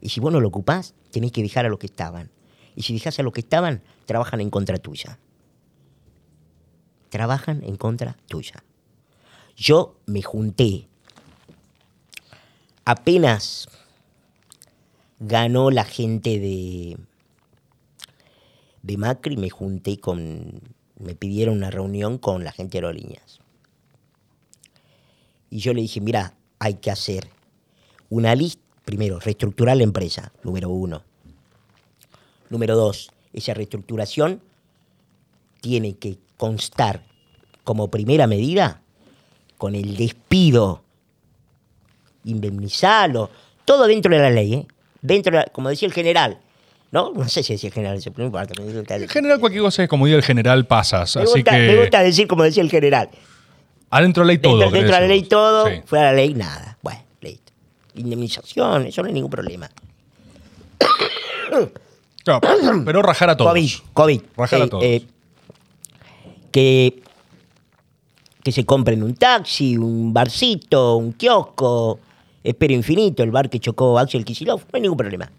Y 0.00 0.08
si 0.08 0.20
vos 0.20 0.32
no 0.32 0.40
lo 0.40 0.48
ocupás, 0.48 0.94
tenés 1.10 1.32
que 1.32 1.42
dejar 1.42 1.66
a 1.66 1.68
los 1.68 1.78
que 1.78 1.86
estaban. 1.86 2.30
Y 2.78 2.82
si 2.84 2.92
dejás 2.92 3.18
a 3.18 3.24
los 3.24 3.32
que 3.32 3.40
estaban, 3.40 3.82
trabajan 4.06 4.40
en 4.40 4.50
contra 4.50 4.78
tuya. 4.78 5.18
Trabajan 7.08 7.64
en 7.64 7.74
contra 7.74 8.16
tuya. 8.28 8.62
Yo 9.56 9.96
me 10.06 10.22
junté. 10.22 10.86
Apenas 12.84 13.68
ganó 15.18 15.72
la 15.72 15.82
gente 15.82 16.38
de, 16.38 16.98
de 18.82 18.96
Macri, 18.96 19.36
me 19.36 19.50
junté 19.50 19.98
con. 19.98 20.60
Me 21.00 21.16
pidieron 21.16 21.56
una 21.56 21.72
reunión 21.72 22.16
con 22.16 22.44
la 22.44 22.52
gente 22.52 22.78
de 22.78 22.86
Aerolíneas. 22.86 23.40
Y 25.50 25.58
yo 25.58 25.74
le 25.74 25.80
dije, 25.80 26.00
mira, 26.00 26.36
hay 26.60 26.74
que 26.74 26.92
hacer 26.92 27.28
una 28.08 28.36
lista. 28.36 28.62
Primero, 28.84 29.18
reestructurar 29.18 29.76
la 29.76 29.82
empresa, 29.82 30.32
número 30.44 30.70
uno. 30.70 31.07
Número 32.50 32.76
dos, 32.76 33.10
esa 33.32 33.54
reestructuración 33.54 34.40
tiene 35.60 35.96
que 35.96 36.18
constar 36.36 37.02
como 37.64 37.88
primera 37.90 38.26
medida 38.26 38.80
con 39.58 39.74
el 39.74 39.96
despido, 39.96 40.82
indemnizarlo, 42.24 43.30
todo 43.64 43.86
dentro 43.86 44.12
de 44.14 44.20
la 44.22 44.30
ley, 44.30 44.54
¿eh? 44.54 44.66
Dentro 45.02 45.32
de 45.32 45.38
la- 45.44 45.52
como 45.52 45.68
decía 45.68 45.86
el 45.86 45.92
general, 45.94 46.38
¿no? 46.90 47.12
No 47.12 47.28
sé 47.28 47.42
si 47.42 47.52
decía 47.54 47.68
el 47.68 47.74
general, 47.74 48.00
no 48.16 48.24
importa. 48.24 48.54
me 48.62 48.70
En 48.70 49.08
general, 49.08 49.40
cualquier 49.40 49.62
cosa 49.62 49.82
es 49.82 49.88
como 49.88 50.06
diga 50.06 50.16
el 50.16 50.24
general, 50.24 50.66
pasas. 50.66 51.14
me 51.16 51.22
Así 51.22 51.32
gusta, 51.34 51.52
me 51.52 51.66
que 51.66 51.76
gusta 51.80 52.02
decir 52.02 52.26
como 52.28 52.44
decía 52.44 52.62
el 52.62 52.70
general. 52.70 53.10
adentro 53.90 54.22
de 54.22 54.26
la 54.26 54.32
ley 54.32 54.38
todo. 54.38 54.58
Dentro, 54.58 54.78
dentro 54.78 54.94
de 54.96 55.00
la 55.02 55.06
ley 55.08 55.22
todo, 55.22 55.66
Sí. 55.68 55.82
fuera 55.86 56.06
de 56.06 56.10
la 56.12 56.16
ley 56.16 56.34
nada. 56.34 56.78
Bueno, 56.82 57.02
listo. 57.20 57.52
Indemnización, 57.94 58.86
eso 58.86 59.02
no 59.02 59.08
hay 59.08 59.14
ningún 59.14 59.30
problema. 59.30 59.68
Claro, 62.40 62.82
pero 62.84 63.02
rajar 63.02 63.30
a 63.30 63.36
todos. 63.36 63.50
COVID, 63.52 63.70
COVID. 63.94 64.20
Rajar 64.36 64.60
a 64.60 64.64
Eh, 64.64 64.68
todos. 64.68 64.84
eh, 64.84 65.06
que, 66.52 67.02
que 68.42 68.52
se 68.52 68.64
compren 68.64 69.02
un 69.02 69.14
taxi, 69.14 69.76
un 69.76 70.12
barcito, 70.12 70.96
un 70.96 71.12
kiosco, 71.12 71.98
espero 72.44 72.74
infinito, 72.74 73.22
el 73.22 73.30
bar 73.30 73.48
que 73.50 73.60
chocó 73.60 73.98
Axel 73.98 74.24
Kicillof, 74.24 74.62
no 74.64 74.70
hay 74.76 74.80
ningún 74.82 74.98
problema. 74.98 75.30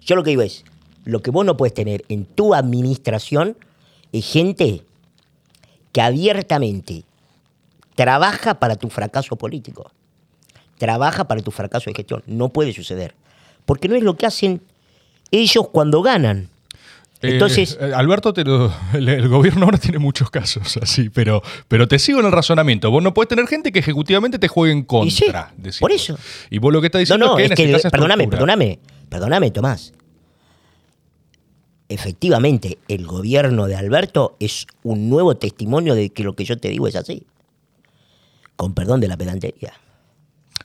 Yo 0.00 0.16
lo 0.16 0.22
que 0.22 0.30
digo 0.30 0.42
es, 0.42 0.64
lo 1.04 1.20
que 1.20 1.30
vos 1.30 1.44
no 1.44 1.56
puedes 1.56 1.74
tener 1.74 2.04
en 2.08 2.24
tu 2.24 2.54
administración 2.54 3.56
es 4.12 4.30
gente 4.30 4.82
que 5.92 6.00
abiertamente 6.00 7.04
trabaja 7.94 8.54
para 8.54 8.76
tu 8.76 8.88
fracaso 8.88 9.36
político, 9.36 9.90
trabaja 10.78 11.26
para 11.28 11.42
tu 11.42 11.50
fracaso 11.50 11.90
de 11.90 11.94
gestión. 11.94 12.22
No 12.26 12.48
puede 12.50 12.72
suceder. 12.72 13.14
Porque 13.66 13.88
no 13.88 13.96
es 13.96 14.02
lo 14.02 14.16
que 14.16 14.24
hacen 14.26 14.62
ellos 15.30 15.68
cuando 15.70 16.02
ganan. 16.02 16.48
Eh, 17.20 17.32
Entonces, 17.32 17.76
eh, 17.80 17.92
Alberto, 17.94 18.32
te 18.32 18.44
lo- 18.44 18.72
el, 18.94 19.08
el 19.08 19.28
gobierno 19.28 19.64
ahora 19.64 19.78
tiene 19.78 19.98
muchos 19.98 20.30
casos 20.30 20.76
así, 20.80 21.10
pero, 21.10 21.42
pero 21.66 21.88
te 21.88 21.98
sigo 21.98 22.20
en 22.20 22.26
el 22.26 22.32
razonamiento. 22.32 22.90
Vos 22.92 23.02
no 23.02 23.12
puedes 23.12 23.28
tener 23.28 23.46
gente 23.48 23.72
que 23.72 23.80
ejecutivamente 23.80 24.38
te 24.38 24.46
juegue 24.48 24.72
en 24.72 24.86
Y 25.04 25.10
sí, 25.10 25.24
contra. 25.24 25.52
por 25.80 25.90
eso. 25.92 26.16
Y 26.50 26.58
vos 26.58 26.72
lo 26.72 26.80
que 26.80 26.86
estás 26.86 27.00
diciendo 27.00 27.26
no, 27.26 27.38
es 27.38 27.50
es 27.50 27.56
que 27.56 27.64
perdóname, 27.90 28.24
estructura. 28.24 28.30
perdóname, 28.30 28.78
perdóname, 29.08 29.50
Tomás. 29.50 29.92
Efectivamente, 31.90 32.78
el 32.88 33.06
gobierno 33.06 33.66
de 33.66 33.74
Alberto 33.74 34.36
es 34.40 34.66
un 34.82 35.08
nuevo 35.08 35.36
testimonio 35.38 35.94
de 35.94 36.10
que 36.10 36.22
lo 36.22 36.34
que 36.34 36.44
yo 36.44 36.58
te 36.58 36.68
digo 36.68 36.86
es 36.86 36.96
así. 36.96 37.24
Con 38.56 38.74
perdón 38.74 39.00
de 39.00 39.08
la 39.08 39.16
pedantería. 39.16 39.72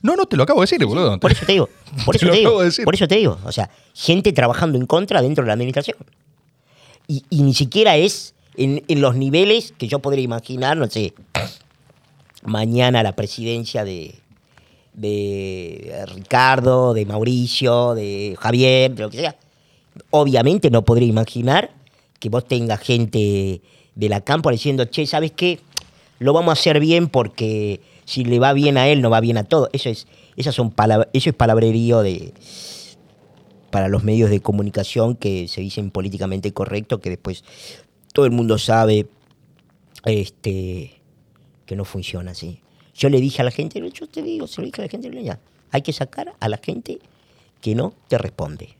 No, 0.02 0.16
no, 0.16 0.26
te 0.26 0.36
lo 0.36 0.42
acabo 0.42 0.60
de 0.60 0.64
decir, 0.64 0.84
boludo. 0.84 1.18
Por 1.18 1.32
eso 1.32 1.46
te 1.46 1.52
digo, 1.52 1.68
por 2.04 2.16
eso 2.16 2.26
te 2.26 2.36
digo, 2.36 2.62
de 2.62 2.84
por 2.84 2.94
eso 2.94 3.08
te 3.08 3.16
digo. 3.16 3.38
O 3.44 3.52
sea, 3.52 3.70
gente 3.94 4.32
trabajando 4.32 4.78
en 4.78 4.86
contra 4.86 5.22
dentro 5.22 5.42
de 5.44 5.48
la 5.48 5.54
administración. 5.54 5.96
Y, 7.06 7.24
y 7.30 7.42
ni 7.42 7.54
siquiera 7.54 7.96
es 7.96 8.34
en, 8.56 8.82
en 8.88 9.00
los 9.00 9.16
niveles 9.16 9.72
que 9.76 9.88
yo 9.88 9.98
podría 9.98 10.24
imaginar, 10.24 10.76
no 10.76 10.88
sé, 10.88 11.14
mañana 12.44 13.02
la 13.02 13.16
presidencia 13.16 13.84
de, 13.84 14.14
de 14.94 16.04
Ricardo, 16.14 16.94
de 16.94 17.06
Mauricio, 17.06 17.94
de 17.94 18.36
Javier, 18.38 18.94
de 18.94 19.02
lo 19.02 19.10
que 19.10 19.18
sea. 19.18 19.36
Obviamente 20.10 20.70
no 20.70 20.84
podría 20.84 21.08
imaginar 21.08 21.70
que 22.18 22.28
vos 22.28 22.46
tengas 22.46 22.80
gente 22.80 23.60
de 23.94 24.08
la 24.08 24.20
campo 24.22 24.50
diciendo, 24.50 24.84
che, 24.86 25.06
¿sabes 25.06 25.32
qué? 25.32 25.60
Lo 26.18 26.32
vamos 26.32 26.50
a 26.50 26.60
hacer 26.60 26.80
bien 26.80 27.08
porque 27.08 27.80
si 28.04 28.24
le 28.24 28.38
va 28.38 28.52
bien 28.52 28.76
a 28.76 28.88
él, 28.88 29.02
no 29.02 29.10
va 29.10 29.20
bien 29.20 29.36
a 29.36 29.44
todo. 29.44 29.68
Eso 29.72 29.88
es, 29.88 30.06
esas 30.36 30.54
son 30.54 30.74
eso 31.12 31.30
es 31.30 31.34
palabrerío 31.34 32.02
de 32.02 32.32
para 33.70 33.88
los 33.88 34.04
medios 34.04 34.30
de 34.30 34.40
comunicación 34.40 35.16
que 35.16 35.48
se 35.48 35.60
dicen 35.60 35.90
políticamente 35.90 36.52
correcto, 36.52 37.00
que 37.00 37.10
después 37.10 37.42
todo 38.12 38.24
el 38.24 38.30
mundo 38.30 38.56
sabe 38.56 39.08
este, 40.04 41.00
que 41.66 41.74
no 41.74 41.84
funciona 41.84 42.30
así. 42.30 42.60
Yo 42.94 43.08
le 43.08 43.20
dije 43.20 43.42
a 43.42 43.44
la 43.44 43.50
gente, 43.50 43.82
yo 43.92 44.06
te 44.06 44.22
digo, 44.22 44.46
se 44.46 44.60
lo 44.60 44.66
dije 44.66 44.80
a 44.80 44.84
la 44.84 44.88
gente, 44.88 45.10
hay 45.72 45.82
que 45.82 45.92
sacar 45.92 46.34
a 46.38 46.48
la 46.48 46.58
gente 46.58 47.00
que 47.60 47.74
no 47.74 47.94
te 48.06 48.16
responde. 48.16 48.76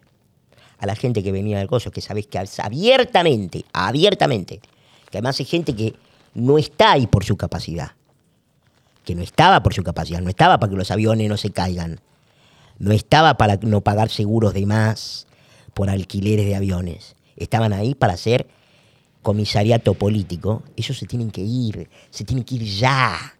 A 0.78 0.86
la 0.86 0.94
gente 0.94 1.24
que 1.24 1.32
venía 1.32 1.58
del 1.58 1.66
gozo, 1.66 1.90
que 1.90 2.00
sabes 2.00 2.28
que 2.28 2.38
abiertamente, 2.38 3.64
abiertamente, 3.72 4.60
que 5.10 5.18
además 5.18 5.40
hay 5.40 5.46
gente 5.46 5.74
que 5.74 5.94
no 6.34 6.56
está 6.56 6.92
ahí 6.92 7.08
por 7.08 7.24
su 7.24 7.36
capacidad, 7.36 7.92
que 9.04 9.14
no 9.14 9.22
estaba 9.22 9.62
por 9.62 9.74
su 9.74 9.82
capacidad, 9.82 10.20
no 10.20 10.30
estaba 10.30 10.58
para 10.58 10.70
que 10.70 10.76
los 10.76 10.90
aviones 10.90 11.28
no 11.28 11.36
se 11.36 11.50
caigan, 11.50 12.00
no 12.78 12.92
estaba 12.92 13.36
para 13.36 13.56
no 13.62 13.82
pagar 13.82 14.08
seguros 14.10 14.54
de 14.54 14.66
más 14.66 15.26
por 15.74 15.90
alquileres 15.90 16.46
de 16.46 16.56
aviones, 16.56 17.16
estaban 17.36 17.72
ahí 17.72 17.94
para 17.94 18.14
hacer 18.14 18.46
comisariato 19.22 19.94
político, 19.94 20.62
ellos 20.76 20.96
se 20.98 21.06
tienen 21.06 21.30
que 21.30 21.40
ir, 21.40 21.88
se 22.10 22.24
tienen 22.24 22.44
que 22.44 22.56
ir 22.56 22.64
ya. 22.64 23.34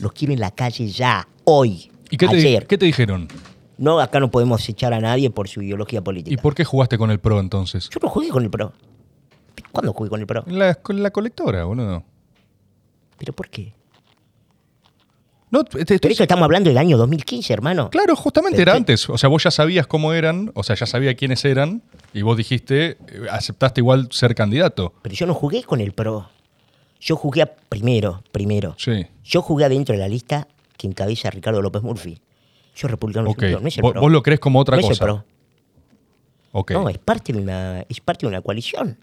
Los 0.00 0.12
quiero 0.12 0.32
en 0.32 0.40
la 0.40 0.50
calle 0.50 0.88
ya, 0.88 1.26
hoy, 1.44 1.90
¿Y 2.10 2.16
qué 2.16 2.28
te, 2.28 2.36
ayer. 2.36 2.66
qué 2.66 2.78
te 2.78 2.86
dijeron? 2.86 3.28
No, 3.76 4.00
acá 4.00 4.20
no 4.20 4.30
podemos 4.30 4.66
echar 4.68 4.92
a 4.92 5.00
nadie 5.00 5.30
por 5.30 5.48
su 5.48 5.62
ideología 5.62 6.02
política. 6.02 6.34
¿Y 6.34 6.36
por 6.36 6.54
qué 6.54 6.64
jugaste 6.64 6.98
con 6.98 7.10
el 7.10 7.20
PRO 7.20 7.40
entonces? 7.40 7.88
Yo 7.90 8.00
no 8.02 8.08
jugué 8.08 8.28
con 8.28 8.42
el 8.42 8.50
PRO. 8.50 8.72
¿Cuándo 9.72 9.92
jugué 9.92 10.10
con 10.10 10.20
el 10.20 10.26
PRO? 10.26 10.44
La, 10.46 10.74
con 10.76 11.02
la 11.02 11.10
colectora, 11.10 11.64
boludo. 11.64 12.04
¿Pero 13.18 13.32
por 13.32 13.48
qué? 13.50 13.74
No, 15.50 15.64
te- 15.64 15.84
te 15.84 15.98
Pero 15.98 16.12
estamos 16.14 16.44
hablando 16.44 16.68
del 16.68 16.76
año 16.78 16.96
2015, 16.98 17.52
hermano. 17.52 17.88
Claro, 17.90 18.14
justamente 18.16 18.56
Pero 18.58 18.70
era 18.70 18.72
qué- 18.72 18.76
antes. 18.78 19.08
O 19.08 19.16
sea, 19.16 19.28
vos 19.28 19.42
ya 19.42 19.50
sabías 19.50 19.86
cómo 19.86 20.12
eran, 20.12 20.50
o 20.54 20.62
sea, 20.62 20.76
ya 20.76 20.84
sabía 20.86 21.14
quiénes 21.14 21.44
eran, 21.44 21.82
y 22.12 22.22
vos 22.22 22.36
dijiste, 22.36 22.90
eh, 22.90 22.96
aceptaste 23.30 23.80
igual 23.80 24.08
ser 24.10 24.34
candidato. 24.34 24.92
Pero 25.02 25.14
yo 25.14 25.26
no 25.26 25.34
jugué 25.34 25.62
con 25.64 25.80
el 25.80 25.92
PRO. 25.92 26.28
Yo 27.00 27.16
jugué 27.16 27.42
a- 27.42 27.54
primero, 27.56 28.22
primero. 28.32 28.74
Sí. 28.78 29.06
Yo 29.24 29.40
jugué 29.40 29.64
adentro 29.64 29.94
de 29.94 30.00
la 30.00 30.08
lista 30.08 30.48
que 30.76 30.86
encabeza 30.86 31.30
Ricardo 31.30 31.62
López 31.62 31.82
Murphy. 31.82 32.20
Yo 32.76 32.86
republicano 32.88 33.30
Ok. 33.30 33.42
no 33.60 33.68
es 33.68 33.76
el 33.76 33.82
Vos, 33.82 33.92
PRO. 33.92 34.00
vos 34.02 34.12
lo 34.12 34.22
crees 34.22 34.40
como 34.40 34.58
otra 34.60 34.76
no 34.76 34.80
es 34.80 34.86
el 34.86 34.90
cosa. 34.90 35.04
PRO. 35.04 35.24
Ok. 36.52 36.70
No, 36.72 36.88
es 36.88 36.98
parte 36.98 37.32
de 37.32 37.38
una, 37.40 37.84
es 37.88 38.00
parte 38.00 38.26
de 38.26 38.28
una 38.28 38.40
coalición. 38.42 38.98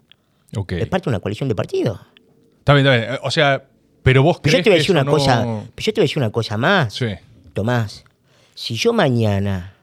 ok. 0.56 0.72
Es 0.72 0.86
parte 0.88 1.04
de 1.06 1.10
una 1.10 1.20
coalición 1.20 1.48
de 1.48 1.54
partidos. 1.54 1.98
Está 2.58 2.74
bien, 2.74 2.86
está 2.86 2.96
bien. 2.96 3.18
O 3.22 3.30
sea, 3.30 3.64
pero 4.06 4.22
vos 4.22 4.38
crees 4.40 4.58
yo 4.58 4.62
te 4.62 4.70
voy 4.70 4.74
a 4.74 4.76
que 4.76 4.78
decir 4.82 4.92
una 4.94 5.02
no- 5.02 5.10
cosa. 5.10 5.40
pero 5.74 5.84
yo 5.84 5.92
te 5.92 6.00
voy 6.00 6.02
a 6.02 6.06
decir 6.08 6.18
una 6.18 6.30
cosa 6.30 6.56
más. 6.56 6.94
Sí. 6.94 7.06
Tomás, 7.52 8.04
si 8.54 8.76
yo 8.76 8.92
mañana, 8.92 9.74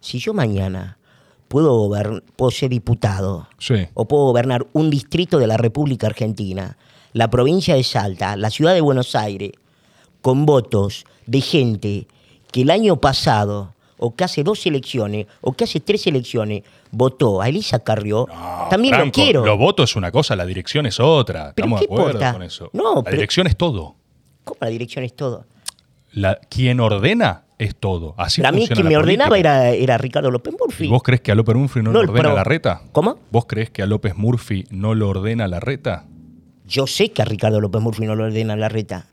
si 0.00 0.18
yo 0.18 0.34
mañana 0.34 0.98
puedo 1.46 1.88
puedo 2.34 2.50
ser 2.50 2.70
diputado, 2.70 3.46
Sí. 3.58 3.86
o 3.94 4.08
puedo 4.08 4.24
gobernar 4.24 4.66
un 4.72 4.90
distrito 4.90 5.38
de 5.38 5.46
la 5.46 5.56
República 5.56 6.08
Argentina, 6.08 6.76
la 7.12 7.30
provincia 7.30 7.76
de 7.76 7.84
Salta, 7.84 8.36
la 8.36 8.50
ciudad 8.50 8.74
de 8.74 8.80
Buenos 8.80 9.14
Aires, 9.14 9.52
con 10.22 10.44
votos 10.44 11.04
de 11.26 11.40
gente 11.40 12.08
que 12.50 12.62
el 12.62 12.70
año 12.70 12.96
pasado, 13.00 13.74
o 13.98 14.14
que 14.14 14.24
hace 14.24 14.42
dos 14.42 14.64
elecciones, 14.66 15.26
o 15.40 15.52
que 15.52 15.64
hace 15.64 15.80
tres 15.80 16.06
elecciones, 16.06 16.62
votó 16.90 17.40
a 17.40 17.48
Elisa 17.48 17.78
Carrió, 17.80 18.26
también 18.70 18.98
lo 18.98 19.10
quiero. 19.10 19.44
Los 19.44 19.58
votos 19.58 19.90
es 19.90 19.96
una 19.96 20.10
cosa, 20.12 20.36
la 20.36 20.44
dirección 20.46 20.86
es 20.86 21.00
otra. 21.00 21.52
Pero 21.54 21.66
Estamos 21.66 21.80
¿qué 21.80 21.86
de 21.86 21.92
acuerdo 21.94 22.10
importa? 22.12 22.32
con 22.32 22.42
eso. 22.42 22.70
No, 22.72 22.96
la 22.96 23.02
pero- 23.02 23.16
dirección 23.16 23.46
es 23.46 23.56
todo. 23.56 23.94
¿Cómo 24.44 24.58
la 24.60 24.68
dirección 24.68 25.04
es 25.04 25.14
todo? 25.16 25.44
La, 26.12 26.36
quien 26.48 26.80
ordena 26.80 27.42
es 27.58 27.74
todo. 27.74 28.14
Así 28.16 28.40
Para 28.42 28.52
mí 28.52 28.66
quien 28.68 28.86
me 28.86 28.96
ordenaba 28.96 29.38
era, 29.38 29.70
era 29.70 29.98
Ricardo 29.98 30.30
López 30.30 30.54
Murphy. 30.58 30.84
¿Y 30.84 30.88
vos 30.88 31.02
crees 31.02 31.20
que 31.22 31.32
a 31.32 31.34
López 31.34 31.56
Murphy 31.56 31.82
no, 31.82 31.90
el 31.90 31.96
ordena 32.08 32.32
la 32.32 32.44
reta? 32.44 32.82
¿Cómo? 32.92 33.18
¿Vos 33.30 33.46
crees 33.46 33.70
que 33.70 33.82
a 33.82 33.86
López 33.86 34.16
Murphy 34.16 34.64
no 34.70 34.94
lo 34.94 35.08
ordena 35.08 35.48
la 35.48 35.58
reta? 35.60 36.04
Yo 36.66 36.86
sé 36.86 37.10
que 37.12 37.22
a 37.22 37.24
Ricardo 37.24 37.60
López 37.60 37.80
Murphy 37.80 38.04
no 38.06 38.14
lo 38.14 38.24
ordena 38.24 38.56
la 38.56 38.68
reta, 38.68 39.06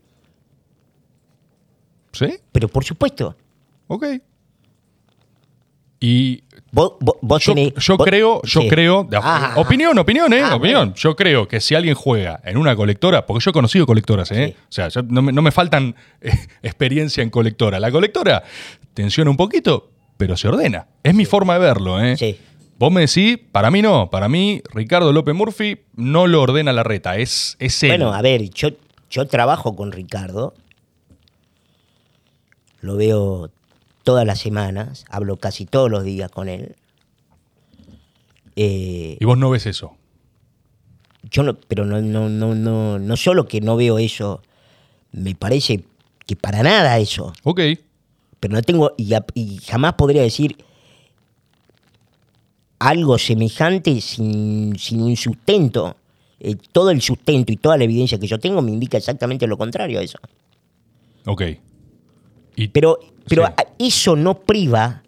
¿Sí? 2.11 2.27
pero 2.51 2.67
por 2.67 2.83
supuesto, 2.83 3.35
Ok. 3.87 4.05
Y 6.05 6.43
vos, 6.73 6.95
yo, 7.39 7.53
tenés- 7.55 7.73
yo 7.77 7.97
creo, 7.97 8.41
yo 8.43 8.61
sí. 8.61 8.67
creo, 8.67 9.05
de- 9.05 9.17
Ah, 9.21 9.53
opinión, 9.55 9.97
opinión, 9.97 10.33
eh, 10.33 10.41
Ah, 10.43 10.55
opinión. 10.55 10.87
bueno. 10.89 10.95
Yo 10.95 11.15
creo 11.15 11.47
que 11.47 11.61
si 11.61 11.75
alguien 11.75 11.95
juega 11.95 12.41
en 12.43 12.57
una 12.57 12.75
colectora, 12.75 13.25
porque 13.25 13.41
yo 13.41 13.51
he 13.51 13.53
conocido 13.53 13.85
colectoras, 13.85 14.29
eh, 14.31 14.47
Sí. 14.47 14.55
o 14.67 14.71
sea, 14.71 14.87
yo- 14.89 15.03
no, 15.03 15.21
me, 15.21 15.31
no 15.31 15.41
me 15.41 15.51
faltan 15.51 15.95
eh, 16.19 16.31
experiencia 16.61 17.23
en 17.23 17.29
colectora. 17.29 17.79
La 17.79 17.89
colectora 17.89 18.43
tensiona 18.93 19.31
un 19.31 19.37
poquito, 19.37 19.91
pero 20.17 20.35
se 20.35 20.49
ordena. 20.49 20.87
Es 21.03 21.15
mi 21.15 21.23
forma 21.23 21.53
de 21.53 21.59
verlo, 21.61 22.03
eh. 22.03 22.17
Sí. 22.17 22.37
Vos 22.77 22.91
me 22.91 22.99
decís, 23.01 23.39
para 23.53 23.71
mí 23.71 23.81
no, 23.81 24.09
para 24.09 24.27
mí 24.27 24.61
Ricardo 24.73 25.13
López 25.13 25.33
Murphy 25.33 25.77
no 25.95 26.27
lo 26.27 26.41
ordena 26.41 26.73
la 26.73 26.83
reta, 26.83 27.15
es, 27.15 27.55
es 27.59 27.81
él. 27.83 27.91
Bueno, 27.91 28.13
a 28.13 28.21
ver, 28.21 28.49
yo, 28.49 28.71
yo 29.09 29.25
trabajo 29.27 29.73
con 29.73 29.93
Ricardo, 29.93 30.53
lo 32.81 32.97
veo 32.97 33.49
todas 34.03 34.25
las 34.25 34.39
semanas, 34.39 35.05
hablo 35.09 35.37
casi 35.37 35.65
todos 35.65 35.89
los 35.89 36.03
días 36.03 36.29
con 36.29 36.49
él. 36.49 36.75
Eh, 38.55 39.17
y 39.19 39.25
vos 39.25 39.37
no 39.37 39.49
ves 39.49 39.65
eso. 39.65 39.95
yo 41.31 41.41
no, 41.43 41.55
pero 41.55 41.85
no, 41.85 42.01
no, 42.01 42.29
no, 42.29 42.53
no, 42.53 42.99
no 42.99 43.17
solo 43.17 43.47
que 43.47 43.61
no 43.61 43.75
veo 43.75 43.97
eso, 43.97 44.41
me 45.11 45.33
parece 45.33 45.83
que 46.25 46.35
para 46.35 46.61
nada 46.61 46.99
eso, 46.99 47.33
Ok. 47.43 47.61
pero 48.39 48.53
no 48.53 48.61
tengo, 48.61 48.93
y, 48.97 49.57
jamás 49.65 49.93
podría 49.93 50.21
decir 50.21 50.57
algo 52.79 53.17
semejante 53.17 54.01
sin, 54.01 54.77
sin 54.77 55.01
un 55.01 55.15
sustento. 55.15 55.95
Eh, 56.39 56.57
todo 56.73 56.89
el 56.91 57.01
sustento 57.01 57.53
y 57.53 57.55
toda 57.55 57.77
la 57.77 57.85
evidencia 57.85 58.19
que 58.19 58.27
yo 58.27 58.37
tengo 58.37 58.61
me 58.61 58.71
indica 58.71 58.97
exactamente 58.97 59.47
lo 59.47 59.57
contrario 59.57 59.99
a 59.99 60.03
eso. 60.03 60.19
Ok. 61.25 61.43
Y, 62.55 62.67
Pero, 62.67 62.99
pero 63.27 63.45
Sí. 63.47 63.87
eso 63.87 64.15
no 64.15 64.39
priva 64.39 65.01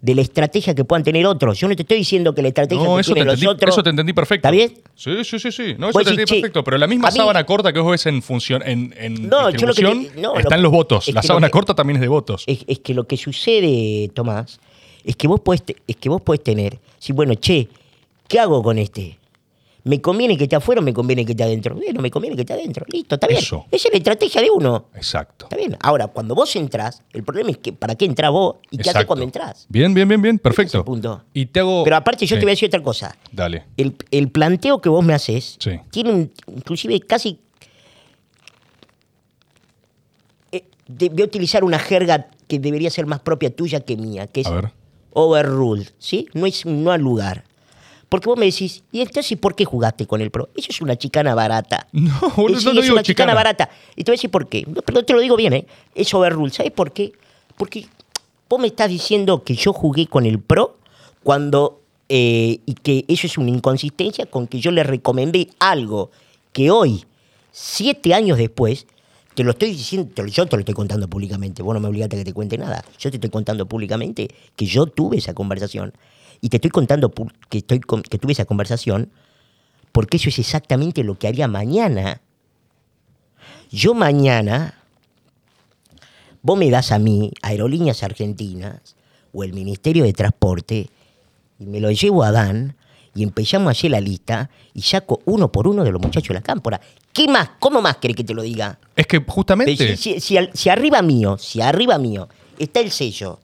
de 0.00 0.14
la 0.14 0.22
estrategia 0.22 0.74
que 0.76 0.84
puedan 0.84 1.02
tener 1.02 1.26
otros. 1.26 1.58
Yo 1.58 1.66
no 1.68 1.74
te 1.74 1.82
estoy 1.82 1.98
diciendo 1.98 2.32
que 2.32 2.40
la 2.40 2.48
estrategia 2.48 2.84
no, 2.84 2.94
que 2.94 3.00
eso 3.00 3.10
te, 3.10 3.14
tienen 3.14 3.26
los 3.26 3.34
entendí, 3.34 3.52
otros... 3.52 3.74
eso 3.74 3.82
te 3.82 3.90
entendí 3.90 4.12
perfecto. 4.12 4.46
¿Está 4.46 4.50
bien? 4.52 4.74
Sí, 4.94 5.24
sí, 5.24 5.38
sí, 5.40 5.50
sí. 5.50 5.74
No, 5.76 5.90
eso 5.90 5.98
te 5.98 6.10
entendí 6.10 6.24
che, 6.24 6.34
perfecto. 6.36 6.62
Pero 6.62 6.78
la 6.78 6.86
misma 6.86 7.10
mí- 7.10 7.16
sábana 7.16 7.44
corta 7.44 7.72
que 7.72 7.80
vos 7.80 7.90
ves 7.90 8.06
en 8.06 8.22
función, 8.22 8.62
en, 8.64 8.94
en 8.96 9.28
No, 9.28 9.50
yo 9.50 9.66
lo 9.66 9.74
que 9.74 9.82
te- 9.82 10.20
lo- 10.20 10.38
están 10.38 10.62
los 10.62 10.70
votos. 10.70 11.08
es 11.08 11.14
La 11.14 11.22
sábana 11.22 11.48
que- 11.48 11.52
corta 11.52 11.74
también 11.74 11.96
es 11.96 12.00
de 12.02 12.08
votos. 12.08 12.44
Es, 12.46 12.60
es 12.68 12.78
que 12.78 12.94
lo 12.94 13.08
que 13.08 13.16
sucede, 13.16 14.08
Tomás, 14.14 14.60
es 15.04 15.16
que 15.16 15.26
vos 15.26 15.40
podés, 15.40 15.64
es 15.86 15.96
que 15.96 16.08
vos 16.08 16.22
podés 16.22 16.44
tener... 16.44 16.78
Si, 17.00 17.12
bueno, 17.12 17.34
che, 17.34 17.68
¿qué 18.28 18.38
hago 18.38 18.62
con 18.62 18.78
este? 18.78 19.18
¿Me 19.88 20.02
conviene 20.02 20.36
que 20.36 20.42
esté 20.44 20.54
afuera 20.56 20.82
o 20.82 20.84
me 20.84 20.92
conviene 20.92 21.24
que 21.24 21.32
esté 21.32 21.44
adentro? 21.44 21.74
Bueno, 21.74 22.02
me 22.02 22.10
conviene 22.10 22.36
que 22.36 22.42
esté 22.42 22.52
adentro. 22.52 22.84
Listo, 22.92 23.14
está 23.14 23.26
bien. 23.26 23.38
Eso. 23.40 23.64
Esa 23.70 23.88
es 23.88 23.94
la 23.94 23.98
estrategia 23.98 24.42
de 24.42 24.50
uno. 24.50 24.88
Exacto. 24.94 25.46
Está 25.46 25.56
bien. 25.56 25.78
Ahora, 25.80 26.08
cuando 26.08 26.34
vos 26.34 26.54
entrás, 26.56 27.02
el 27.14 27.24
problema 27.24 27.50
es 27.52 27.56
que 27.56 27.72
¿para 27.72 27.94
qué 27.94 28.04
entrás 28.04 28.30
vos 28.30 28.56
y 28.70 28.76
qué 28.76 28.90
haces 28.90 29.06
cuando 29.06 29.24
entrás? 29.24 29.64
Bien, 29.70 29.94
bien, 29.94 30.06
bien, 30.06 30.20
bien. 30.20 30.38
Perfecto. 30.38 30.84
punto. 30.84 31.22
Y 31.32 31.46
te 31.46 31.60
hago. 31.60 31.84
Pero 31.84 31.96
aparte 31.96 32.26
yo 32.26 32.36
Sí. 32.36 32.40
te 32.40 32.44
voy 32.44 32.50
a 32.50 32.52
decir 32.52 32.66
otra 32.68 32.82
cosa. 32.82 33.16
Dale. 33.32 33.64
el, 33.78 33.94
el 34.10 34.30
planteo 34.30 34.80
que 34.82 34.90
vos 34.90 35.02
me 35.02 35.14
haces 35.14 35.56
Sí. 35.58 35.70
tiene 35.90 36.10
un- 36.12 36.32
inclusive 36.54 37.00
casi 37.00 37.40
eh, 40.52 40.64
de- 40.86 41.08
voy 41.08 41.22
a 41.22 41.24
utilizar 41.24 41.64
una 41.64 41.78
jerga 41.78 42.28
que 42.46 42.58
debería 42.58 42.90
ser 42.90 43.06
más 43.06 43.20
propia 43.20 43.54
tuya 43.54 43.80
que 43.80 43.96
mía, 43.96 44.26
que 44.26 44.42
es 44.42 44.48
overruled, 45.12 45.88
¿sí? 45.98 46.26
No 46.34 46.46
es 46.46 46.64
no 46.66 46.90
al 46.92 47.00
lugar. 47.00 47.44
Porque 48.08 48.26
vos 48.28 48.38
me 48.38 48.46
decís, 48.46 48.82
¿y 48.90 49.00
entonces 49.02 49.36
por 49.38 49.54
qué 49.54 49.64
jugaste 49.66 50.06
con 50.06 50.20
el 50.22 50.30
pro? 50.30 50.48
Eso 50.56 50.68
es 50.70 50.80
una 50.80 50.96
chicana 50.96 51.34
barata. 51.34 51.86
No, 51.92 52.10
Eh, 52.48 52.58
sí, 52.58 52.64
no 52.64 52.72
lo 52.72 52.80
es 52.80 52.84
digo 52.86 52.94
una 52.94 53.02
chicana 53.02 53.02
chicana. 53.02 53.34
barata. 53.34 53.70
Y 53.96 54.04
te 54.04 54.10
voy 54.10 54.14
a 54.14 54.18
decir 54.18 54.30
por 54.30 54.48
qué. 54.48 54.64
No, 54.66 54.80
Pero 54.82 55.02
te 55.04 55.12
lo 55.12 55.20
digo 55.20 55.36
bien, 55.36 55.52
¿eh? 55.52 55.66
Es 55.94 56.12
overruled. 56.14 56.52
¿Sabes 56.52 56.72
por 56.72 56.92
qué? 56.92 57.12
Porque 57.56 57.86
vos 58.48 58.58
me 58.60 58.68
estás 58.68 58.88
diciendo 58.88 59.42
que 59.44 59.54
yo 59.54 59.72
jugué 59.72 60.06
con 60.06 60.24
el 60.26 60.38
pro 60.40 60.78
cuando. 61.22 61.80
eh, 62.10 62.60
y 62.64 62.72
que 62.72 63.04
eso 63.08 63.26
es 63.26 63.36
una 63.36 63.50
inconsistencia 63.50 64.24
con 64.24 64.46
que 64.46 64.60
yo 64.60 64.70
le 64.70 64.82
recomendé 64.82 65.48
algo 65.58 66.10
que 66.54 66.70
hoy, 66.70 67.04
siete 67.52 68.14
años 68.14 68.38
después, 68.38 68.86
te 69.34 69.44
lo 69.44 69.50
estoy 69.50 69.72
diciendo, 69.72 70.10
te 70.14 70.22
lo- 70.22 70.28
yo 70.28 70.46
te 70.46 70.56
lo 70.56 70.60
estoy 70.60 70.74
contando 70.74 71.06
públicamente. 71.08 71.62
Vos 71.62 71.74
no 71.74 71.80
me 71.80 71.88
obligaste 71.88 72.16
a 72.16 72.18
que 72.20 72.24
te 72.24 72.32
cuente 72.32 72.56
nada. 72.56 72.82
Yo 72.98 73.10
te 73.10 73.18
estoy 73.18 73.28
contando 73.28 73.66
públicamente 73.66 74.28
que 74.56 74.64
yo 74.64 74.86
tuve 74.86 75.18
esa 75.18 75.34
conversación. 75.34 75.92
Y 76.40 76.48
te 76.48 76.56
estoy 76.58 76.70
contando 76.70 77.12
que, 77.48 77.58
estoy 77.58 77.80
con- 77.80 78.02
que 78.02 78.18
tuve 78.18 78.32
esa 78.32 78.44
conversación 78.44 79.10
porque 79.92 80.18
eso 80.18 80.28
es 80.28 80.38
exactamente 80.38 81.02
lo 81.02 81.18
que 81.18 81.26
haría 81.28 81.48
mañana. 81.48 82.20
Yo 83.70 83.94
mañana, 83.94 84.74
vos 86.42 86.58
me 86.58 86.70
das 86.70 86.92
a 86.92 86.98
mí, 86.98 87.32
Aerolíneas 87.42 88.02
Argentinas, 88.02 88.96
o 89.32 89.44
el 89.44 89.52
Ministerio 89.52 90.04
de 90.04 90.12
Transporte, 90.12 90.88
y 91.58 91.66
me 91.66 91.80
lo 91.80 91.90
llevo 91.90 92.22
a 92.22 92.32
Dan, 92.32 92.76
y 93.14 93.22
empezamos 93.24 93.68
a 93.68 93.70
hacer 93.72 93.90
la 93.90 94.00
lista, 94.00 94.48
y 94.74 94.82
saco 94.82 95.20
uno 95.24 95.50
por 95.50 95.66
uno 95.66 95.82
de 95.84 95.90
los 95.90 96.00
muchachos 96.00 96.28
de 96.28 96.34
la 96.34 96.42
cámpora. 96.42 96.80
¿Qué 97.12 97.26
más? 97.26 97.50
¿Cómo 97.58 97.82
más 97.82 97.96
querés 97.96 98.16
que 98.16 98.24
te 98.24 98.34
lo 98.34 98.42
diga? 98.42 98.78
Es 98.94 99.06
que 99.06 99.18
justamente. 99.26 99.96
Si, 99.96 100.20
si 100.20 100.68
arriba 100.68 101.02
mío, 101.02 101.36
si 101.36 101.60
arriba 101.60 101.98
mío 101.98 102.28
está 102.58 102.80
el 102.80 102.90
sello 102.92 103.40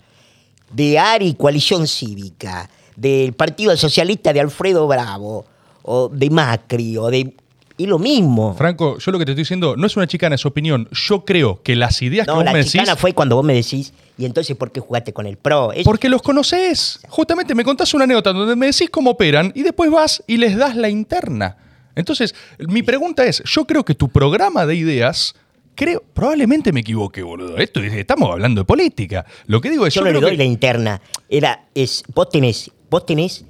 de 0.72 0.98
ARI 0.98 1.34
Coalición 1.34 1.86
Cívica, 1.88 2.70
del 2.96 3.32
Partido 3.32 3.76
Socialista 3.76 4.32
de 4.32 4.40
Alfredo 4.40 4.86
Bravo, 4.86 5.44
o 5.82 6.08
de 6.08 6.30
Macri, 6.30 6.96
o 6.96 7.08
de... 7.08 7.32
Y 7.76 7.86
lo 7.86 7.98
mismo. 7.98 8.54
Franco, 8.54 8.98
yo 8.98 9.10
lo 9.10 9.18
que 9.18 9.24
te 9.24 9.32
estoy 9.32 9.42
diciendo 9.42 9.74
no 9.76 9.88
es 9.88 9.96
una 9.96 10.06
chicana, 10.06 10.36
es 10.36 10.46
opinión. 10.46 10.88
Yo 10.92 11.24
creo 11.24 11.60
que 11.60 11.74
las 11.74 12.00
ideas 12.02 12.24
que 12.24 12.30
No, 12.30 12.36
vos 12.36 12.44
la 12.44 12.52
me 12.52 12.58
decís. 12.58 12.72
chicana 12.72 12.94
fue 12.94 13.12
cuando 13.14 13.34
vos 13.34 13.44
me 13.44 13.52
decís, 13.52 13.92
y 14.16 14.24
entonces 14.26 14.56
¿por 14.56 14.70
qué 14.70 14.78
jugaste 14.78 15.12
con 15.12 15.26
el 15.26 15.36
pro? 15.36 15.72
Porque 15.84 16.08
los 16.08 16.22
conoces. 16.22 17.00
Justamente 17.08 17.52
me 17.52 17.64
contás 17.64 17.92
una 17.92 18.04
anécdota 18.04 18.32
donde 18.32 18.54
me 18.54 18.66
decís 18.66 18.88
cómo 18.90 19.10
operan 19.10 19.50
y 19.56 19.62
después 19.64 19.90
vas 19.90 20.22
y 20.28 20.36
les 20.36 20.56
das 20.56 20.76
la 20.76 20.88
interna. 20.88 21.56
Entonces, 21.96 22.34
mi 22.60 22.84
pregunta 22.84 23.24
es, 23.24 23.42
yo 23.44 23.64
creo 23.66 23.84
que 23.84 23.96
tu 23.96 24.08
programa 24.08 24.66
de 24.66 24.76
ideas, 24.76 25.34
creo, 25.74 26.00
probablemente 26.14 26.70
me 26.72 26.78
equivoqué, 26.80 27.24
boludo. 27.24 27.56
Esto 27.56 27.80
es- 27.80 27.92
estamos 27.92 28.30
hablando 28.30 28.60
de 28.60 28.64
política. 28.66 29.26
Lo 29.46 29.60
que 29.60 29.68
digo 29.70 29.84
es, 29.84 29.94
yo 29.94 30.00
yo, 30.02 30.06
no 30.06 30.12
le 30.12 30.20
doy 30.20 30.30
que- 30.30 30.36
la 30.36 30.44
interna. 30.44 31.00
Era, 31.28 31.64
es, 31.74 32.04
vos 32.14 32.28
tenés, 32.28 32.70
vos 32.90 33.06
tenés 33.06 33.44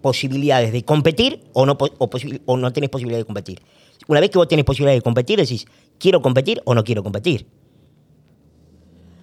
posibilidades 0.00 0.72
de 0.72 0.84
competir 0.84 1.40
o 1.52 1.66
no, 1.66 1.76
o, 1.76 2.56
no 2.56 2.72
tenés 2.72 2.90
posibilidad 2.90 3.18
de 3.18 3.24
competir. 3.24 3.60
Una 4.06 4.20
vez 4.20 4.30
que 4.30 4.38
vos 4.38 4.48
tenés 4.48 4.64
posibilidad 4.64 4.94
de 4.94 5.02
competir, 5.02 5.38
decís, 5.38 5.66
¿quiero 5.98 6.22
competir 6.22 6.62
o 6.64 6.74
no 6.74 6.84
quiero 6.84 7.02
competir? 7.02 7.46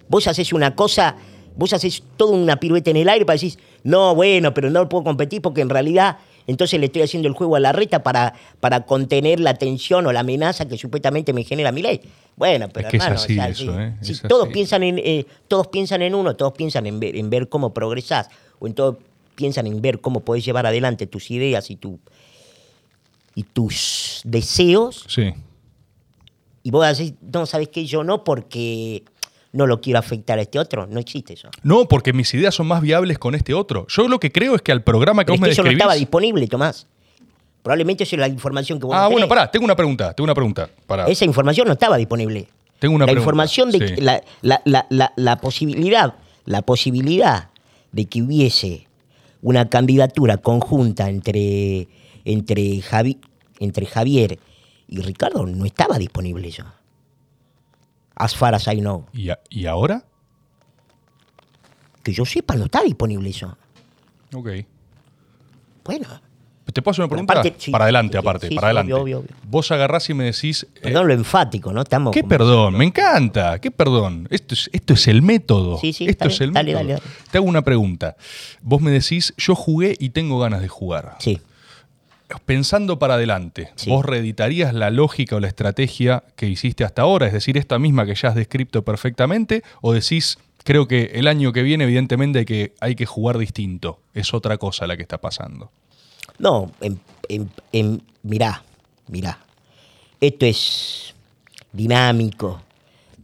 Vos 0.07 0.27
haces 0.27 0.53
una 0.53 0.75
cosa, 0.75 1.15
vos 1.55 1.73
haces 1.73 2.03
toda 2.17 2.33
una 2.33 2.59
pirueta 2.59 2.91
en 2.91 2.97
el 2.97 3.09
aire 3.09 3.25
para 3.25 3.35
decir, 3.35 3.57
no, 3.83 4.13
bueno, 4.13 4.53
pero 4.53 4.69
no 4.69 4.87
puedo 4.87 5.03
competir 5.03 5.41
porque 5.41 5.61
en 5.61 5.69
realidad 5.69 6.17
entonces 6.47 6.79
le 6.79 6.87
estoy 6.87 7.01
haciendo 7.01 7.27
el 7.27 7.33
juego 7.33 7.55
a 7.55 7.59
la 7.59 7.71
reta 7.71 8.03
para, 8.03 8.33
para 8.59 8.85
contener 8.85 9.39
la 9.39 9.55
tensión 9.55 10.05
o 10.05 10.11
la 10.11 10.19
amenaza 10.19 10.67
que 10.67 10.77
supuestamente 10.77 11.33
me 11.33 11.43
genera 11.43 11.71
mi 11.71 11.81
ley. 11.81 12.01
Bueno, 12.35 12.67
pero 12.69 12.87
Es 12.87 12.91
que 12.91 12.97
es 12.97 13.03
hermano, 13.03 13.21
así 13.21 13.33
o 13.33 13.35
sea, 13.35 13.49
eso, 13.49 13.63
sí, 13.63 13.69
¿eh? 13.79 13.93
sí, 14.01 14.11
Es 14.11 14.21
todos 14.21 14.43
así. 14.43 14.53
piensan 14.53 14.83
en 14.83 14.99
eh, 14.99 15.25
todos 15.47 15.67
piensan 15.67 16.01
en 16.03 16.13
uno, 16.13 16.35
todos 16.35 16.53
piensan 16.53 16.85
en 16.85 16.99
ver, 16.99 17.15
en 17.15 17.29
ver 17.29 17.49
cómo 17.49 17.73
progresás 17.73 18.29
o 18.59 18.67
en 18.67 18.73
todo 18.73 18.99
piensan 19.35 19.67
en 19.67 19.81
ver 19.81 19.99
cómo 19.99 20.21
podés 20.21 20.45
llevar 20.45 20.65
adelante 20.65 21.07
tus 21.07 21.29
ideas 21.31 21.69
y 21.69 21.75
tu 21.75 21.99
y 23.35 23.43
tus 23.43 24.21
deseos 24.23 25.05
Sí. 25.09 25.33
y 26.63 26.71
vos 26.71 26.97
decís, 26.97 27.13
no, 27.33 27.45
¿sabes 27.45 27.67
qué? 27.69 27.85
Yo 27.85 28.03
no 28.03 28.23
porque 28.23 29.03
no 29.51 29.67
lo 29.67 29.81
quiero 29.81 29.99
afectar 29.99 30.37
a 30.39 30.41
este 30.41 30.59
otro. 30.59 30.85
No 30.87 30.99
existe 30.99 31.33
eso. 31.33 31.49
No, 31.63 31.87
porque 31.87 32.11
mis 32.13 32.33
ideas 32.33 32.55
son 32.55 32.67
más 32.67 32.81
viables 32.81 33.17
con 33.19 33.35
este 33.35 33.53
otro. 33.53 33.85
Yo 33.89 34.07
lo 34.07 34.19
que 34.19 34.31
creo 34.31 34.55
es 34.55 34.61
que 34.61 34.71
al 34.71 34.83
programa 34.83 35.23
que 35.23 35.27
Pero 35.27 35.35
es 35.35 35.39
vos 35.39 35.45
que 35.45 35.49
me 35.49 35.53
eso 35.53 35.63
no 35.63 35.71
estaba 35.71 35.93
disponible, 35.95 36.47
Tomás. 36.47 36.87
Probablemente 37.63 38.03
esa 38.03 38.15
es 38.15 38.19
la 38.19 38.27
información 38.27 38.79
que 38.79 38.85
vos 38.85 38.95
ah, 38.95 39.03
no 39.05 39.11
bueno, 39.11 39.27
pará, 39.27 39.49
tengo 39.49 39.65
una 39.65 39.75
pregunta, 39.75 40.13
tengo 40.13 40.25
una 40.25 40.35
pregunta. 40.35 40.69
Pará. 40.85 41.07
Esa 41.07 41.25
información 41.25 41.67
no 41.67 41.73
estaba 41.73 41.97
disponible. 41.97 42.47
Tengo 42.79 42.95
una 42.95 43.05
la 43.05 43.11
pregunta, 43.13 43.21
información 43.23 43.71
de 43.71 43.87
sí. 43.95 44.01
la, 44.01 44.21
la- 44.41 44.61
la- 44.65 44.85
la- 44.89 45.13
la 45.15 45.37
posibilidad, 45.37 46.13
la 46.45 46.61
posibilidad 46.61 47.49
de 47.95 48.05
que 48.07 48.21
hubiese 48.21 48.87
una 49.41 49.69
candidatura 49.69 50.37
conjunta 50.37 51.09
entre, 51.09 51.87
entre, 52.25 52.81
Javi- 52.81 53.19
entre 53.59 53.85
Javier 53.85 54.37
y 54.87 54.99
Ricardo 54.99 55.45
no 55.45 55.63
estaba 55.65 55.97
disponible 55.97 56.49
eso. 56.49 56.65
As 58.15 58.35
far 58.35 58.53
as 58.53 58.67
I 58.67 58.79
know. 58.81 59.05
¿Y, 59.13 59.29
a- 59.29 59.39
¿Y 59.49 59.65
ahora? 59.65 60.05
Que 62.03 62.11
yo 62.11 62.25
sepa, 62.25 62.55
no 62.55 62.65
está 62.65 62.83
disponible 62.83 63.29
eso. 63.29 63.57
Ok. 64.33 64.49
Bueno, 65.85 66.07
¿Te 66.73 66.81
puedo 66.81 66.91
hacer 66.91 67.03
una 67.05 67.09
pregunta? 67.09 67.43
sí, 67.57 67.71
para 67.71 67.85
adelante, 67.85 68.13
sí, 68.13 68.17
aparte, 68.17 68.47
sí, 68.49 68.55
para 68.55 68.67
adelante. 68.67 68.93
obvio, 68.93 69.19
obvio. 69.19 69.29
Vos 69.43 69.71
agarrás 69.71 70.09
y 70.09 70.13
me 70.13 70.25
decís... 70.25 70.67
eh, 70.75 70.79
perdón 70.81 71.07
lo 71.07 71.13
enfático, 71.13 71.71
¿no? 71.71 71.81
Estamos 71.81 72.11
¿Qué 72.13 72.23
perdón? 72.23 72.75
Me 72.77 72.85
encanta. 72.85 73.59
¿Qué 73.59 73.71
perdón? 73.71 74.27
Esto 74.31 74.53
es, 74.55 74.69
esto 74.73 74.93
es 74.93 75.07
el 75.07 75.21
método. 75.21 75.77
Sí, 75.79 75.93
sí, 75.93 76.05
esto 76.05 76.25
está 76.25 76.33
es 76.35 76.41
el 76.41 76.51
Dale, 76.53 76.73
método. 76.73 76.87
dale, 76.89 76.93
dale. 77.01 77.15
Te 77.31 77.37
hago 77.37 77.47
una 77.47 77.61
pregunta. 77.63 78.17
Vos 78.61 78.81
me 78.81 78.91
decís, 78.91 79.33
yo 79.37 79.55
jugué 79.55 79.95
y 79.99 80.09
tengo 80.09 80.39
ganas 80.39 80.61
de 80.61 80.67
jugar. 80.67 81.15
Sí. 81.19 81.39
pensando 82.45 82.97
para 82.99 83.13
adelante. 83.13 83.69
¿vos 83.87 84.03
reeditarías 84.03 84.73
la 84.73 84.89
lógica 84.89 85.35
o 85.35 85.39
la 85.39 85.47
estrategia 85.47 86.23
que 86.35 86.47
hiciste 86.47 86.83
hasta 86.83 87.03
ahora? 87.03 87.27
Es 87.27 87.33
decir, 87.33 87.57
esta 87.57 87.77
misma 87.79 88.05
que 88.05 88.15
ya 88.15 88.29
has 88.29 88.35
descrito 88.35 88.83
perfectamente, 88.83 89.61
o 89.81 89.93
decís, 89.93 90.39
creo 90.63 90.87
que 90.87 91.11
el 91.13 91.27
año 91.27 91.53
que 91.53 91.61
viene, 91.63 91.83
evidentemente, 91.83 92.39
hay 92.39 92.45
que, 92.45 92.73
hay 92.81 92.95
que 92.95 93.05
jugar 93.05 93.37
distinto. 93.37 93.99
Es 94.13 94.33
otra 94.33 94.57
cosa 94.57 94.87
la 94.87 94.97
que 94.97 95.03
está 95.03 95.19
pasando. 95.19 95.71
No, 96.39 96.71
en, 96.81 96.99
en- 97.29 97.51
en- 97.71 98.03
mirá, 98.23 98.63
mirá. 99.07 99.39
Esto 100.19 100.45
es 100.45 101.13
dinámico, 101.71 102.61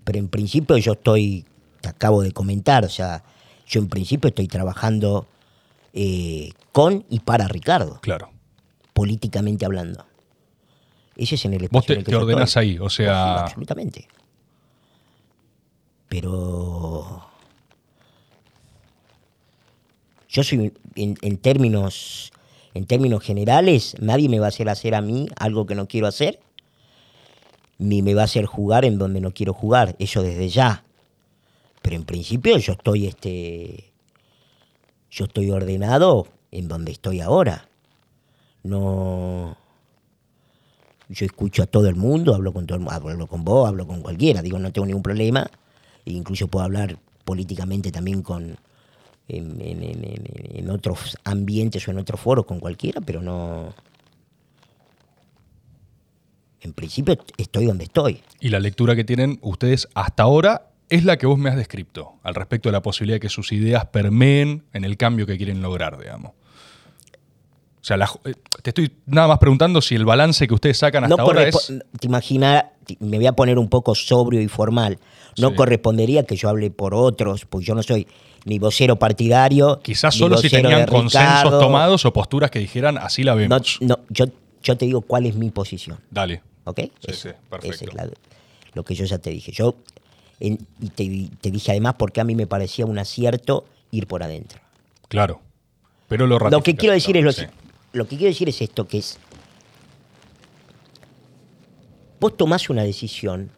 pero 0.04 0.20
en 0.20 0.28
principio 0.28 0.78
yo 0.78 0.94
estoy, 0.94 1.46
te 1.82 1.90
acabo 1.90 2.22
de 2.22 2.32
comentar, 2.32 2.86
o 2.86 2.90
sea, 2.90 3.24
yo 3.68 3.80
en 3.80 3.88
principio 3.90 4.28
estoy 4.30 4.48
trabajando 4.48 5.28
eh, 5.94 6.52
con 6.72 7.06
y 7.10 7.20
para 7.20 7.48
Ricardo, 7.48 8.00
Claro. 8.02 8.30
políticamente 8.94 9.66
hablando. 9.66 10.06
Ese 11.18 11.36
es 11.36 11.46
en 11.46 11.54
el 11.54 11.64
espacio 11.66 11.80
Vos 11.80 11.86
te, 11.86 11.94
en 11.94 12.00
el 12.00 12.06
que 12.06 12.12
te 12.12 12.16
yo 12.18 12.22
ordenás 12.22 12.50
estoy. 12.50 12.70
ahí, 12.72 12.80
o 12.80 12.90
sea, 12.90 13.42
Absolutamente. 13.42 14.08
Pero 16.10 17.26
yo 20.30 20.44
soy 20.44 20.74
en, 20.96 21.18
en 21.22 21.38
términos 21.38 22.32
en 22.74 22.86
términos 22.86 23.24
generales, 23.24 23.96
nadie 24.00 24.30
me 24.30 24.40
va 24.40 24.46
a 24.46 24.50
hacer 24.50 24.70
hacer 24.70 24.96
a 24.96 25.02
mí 25.02 25.28
algo 25.38 25.66
que 25.66 25.76
no 25.76 25.88
quiero 25.88 26.08
hacer, 26.08 26.40
ni 27.78 28.02
me 28.02 28.14
va 28.14 28.22
a 28.22 28.26
hacer 28.26 28.46
jugar 28.46 28.86
en 28.86 28.98
donde 28.98 29.22
no 29.22 29.34
quiero 29.34 29.54
jugar, 29.54 29.96
eso 30.00 30.24
desde 30.24 30.50
ya. 30.50 30.84
Pero 31.82 31.96
en 31.96 32.06
principio 32.06 32.58
yo 32.58 32.74
estoy 32.74 33.08
este 33.08 33.92
yo 35.10 35.26
estoy 35.26 35.52
ordenado 35.52 36.28
en 36.52 36.68
donde 36.68 36.92
estoy 36.92 37.20
ahora. 37.20 37.68
No 38.64 39.58
yo 41.10 41.26
escucho 41.26 41.64
a 41.64 41.66
todo 41.66 41.90
el 41.90 41.96
mundo, 41.96 42.34
hablo 42.34 42.54
con 42.54 42.66
todo 42.66 42.78
el 42.78 42.88
hablo 42.88 43.28
con 43.28 43.44
vos, 43.44 43.68
hablo 43.68 43.86
con 43.86 44.02
cualquiera, 44.02 44.42
digo, 44.42 44.58
no 44.60 44.72
tengo 44.72 44.86
ningún 44.86 45.04
problema. 45.04 45.50
E 46.06 46.12
incluso 46.12 46.48
puedo 46.48 46.64
hablar 46.64 46.98
políticamente 47.26 47.92
también 47.92 48.22
con 48.22 48.58
en, 49.38 50.70
otros 50.70 51.18
ambientes 51.24 51.88
o 51.88 51.92
en 51.92 51.98
otros 51.98 52.20
foros 52.20 52.46
con 52.46 52.60
cualquiera, 52.60 53.02
pero 53.02 53.22
no. 53.22 53.74
En 56.62 56.74
principio 56.74 57.18
estoy 57.38 57.66
donde 57.66 57.86
estoy. 57.86 58.22
y 58.40 58.50
la 58.50 58.60
lectura 58.60 58.96
que 58.96 59.04
tienen 59.04 59.40
ustedes 59.42 59.88
hasta 59.96 60.24
ahora 60.24 60.68
es 60.90 61.06
la 61.06 61.18
que 61.18 61.26
vos 61.26 61.40
me 61.40 61.50
has 61.50 61.56
descrito, 61.56 62.16
al 62.22 62.36
respecto 62.36 62.70
de 62.70 62.74
la 62.74 62.82
posibilidad 62.82 63.16
de 63.16 63.22
que 63.22 63.30
sus 63.30 63.52
ideas 63.54 63.86
permeen 63.86 64.66
en 64.74 64.84
el 64.84 64.98
cambio 64.98 65.26
que 65.26 65.38
quieren 65.38 65.62
lograr, 65.62 65.98
digamos. 65.98 66.34
O 67.82 67.84
sea, 67.84 67.98
la 67.98 68.12
eh, 68.26 68.34
te 68.62 68.70
estoy 68.70 68.92
nada 69.08 69.28
más 69.28 69.40
preguntando 69.40 69.82
si 69.82 69.96
el 69.96 70.06
balance 70.06 70.48
que 70.48 70.54
ustedes 70.54 70.78
sacan 70.78 71.06
hasta 71.06 71.16
No 71.16 71.24
ahora 71.24 71.48
es... 71.48 71.74
Te 72.00 72.08
imaginas, 72.08 72.66
me 73.00 73.18
voy 73.18 73.26
a 73.26 73.34
poner 73.34 73.58
un 73.58 73.70
poco 73.70 73.96
sobrio 73.96 74.40
y 74.42 74.48
formal. 74.48 75.00
No 75.40 75.50
Sí. 75.50 75.56
correspondería 75.56 76.24
que 76.24 76.36
yo 76.36 76.50
hable 76.50 76.70
por 76.70 76.94
otros, 76.94 77.46
porque 77.46 77.66
yo 77.66 77.74
no 77.74 77.82
soy 77.82 78.06
ni 78.46 78.60
vocero 78.60 78.96
partidario. 78.98 79.80
Quizás 79.84 80.16
solo 80.16 80.38
si 80.38 80.50
tenían 80.50 80.86
consensos 80.88 81.60
tomados 81.60 82.06
o 82.06 82.14
posturas 82.14 82.50
que 82.52 82.60
dijeran 82.60 82.98
así 82.98 83.24
la 83.24 83.34
No, 83.34 83.38
vemos. 83.38 83.78
no, 83.82 84.00
yo, 84.10 84.26
yo 84.64 84.78
te 84.78 84.86
digo 84.86 85.02
cuál 85.02 85.26
es 85.26 85.36
mi 85.36 85.50
posición. 85.52 86.00
Dale. 86.10 86.42
¿Ok? 86.64 86.80
Sí, 86.80 86.92
Eso, 87.08 87.30
sí, 87.30 87.36
perfecto. 87.50 87.76
ese 87.76 87.86
es 87.86 87.94
la- 87.94 88.10
lo 88.74 88.84
que 88.84 88.96
yo 88.96 89.06
ya 89.06 89.18
te 89.18 89.30
dije. 89.32 89.52
Yo, 89.52 89.76
en- 90.40 90.60
y 90.80 90.90
te, 90.90 91.30
te 91.42 91.52
dije 91.52 91.72
además 91.72 91.96
porque 91.98 92.22
a 92.22 92.24
mí 92.24 92.36
me 92.36 92.48
parecía 92.48 92.86
un 92.86 92.98
acierto 93.00 93.66
ir 93.92 94.08
por 94.08 94.24
adentro. 94.24 94.60
Claro. 95.08 95.42
Pero 96.08 96.28
lo 96.28 96.38
Lo 96.40 96.62
que 96.64 96.76
quiero 96.76 96.94
decir 96.94 97.18
es 97.18 97.24
lo, 97.24 97.32
sí. 97.32 97.44
lo 97.94 98.06
que 98.08 98.16
quiero 98.18 98.30
decir 98.32 98.48
es 98.50 98.62
esto, 98.62 98.88
que 98.88 98.98
es 99.00 99.18
vos 102.20 102.36
tomás 102.38 102.70
una 102.70 102.84
decisión 102.84 103.50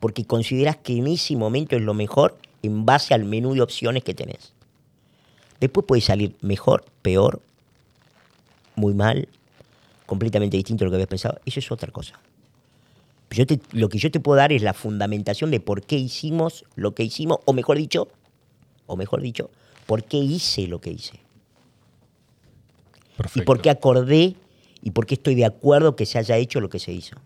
porque 0.00 0.24
considerás 0.24 0.76
que 0.76 0.96
en 0.96 1.06
ese 1.06 1.36
momento 1.36 1.76
es 1.76 1.82
lo 1.82 1.94
mejor 1.94 2.36
en 2.66 2.84
base 2.86 3.14
al 3.14 3.24
menú 3.24 3.54
de 3.54 3.62
opciones 3.62 4.04
que 4.04 4.14
tenés. 4.14 4.52
Después 5.60 5.86
puede 5.86 6.02
salir 6.02 6.36
mejor, 6.40 6.84
peor, 7.02 7.40
muy 8.74 8.92
mal, 8.94 9.28
completamente 10.04 10.56
distinto 10.56 10.84
a 10.84 10.86
lo 10.86 10.90
que 10.90 10.96
habías 10.96 11.08
pensado. 11.08 11.40
Eso 11.46 11.60
es 11.60 11.70
otra 11.72 11.90
cosa. 11.92 12.20
Yo 13.30 13.46
te- 13.46 13.60
lo 13.72 13.88
que 13.88 13.98
yo 13.98 14.10
te 14.10 14.20
puedo 14.20 14.36
dar 14.36 14.52
es 14.52 14.62
la 14.62 14.72
fundamentación 14.74 15.50
de 15.50 15.60
por 15.60 15.82
qué 15.82 15.96
hicimos 15.96 16.64
lo 16.76 16.94
que 16.94 17.02
hicimos, 17.02 17.38
o 17.44 17.52
mejor 17.52 17.76
dicho, 17.78 18.08
o 18.86 18.96
mejor 18.96 19.20
dicho, 19.20 19.50
por 19.86 20.04
qué 20.04 20.18
hice 20.18 20.66
lo 20.68 20.80
que 20.80 20.90
hice 20.90 21.18
Perfecto. 23.16 23.40
y 23.40 23.44
por 23.44 23.60
qué 23.60 23.70
acordé 23.70 24.36
y 24.82 24.90
por 24.92 25.06
qué 25.06 25.14
estoy 25.14 25.34
de 25.34 25.44
acuerdo 25.44 25.96
que 25.96 26.06
se 26.06 26.18
haya 26.18 26.36
hecho 26.36 26.60
lo 26.60 26.68
que 26.68 26.78
se 26.78 26.92
hizo. 26.92 27.16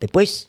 Después, 0.00 0.48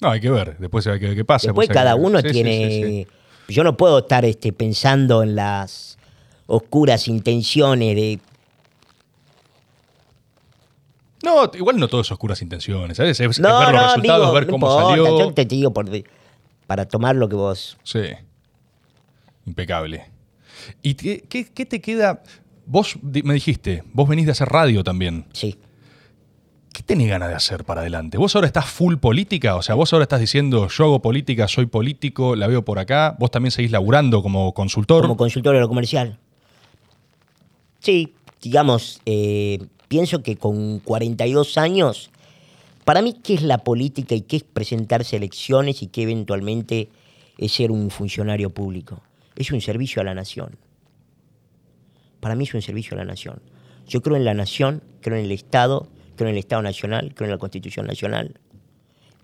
No, 0.00 0.10
hay 0.10 0.20
que 0.20 0.30
ver. 0.30 0.56
Después 0.58 0.86
hay 0.86 0.98
que 1.00 1.06
ver 1.08 1.16
qué 1.16 1.24
pasa. 1.24 1.48
después 1.48 1.68
hay 1.70 1.74
cada 1.74 1.94
uno 1.94 2.20
Sí, 2.20 2.28
tiene... 2.30 2.70
sí, 2.70 2.82
sí. 2.82 3.06
Yo 3.54 3.62
no 3.64 3.76
puedo 3.76 4.00
estar 4.00 4.24
este, 4.24 4.52
pensando 4.52 5.22
en 5.22 5.36
las 5.36 5.98
oscuras 6.46 7.06
intenciones 7.08 7.94
de... 7.94 8.18
No, 11.22 11.50
igual 11.54 11.78
no 11.78 11.88
todo 11.88 12.00
es 12.02 12.10
oscuras 12.12 12.42
intenciones. 12.42 12.96
¿sabes? 12.96 13.18
Es, 13.20 13.30
es 13.30 13.40
No, 13.40 13.58
ver 13.60 13.68
los 13.72 13.74
no, 13.82 13.88
resultados, 13.88 14.20
digo, 14.26 14.32
ver 14.32 14.46
no 14.46 14.52
cómo 14.52 14.66
importa, 14.68 14.88
salió. 14.90 15.18
Yo 15.18 15.32
te 15.32 15.44
digo 15.44 15.72
por, 15.72 15.88
para 16.66 16.86
tomar 16.86 17.16
lo 17.16 17.28
que 17.28 17.36
vos... 17.36 17.78
Sí. 17.82 18.02
Impecable. 19.46 20.04
¿Y 20.82 20.94
qué, 20.94 21.24
qué- 21.28 21.46
qué 21.52 21.66
te 21.66 21.80
queda? 21.80 22.22
Vos 22.66 22.98
me 23.02 23.34
dijiste, 23.34 23.84
vos 23.92 24.08
venís 24.08 24.26
de 24.26 24.32
hacer 24.32 24.48
radio 24.48 24.82
también. 24.82 25.24
Sí. 25.32 25.56
¿Qué 26.76 26.82
tenés 26.82 27.08
ganas 27.08 27.30
de 27.30 27.34
hacer 27.34 27.64
para 27.64 27.80
adelante? 27.80 28.18
¿Vos 28.18 28.34
ahora 28.34 28.48
estás 28.48 28.66
full 28.66 28.96
política? 28.96 29.56
O 29.56 29.62
sea, 29.62 29.74
vos 29.74 29.94
ahora 29.94 30.02
estás 30.02 30.20
diciendo, 30.20 30.68
yo 30.68 30.84
hago 30.84 31.00
política, 31.00 31.48
soy 31.48 31.64
político, 31.64 32.36
la 32.36 32.48
veo 32.48 32.66
por 32.66 32.78
acá. 32.78 33.16
¿Vos 33.18 33.30
también 33.30 33.50
seguís 33.50 33.70
laburando 33.70 34.22
como 34.22 34.52
consultor? 34.52 35.00
como 35.00 35.16
consultor 35.16 35.54
de 35.54 35.62
lo 35.62 35.68
comercial. 35.68 36.18
Sí, 37.78 38.12
digamos, 38.42 39.00
eh, 39.06 39.58
pienso 39.88 40.22
que 40.22 40.36
con 40.36 40.80
42 40.80 41.56
años, 41.56 42.10
para 42.84 43.00
mí, 43.00 43.14
¿qué 43.24 43.32
es 43.32 43.42
la 43.42 43.56
política 43.56 44.14
y 44.14 44.20
qué 44.20 44.36
es 44.36 44.42
presentarse 44.42 45.16
a 45.16 45.18
elecciones 45.18 45.80
y 45.80 45.86
qué 45.86 46.02
eventualmente 46.02 46.90
es 47.38 47.52
ser 47.52 47.70
un 47.70 47.88
funcionario 47.88 48.50
público? 48.50 49.00
Es 49.34 49.50
un 49.50 49.62
servicio 49.62 50.02
a 50.02 50.04
la 50.04 50.14
nación. 50.14 50.58
Para 52.20 52.34
mí 52.34 52.44
es 52.44 52.52
un 52.52 52.60
servicio 52.60 52.96
a 52.96 52.98
la 52.98 53.06
nación. 53.06 53.40
Yo 53.88 54.02
creo 54.02 54.16
en 54.16 54.26
la 54.26 54.34
nación, 54.34 54.82
creo 55.00 55.16
en 55.16 55.24
el 55.24 55.32
Estado, 55.32 55.88
creo 56.16 56.28
en 56.28 56.34
el 56.34 56.40
Estado 56.40 56.62
Nacional, 56.62 57.14
creo 57.14 57.26
en 57.26 57.32
la 57.32 57.38
Constitución 57.38 57.86
Nacional, 57.86 58.40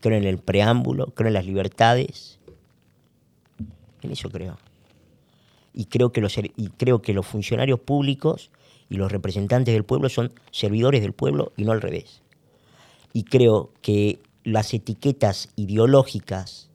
creo 0.00 0.16
en 0.16 0.24
el 0.24 0.38
preámbulo, 0.38 1.06
creo 1.06 1.28
en 1.28 1.34
las 1.34 1.46
libertades. 1.46 2.38
En 4.02 4.10
eso 4.10 4.30
creo 4.30 4.58
y 5.74 5.86
creo 5.86 6.12
que 6.12 6.20
los 6.20 6.38
creo 6.76 7.02
que 7.02 7.14
los 7.14 7.26
funcionarios 7.26 7.80
públicos 7.80 8.50
y 8.88 8.96
los 8.96 9.10
representantes 9.10 9.72
del 9.72 9.84
pueblo 9.84 10.08
son 10.08 10.32
servidores 10.50 11.00
del 11.02 11.12
pueblo 11.12 11.52
y 11.56 11.64
no 11.64 11.72
al 11.72 11.80
revés. 11.80 12.22
Y 13.12 13.24
creo 13.24 13.70
que 13.80 14.20
las 14.44 14.74
etiquetas 14.74 15.48
ideológicas 15.56 16.68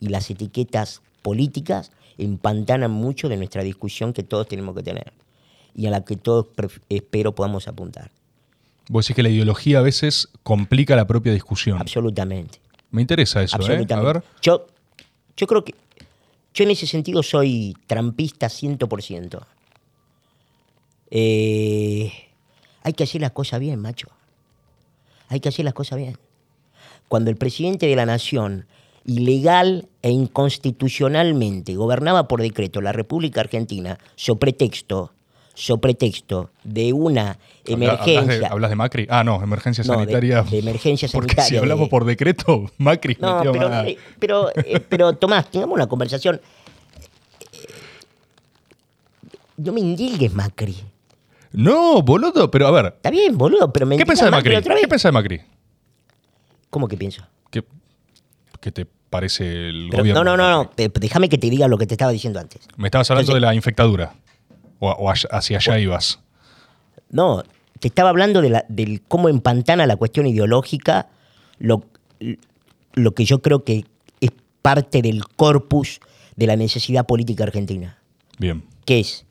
y 0.00 0.08
las 0.08 0.30
etiquetas 0.30 1.02
políticas 1.22 1.92
empantanan 2.18 2.90
mucho 2.90 3.28
de 3.28 3.36
nuestra 3.36 3.62
discusión 3.62 4.12
que 4.12 4.22
todos 4.22 4.48
tenemos 4.48 4.74
que 4.74 4.82
tener 4.82 5.12
y 5.74 5.86
a 5.86 5.90
la 5.90 6.04
que 6.04 6.16
todos 6.16 6.46
espero 6.88 7.34
podamos 7.34 7.68
apuntar. 7.68 8.10
Vos 8.88 9.04
decís 9.04 9.16
que 9.16 9.22
la 9.22 9.28
ideología 9.28 9.78
a 9.78 9.82
veces 9.82 10.28
complica 10.42 10.94
la 10.96 11.06
propia 11.06 11.32
discusión. 11.32 11.78
Absolutamente. 11.80 12.60
Me 12.90 13.02
interesa 13.02 13.42
eso, 13.42 13.56
¿eh? 13.56 13.60
A 13.60 13.64
Absolutamente. 13.64 14.12
ver. 14.12 14.22
Yo, 14.42 14.66
yo 15.36 15.46
creo 15.46 15.64
que 15.64 15.74
yo 16.54 16.64
en 16.64 16.70
ese 16.70 16.86
sentido 16.86 17.22
soy 17.22 17.76
trampista 17.86 18.46
100%. 18.46 19.44
Eh, 21.10 22.12
hay 22.82 22.92
que 22.92 23.04
hacer 23.04 23.20
las 23.20 23.32
cosas 23.32 23.60
bien, 23.60 23.80
macho. 23.80 24.08
Hay 25.28 25.40
que 25.40 25.48
hacer 25.48 25.64
las 25.64 25.74
cosas 25.74 25.98
bien. 25.98 26.16
Cuando 27.08 27.30
el 27.30 27.36
presidente 27.36 27.86
de 27.86 27.96
la 27.96 28.06
nación, 28.06 28.66
ilegal 29.04 29.88
e 30.02 30.10
inconstitucionalmente, 30.10 31.74
gobernaba 31.76 32.26
por 32.26 32.40
decreto 32.40 32.80
la 32.80 32.92
República 32.92 33.40
Argentina, 33.40 33.98
so 34.14 34.36
pretexto, 34.36 35.12
so 35.58 35.78
pretexto 35.78 36.50
de 36.64 36.92
una 36.92 37.38
emergencia. 37.64 38.20
¿Hablas 38.20 38.38
de, 38.40 38.46
hablas 38.46 38.70
de 38.70 38.76
Macri? 38.76 39.06
Ah, 39.10 39.24
no, 39.24 39.42
emergencia 39.42 39.82
No, 39.84 39.94
sanitaria. 39.94 40.42
de 40.42 40.58
emergencia 40.58 41.08
Porque 41.10 41.30
si 41.30 41.36
sanitaria, 41.36 41.60
hablamos 41.60 41.86
de- 41.86 41.90
por 41.90 42.04
decreto, 42.04 42.70
Macri 42.78 43.16
No, 43.18 43.36
metió 43.36 43.52
pero, 43.52 43.68
más- 43.70 43.86
eh, 43.86 43.98
pero, 44.18 44.50
eh, 44.54 44.80
pero 44.86 45.12
Tomás, 45.14 45.50
tengamos 45.50 45.74
una 45.74 45.86
conversación. 45.86 46.40
Eh, 47.52 47.58
No 49.56 49.72
me 49.72 49.80
indilgues, 49.80 50.32
Macri. 50.34 50.76
No, 51.52 52.02
boludo, 52.02 52.50
pero 52.50 52.66
a 52.66 52.70
ver. 52.70 52.86
Está 52.96 53.10
bien, 53.10 53.38
boludo, 53.38 53.72
pero 53.72 53.86
me 53.86 53.96
¿Qué 53.96 54.04
pensás 54.04 54.26
de 54.26 54.30
Macri? 54.30 54.54
otra 54.56 54.74
vez. 54.74 54.82
¿Qué 54.82 54.88
pensás 54.88 55.08
de 55.08 55.12
Macri? 55.12 55.40
¿Cómo 56.68 56.86
que 56.86 56.96
pienso? 56.98 57.22
Que, 57.50 57.64
que 58.60 58.70
te 58.72 58.84
parece 58.84 59.68
el 59.70 59.88
Pero- 59.90 60.02
gobierno. 60.02 60.22
no, 60.24 60.36
no, 60.36 60.50
no, 60.50 60.64
no. 60.64 60.70
Déjame 61.00 61.30
que 61.30 61.38
te 61.38 61.48
diga 61.48 61.66
lo 61.68 61.78
que 61.78 61.86
te 61.86 61.94
estaba 61.94 62.10
diciendo 62.12 62.38
antes. 62.38 62.68
Me 62.76 62.88
estabas 62.88 63.10
hablando 63.10 63.30
Entonces- 63.32 63.40
de 63.40 63.46
la 63.46 63.54
infectadura. 63.54 64.12
O, 64.78 65.10
hacia 65.10 65.58
allá 65.58 65.78
ibas. 65.78 66.20
No, 67.10 67.42
te 67.80 67.88
estaba 67.88 68.10
hablando 68.10 68.42
de 68.42 68.50
la, 68.50 68.64
del 68.68 69.02
cómo 69.02 69.28
empantana 69.28 69.86
la 69.86 69.96
cuestión 69.96 70.26
ideológica 70.26 71.08
lo, 71.58 71.84
lo 72.94 73.14
que 73.14 73.24
yo 73.24 73.40
creo 73.40 73.64
que 73.64 73.84
es 74.20 74.30
parte 74.62 75.02
del 75.02 75.26
corpus 75.26 76.00
de 76.36 76.46
la 76.46 76.56
necesidad 76.56 77.06
política 77.06 77.44
argentina. 77.44 77.98
Bien. 78.38 78.64
que 78.84 79.00
es, 79.00 79.24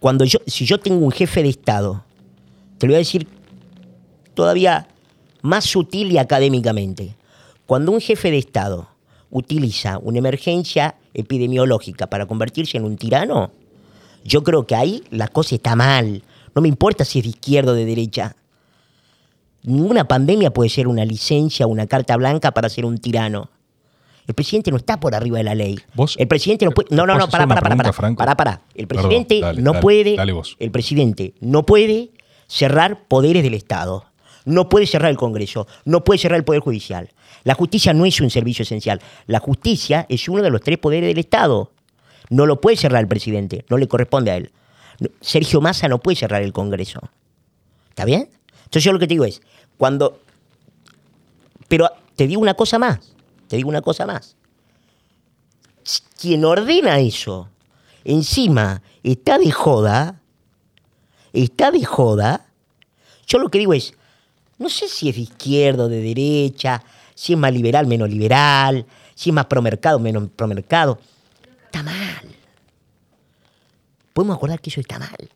cuando 0.00 0.24
yo, 0.24 0.38
si 0.46 0.64
yo 0.64 0.78
tengo 0.78 1.04
un 1.04 1.12
jefe 1.12 1.42
de 1.42 1.50
Estado, 1.50 2.04
te 2.78 2.86
lo 2.86 2.92
voy 2.92 2.96
a 2.96 2.98
decir 2.98 3.28
todavía 4.34 4.88
más 5.42 5.64
sutil 5.64 6.12
y 6.12 6.18
académicamente, 6.18 7.16
cuando 7.66 7.92
un 7.92 8.00
jefe 8.00 8.30
de 8.30 8.38
Estado 8.38 8.88
utiliza 9.30 9.98
una 9.98 10.18
emergencia 10.18 10.94
epidemiológica 11.12 12.06
para 12.06 12.26
convertirse 12.26 12.78
en 12.78 12.84
un 12.84 12.96
tirano, 12.96 13.50
yo 14.24 14.42
creo 14.44 14.66
que 14.66 14.74
ahí 14.74 15.02
la 15.10 15.28
cosa 15.28 15.54
está 15.54 15.74
mal. 15.76 16.22
No 16.54 16.62
me 16.62 16.68
importa 16.68 17.04
si 17.04 17.18
es 17.20 17.24
de 17.24 17.30
izquierda 17.30 17.72
o 17.72 17.74
de 17.74 17.84
derecha. 17.84 18.34
Ninguna 19.62 20.06
pandemia 20.06 20.50
puede 20.52 20.70
ser 20.70 20.86
una 20.88 21.04
licencia 21.04 21.66
o 21.66 21.68
una 21.68 21.86
carta 21.86 22.16
blanca 22.16 22.52
para 22.52 22.68
ser 22.68 22.84
un 22.84 22.98
tirano. 22.98 23.50
El 24.26 24.34
presidente 24.34 24.70
no 24.70 24.76
está 24.76 25.00
por 25.00 25.14
arriba 25.14 25.38
de 25.38 25.44
la 25.44 25.54
ley. 25.54 25.78
Vos- 25.94 26.14
el 26.18 26.28
presidente 26.28 26.64
no 26.64 26.70
puede. 26.72 26.88
No, 26.94 27.06
no, 27.06 27.14
¿Puedo 27.14 27.26
no, 27.26 27.30
para, 27.30 27.46
para, 27.46 27.60
para, 27.76 27.92
para, 27.92 28.14
para, 28.14 28.36
para. 28.36 28.60
El 28.74 28.86
Perdón, 28.86 29.04
presidente 29.04 29.40
dale, 29.40 29.62
no 29.62 29.72
dale, 29.72 29.82
puede. 29.82 30.16
dale 30.16 30.32
vos. 30.32 30.56
El 30.58 30.70
presidente 30.70 31.34
no 31.40 31.64
puede 31.64 32.10
cerrar 32.46 33.04
poderes 33.08 33.42
del 33.42 33.54
Estado. 33.54 34.04
No 34.44 34.68
puede 34.68 34.86
cerrar 34.86 35.10
el 35.10 35.16
Congreso. 35.16 35.66
No 35.84 36.04
puede 36.04 36.18
cerrar 36.18 36.38
el 36.38 36.44
Poder 36.44 36.60
Judicial. 36.60 37.10
La 37.44 37.54
justicia 37.54 37.92
no 37.94 38.04
es 38.04 38.20
un 38.20 38.30
servicio 38.30 38.62
esencial. 38.62 39.00
La 39.26 39.40
justicia 39.40 40.06
es 40.08 40.28
uno 40.28 40.42
de 40.42 40.50
los 40.50 40.60
tres 40.60 40.78
poderes 40.78 41.08
del 41.08 41.18
Estado. 41.18 41.72
No 42.30 42.46
lo 42.46 42.60
puede 42.60 42.76
cerrar 42.76 43.00
el 43.00 43.08
presidente. 43.08 43.64
No 43.68 43.76
le 43.78 43.88
corresponde 43.88 44.30
a 44.30 44.36
él. 44.36 44.52
Sergio 45.20 45.60
Massa 45.60 45.88
no 45.88 45.98
puede 45.98 46.16
cerrar 46.16 46.42
el 46.42 46.52
Congreso. 46.52 47.00
¿Está 47.90 48.04
bien? 48.04 48.28
Entonces 48.64 48.84
yo 48.84 48.92
lo 48.92 48.98
que 48.98 49.06
te 49.06 49.14
digo 49.14 49.24
es, 49.24 49.40
cuando... 49.76 50.20
Pero 51.68 51.90
te 52.16 52.26
digo 52.26 52.40
una 52.40 52.54
cosa 52.54 52.78
más. 52.78 53.14
Te 53.48 53.56
digo 53.56 53.68
una 53.68 53.82
cosa 53.82 54.06
más. 54.06 54.36
Quien 56.20 56.44
ordena 56.44 56.98
eso, 56.98 57.48
encima 58.04 58.82
está 59.02 59.38
de 59.38 59.50
joda, 59.50 60.20
está 61.32 61.70
de 61.70 61.84
joda, 61.84 62.46
yo 63.26 63.38
lo 63.38 63.48
que 63.48 63.58
digo 63.58 63.72
es, 63.72 63.94
no 64.58 64.68
sé 64.68 64.88
si 64.88 65.08
es 65.08 65.16
de 65.16 65.22
izquierda 65.22 65.84
o 65.84 65.88
de 65.88 66.02
derecha, 66.02 66.82
si 67.14 67.34
es 67.34 67.38
más 67.38 67.52
liberal, 67.52 67.86
menos 67.86 68.10
liberal, 68.10 68.84
si 69.14 69.30
es 69.30 69.34
más 69.34 69.46
promercado, 69.46 69.98
menos 69.98 70.28
promercado. 70.34 70.98
Está 71.68 71.82
mal. 71.82 72.34
Podemos 74.14 74.36
acordar 74.36 74.60
que 74.60 74.70
eso 74.70 74.80
está 74.80 74.98
mal. 74.98 75.30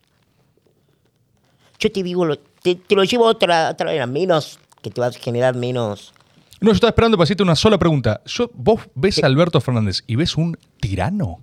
Yo 1.78 1.92
te 1.92 2.02
digo, 2.02 2.24
lo- 2.24 2.38
te, 2.38 2.74
te 2.76 2.94
lo 2.94 3.04
llevo 3.04 3.26
otra, 3.26 3.70
otra 3.70 3.92
vez, 3.92 4.08
menos, 4.08 4.58
que 4.82 4.90
te 4.90 5.00
va 5.00 5.08
a 5.08 5.12
generar 5.12 5.54
menos... 5.54 6.12
No, 6.60 6.68
yo 6.68 6.74
estaba 6.74 6.90
esperando 6.90 7.16
para 7.16 7.24
hacerte 7.24 7.42
una 7.42 7.56
sola 7.56 7.76
pregunta. 7.76 8.22
Yo, 8.24 8.48
¿Vos 8.54 8.80
ves 8.94 9.22
a 9.22 9.26
Alberto 9.26 9.60
Fernández 9.60 10.04
y 10.06 10.14
ves 10.16 10.36
un 10.36 10.56
tirano? 10.80 11.40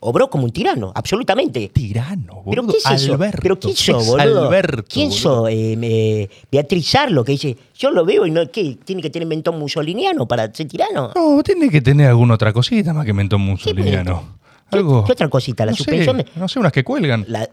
Obró 0.00 0.30
como 0.30 0.44
un 0.44 0.52
tirano, 0.52 0.92
absolutamente. 0.94 1.70
Tirano, 1.74 2.42
¿Pero 2.48 2.62
boludo. 2.62 2.72
qué 2.72 2.78
es 2.94 3.02
eso? 3.02 3.14
Alberto. 3.14 3.38
¿Pero 3.42 3.58
qué 3.58 3.66
¿qué 3.68 3.72
hizo, 3.72 3.98
es 4.00 4.06
boludo? 4.06 4.44
Alberto, 4.46 4.84
¿Quién 4.88 5.10
sos? 5.10 5.48
Eh, 5.50 5.76
eh, 5.82 6.28
Beatriz 6.52 6.94
Arlo, 6.94 7.24
que 7.24 7.32
dice, 7.32 7.56
yo 7.76 7.90
lo 7.90 8.04
veo 8.04 8.24
y 8.24 8.30
no, 8.30 8.48
¿qué? 8.50 8.78
¿Tiene 8.84 9.02
que 9.02 9.10
tener 9.10 9.26
mentón 9.26 9.58
mussoliniano 9.58 10.28
para 10.28 10.54
ser 10.54 10.68
tirano? 10.68 11.10
No, 11.16 11.42
tiene 11.42 11.68
que 11.68 11.80
tener 11.80 12.06
alguna 12.06 12.34
otra 12.34 12.52
cosita 12.52 12.92
más 12.94 13.04
que 13.04 13.12
mentón 13.12 13.40
mussoliniano. 13.40 14.36
¿Qué- 14.70 14.76
Algo. 14.78 15.04
qué 15.04 15.12
otra 15.12 15.28
cosita? 15.28 15.64
La 15.66 15.72
no 15.72 15.76
suspensión 15.76 16.16
Sé, 16.18 16.22
de- 16.24 16.30
No 16.36 16.46
sé, 16.46 16.58
unas 16.60 16.70
que 16.72 16.84
cuelgan. 16.84 17.24
La, 17.26 17.48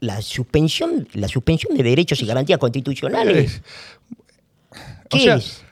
la 0.00 0.20
suspensión, 0.20 1.08
la 1.14 1.26
suspensión 1.28 1.74
de 1.74 1.82
derechos 1.82 2.20
y 2.20 2.26
garantías 2.26 2.58
constitucionales. 2.58 3.62
¿Qué 5.08 5.16
o 5.18 5.20
sea, 5.20 5.36
es? 5.36 5.62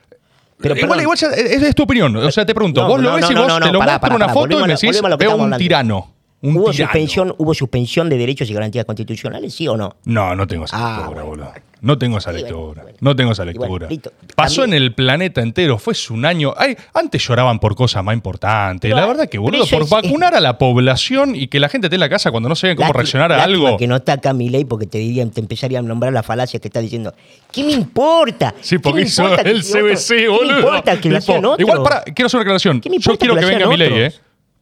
Pero, 0.69 0.77
igual, 0.81 1.01
igual 1.03 1.19
es, 1.19 1.63
es 1.63 1.75
tu 1.75 1.83
opinión. 1.83 2.17
O 2.17 2.31
sea, 2.31 2.47
te 2.47 2.55
pregunto, 2.55 2.83
No, 2.83 2.89
vos 2.89 3.01
lo 3.01 3.11
no, 3.11 3.17
ves 3.17 3.25
no, 3.25 3.33
y 3.33 3.35
vos 3.35 3.61
te 3.61 3.73
lo 3.73 3.79
pará, 3.79 3.93
muestro 3.93 4.01
pará, 4.01 4.17
una 4.17 4.27
pará, 4.27 4.35
foto 4.35 4.59
y 4.59 4.63
me 4.63 4.69
decís, 4.69 5.03
lo 5.03 5.17
veo 5.17 5.37
un 5.37 5.57
tirano. 5.57 6.11
Un 6.45 6.57
¿Hubo, 6.59 6.71
tirano. 6.73 6.93
suspensión, 6.93 7.35
¿Hubo 7.39 7.55
suspensión 7.55 8.09
de 8.11 8.19
derechos 8.19 8.51
y 8.51 8.55
garantías 8.55 8.85
constitucionales, 8.85 9.55
sí 9.55 9.67
o 9.67 9.77
no? 9.77 9.97
No, 10.05 10.35
no 10.37 10.47
tengo 10.47 10.67
esa 10.67 10.77
Ah, 10.77 10.97
lectura, 10.99 11.23
bueno. 11.23 11.45
boludo. 11.45 11.53
No 11.81 11.99
tengo 11.99 12.17
esa 12.19 12.31
bueno, 12.33 12.47
lectura. 12.47 12.83
bueno. 12.83 12.99
No 13.01 13.17
tengo 13.17 13.33
esa 13.33 13.45
lectura. 13.45 13.89
Pasó 14.35 14.63
También- 14.63 14.77
en 14.79 14.83
el 14.85 14.95
planeta 14.95 15.43
entero. 15.43 15.79
Fue 15.79 15.95
un 16.11 16.25
año. 16.25 16.55
Ay, 16.57 16.77
antes 16.95 17.27
lloraban 17.27 17.59
por 17.61 17.75
cosas 17.75 18.03
más 18.05 18.15
importantes. 18.15 18.91
La 18.91 19.05
verdad 19.07 19.29
que, 19.29 19.39
boludo, 19.39 19.67
por 19.67 19.83
es- 19.83 19.91
vacunar 19.91 20.35
a 20.35 20.41
la 20.41 20.57
población 20.59 21.35
y 21.35 21.49
que 21.49 21.61
la 21.61 21.69
gente 21.69 21.87
esté 21.89 21.97
en 21.97 22.01
la 22.01 22.09
casa 22.09 22.31
cuando 22.31 22.49
no 22.49 22.55
saben 22.55 22.77
cómo 22.77 22.93
reaccionar 22.93 23.33
a 23.33 23.43
algo. 23.43 23.77
que 23.77 23.87
no 23.87 23.97
está 23.97 24.15
acá 24.15 24.33
mi 24.33 24.49
ley 24.49 24.65
porque 24.65 24.87
te 24.87 24.99
dirían, 24.99 25.31
te 25.31 25.41
empezarían 25.41 25.85
a 25.85 25.89
nombrar 25.89 26.13
las 26.13 26.25
falacias 26.25 26.61
que 26.61 26.69
está 26.69 26.81
diciendo. 26.81 27.13
¿Qué 27.53 27.65
me 27.65 27.73
importa? 27.73 28.55
Sí, 28.61 28.77
¿Qué 28.77 28.81
porque 28.81 29.03
hizo 29.03 29.27
el 29.39 29.63
CBC, 29.63 30.17
¿Qué 30.17 30.29
boludo. 30.29 30.53
me 30.53 30.59
importa 30.61 31.01
que 31.01 31.09
lo? 31.11 31.57
Igual, 31.59 31.83
para, 31.83 32.03
quiero 32.03 32.27
hacer 32.27 32.39
una 32.39 32.43
aclaración. 32.43 32.81
¿Qué 32.81 32.91
Yo 32.99 33.19
quiero 33.19 33.35
que 33.35 33.41
que, 33.41 33.47
venga 33.47 33.67
mi 33.69 33.77
ley, 33.77 33.93
¿eh? 33.95 34.13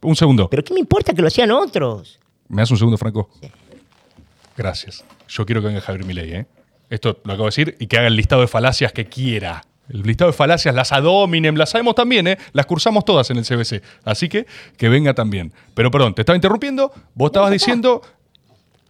Un 0.03 0.15
segundo. 0.15 0.49
¿Pero 0.49 0.63
qué 0.63 0.73
me 0.73 0.79
importa 0.79 1.13
que 1.13 1.21
lo 1.21 1.27
hacían 1.27 1.51
otros? 1.51 2.19
¿Me 2.47 2.61
das 2.61 2.71
un 2.71 2.77
segundo, 2.77 2.97
Franco? 2.97 3.29
Gracias. 4.55 5.03
Yo 5.27 5.45
quiero 5.45 5.61
que 5.61 5.67
venga 5.67 5.81
Javier 5.81 6.05
Milei, 6.05 6.33
¿eh? 6.33 6.45
Esto 6.89 7.19
lo 7.23 7.33
acabo 7.33 7.45
de 7.45 7.49
decir 7.49 7.75
y 7.79 7.87
que 7.87 7.97
haga 7.97 8.07
el 8.07 8.15
listado 8.15 8.41
de 8.41 8.47
falacias 8.47 8.91
que 8.91 9.05
quiera. 9.05 9.63
El 9.89 10.03
listado 10.03 10.31
de 10.31 10.37
falacias, 10.37 10.73
las 10.75 10.91
adominem, 10.91 11.55
las 11.55 11.71
sabemos 11.71 11.95
también, 11.95 12.27
¿eh? 12.27 12.37
Las 12.51 12.65
cursamos 12.65 13.03
todas 13.03 13.29
en 13.31 13.37
el 13.37 13.45
CBC. 13.45 13.81
Así 14.05 14.29
que 14.29 14.45
que 14.77 14.89
venga 14.89 15.13
también. 15.13 15.53
Pero 15.73 15.89
perdón, 15.89 16.13
te 16.13 16.21
estaba 16.21 16.35
interrumpiendo. 16.35 16.91
Vos 17.15 17.29
estabas 17.29 17.51
diciendo 17.51 18.01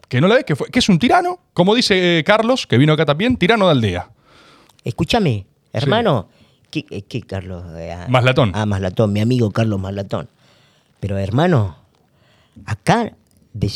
que 0.09 0.21
no 0.21 0.27
la 0.27 0.35
ves, 0.35 0.43
que, 0.43 0.55
fue, 0.55 0.69
que 0.69 0.79
es 0.79 0.89
un 0.89 0.99
tirano. 0.99 1.39
Como 1.53 1.73
dice 1.73 2.19
eh, 2.19 2.23
Carlos, 2.23 2.67
que 2.67 2.77
vino 2.77 2.93
acá 2.93 3.05
también, 3.05 3.37
tirano 3.37 3.65
de 3.65 3.71
aldea. 3.71 4.11
Escúchame, 4.83 5.47
hermano. 5.71 6.27
¿Qué, 6.69 6.85
eh, 6.89 7.03
qué, 7.03 7.21
Carlos? 7.21 7.63
Eh, 7.77 7.91
ah, 7.91 8.05
Maslatón. 8.09 8.51
Ah, 8.53 8.65
Maslatón, 8.65 9.13
mi 9.13 9.21
amigo 9.21 9.51
Carlos 9.51 9.79
Maslatón. 9.79 10.27
Pero, 11.03 11.17
hermano, 11.17 11.75
acá 12.65 13.11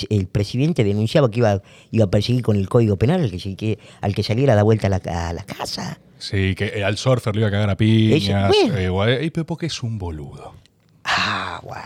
el 0.10 0.28
presidente 0.28 0.86
denunciaba 0.86 1.30
que 1.30 1.40
iba, 1.40 1.62
iba 1.92 2.06
a 2.06 2.10
perseguir 2.10 2.42
con 2.42 2.56
el 2.56 2.70
Código 2.70 2.96
Penal 2.96 3.22
al 3.22 3.30
que, 3.30 3.56
que- 3.58 3.80
al 4.00 4.16
que 4.16 4.24
saliera 4.24 4.54
a 4.54 4.56
la 4.56 4.64
vuelta 4.64 4.88
a 4.88 4.92
la, 4.92 5.02
a 5.28 5.34
la 5.34 5.44
casa. 5.44 6.00
Sí, 6.20 6.56
que 6.56 6.68
eh, 6.68 6.86
al 6.86 6.98
surfer 6.98 7.36
le 7.36 7.42
iba 7.42 7.50
a 7.50 7.52
cagar 7.52 7.70
a 7.72 7.76
piñas. 7.76 8.50
Eh, 8.56 9.30
pero 9.34 9.46
porque 9.46 9.66
es 9.66 9.84
un 9.84 9.98
boludo. 9.98 10.54
Ah, 11.04 11.60
guay. 11.62 11.82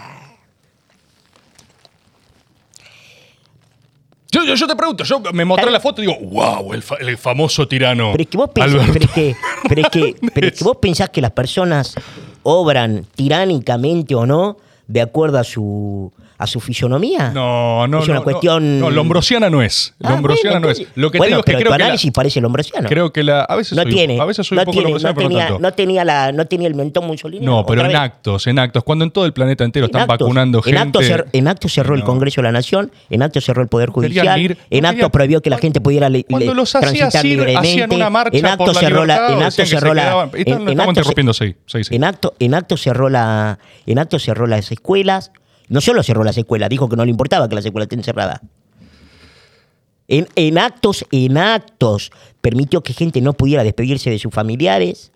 Yo, 4.31 4.43
yo, 4.45 4.53
yo 4.53 4.67
te 4.67 4.75
pregunto, 4.75 5.03
yo 5.03 5.19
me 5.33 5.43
mostré 5.43 5.71
la 5.71 5.79
foto 5.79 6.03
y 6.03 6.05
digo, 6.05 6.19
wow, 6.21 6.73
el, 6.73 6.83
fa- 6.83 6.97
el 6.99 7.17
famoso 7.17 7.67
tirano. 7.67 8.11
Pero 8.11 8.21
es 8.21 8.29
que 8.29 8.37
vos 8.37 8.49
pensás, 8.53 8.75
Alberto. 8.79 8.93
pero 8.93 9.05
es 9.05 9.11
que, 9.11 9.35
pero 9.67 9.81
es 9.81 9.89
que, 9.89 10.15
pero 10.35 10.47
es 10.47 10.53
que 10.59 10.63
vos 10.63 10.77
pensás 10.79 11.09
que 11.09 11.19
las 11.19 11.31
personas 11.31 11.95
obran 12.43 13.07
tiránicamente 13.15 14.13
o 14.13 14.27
no 14.27 14.57
de 14.91 15.01
acuerdo 15.01 15.39
a 15.39 15.43
su 15.43 16.11
a 16.41 16.47
su 16.47 16.59
fisonomía. 16.59 17.29
No, 17.33 17.87
no, 17.87 17.99
Es 17.99 18.07
no, 18.07 18.11
una 18.13 18.19
no. 18.19 18.23
cuestión. 18.23 18.79
No, 18.79 18.89
lombrosiana 18.89 19.49
no 19.49 19.61
es. 19.61 19.93
Ah, 20.01 20.09
Lombrosiana 20.09 20.55
bueno, 20.59 20.67
no 20.67 20.71
es. 20.71 20.87
Lo 20.95 21.11
que 21.11 21.19
bueno, 21.19 21.23
te 21.23 21.27
digo 21.27 21.39
es 21.39 21.45
que 21.45 21.51
pero 21.51 21.57
creo 21.59 21.71
tu 21.71 21.77
que 21.77 21.83
la, 21.83 22.11
parece 22.13 22.41
lombrosiano. 22.41 22.89
creo 22.89 23.13
que 23.13 23.23
la 23.23 23.41
a 23.43 23.55
veces 23.55 23.77
no 23.77 23.83
soy, 23.83 23.93
tiene, 23.93 24.19
a 24.19 24.25
veces 24.25 24.47
soy 24.47 24.55
no 24.55 24.61
un 24.61 24.65
poco 24.65 24.71
tiene, 24.73 24.83
lombrosiano, 24.89 25.13
no 25.13 25.15
pero 25.17 25.29
no 25.29 25.35
tenía, 25.35 25.47
tanto. 25.47 25.61
no 25.61 25.73
tenía 25.73 26.03
la, 26.05 26.31
no 26.31 26.45
tenía 26.47 26.67
el 26.67 26.75
mentón 26.75 27.05
Mussolini. 27.05 27.45
No, 27.45 27.65
pero 27.65 27.81
en 27.81 27.87
vez. 27.89 27.95
actos, 27.97 28.47
en 28.47 28.57
actos, 28.59 28.83
cuando 28.83 29.05
en 29.05 29.11
todo 29.11 29.25
el 29.25 29.33
planeta 29.33 29.63
entero 29.63 29.85
En 29.85 29.89
están 29.89 30.01
actos. 30.01 30.19
vacunando 30.19 30.57
en 30.59 30.63
gente. 30.63 30.79
Actos 30.79 31.05
cer- 31.05 31.25
en 31.31 31.47
actos 31.47 31.71
cerró 31.73 31.93
el 31.93 31.99
No. 32.01 32.05
Congreso 32.07 32.41
de 32.41 32.43
la 32.47 32.51
Nación, 32.51 32.91
en 33.11 33.21
actos 33.21 33.45
cerró 33.45 33.61
el 33.61 33.67
Poder 33.67 33.89
Judicial, 33.89 34.39
ir- 34.39 34.57
no 34.57 34.63
en 34.71 34.85
actos 34.87 35.09
prohibió 35.11 35.41
que 35.41 35.49
la 35.51 35.59
gente 35.59 35.79
pudiera 35.79 36.09
le- 36.09 36.23
Cuando 36.23 36.47
le- 36.53 36.55
los 36.55 36.75
hacías 36.75 37.11
transitar 37.13 37.23
libremente. 37.23 37.95
una 37.95 38.09
marcha 38.09 38.37
en 38.37 38.45
actos 38.47 38.77
cerró 38.79 39.05
la, 39.05 39.27
en 39.31 39.43
actos 39.43 39.69
cerró 39.69 39.93
la, 39.93 40.29
en- 40.33 40.47
en 40.47 40.53
actos-. 40.55 40.71
En 40.71 40.79
en 42.39 43.97
en 43.97 43.97
cerró 44.21 44.47
las 44.47 44.71
escuelas. 44.71 45.31
No 45.71 45.79
solo 45.79 46.03
cerró 46.03 46.25
las 46.25 46.37
escuelas, 46.37 46.69
dijo 46.69 46.89
que 46.89 46.97
no 46.97 47.05
le 47.05 47.11
importaba 47.11 47.47
que 47.47 47.55
las 47.55 47.65
escuelas 47.65 47.85
estén 47.85 48.03
cerradas. 48.03 48.41
En, 50.09 50.27
en 50.35 50.57
actos, 50.57 51.05
en 51.11 51.37
actos, 51.37 52.11
permitió 52.41 52.83
que 52.83 52.91
gente 52.91 53.21
no 53.21 53.31
pudiera 53.31 53.63
despedirse 53.63 54.09
de 54.09 54.19
sus 54.19 54.33
familiares, 54.33 55.13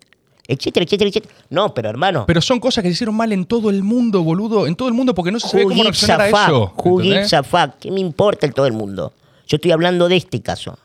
etcétera, 0.48 0.84
etcétera, 0.84 1.10
etcétera. 1.10 1.34
No, 1.50 1.74
pero 1.74 1.90
hermano, 1.90 2.24
Pero 2.26 2.40
son 2.40 2.58
cosas 2.58 2.80
que 2.80 2.88
se 2.88 2.94
hicieron 2.94 3.14
mal 3.14 3.32
en 3.32 3.44
todo 3.44 3.68
el 3.68 3.82
mundo, 3.82 4.22
boludo. 4.22 4.66
En 4.66 4.76
todo 4.76 4.88
el 4.88 4.94
mundo 4.94 5.14
porque 5.14 5.30
no 5.30 5.38
se 5.38 5.46
sabía 5.46 5.66
cómo 5.66 5.82
reaccionar 5.82 6.22
a 6.22 6.28
eso. 6.28 6.72
¿entendés? 6.82 7.28
Zafá, 7.28 7.74
¿qué 7.78 7.90
me 7.90 8.00
importa 8.00 8.46
el 8.46 8.54
todo 8.54 8.66
el 8.66 8.72
mundo? 8.72 9.12
Yo 9.46 9.56
estoy 9.56 9.72
hablando 9.72 10.08
de 10.08 10.16
este 10.16 10.40
caso. 10.40 10.78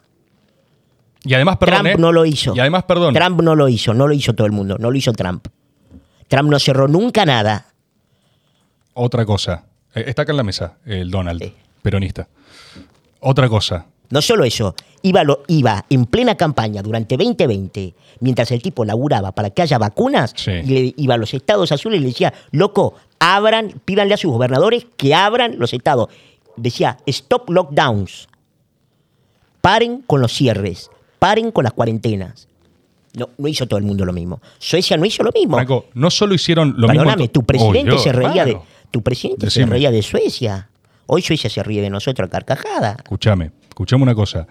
Y 1.23 1.34
además, 1.34 1.56
perdón. 1.56 1.84
Trump 1.84 1.95
¿eh? 1.95 2.02
no 2.02 2.11
lo 2.11 2.26
hizo. 2.26 2.53
Y 2.53 2.60
además, 2.60 2.84
perdón. 2.84 3.14
Trump 3.14 3.41
no 3.41 3.56
lo 3.56 3.69
hizo, 3.69 3.93
no 3.93 4.06
lo 4.06 4.14
hizo 4.14 4.34
todo 4.34 4.48
el 4.48 4.52
mundo, 4.52 4.77
no 4.77 4.91
lo 4.91 4.98
hizo 4.98 5.14
Trump. 5.14 5.48
Trump 6.27 6.49
no 6.49 6.60
cerró 6.60 6.89
nunca 6.89 7.26
nada. 7.26 7.70
Otra 8.94 9.26
cosa. 9.26 9.66
Eh, 9.96 10.04
Está 10.08 10.24
acá 10.24 10.32
en 10.32 10.38
la 10.38 10.44
mesa, 10.44 10.78
el 10.86 11.10
Donald, 11.12 11.42
Sí. 11.44 11.54
peronista. 11.82 12.28
Otra 13.20 13.48
cosa. 13.50 13.86
No 14.10 14.22
solo 14.22 14.44
eso, 14.44 14.76
iba, 15.04 15.24
lo, 15.24 15.44
iba 15.48 15.86
en 15.90 16.06
plena 16.06 16.36
campaña 16.36 16.82
durante 16.82 17.16
2020, 17.16 17.94
mientras 18.20 18.52
el 18.52 18.62
tipo 18.62 18.84
laburaba 18.84 19.32
para 19.32 19.50
que 19.52 19.62
haya 19.62 19.78
vacunas, 19.78 20.34
Sí. 20.36 20.52
y 20.52 20.64
le 20.68 20.94
iba 20.98 21.14
a 21.16 21.18
los 21.18 21.34
estados 21.34 21.72
azules 21.72 22.00
y 22.00 22.02
le 22.04 22.10
decía, 22.10 22.34
loco, 22.52 22.96
abran, 23.20 23.80
pídanle 23.86 24.14
a 24.14 24.18
sus 24.18 24.32
gobernadores 24.32 24.86
que 24.98 25.14
abran 25.16 25.58
los 25.60 25.74
estados. 25.74 26.10
Decía, 26.58 26.98
stop 27.06 27.50
lockdowns. 27.50 28.28
Paren 29.62 30.02
con 30.02 30.22
los 30.22 30.34
cierres, 30.34 30.90
paren 31.20 31.52
con 31.52 31.64
las 31.64 31.74
cuarentenas. 31.74 32.48
No, 33.14 33.30
no 33.38 33.48
hizo 33.48 33.68
todo 33.68 33.78
el 33.78 33.84
mundo 33.86 34.06
lo 34.06 34.14
mismo. 34.14 34.42
Suecia 34.58 34.98
no 34.98 35.06
hizo 35.06 35.22
lo 35.24 35.32
mismo. 35.34 35.56
Franco, 35.56 35.86
no 35.94 36.10
solo 36.10 36.34
hicieron 36.34 36.74
lo 36.78 36.88
Perdóname, 36.88 37.18
mismo. 37.24 37.32
tu 37.32 37.44
presidente 37.44 37.92
Oh, 37.92 37.96
yo, 37.96 38.00
se 38.00 38.12
reía 38.12 38.46
de. 38.46 38.58
Tu 38.92 39.02
presidente 39.02 39.50
se 39.50 39.66
reía 39.66 39.90
de 39.92 40.02
Suecia. 40.02 40.70
Hoy 41.08 41.22
Suecia 41.22 41.50
se 41.50 41.64
ríe 41.64 41.82
de 41.82 41.90
nosotros 41.90 42.28
a 42.28 42.30
carcajada. 42.30 42.96
Escúchame, 42.98 43.52
escuchame 43.68 44.04
una 44.04 44.16
cosa. 44.16 44.48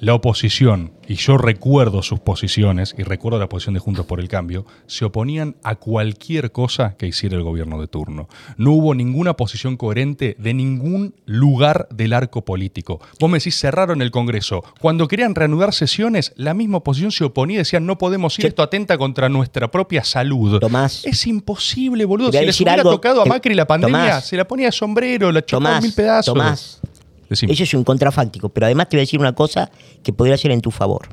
La 0.00 0.14
oposición, 0.14 0.92
y 1.08 1.16
yo 1.16 1.38
recuerdo 1.38 2.02
sus 2.02 2.20
posiciones, 2.20 2.94
y 2.96 3.02
recuerdo 3.02 3.40
la 3.40 3.48
posición 3.48 3.74
de 3.74 3.80
Juntos 3.80 4.06
por 4.06 4.20
el 4.20 4.28
Cambio, 4.28 4.64
se 4.86 5.04
oponían 5.04 5.56
a 5.64 5.74
cualquier 5.74 6.52
cosa 6.52 6.94
que 6.96 7.08
hiciera 7.08 7.36
el 7.36 7.42
gobierno 7.42 7.80
de 7.80 7.88
turno. 7.88 8.28
No 8.56 8.70
hubo 8.72 8.94
ninguna 8.94 9.34
posición 9.34 9.76
coherente 9.76 10.36
de 10.38 10.54
ningún 10.54 11.16
lugar 11.26 11.88
del 11.90 12.12
arco 12.12 12.44
político. 12.44 13.00
Vos 13.18 13.28
me 13.28 13.38
decís, 13.38 13.58
cerraron 13.58 14.00
el 14.00 14.12
Congreso. 14.12 14.62
Cuando 14.80 15.08
querían 15.08 15.34
reanudar 15.34 15.74
sesiones, 15.74 16.32
la 16.36 16.54
misma 16.54 16.78
oposición 16.78 17.10
se 17.10 17.24
oponía 17.24 17.56
y 17.56 17.58
decían, 17.58 17.84
no 17.84 17.98
podemos 17.98 18.38
ir, 18.38 18.46
esto 18.46 18.62
atenta 18.62 18.98
contra 18.98 19.28
nuestra 19.28 19.68
propia 19.68 20.04
salud. 20.04 20.60
Tomás. 20.60 21.04
Es 21.04 21.26
imposible, 21.26 22.04
boludo. 22.04 22.30
Si 22.30 22.38
les 22.38 22.60
hubiera 22.60 22.74
algo, 22.74 22.92
tocado 22.92 23.22
a 23.22 23.24
Macri 23.24 23.54
la 23.54 23.66
pandemia, 23.66 23.98
Tomás. 23.98 24.28
se 24.28 24.36
la 24.36 24.46
ponía 24.46 24.66
de 24.66 24.72
sombrero, 24.72 25.32
la 25.32 25.44
chocaba 25.44 25.78
en 25.78 25.82
mil 25.82 25.92
pedazos. 25.92 26.34
Tomás, 26.34 26.80
Decime. 27.28 27.52
eso 27.52 27.62
es 27.62 27.74
un 27.74 27.84
contrafáctico, 27.84 28.48
pero 28.48 28.66
además 28.66 28.88
te 28.88 28.96
voy 28.96 29.00
a 29.00 29.04
decir 29.04 29.20
una 29.20 29.34
cosa 29.34 29.70
que 30.02 30.12
podría 30.12 30.36
ser 30.36 30.50
en 30.50 30.60
tu 30.60 30.70
favor. 30.70 31.08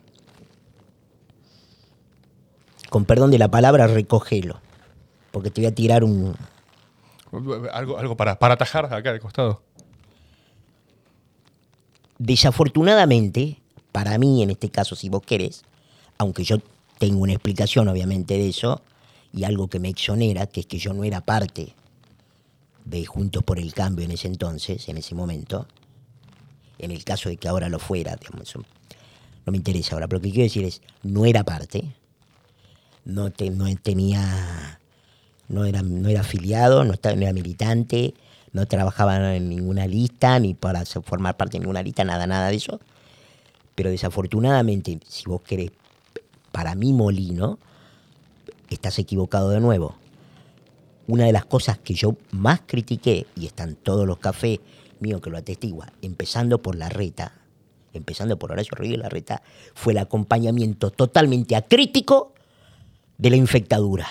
Con 2.90 3.06
perdón 3.06 3.32
de 3.32 3.38
la 3.38 3.50
palabra, 3.50 3.88
recógelo. 3.88 4.62
Porque 5.32 5.52
te 5.52 5.62
voy 5.62 5.68
a 5.68 5.76
tirar 5.76 6.04
un. 6.04 6.36
Algo, 7.74 7.98
algo 7.98 8.16
para, 8.16 8.40
para 8.40 8.54
atajar 8.54 8.94
acá 8.94 9.12
de 9.12 9.20
costado. 9.20 9.62
Desafortunadamente, 12.18 13.60
para 13.92 14.18
mí 14.18 14.42
en 14.42 14.52
este 14.52 14.70
caso, 14.70 14.96
si 14.96 15.10
vos 15.10 15.22
querés, 15.22 15.66
aunque 16.18 16.46
yo 16.46 16.58
tengo 16.98 17.20
una 17.20 17.34
explicación 17.34 17.90
obviamente 17.90 18.36
de 18.36 18.48
eso, 18.48 18.82
y 19.34 19.44
algo 19.44 19.68
que 19.68 19.80
me 19.80 19.90
exonera, 19.90 20.48
que 20.48 20.62
es 20.62 20.66
que 20.66 20.78
yo 20.78 20.94
no 20.94 21.04
era 21.04 21.20
parte 21.20 21.76
de 22.86 23.06
Juntos 23.06 23.44
por 23.44 23.60
el 23.60 23.74
Cambio 23.74 24.06
en 24.06 24.12
ese 24.12 24.28
entonces, 24.28 24.88
en 24.88 24.98
ese 24.98 25.14
momento, 25.14 25.68
en 26.80 26.92
el 26.92 27.04
caso 27.04 27.30
de 27.30 27.38
que 27.38 27.48
ahora 27.48 27.70
lo 27.70 27.80
fuera, 27.80 28.16
digamos, 28.16 28.56
no 28.56 29.52
me 29.52 29.58
interesa 29.58 29.96
ahora, 29.96 30.08
pero 30.08 30.20
lo 30.20 30.24
que 30.24 30.32
quiero 30.32 30.44
decir 30.44 30.64
es, 30.64 30.82
no 31.04 31.26
era 31.26 31.44
parte, 31.44 31.84
no, 33.06 33.32
no 33.52 33.76
tenía, 33.82 34.80
no 35.48 35.66
era, 35.66 35.82
no 35.82 36.10
era 36.10 36.22
afiliado, 36.22 36.84
no, 36.84 36.94
no 36.94 37.22
era 37.22 37.34
militante, 37.34 38.14
no 38.52 38.66
trabajaba 38.66 39.36
en 39.36 39.50
ninguna 39.50 39.86
lista, 39.86 40.40
ni 40.40 40.54
para 40.54 40.86
formar 40.86 41.38
parte 41.38 41.58
de 41.58 41.60
ninguna 41.60 41.84
lista, 41.84 42.04
nada, 42.04 42.26
nada 42.26 42.50
de 42.50 42.56
eso. 42.56 42.80
Pero 43.76 43.90
desafortunadamente, 43.90 44.98
si 45.08 45.26
vos 45.26 45.42
querés, 45.42 45.72
para 46.52 46.74
mi 46.74 46.94
molino, 46.94 47.60
estás 48.70 48.98
equivocado 48.98 49.50
de 49.50 49.60
nuevo. 49.60 49.96
Una 51.08 51.26
de 51.26 51.34
las 51.34 51.46
cosas 51.46 51.78
que 51.78 51.94
yo 51.94 52.16
más 52.32 52.62
critiqué, 52.66 53.28
y 53.36 53.46
están 53.46 53.76
todos 53.76 54.08
los 54.08 54.18
cafés 54.20 54.60
míos 55.00 55.22
que 55.22 55.30
lo 55.30 55.38
atestigua, 55.38 55.92
empezando 56.02 56.62
por 56.62 56.76
la 56.76 56.90
reta, 56.90 57.34
empezando 57.94 58.38
por 58.38 58.52
Horacio 58.52 58.76
Rodríguez 58.76 59.00
Larreta, 59.00 59.42
fue 59.74 59.94
el 59.94 60.00
acompañamiento 60.00 60.92
totalmente 60.92 61.56
acrítico 61.56 62.34
de 63.18 63.30
la 63.30 63.36
infectadura. 63.36 64.08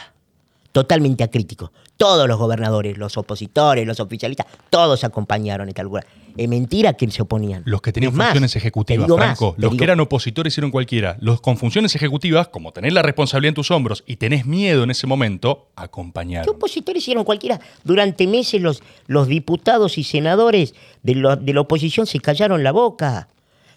Totalmente 0.73 1.23
acrítico. 1.23 1.73
Todos 1.97 2.27
los 2.27 2.39
gobernadores, 2.39 2.98
los 2.98 3.16
opositores, 3.16 3.86
los 3.86 4.01
oficialistas, 4.01 4.47
todos 4.70 5.05
acompañaron 5.05 5.69
esta 5.69 5.85
locura. 5.85 6.05
Es 6.36 6.48
mentira 6.48 6.94
que 6.94 7.09
se 7.11 7.23
oponían. 7.23 7.62
Los 7.65 7.81
que 7.81 7.93
tenían 7.93 8.15
más, 8.15 8.28
funciones 8.28 8.56
ejecutivas, 8.56 9.09
más, 9.09 9.16
Franco. 9.19 9.55
los 9.56 9.70
digo- 9.70 9.78
que 9.78 9.85
eran 9.85 10.01
opositores 10.01 10.52
hicieron 10.52 10.70
cualquiera. 10.70 11.16
Los 11.20 11.40
con 11.40 11.56
funciones 11.56 11.94
ejecutivas, 11.94 12.48
como 12.48 12.73
tenés 12.73 12.93
la 12.93 13.02
responsabilidad 13.02 13.51
en 13.51 13.55
tus 13.55 13.70
hombros 13.70 14.02
y 14.06 14.16
tenés 14.16 14.44
miedo 14.47 14.82
en 14.85 14.90
ese 14.90 15.06
momento, 15.06 15.69
¿Qué 15.77 15.85
acompañaron. 15.85 16.55
opositores 16.56 17.02
hicieron 17.02 17.24
cualquiera? 17.24 17.61
Durante 17.85 18.27
meses 18.27 18.61
los, 18.61 18.82
los 19.06 19.28
diputados 19.28 19.97
y 19.98 20.02
senadores 20.05 20.74
de, 21.02 21.15
lo- 21.15 21.36
de 21.36 21.52
la 21.55 21.61
oposición 21.61 22.06
se 22.06 22.19
callaron 22.20 22.62
la 22.65 22.73
boca. 22.73 23.28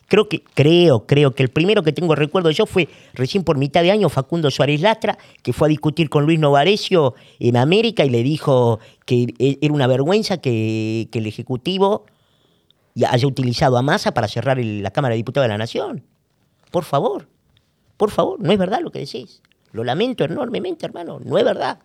Creo 0.10 0.30
que, 0.30 0.42
creo, 0.54 1.06
creo 1.06 1.36
que 1.36 1.44
el 1.44 1.50
primero 1.50 1.84
que 1.84 1.92
tengo 1.92 2.16
recuerdo 2.16 2.50
yo 2.50 2.66
fue 2.66 2.88
recién 3.14 3.44
por 3.44 3.58
mitad 3.58 3.84
de 3.84 3.92
año 3.92 4.08
Facundo 4.08 4.50
Suárez 4.50 4.80
Lastra, 4.80 5.18
que 5.44 5.52
fue 5.52 5.68
a 5.68 5.70
discutir 5.70 6.10
con 6.10 6.26
Luis 6.26 6.40
Novarecio 6.40 7.14
en 7.40 7.58
América 7.58 8.06
y 8.06 8.10
le 8.10 8.24
dijo 8.24 8.80
que 9.06 9.34
e- 9.38 9.58
era 9.62 9.74
una 9.74 9.86
vergüenza 9.86 10.38
que, 10.38 11.10
que 11.12 11.20
el 11.20 11.28
Ejecutivo 11.28 12.06
y 12.98 13.06
haya 13.06 13.28
utilizado 13.28 13.78
a 13.78 13.84
Massa 13.84 14.12
para 14.12 14.28
cerrar 14.28 14.58
el- 14.58 14.82
la 14.82 14.90
Cámara 14.90 15.14
de 15.14 15.18
Diputados 15.18 15.44
de 15.46 15.50
la 15.50 15.58
Nación. 15.60 16.04
Por 16.72 16.84
favor, 16.84 17.28
por 17.96 18.10
favor, 18.10 18.40
no 18.42 18.52
es 18.52 18.58
verdad 18.58 18.80
lo 18.82 18.90
que 18.92 19.00
decís. 19.00 19.42
Lo 19.72 19.84
lamento 19.84 20.24
enormemente, 20.24 20.86
hermano, 20.88 21.20
no 21.24 21.38
es 21.38 21.46
verdad. 21.46 21.78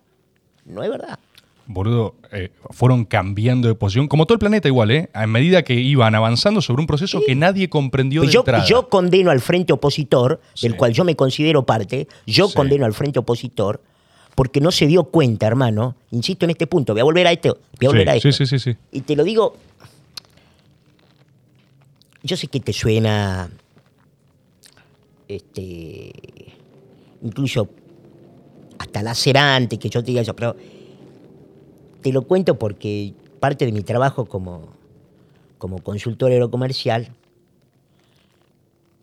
No 0.65 0.83
es 0.83 0.89
verdad. 0.89 1.19
Boludo, 1.67 2.15
eh, 2.33 2.51
fueron 2.71 3.05
cambiando 3.05 3.69
de 3.69 3.75
posición, 3.75 4.09
como 4.09 4.25
todo 4.25 4.35
el 4.35 4.39
planeta 4.41 4.69
igual, 4.69 4.91
¿eh? 4.91 5.11
A 5.13 5.27
medida 5.27 5.63
que 5.63 5.75
iban 5.75 6.15
avanzando 6.15 6.63
sobre 6.63 6.81
un 6.81 6.87
proceso 6.87 7.21
que 7.27 7.35
nadie 7.35 7.69
comprendió 7.69 8.23
de 8.23 8.27
Pues 8.27 8.35
yo, 8.35 8.41
entrada. 8.41 8.65
yo 8.65 8.89
condeno 8.89 9.31
al 9.31 9.41
frente 9.41 9.73
opositor, 9.75 10.41
del 10.63 10.73
Sí. 10.73 10.77
cual 10.79 10.93
yo 10.95 11.05
me 11.05 11.15
considero 11.15 11.65
parte, 11.67 12.09
yo 12.27 12.49
Sí. 12.49 12.55
condeno 12.55 12.85
al 12.87 12.95
frente 12.95 13.19
opositor, 13.19 13.81
porque 14.35 14.61
no 14.61 14.71
se 14.73 14.87
dio 14.87 15.05
cuenta, 15.05 15.47
hermano, 15.47 15.95
insisto 16.11 16.47
en 16.47 16.51
este 16.51 16.67
punto, 16.67 16.95
voy 16.95 17.01
a 17.01 17.05
volver 17.05 17.27
a 17.27 17.33
esto, 17.33 17.59
voy 17.79 17.87
a 17.87 17.91
volver 17.91 18.09
a 18.09 18.17
esto. 18.17 18.33
sí, 18.33 18.47
sí, 18.47 18.59
sí, 18.59 18.73
sí. 18.73 18.77
Y 18.91 19.03
te 19.03 19.15
lo 19.15 19.23
digo, 19.25 19.57
yo 22.23 22.37
sé 22.37 22.47
que 22.47 22.61
te 22.61 22.73
suena, 22.73 23.51
este, 25.29 26.13
incluso 27.23 27.69
hasta 28.79 29.03
lacerante 29.03 29.79
que 29.79 29.89
yo 29.89 30.03
te 30.03 30.07
diga 30.07 30.23
eso, 30.23 30.35
pero 30.35 30.57
te 32.01 32.13
lo 32.13 32.23
cuento 32.23 32.59
porque 32.59 33.15
parte 33.41 33.67
de 33.67 33.73
mi 33.73 33.83
trabajo 33.83 34.27
como, 34.27 34.69
como 35.59 35.79
consultor 35.79 36.31
aerocomercial, 36.33 37.09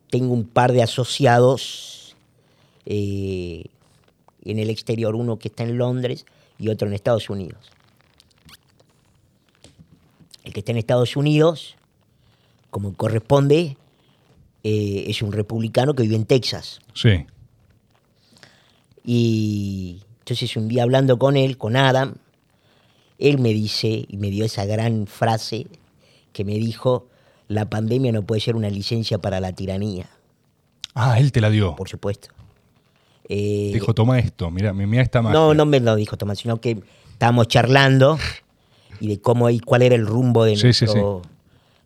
tengo 0.10 0.34
un 0.34 0.46
par 0.46 0.72
de 0.72 0.82
asociados 0.82 2.16
eh, 2.86 3.66
en 4.44 4.60
el 4.60 4.70
exterior, 4.70 5.16
uno 5.16 5.38
que 5.38 5.50
está 5.50 5.64
en 5.64 5.78
Londres 5.78 6.26
y 6.58 6.70
otro 6.70 6.88
en 6.88 6.94
Estados 6.94 7.30
Unidos. 7.30 7.72
El 10.44 10.54
que 10.54 10.60
está 10.62 10.72
en 10.72 10.78
Estados 10.78 11.16
Unidos, 11.16 11.76
como 12.70 12.94
corresponde, 12.94 13.78
eh, 14.64 15.06
es 15.08 15.22
un 15.22 15.32
republicano 15.32 15.94
que 15.94 16.04
vive 16.04 16.16
en 16.16 16.26
Texas. 16.26 16.80
Sí. 16.94 17.26
Y 19.04 20.02
entonces 20.20 20.56
un 20.58 20.68
día 20.68 20.84
hablando 20.84 21.18
con 21.18 21.38
él, 21.38 21.58
con 21.58 21.76
Adam, 21.76 22.16
él 23.18 23.40
me 23.40 23.50
dice, 23.54 24.06
y 24.08 24.18
me 24.18 24.30
dio 24.30 24.46
esa 24.46 24.66
gran 24.66 25.08
frase 25.08 25.68
que 26.34 26.44
me 26.46 26.54
dijo, 26.56 27.08
la 27.48 27.70
pandemia 27.70 28.12
no 28.12 28.24
puede 28.24 28.42
ser 28.42 28.56
una 28.56 28.70
licencia 28.70 29.18
para 29.18 29.40
la 29.40 29.54
tiranía, 29.54 30.08
Ah, 30.96 31.20
él 31.20 31.32
te 31.32 31.40
la 31.40 31.50
dio. 31.50 31.76
por 31.76 31.88
supuesto. 31.88 32.30
Eh, 33.30 33.70
Dijo, 33.74 33.94
toma 33.94 34.20
esto, 34.20 34.50
mira, 34.52 34.74
mira 34.74 35.02
esta 35.04 35.22
magia. 35.22 35.40
no, 35.40 35.54
no 35.54 35.66
me 35.66 35.80
lo 35.80 35.96
dijo 35.96 36.18
Tomás, 36.18 36.40
sino 36.40 36.60
que 36.60 36.80
estábamos 37.12 37.48
charlando 37.48 38.18
y 39.00 39.08
de 39.08 39.22
cómo 39.22 39.50
y 39.50 39.60
cuál 39.60 39.84
era 39.84 39.96
el 39.96 40.06
rumbo 40.06 40.44
de, 40.46 40.58
Sí, 40.58 40.74
sí, 40.74 40.86
nuestro, 40.86 41.22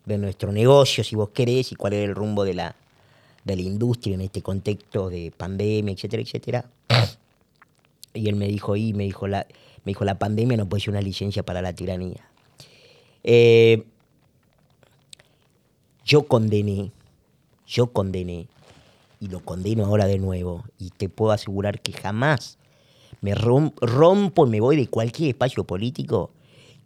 de 0.06 0.18
nuestro 0.18 0.52
negocio, 0.52 1.04
si 1.04 1.16
vos 1.16 1.30
querés, 1.30 1.72
y 1.72 1.76
cuál 1.76 1.94
era 1.94 2.06
el 2.06 2.16
rumbo 2.16 2.44
de 2.44 2.54
la, 2.54 2.76
industria 3.46 4.16
en 4.16 4.22
este 4.22 4.42
contexto 4.42 5.10
de 5.10 5.32
pandemia, 5.36 5.94
etcétera, 5.94 6.24
etcétera. 6.24 6.66
Y 8.16 8.30
él 8.30 8.36
me 8.36 8.48
dijo, 8.48 8.76
y 8.76 8.94
me 8.94 9.06
dijo, 9.06 9.28
la, 9.28 9.48
me 9.86 9.90
dijo, 9.90 10.06
la 10.06 10.20
pandemia 10.20 10.56
no 10.56 10.70
puede 10.70 10.82
ser 10.82 10.92
una 10.92 11.02
licencia 11.02 11.42
para 11.42 11.64
la 11.64 11.74
tiranía. 11.74 12.30
Eh, 13.24 13.84
yo 16.06 16.28
condené, 16.28 16.92
yo 17.66 17.88
condené, 17.88 18.46
y 19.20 19.30
lo 19.30 19.40
condeno 19.40 19.86
ahora 19.86 20.06
de 20.06 20.20
nuevo, 20.20 20.64
y 20.78 20.92
te 20.92 21.10
puedo 21.10 21.32
asegurar 21.32 21.82
que 21.82 21.92
jamás 21.92 22.60
me 23.22 23.34
rom- 23.34 23.74
rompo 23.82 24.46
me 24.46 24.60
voy 24.60 24.76
de 24.76 24.86
cualquier 24.88 25.30
espacio 25.30 25.64
político 25.64 26.30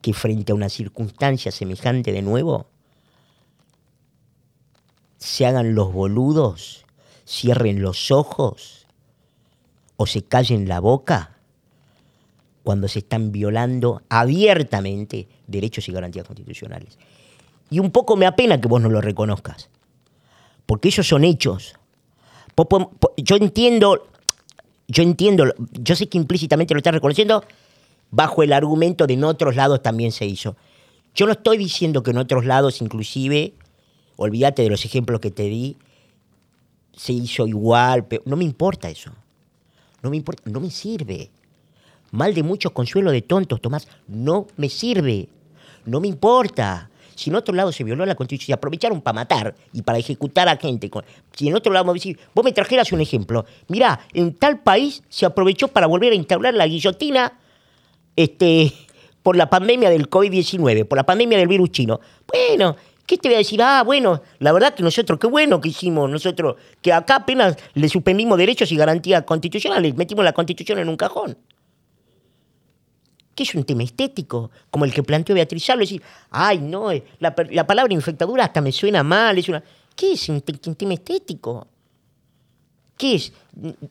que 0.02 0.14
frente 0.14 0.53
a 0.53 0.56
una 0.56 0.69
circunstancia 0.69 1.52
semejante 1.52 2.14
de 2.14 2.22
nuevo 2.22 2.68
se 5.18 5.45
hagan 5.45 5.76
los 5.76 5.91
boludos, 5.94 6.85
cierren 7.26 7.81
los 7.81 8.11
ojos 8.11 8.88
o 9.95 10.06
se 10.06 10.23
callen 10.23 10.68
la 10.68 10.80
boca 10.80 11.38
cuando 12.64 12.88
se 12.88 12.99
están 12.99 13.31
violando 13.31 14.02
abiertamente 14.10 15.27
derechos 15.48 15.88
y 15.88 15.91
garantías 15.91 16.27
constitucionales. 16.27 16.98
Y 17.69 17.80
un 17.80 17.91
poco 17.91 18.15
me 18.15 18.26
apena 18.26 18.60
que 18.60 18.68
vos 18.68 18.81
no 18.81 18.89
lo 18.89 19.02
reconozcas. 19.02 19.69
Porque 20.65 20.89
esos 20.89 21.07
son 21.07 21.23
hechos. 21.23 21.76
Yo 23.18 23.35
entiendo, 23.38 24.07
yo 24.88 25.03
entiendo, 25.03 25.53
yo 25.72 25.95
sé 25.95 26.10
que 26.10 26.18
implícitamente 26.18 26.73
lo 26.73 26.80
estás 26.80 26.94
reconociendo 26.94 27.44
bajo 28.11 28.44
el 28.44 28.53
argumento 28.53 29.07
de 29.07 29.14
en 29.14 29.23
otros 29.23 29.56
lados 29.56 29.81
también 29.81 30.11
se 30.11 30.26
hizo. 30.26 30.56
Yo 31.15 31.26
no 31.26 31.31
estoy 31.31 31.57
diciendo 31.57 32.03
que 32.03 32.11
en 32.11 32.18
otros 32.18 32.45
lados 32.45 32.81
inclusive, 32.81 33.53
olvídate 34.18 34.64
de 34.64 34.69
los 34.69 34.84
ejemplos 34.84 35.19
que 35.19 35.31
te 35.31 35.44
di, 35.44 35.77
se 36.95 37.14
hizo 37.14 37.48
igual, 37.48 38.06
pero 38.06 38.23
no 38.26 38.35
me 38.35 38.44
importa 38.44 38.89
eso. 38.89 39.11
No 40.02 40.10
me 40.10 40.18
importa, 40.18 40.44
no 40.49 40.60
me 40.60 40.69
sirve. 40.69 41.30
Mal 42.11 42.34
de 42.34 42.44
muchos 42.44 42.72
consuelo 42.72 43.11
de 43.11 43.22
tontos, 43.22 43.61
Tomás, 43.61 43.88
no 44.07 44.48
me 44.57 44.69
sirve. 44.69 45.30
No 45.85 45.99
me 45.99 46.07
importa. 46.07 46.89
Si 47.15 47.30
en 47.30 47.35
otro 47.35 47.56
lado 47.56 47.72
se 47.72 47.84
violó 47.84 48.06
la 48.06 48.14
constitución 48.14 48.53
y 48.53 48.57
aprovecharon 48.57 49.02
para 49.02 49.15
matar 49.15 49.56
y 49.73 49.81
para 49.81 49.98
ejecutar 49.98 50.48
a 50.48 50.57
gente, 50.57 50.89
si 51.34 51.48
en 51.48 51.56
otro 51.56 51.73
lado 51.73 51.85
vos 51.85 52.45
me 52.45 52.52
trajeras 52.52 52.91
un 52.91 53.02
ejemplo, 53.02 53.44
mirá, 53.68 53.99
en 54.14 54.35
tal 54.35 54.60
país 54.60 55.02
se 55.10 55.26
aprovechó 55.26 55.68
para 55.68 55.88
volver 55.88 56.14
a 56.14 56.15
instaurar 56.15 56.53
la 56.53 56.68
guillotina 56.68 57.34
este, 58.15 58.72
por 59.23 59.35
la 59.35 59.49
pandemia 59.49 59.89
del 59.89 60.10
COVID-19, 60.10 60.85
por 60.85 60.95
la 60.95 61.06
pandemia 61.06 61.39
del 61.39 61.48
virus 61.48 61.72
chino. 61.72 61.99
Bueno, 62.27 62.76
¿qué 63.07 63.17
te 63.17 63.29
voy 63.29 63.35
a 63.35 63.38
decir? 63.39 63.59
Ah, 63.63 63.81
bueno, 63.84 64.21
la 64.38 64.51
verdad 64.51 64.75
que 64.75 64.84
nosotros, 64.84 65.17
qué 65.17 65.25
bueno 65.25 65.59
que 65.59 65.69
hicimos 65.69 66.07
nosotros, 66.07 66.57
que 66.81 66.93
acá 66.93 67.15
apenas 67.15 67.57
le 67.73 67.89
suspendimos 67.89 68.38
derechos 68.38 68.71
y 68.71 68.75
garantías 68.75 69.23
constitucionales, 69.23 69.95
metimos 69.95 70.23
la 70.23 70.34
constitución 70.34 70.77
en 70.77 70.89
un 70.89 70.97
cajón. 70.97 71.35
Que 73.34 73.43
es 73.43 73.55
un 73.55 73.63
tema 73.63 73.84
estético, 73.84 74.51
como 74.69 74.85
el 74.85 74.93
que 74.93 75.01
planteó 75.01 75.34
Beatriz 75.34 75.63
Salvo, 75.63 75.81
decir, 75.81 76.01
ay, 76.29 76.59
no, 76.59 76.91
eh, 76.91 77.03
la, 77.19 77.34
la 77.49 77.65
palabra 77.65 77.93
infectadura 77.93 78.43
hasta 78.43 78.61
me 78.61 78.71
suena 78.71 79.01
mal, 79.01 79.38
es 79.38 79.49
una... 79.49 79.63
¿Qué 79.95 80.11
es 80.11 80.29
un, 80.29 80.43
un 80.65 80.75
tema 80.75 80.93
estético? 80.93 81.67
¿Qué 82.97 83.15
es? 83.15 83.34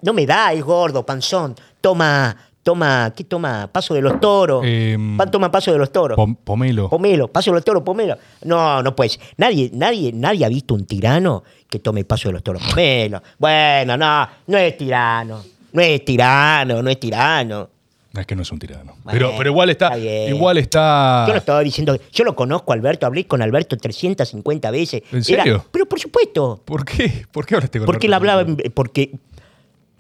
No 0.03 0.13
me 0.13 0.27
da, 0.27 0.53
es 0.53 0.63
gordo, 0.63 1.05
panzón. 1.07 1.55
Toma, 1.81 2.37
toma, 2.67 3.13
¿qué 3.17 3.23
toma? 3.23 3.71
Paso 3.73 3.95
de 3.95 4.03
los 4.03 4.19
toros. 4.19 4.61
Em, 4.67 5.17
Pa- 5.17 5.27
toma 5.31 5.53
paso 5.53 5.71
de 5.71 5.79
los 5.79 5.93
toros. 5.93 6.19
Pom- 6.19 6.35
pomelo. 6.37 6.91
Pomelo, 6.91 7.29
paso 7.29 7.53
de 7.53 7.55
los 7.55 7.65
toros, 7.65 7.85
pomelo. 7.85 8.17
No, 8.43 8.83
no 8.83 8.97
puede 8.97 9.11
ser. 9.11 9.21
Nadie, 9.37 9.71
nadie, 9.73 10.11
nadie 10.13 10.45
ha 10.45 10.49
visto 10.49 10.75
un 10.75 10.85
tirano 10.85 11.45
que 11.71 11.79
tome 11.79 12.05
paso 12.05 12.29
de 12.29 12.33
los 12.33 12.43
toros, 12.43 12.61
pomelo. 12.69 13.23
Bueno, 13.39 13.97
no, 13.97 14.29
no 14.49 14.59
es 14.59 14.77
tirano. 14.77 15.45
No 15.73 15.81
es 15.81 16.05
tirano, 16.05 16.83
no 16.83 16.91
es 16.91 16.99
tirano. 16.99 17.71
Es 18.19 18.27
que 18.27 18.35
no 18.35 18.43
es 18.43 18.51
un 18.51 18.59
tirano. 18.59 18.97
Bueno, 19.05 19.11
pero, 19.13 19.33
pero 19.39 19.51
igual 19.51 19.71
está. 19.71 19.97
igual 19.97 20.59
está. 20.59 21.25
Yo 21.29 21.35
no 21.35 21.39
estaba 21.39 21.61
diciendo, 21.61 21.97
yo 22.11 22.25
lo 22.25 22.35
conozco, 22.35 22.73
Alberto, 22.73 23.07
hablé 23.07 23.27
con 23.29 23.43
Alberto 23.43 23.77
350 23.77 24.71
veces. 24.73 25.03
¿En 25.13 25.23
serio? 25.23 25.65
pero 25.71 25.87
por 25.87 26.01
supuesto, 26.01 26.61
¿Por 26.65 26.85
qué? 26.85 27.27
¿Por 27.31 27.47
qué 27.47 27.55
hablaste 27.55 27.79
con 27.79 27.87
porque 27.87 28.09
él 28.09 28.15
hablaba, 28.15 28.45
porque, 28.75 29.13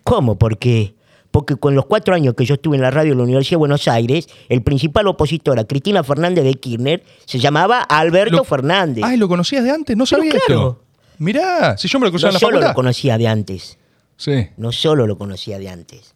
¿cómo? 0.02 0.36
Porque, 0.36 0.94
porque 1.36 1.56
con 1.56 1.74
los 1.74 1.84
cuatro 1.84 2.14
años 2.14 2.32
que 2.34 2.46
yo 2.46 2.54
estuve 2.54 2.76
en 2.76 2.82
la 2.82 2.90
radio 2.90 3.10
de 3.10 3.16
la 3.18 3.24
Universidad 3.24 3.56
de 3.56 3.56
Buenos 3.58 3.86
Aires, 3.88 4.26
el 4.48 4.62
principal 4.62 5.06
opositor 5.06 5.58
a 5.58 5.64
Cristina 5.64 6.02
Fernández 6.02 6.44
de 6.44 6.54
Kirchner 6.54 7.04
se 7.26 7.38
llamaba 7.38 7.82
Alberto 7.82 8.36
Lo- 8.38 8.44
Fernández. 8.44 9.04
Ay, 9.04 9.18
¿lo 9.18 9.28
conocías 9.28 9.62
de 9.62 9.70
antes? 9.70 9.94
No 9.98 10.06
sabía 10.06 10.30
claro. 10.30 10.46
esto. 10.46 10.82
Mirá, 11.18 11.76
si 11.76 11.88
yo 11.88 11.98
me 12.00 12.06
lo 12.06 12.10
cruzaba 12.10 12.30
no 12.30 12.30
en 12.30 12.34
la 12.36 12.40
solo 12.40 12.52
facultad. 12.52 12.68
lo 12.70 12.74
conocía 12.74 13.18
de 13.18 13.28
antes, 13.28 13.76
Sí. 14.16 14.48
no 14.56 14.72
solo 14.72 15.06
lo 15.06 15.18
conocía 15.18 15.58
de 15.58 15.68
antes. 15.68 16.14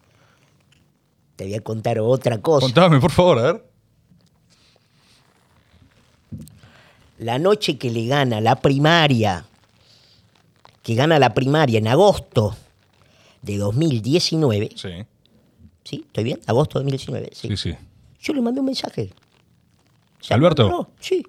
Te 1.35 1.43
voy 1.43 1.53
a 1.53 1.61
contar 1.61 1.99
otra 1.99 2.39
cosa. 2.41 2.65
Contame, 2.65 2.99
por 2.99 3.11
favor, 3.11 3.37
a 3.37 3.41
ver. 3.43 3.63
la 7.19 7.37
noche 7.37 7.77
que 7.77 7.91
le 7.91 8.07
gana 8.07 8.41
la 8.41 8.55
primaria, 8.55 9.45
que 10.81 10.95
gana 10.95 11.19
la 11.19 11.35
primaria 11.35 11.77
en 11.77 11.87
agosto 11.87 12.55
de 13.43 13.57
2019, 13.59 14.71
Sí. 14.75 14.89
¿Sí? 15.91 16.03
¿Estoy 16.07 16.23
bien? 16.23 16.39
Agosto 16.47 16.79
de 16.79 16.83
2019, 16.85 17.29
sí. 17.33 17.47
Sí, 17.49 17.57
sí. 17.57 17.75
Yo 18.21 18.33
le 18.33 18.41
mandé 18.41 18.59
un 18.61 18.65
mensaje. 18.67 19.11
¿Se 20.21 20.33
¿Alberto? 20.33 20.67
acordó? 20.67 20.89
Sí, 20.99 21.23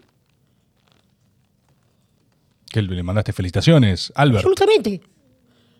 Que 2.70 2.80
le 2.82 3.02
mandaste 3.02 3.32
felicitaciones. 3.32 4.12
Albert. 4.14 4.46
absolutamente. 4.46 5.02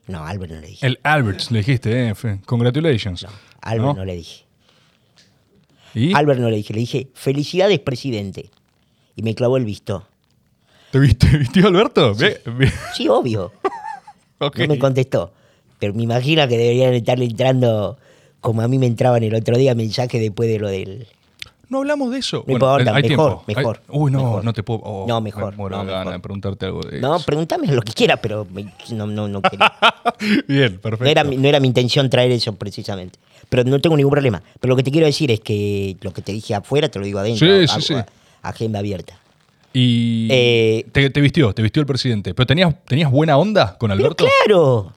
No, 0.09 0.24
Albert 0.26 0.52
no 0.52 0.60
le 0.60 0.66
dije. 0.66 0.86
El 0.86 0.98
Albert 1.02 1.50
le 1.50 1.59
dijiste, 1.60 2.09
eh. 2.09 2.14
fe- 2.14 2.40
Congratulations. 2.44 3.26
Albert 3.62 3.84
¿No? 3.86 3.94
no, 3.94 4.04
le 4.04 4.16
dije. 4.16 4.44
¿Y? 5.94 6.12
Albert 6.14 6.40
no 6.40 6.50
le 6.50 6.56
dije, 6.56 6.74
le 6.74 6.80
dije, 6.80 7.09
felicidades, 7.14 7.78
presidente. 7.78 8.50
Y 9.16 9.22
me 9.22 9.34
clavó 9.34 9.56
el 9.56 9.64
visto. 9.64 10.06
¿Te 10.90 10.98
viste, 10.98 11.28
vistió 11.38 11.68
Alberto? 11.68 12.14
Sí, 12.94 13.09
obvio. 13.09 13.52
Ok. 14.38 14.59
No 14.59 14.66
me 14.66 14.78
contestó. 14.80 15.32
Pero 15.78 15.94
me 15.94 16.02
imagino 16.02 16.48
que 16.48 16.59
deberían 16.59 16.94
estarle 16.94 17.26
entrando, 17.26 17.96
como 18.43 18.60
a 18.60 18.69
mí 18.69 18.77
me 18.78 18.85
entraban 18.86 19.23
el 19.23 19.35
otro 19.35 19.56
día, 19.56 19.74
mensajes 19.74 20.20
después 20.20 20.51
de 20.51 20.59
lo 20.59 20.69
del. 20.69 21.06
No 21.70 21.78
hablamos 21.78 22.10
de 22.10 22.19
eso. 22.19 22.44
No 22.47 22.52
importa, 22.52 22.90
hay 22.94 23.02
mejor, 23.02 23.06
tiempo. 23.06 23.44
Hay- 23.48 23.55
mejor, 23.56 23.81
Uy, 23.89 24.10
no, 24.12 24.19
mejor. 24.19 24.44
no 24.44 24.52
te 24.52 24.62
puedo. 24.62 24.81
oh, 24.85 25.06
No, 25.09 25.23
mejor, 25.23 25.52
Me 25.52 25.56
muero 25.56 25.82
no, 25.82 26.05
de 26.05 26.10
de 26.12 26.19
preguntarte 26.20 26.66
algo 26.66 26.82
de 26.82 27.01
No, 27.01 27.19
pregúntame 27.20 27.66
lo 27.69 27.81
que 27.81 27.94
quiera, 27.94 28.19
pero 28.19 28.47
me- 28.52 28.70
no, 28.90 29.06
no, 29.06 29.27
no 29.27 29.40
quería. 29.40 29.73
Bien, 30.48 30.77
perfecto. 30.78 31.05
No 31.05 31.10
era, 31.10 31.24
mi- 31.24 31.39
no 31.39 31.48
era 31.48 31.60
mi 31.60 31.69
intención 31.69 32.10
traer 32.10 32.31
eso 32.32 32.52
precisamente. 32.55 33.19
Pero 33.48 33.64
no 33.64 33.81
tengo 33.81 33.97
ningún 33.97 34.10
problema. 34.12 34.43
Pero 34.60 34.73
lo 34.73 34.77
que 34.77 34.82
te 34.82 34.90
quiero 34.90 35.06
decir 35.06 35.31
es 35.31 35.40
que 35.40 35.97
lo 36.02 36.12
que 36.12 36.20
te 36.20 36.32
dije 36.32 36.55
afuera 36.55 36.90
te 36.90 36.98
lo 36.98 37.06
digo 37.06 37.20
adentro. 37.20 37.47
Sí, 37.47 37.64
a- 37.64 37.66
sí, 37.69 37.81
sí. 37.81 37.94
a- 37.94 38.06
agenda 38.43 38.81
abierta. 38.81 39.14
Y 39.73 40.28
Eh, 40.31 40.85
te, 40.93 41.09
te 41.09 41.20
vistió, 41.23 41.55
te 41.55 41.62
vistió 41.62 41.81
el 41.81 41.86
presidente. 41.86 42.35
Pero 42.35 42.47
tenías, 42.47 42.74
tenías 42.85 43.10
buena 43.10 43.39
onda 43.39 43.78
con 43.78 43.89
Pero 43.90 44.02
Alberto. 44.02 44.27
claro. 44.44 44.93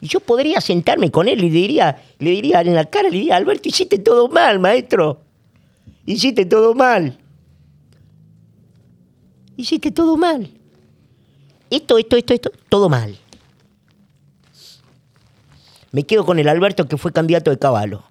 Y 0.00 0.08
yo 0.08 0.20
podría 0.20 0.60
sentarme 0.60 1.10
con 1.10 1.28
él 1.28 1.42
y 1.42 1.50
le 1.50 1.56
diría, 1.56 2.02
le 2.18 2.30
diría 2.30 2.60
en 2.60 2.74
la 2.74 2.84
cara, 2.84 3.08
le 3.08 3.16
diría, 3.16 3.36
Alberto, 3.36 3.68
hiciste 3.68 3.98
todo 3.98 4.28
mal, 4.28 4.58
maestro. 4.58 5.22
Hiciste 6.04 6.44
todo 6.44 6.74
mal. 6.74 7.18
Hiciste 9.56 9.90
todo 9.90 10.16
mal. 10.16 10.50
Esto, 11.70 11.98
esto, 11.98 12.16
esto, 12.16 12.34
esto, 12.34 12.50
todo 12.68 12.88
mal. 12.88 13.16
Me 15.92 16.04
quedo 16.04 16.26
con 16.26 16.38
el 16.38 16.48
Alberto 16.48 16.86
que 16.86 16.98
fue 16.98 17.12
candidato 17.12 17.50
de 17.50 17.58
caballo. 17.58 18.04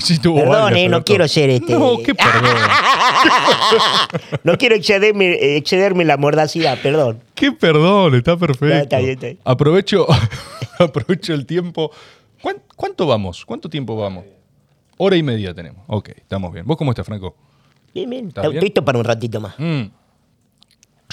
Sí, 0.00 0.18
tuvo 0.18 0.36
Perdón, 0.40 0.62
varias, 0.62 0.80
eh, 0.80 0.88
no 0.88 1.04
quiero 1.04 1.28
ser 1.28 1.50
este- 1.50 1.72
No, 1.78 1.98
qué 2.04 2.14
perdón. 2.14 2.54
No 4.44 4.56
quiero 4.56 4.74
excederme, 4.76 5.56
excederme 5.56 6.04
la 6.04 6.16
mordacidad, 6.16 6.78
perdón. 6.82 7.20
qué 7.34 7.52
perdón, 7.52 8.14
está 8.14 8.36
perfecto. 8.36 8.74
No, 8.74 8.80
está 8.82 8.98
bien, 8.98 9.10
está 9.10 9.26
bien. 9.26 9.38
Aprovecho, 9.44 10.06
aprovecho 10.78 11.34
el 11.34 11.46
tiempo. 11.46 11.90
¿Cuán- 12.42 12.62
¿Cuánto 12.76 13.06
vamos? 13.06 13.44
¿Cuánto 13.44 13.68
tiempo 13.68 13.96
vamos? 13.96 14.24
Hora 14.96 15.16
y 15.16 15.22
media 15.22 15.54
tenemos. 15.54 15.82
Ok, 15.86 16.10
estamos 16.16 16.52
bien. 16.52 16.66
¿Vos 16.66 16.76
cómo 16.76 16.90
estás, 16.92 17.06
Franco? 17.06 17.36
Bien, 17.94 18.08
bien. 18.08 18.28
¿Está 18.28 18.40
Estoy 18.42 18.52
bien? 18.54 18.64
listo 18.64 18.84
para 18.84 18.98
un 18.98 19.04
ratito 19.04 19.40
más. 19.40 19.54
Mm. 19.58 19.82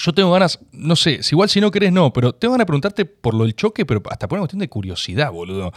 Yo 0.00 0.12
tengo 0.14 0.30
ganas, 0.30 0.60
no 0.70 0.94
sé, 0.94 1.24
si 1.24 1.34
igual 1.34 1.48
si 1.48 1.60
no 1.60 1.72
querés 1.72 1.92
no, 1.92 2.12
pero 2.12 2.32
tengo 2.32 2.52
ganas 2.52 2.62
de 2.64 2.66
preguntarte 2.66 3.04
por 3.04 3.34
lo 3.34 3.42
del 3.44 3.56
choque, 3.56 3.84
pero 3.84 4.00
hasta 4.08 4.28
por 4.28 4.36
una 4.38 4.42
cuestión 4.42 4.60
de 4.60 4.68
curiosidad, 4.68 5.32
boludo. 5.32 5.72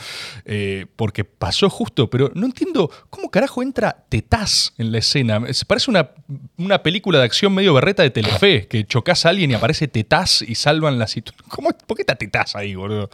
Eh, 0.45 0.85
porque 0.95 1.23
pasó 1.25 1.69
justo, 1.71 2.07
pero 2.07 2.31
no 2.35 2.45
entiendo 2.45 2.91
cómo 3.09 3.31
carajo 3.31 3.63
entra 3.63 4.05
Tetaz 4.09 4.73
en 4.77 4.91
la 4.91 4.99
escena. 4.99 5.41
Se 5.53 5.65
parece 5.65 5.89
una, 5.89 6.11
una 6.57 6.83
película 6.83 7.17
de 7.17 7.25
acción 7.25 7.51
medio 7.53 7.73
berreta 7.73 8.03
de 8.03 8.11
Telefe, 8.11 8.67
que 8.67 8.85
chocas 8.85 9.25
a 9.25 9.29
alguien 9.29 9.49
y 9.49 9.53
aparece 9.55 9.87
Tetaz 9.87 10.43
y 10.43 10.53
salvan 10.53 10.99
la 10.99 11.07
situación. 11.07 11.45
¿Cómo, 11.49 11.69
¿Por 11.71 11.97
qué 11.97 12.03
está 12.03 12.15
Tetaz 12.15 12.55
ahí, 12.55 12.75
boludo? 12.75 13.09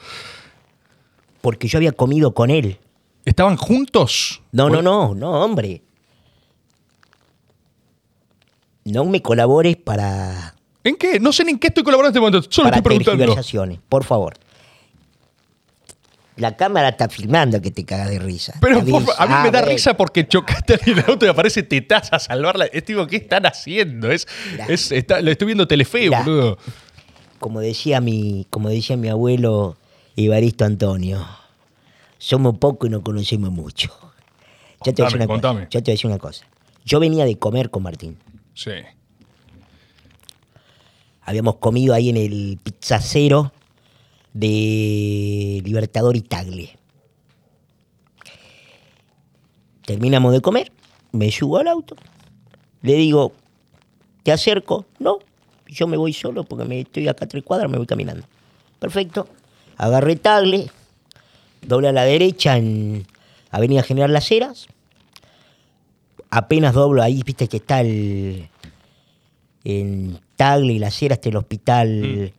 Porque 1.39 1.69
yo 1.69 1.77
había 1.77 1.93
comido 1.93 2.33
con 2.33 2.49
él. 2.49 2.79
¿Estaban 3.23 3.55
juntos? 3.55 4.41
No, 4.51 4.69
no, 4.69 4.79
¿O- 4.79 4.81
no, 4.81 5.15
no, 5.15 5.31
hombre. 5.43 5.81
No 8.83 9.05
me 9.05 9.21
colabores 9.21 9.75
para, 9.77 10.55
¿En 10.87 10.95
qué? 10.95 11.19
No 11.19 11.33
sé 11.33 11.43
ni 11.43 11.51
en 11.51 11.59
qué 11.59 11.67
estoy 11.67 11.83
colaborando 11.83 12.17
en 12.17 12.23
este 12.23 12.31
momento, 12.31 12.51
solo 12.51 12.69
para 12.69 12.77
estoy 12.77 13.03
preguntando. 13.03 13.81
por 13.89 14.03
favor. 14.03 14.33
La 16.37 16.55
cámara 16.55 16.89
está 16.89 17.09
filmando 17.09 17.59
que 17.61 17.71
te 17.71 17.83
cagas 17.83 18.09
de 18.09 18.19
risa. 18.19 18.53
Pero 18.61 18.79
a 18.79 19.27
mí 19.27 19.33
me 19.43 19.51
da 19.51 19.61
risa 19.63 19.97
porque 19.97 20.27
chocaste 20.27 20.75
a 20.75 20.79
el 20.85 21.03
auto 21.07 21.25
y 21.25 21.29
aparece 21.29 21.63
Tetaz 21.63 22.13
a 22.13 22.19
salvarla. 22.19 22.65
Es 22.65 22.85
tipo, 22.85 23.07
¿qué 23.07 23.15
están 23.17 23.45
haciendo? 23.47 24.11
Es, 24.11 24.27
es, 24.69 24.91
está, 24.91 25.19
lo 25.21 25.31
estoy 25.31 25.47
viendo 25.47 25.67
Telefe, 25.67 26.01
Mirá. 26.01 26.21
boludo. 26.21 26.59
Como 27.39 27.59
decía 27.59 28.01
mi, 28.01 28.45
como 28.51 28.69
decía 28.69 28.97
mi 28.97 29.09
abuelo 29.09 29.77
Evaristo 30.15 30.63
Antonio, 30.63 31.25
somos 32.19 32.57
pocos 32.59 32.87
y 32.87 32.91
no 32.91 33.01
conocemos 33.01 33.51
mucho. 33.51 33.89
Yo 34.85 34.93
te, 34.93 35.01
voy 35.01 35.11
a 35.11 35.15
decir 35.15 35.27
Contame, 35.27 35.27
una 35.27 35.27
cosa, 35.27 35.41
contame. 35.41 35.67
yo 35.71 35.83
te 35.83 35.91
voy 35.91 35.91
a 35.91 35.95
decir 35.95 36.07
una 36.07 36.19
cosa. 36.19 36.45
Yo 36.85 36.99
venía 36.99 37.25
de 37.25 37.37
comer 37.37 37.71
con 37.71 37.81
Martín. 37.81 38.17
Sí. 38.53 38.71
Habíamos 41.27 41.57
comido 41.57 41.93
ahí 41.93 42.07
en 42.07 42.15
el 42.15 42.57
pizzacero 42.63 43.51
de 44.31 45.61
Libertador 45.65 46.15
y 46.15 46.21
Tagle. 46.21 46.79
Terminamos 49.85 50.31
de 50.31 50.39
comer, 50.39 50.71
me 51.11 51.29
subo 51.29 51.57
al 51.57 51.67
auto, 51.67 51.97
le 52.81 52.93
digo, 52.93 53.33
¿te 54.23 54.31
acerco? 54.31 54.85
No, 54.99 55.19
yo 55.67 55.85
me 55.85 55.97
voy 55.97 56.13
solo 56.13 56.45
porque 56.45 56.63
me 56.63 56.79
estoy 56.79 57.09
acá 57.09 57.25
a 57.25 57.27
tres 57.27 57.43
cuadras, 57.43 57.69
me 57.69 57.77
voy 57.77 57.87
caminando. 57.87 58.25
Perfecto. 58.79 59.27
Agarré 59.75 60.15
Tagle, 60.15 60.71
doble 61.61 61.89
a 61.89 61.91
la 61.91 62.05
derecha 62.05 62.55
en 62.55 63.05
Avenida 63.51 63.83
General 63.83 64.13
Las 64.13 64.31
Heras. 64.31 64.67
Apenas 66.29 66.73
doblo 66.73 67.03
ahí, 67.03 67.21
viste 67.25 67.49
que 67.49 67.57
está 67.57 67.81
el. 67.81 68.49
Tagle 70.37 70.73
y 70.73 70.79
Las 70.79 71.01
Heras 71.01 71.17
está 71.17 71.29
el 71.29 71.35
hospital. 71.35 72.33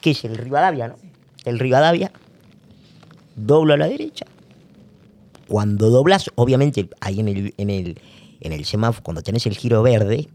¿Qué 0.00 0.10
es? 0.10 0.24
El 0.24 0.36
Rivadavia, 0.36 0.88
¿no? 0.88 0.96
El 1.44 1.58
Rivadavia. 1.58 2.12
Doblo 3.34 3.74
a 3.74 3.76
la 3.76 3.88
derecha. 3.88 4.26
Cuando 5.48 5.90
doblas, 5.90 6.30
obviamente, 6.34 6.88
ahí 7.00 7.20
en 7.20 7.28
el, 7.28 7.54
en 7.56 7.70
el, 7.70 8.00
en 8.40 8.52
el 8.52 8.64
semáforo, 8.64 9.04
cuando 9.04 9.22
tenés 9.22 9.46
el 9.46 9.56
giro 9.56 9.82
verde, 9.82 10.28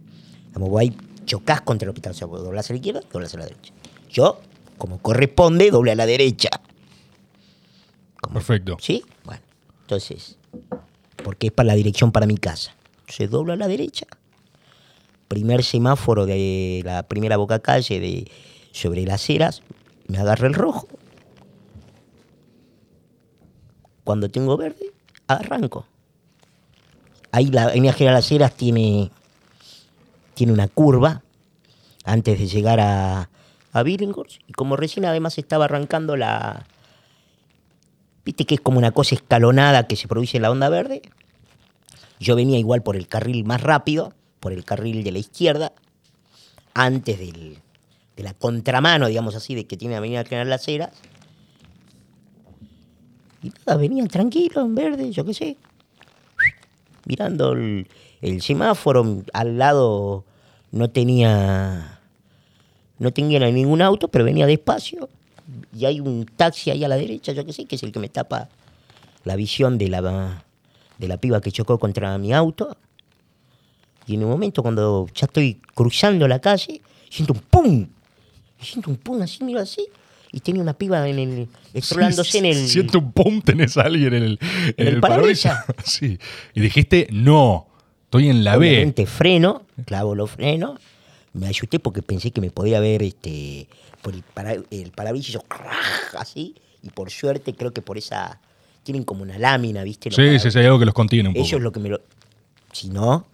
como 0.54 0.68
vos 0.70 0.82
ahí 0.82 0.96
chocás 1.26 1.62
contra 1.62 1.86
el 1.86 1.90
hospital. 1.90 2.12
O 2.14 2.16
sea, 2.16 2.28
vos 2.28 2.42
doblás 2.44 2.70
a 2.70 2.74
la 2.74 2.78
izquierda, 2.78 3.02
doblás 3.12 3.36
a 3.36 3.40
la 3.40 3.46
derecha. 3.46 3.74
Yo, 4.10 4.40
como 4.78 5.00
corresponde, 5.00 5.70
doble 5.70 5.92
a 5.92 5.96
la 5.96 6.06
derecha. 6.06 6.50
Como- 8.22 8.36
Perfecto. 8.36 8.78
¿Sí? 8.80 9.04
Bueno, 9.26 9.42
entonces, 9.82 10.38
porque 11.24 11.48
es 11.48 11.54
para 11.54 11.68
la 11.68 11.74
dirección 11.76 12.12
para 12.12 12.26
mi 12.26 12.38
casa. 12.38 12.74
Se 13.08 13.28
dobla 13.28 13.54
a 13.54 13.58
la 13.58 13.68
derecha. 13.68 14.06
Primer 15.32 15.64
semáforo 15.64 16.26
de 16.26 16.82
la 16.84 17.04
primera 17.04 17.38
boca 17.38 17.60
calle 17.60 18.02
de 18.02 18.30
sobre 18.74 19.06
las 19.06 19.30
eras, 19.30 19.62
me 20.08 20.18
agarra 20.18 20.48
el 20.48 20.54
rojo. 20.54 20.90
Cuando 24.04 24.28
tengo 24.28 24.58
verde, 24.58 24.92
arranco. 25.28 25.86
Ahí 27.32 27.46
la 27.46 27.64
avenida 27.64 27.94
General 27.94 28.16
Las 28.16 28.30
Heras 28.30 28.58
tiene, 28.58 29.10
tiene 30.34 30.52
una 30.52 30.68
curva 30.68 31.24
antes 32.04 32.38
de 32.38 32.48
llegar 32.48 32.82
a, 32.82 33.30
a 33.72 33.84
Billinghurst. 33.84 34.42
Y 34.48 34.52
como 34.52 34.76
recién 34.76 35.06
además 35.06 35.38
estaba 35.38 35.64
arrancando 35.64 36.18
la, 36.18 36.66
Viste 38.26 38.44
que 38.44 38.56
es 38.56 38.62
como 38.62 38.80
una 38.80 38.92
cosa 38.92 39.16
escalonada 39.16 39.88
que 39.88 39.96
se 39.96 40.10
produce 40.10 40.36
en 40.36 40.44
la 40.44 40.52
onda 40.52 40.68
verde. 40.68 41.02
Yo 42.20 42.36
venía 42.36 42.60
igual 42.60 42.84
por 42.84 42.98
el 42.98 43.08
carril 43.08 43.46
más 43.46 43.62
rápido, 43.62 44.14
por 44.42 44.52
el 44.52 44.66
carril 44.66 45.06
de 45.06 45.12
la 45.14 45.20
izquierda, 45.20 45.72
antes 46.74 47.20
del- 47.20 47.60
de 48.18 48.24
la 48.24 48.34
contramano, 48.34 49.08
digamos 49.08 49.36
así, 49.36 49.56
de 49.56 49.66
que 49.66 49.78
tiene 49.78 49.96
Avenida 49.96 50.26
General 50.26 50.50
Las 50.50 50.68
Heras. 50.68 50.92
Y 53.44 53.50
nada, 53.66 53.78
venían 53.78 54.08
tranquilos, 54.08 54.66
en 54.66 54.76
verde, 54.76 55.12
yo 55.12 55.24
qué 55.24 55.34
sé. 55.34 55.58
Mirando 57.06 57.54
el, 57.54 57.88
semáforo, 58.42 59.24
al 59.34 59.58
lado 59.58 60.26
no 60.72 60.90
tenía 60.90 62.00
no 63.00 63.10
ningún 63.52 63.82
auto, 63.82 64.08
pero 64.10 64.24
venía 64.26 64.46
despacio. 64.46 65.10
Y 65.76 65.86
hay 65.86 66.00
un 66.00 66.26
taxi 66.26 66.70
ahí 66.70 66.84
a 66.84 66.88
la 66.88 66.98
derecha, 66.98 67.32
yo 67.32 67.46
qué 67.46 67.54
sé, 67.54 67.66
que 67.66 67.76
es 67.76 67.84
el 67.84 67.92
que 67.92 68.00
me 68.00 68.10
tapa 68.10 68.50
la 69.24 69.36
visión 69.36 69.78
de 69.78 69.88
la, 69.90 70.44
de 70.98 71.08
la 71.08 71.18
piba 71.18 71.42
que 71.42 71.52
chocó 71.52 71.80
contra 71.80 72.18
mi 72.18 72.34
auto. 72.34 72.78
Y 74.08 74.16
en 74.16 74.24
un 74.24 74.30
momento, 74.30 74.62
cuando 74.62 75.08
ya 75.14 75.26
estoy 75.26 75.60
cruzando 75.74 76.28
la 76.28 76.40
calle, 76.40 76.82
siento 77.10 77.34
un 77.34 77.40
pum. 77.40 77.88
Siento 78.60 78.90
un 78.90 78.98
pum 78.98 79.22
así, 79.22 79.44
miro 79.44 79.60
así. 79.60 79.88
Y 80.34 80.40
tenía 80.40 80.62
una 80.62 80.74
piba 80.74 81.08
en 81.08 81.20
el, 81.20 81.48
estrolándose 81.74 82.38
en 82.38 82.46
el. 82.46 82.68
Siento 82.68 83.00
un 83.00 83.12
pum, 83.12 83.42
tenés 83.42 83.78
a 83.78 83.82
alguien 83.82 84.14
en 84.14 84.24
el, 84.24 84.40
en 84.78 84.88
el 84.88 84.96
el 84.96 85.02
parabrisas. 85.02 85.66
parabrisas. 85.66 85.92
sí. 85.92 86.18
Y 86.54 86.62
dijiste, 86.62 87.08
no, 87.12 87.68
estoy 88.06 88.30
en 88.30 88.44
la 88.44 88.58
B. 88.58 88.70
Obviamente 88.70 89.06
freno, 89.06 89.64
clavo 89.86 90.16
los 90.16 90.32
frenos, 90.32 90.80
me 91.34 91.48
asusté 91.48 91.80
porque 91.80 92.02
pensé 92.02 92.32
que 92.32 92.42
me 92.42 92.50
podía 92.50 92.80
ver 92.80 93.04
este, 93.04 93.68
por 94.02 94.14
el, 94.14 94.24
para, 94.24 94.54
el 94.54 94.92
parabrisas, 94.96 95.42
crack, 95.48 96.16
así, 96.18 96.56
y 96.82 96.90
por 96.90 97.10
suerte 97.10 97.54
creo 97.54 97.74
que 97.74 97.82
por 97.82 97.98
esa, 97.98 98.40
tienen 98.84 99.04
como 99.04 99.24
una 99.24 99.38
lámina, 99.38 99.84
¿viste? 99.84 100.10
Los 100.10 100.16
Sí, 100.16 100.40
sí, 100.40 100.52
sí, 100.52 100.60
hay 100.60 100.66
algo 100.66 100.80
que 100.80 100.86
los 100.86 100.94
contiene 100.94 101.30
un 101.30 101.36
poco. 101.36 101.46
Eso 101.46 101.58
es 101.58 101.64
lo 101.64 101.72
que 101.72 101.80
me 101.80 101.90
lo... 101.90 102.02
Si 102.72 102.90
no... 102.90 103.28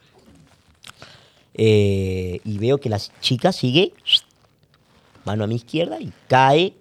eh, 1.57 2.39
y 2.43 2.57
veo 2.59 2.77
que 2.79 2.89
la 2.89 2.99
chica 3.21 3.51
sigue, 3.51 3.93
mano 5.25 5.43
a 5.43 5.47
mi 5.47 5.55
izquierda, 5.55 5.99
y 5.99 6.11
cae 6.27 6.73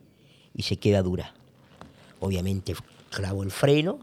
y 0.55 0.63
se 0.63 0.77
queda 0.77 1.03
dura. 1.03 1.33
Obviamente 2.21 2.75
clavo 3.11 3.43
el 3.43 3.51
freno, 3.51 3.99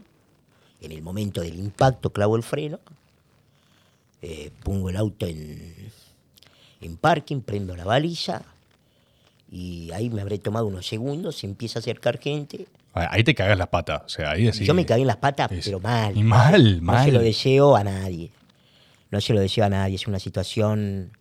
en 0.80 0.92
el 0.92 1.02
momento 1.02 1.40
del 1.40 1.58
impacto 1.58 2.10
clavo 2.10 2.36
el 2.36 2.42
freno, 2.42 2.78
eh, 4.22 4.50
pongo 4.62 4.90
el 4.90 4.96
auto 4.96 5.26
en, 5.26 5.90
en 6.80 6.96
parking, 6.96 7.40
prendo 7.40 7.76
la 7.76 7.84
baliza, 7.84 8.42
y 9.50 9.90
ahí 9.92 10.10
me 10.10 10.20
habré 10.22 10.38
tomado 10.38 10.66
unos 10.66 10.86
segundos, 10.86 11.36
se 11.36 11.46
empieza 11.46 11.78
a 11.78 11.80
acercar 11.80 12.18
gente, 12.18 12.66
Ah, 12.96 13.08
Ahí 13.10 13.24
te 13.24 13.34
cagas 13.34 13.58
las 13.58 13.66
patas. 13.66 14.02
O 14.04 14.08
sea, 14.08 14.30
ahí 14.30 14.44
decís, 14.44 14.60
yo 14.60 14.72
me 14.72 14.86
caí 14.86 15.00
en 15.00 15.08
las 15.08 15.16
patas, 15.16 15.50
es- 15.50 15.64
pero 15.64 15.80
mal. 15.80 16.16
Y 16.16 16.22
mal, 16.22 16.76
No 16.80 16.92
mal. 16.92 17.04
se 17.04 17.10
lo 17.10 17.18
deseo 17.20 17.74
a 17.74 17.82
nadie. 17.82 18.30
No 19.14 19.20
se 19.20 19.32
lo 19.32 19.38
deseo 19.38 19.64
a 19.64 19.68
nadie. 19.68 19.94
Es 19.94 20.08
una 20.08 20.18
situación, 20.18 21.12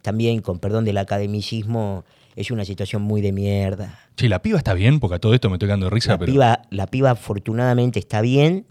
también 0.00 0.42
con 0.42 0.60
perdón 0.60 0.84
del 0.84 0.96
academicismo, 0.96 2.04
es 2.36 2.52
una 2.52 2.64
situación 2.64 3.02
muy 3.02 3.20
de 3.20 3.32
mierda. 3.32 3.98
Che, 4.14 4.28
la 4.28 4.42
piba 4.42 4.58
está 4.58 4.74
bien, 4.74 5.00
porque 5.00 5.16
a 5.16 5.18
todo 5.18 5.34
esto 5.34 5.50
me 5.50 5.56
estoy 5.56 5.68
dando 5.68 5.90
risa, 5.90 6.12
La, 6.12 6.18
pero. 6.18 6.32
piba, 6.32 6.62
la 6.70 6.86
piba 6.86 7.10
afortunadamente 7.10 7.98
está 7.98 8.20
bien. 8.20 8.64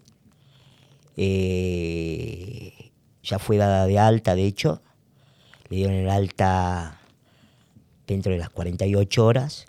Eh, 1.18 2.72
ya 3.24 3.40
fue 3.40 3.58
dada 3.58 3.88
de 3.88 4.00
alta, 4.00 4.36
de 4.36 4.46
hecho. 4.46 4.82
Le 5.68 5.76
dieron 5.76 5.96
el 5.96 6.10
alta 6.10 6.98
dentro 8.08 8.32
de 8.32 8.38
las 8.38 8.50
48 8.52 9.26
horas. 9.26 9.66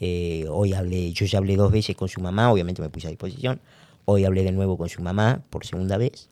Eh, 0.00 0.46
hoy 0.48 0.72
hablé, 0.72 1.12
yo 1.12 1.26
ya 1.26 1.40
hablé 1.40 1.56
dos 1.56 1.70
veces 1.70 1.94
con 1.94 2.08
su 2.08 2.22
mamá, 2.22 2.50
obviamente 2.50 2.80
me 2.80 2.88
puse 2.88 3.08
a 3.08 3.10
disposición. 3.10 3.60
Hoy 4.06 4.24
hablé 4.24 4.44
de 4.44 4.52
nuevo 4.52 4.78
con 4.78 4.88
su 4.88 5.02
mamá 5.02 5.42
por 5.50 5.66
segunda 5.66 5.98
vez. 5.98 6.30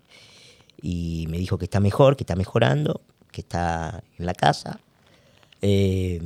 Y 0.89 1.27
me 1.29 1.39
dijo 1.39 1.59
que 1.59 1.65
está 1.65 1.81
mejor, 1.81 2.17
que 2.17 2.23
está 2.23 2.37
mejorando, 2.37 3.01
que 3.33 3.41
está 3.41 4.05
en 4.19 4.25
la 4.25 4.35
casa. 4.35 4.79
Eh, 5.61 6.21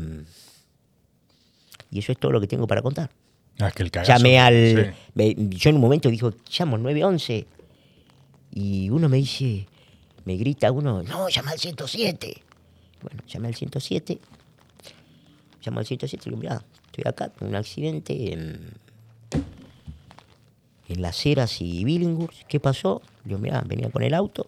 y 1.91 1.99
eso 1.99 2.13
es 2.13 2.19
todo 2.19 2.31
lo 2.33 2.43
que 2.43 2.47
tengo 2.47 2.67
para 2.67 2.83
contar. 2.83 3.11
Ah, 3.59 3.69
es 3.69 3.75
que 3.75 3.83
el 3.83 3.91
cagazo. 3.91 4.13
Llamé 4.13 4.39
al. 4.39 4.95
Sí. 4.95 5.01
me- 5.15 5.35
yo 5.49 5.71
en 5.71 5.77
un 5.77 5.81
momento 5.83 6.11
dijo, 6.11 6.35
llamo 6.59 6.77
al 6.77 6.83
911. 6.83 7.47
Y 8.53 8.91
uno 8.91 9.09
me 9.09 9.17
dice, 9.17 9.67
me 10.27 10.37
grita 10.37 10.71
uno, 10.73 11.03
no, 11.05 11.29
llama 11.31 11.53
al 11.53 11.59
107. 11.59 12.43
Bueno, 13.01 13.23
llamé 13.27 13.49
al 13.49 13.55
107. 13.55 14.19
Llamo 15.65 15.79
al 15.81 15.87
107 15.87 16.23
y 16.27 16.31
digo, 16.31 16.41
mira, 16.41 16.63
estoy 16.87 17.05
acá, 17.07 17.31
tuve 17.31 17.49
un 17.49 17.55
accidente 17.55 18.33
en, 18.35 18.73
en 20.91 21.03
Las 21.03 21.25
Heras 21.25 21.61
y 21.61 21.85
Billinghurst. 21.85 22.43
¿Qué 22.49 22.61
pasó? 22.61 23.01
Digo, 23.25 23.39
mira, 23.39 23.63
venía 23.67 23.91
con 23.91 24.03
el 24.03 24.13
auto 24.13 24.47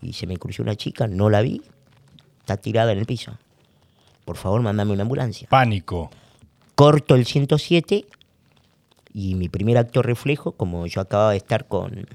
y 0.00 0.12
se 0.12 0.26
me 0.26 0.36
cruzó 0.36 0.62
una 0.62 0.76
chica, 0.76 1.06
no 1.06 1.30
la 1.30 1.42
vi, 1.42 1.62
está 2.40 2.56
tirada 2.56 2.92
en 2.92 2.98
el 2.98 3.06
piso. 3.06 3.32
Por 4.24 4.36
favor, 4.36 4.60
mándame 4.62 4.92
una 4.92 5.02
ambulancia 5.02 5.48
Pánico. 5.48 6.10
corto 6.74 7.14
el 7.14 7.26
107 7.26 8.06
y 9.14 9.34
mi 9.34 9.48
primer 9.48 9.78
acto 9.78 10.02
reflejo, 10.02 10.52
como 10.52 10.86
yo 10.86 11.00
acababa 11.00 11.32
de 11.32 11.38
estar 11.38 11.66
con, 11.66 12.06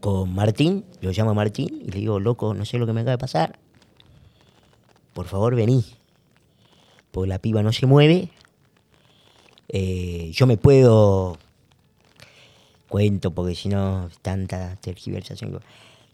con 0.00 0.34
Martín, 0.34 0.84
lo 1.00 1.10
llamo 1.10 1.30
a 1.30 1.34
Martín 1.34 1.82
y 1.84 1.90
le 1.90 1.98
digo, 1.98 2.20
loco, 2.20 2.54
no 2.54 2.64
sé 2.64 2.78
lo 2.78 2.86
que 2.86 2.92
me 2.92 3.00
acaba 3.00 3.12
de 3.12 3.18
pasar. 3.18 3.58
Por 5.12 5.26
favor, 5.26 5.54
vení. 5.54 5.84
Porque 7.10 7.28
la 7.28 7.38
piba 7.38 7.62
no 7.62 7.72
se 7.72 7.86
mueve. 7.86 8.30
Eh, 9.68 10.30
yo 10.32 10.46
me 10.46 10.56
puedo... 10.56 11.38
Cuento, 12.96 13.30
porque 13.30 13.54
si 13.54 13.68
no, 13.68 14.08
tanta 14.22 14.74
tergiversación. 14.76 15.60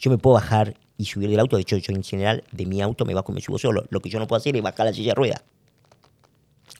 Yo 0.00 0.10
me 0.10 0.18
puedo 0.18 0.34
bajar 0.34 0.74
y 0.98 1.04
subir 1.04 1.30
del 1.30 1.38
auto. 1.38 1.54
De 1.54 1.62
hecho, 1.62 1.76
yo 1.76 1.92
en 1.92 2.02
general 2.02 2.42
de 2.50 2.66
mi 2.66 2.82
auto 2.82 3.04
me 3.04 3.14
bajo 3.14 3.30
y 3.30 3.36
me 3.36 3.40
subo 3.40 3.56
solo. 3.56 3.84
Lo 3.90 4.00
que 4.00 4.10
yo 4.10 4.18
no 4.18 4.26
puedo 4.26 4.38
hacer 4.38 4.56
es 4.56 4.62
bajar 4.62 4.86
la 4.86 4.92
silla 4.92 5.10
de 5.10 5.14
ruedas. 5.14 5.44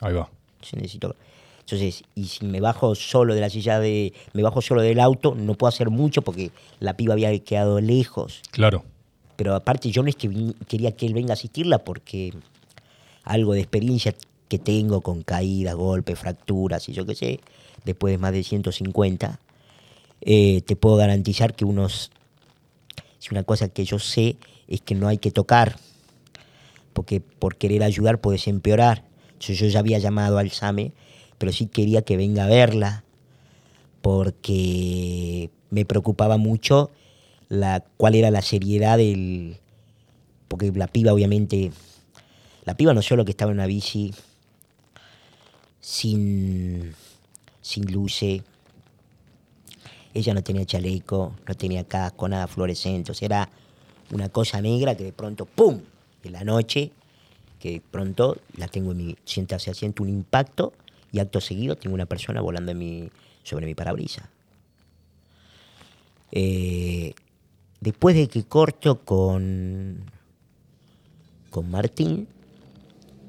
Ahí 0.01 0.13
va. 0.13 0.29
Yo 0.61 0.75
necesito. 0.75 1.15
Entonces, 1.61 2.03
y 2.15 2.25
si 2.25 2.45
me 2.45 2.59
bajo 2.59 2.95
solo 2.95 3.33
de 3.33 3.39
la 3.39 3.49
silla 3.49 3.79
de. 3.79 4.11
Me 4.33 4.43
bajo 4.43 4.61
solo 4.61 4.81
del 4.81 4.99
auto, 4.99 5.35
no 5.35 5.53
puedo 5.53 5.69
hacer 5.69 5.89
mucho 5.89 6.21
porque 6.21 6.51
la 6.81 6.97
piba 6.97 7.13
había 7.13 7.39
quedado 7.39 7.79
lejos. 7.79 8.41
Claro. 8.51 8.83
Pero 9.37 9.55
aparte, 9.55 9.89
yo 9.89 10.03
no 10.03 10.09
es 10.09 10.17
que 10.17 10.53
quería 10.67 10.97
que 10.97 11.05
él 11.05 11.13
venga 11.13 11.31
a 11.31 11.35
asistirla 11.35 11.77
porque 11.77 12.33
algo 13.23 13.53
de 13.53 13.61
experiencia 13.61 14.13
que 14.49 14.59
tengo 14.59 14.99
con 14.99 15.23
caídas, 15.23 15.75
golpes, 15.75 16.19
fracturas 16.19 16.89
y 16.89 16.91
yo 16.91 17.05
qué 17.05 17.15
sé, 17.15 17.39
después 17.85 18.11
de 18.11 18.17
más 18.17 18.33
de 18.33 18.43
150, 18.43 19.39
eh, 20.25 20.61
te 20.61 20.75
puedo 20.75 20.95
garantizar 20.95 21.55
que 21.55 21.65
unos. 21.65 22.11
Si 23.19 23.29
una 23.31 23.43
cosa 23.43 23.69
que 23.69 23.85
yo 23.85 23.99
sé 23.99 24.37
es 24.67 24.81
que 24.81 24.95
no 24.95 25.07
hay 25.07 25.17
que 25.17 25.31
tocar, 25.31 25.77
porque 26.93 27.21
por 27.21 27.55
querer 27.55 27.83
ayudar 27.83 28.19
puedes 28.19 28.47
empeorar. 28.47 29.03
Yo, 29.39 29.53
yo 29.53 29.67
ya 29.67 29.79
había 29.79 29.99
llamado 29.99 30.37
al 30.37 30.51
SAME, 30.51 30.93
pero 31.37 31.51
sí 31.51 31.67
quería 31.67 32.01
que 32.01 32.17
venga 32.17 32.45
a 32.45 32.47
verla, 32.47 33.03
porque 34.01 35.49
me 35.69 35.85
preocupaba 35.85 36.37
mucho 36.37 36.91
la, 37.49 37.83
cuál 37.97 38.15
era 38.15 38.31
la 38.31 38.41
seriedad 38.41 38.97
del... 38.97 39.57
Porque 40.47 40.71
la 40.71 40.87
piba 40.87 41.13
obviamente 41.13 41.71
La 42.65 42.77
piba 42.77 42.93
no 42.93 43.01
solo 43.01 43.25
que 43.25 43.31
estaba 43.31 43.51
en 43.51 43.57
una 43.57 43.65
bici 43.65 44.13
sin, 45.79 46.93
sin 47.61 47.91
luces, 47.91 48.41
ella 50.13 50.33
no 50.33 50.43
tenía 50.43 50.65
chaleco, 50.65 51.35
no 51.47 51.55
tenía 51.55 51.83
casco, 51.83 52.27
nada 52.27 52.47
fluorescente, 52.47 53.11
o 53.11 53.15
sea, 53.15 53.25
era 53.25 53.49
una 54.11 54.29
cosa 54.29 54.61
negra 54.61 54.95
que 54.95 55.03
de 55.03 55.13
pronto, 55.13 55.45
¡pum!, 55.45 55.81
en 56.23 56.31
la 56.31 56.43
noche, 56.43 56.91
que 57.59 57.71
de 57.71 57.81
pronto 57.81 58.37
la 58.57 58.67
tengo 58.67 58.91
en 58.91 58.97
mi, 58.97 59.15
sienta, 59.25 59.59
se 59.59 59.73
siente 59.73 60.01
un 60.01 60.09
impacto 60.09 60.73
y 61.11 61.19
acto 61.19 61.39
seguido 61.39 61.75
tengo 61.75 61.93
una 61.93 62.05
persona 62.05 62.41
volando 62.41 62.73
sobre 63.43 63.65
mi 63.65 63.75
parabrisa. 63.75 64.29
Eh, 66.31 67.13
después 67.79 68.15
de 68.15 68.27
que 68.27 68.43
corto 68.43 69.01
con, 69.05 70.03
con 71.51 71.69
Martín 71.69 72.27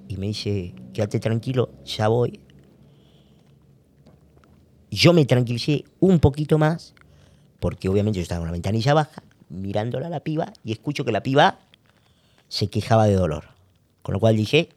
y 0.09 0.17
me 0.17 0.29
dice, 0.29 0.75
quédate 0.93 1.21
tranquilo, 1.21 1.71
ya 1.85 2.09
voy. 2.09 2.41
Yo 4.95 5.13
me 5.13 5.25
tranquilicé 5.25 5.85
un 6.01 6.21
poquito 6.21 6.57
más, 6.59 6.95
porque 7.59 7.89
obviamente 7.89 8.19
yo 8.19 8.23
estaba 8.23 8.41
con 8.41 8.47
la 8.49 8.53
ventanilla 8.53 8.95
baja, 8.95 9.23
mirándola 9.49 10.07
a 10.07 10.11
la 10.11 10.21
piba, 10.21 10.53
y 10.65 10.73
escucho 10.73 11.05
que 11.05 11.11
la 11.13 11.23
piba 11.23 11.59
se 12.49 12.69
quejaba 12.69 13.07
de 13.07 13.15
dolor. 13.15 13.45
Con 14.03 14.13
lo 14.13 14.21
cual 14.21 14.37
dije, 14.37 14.69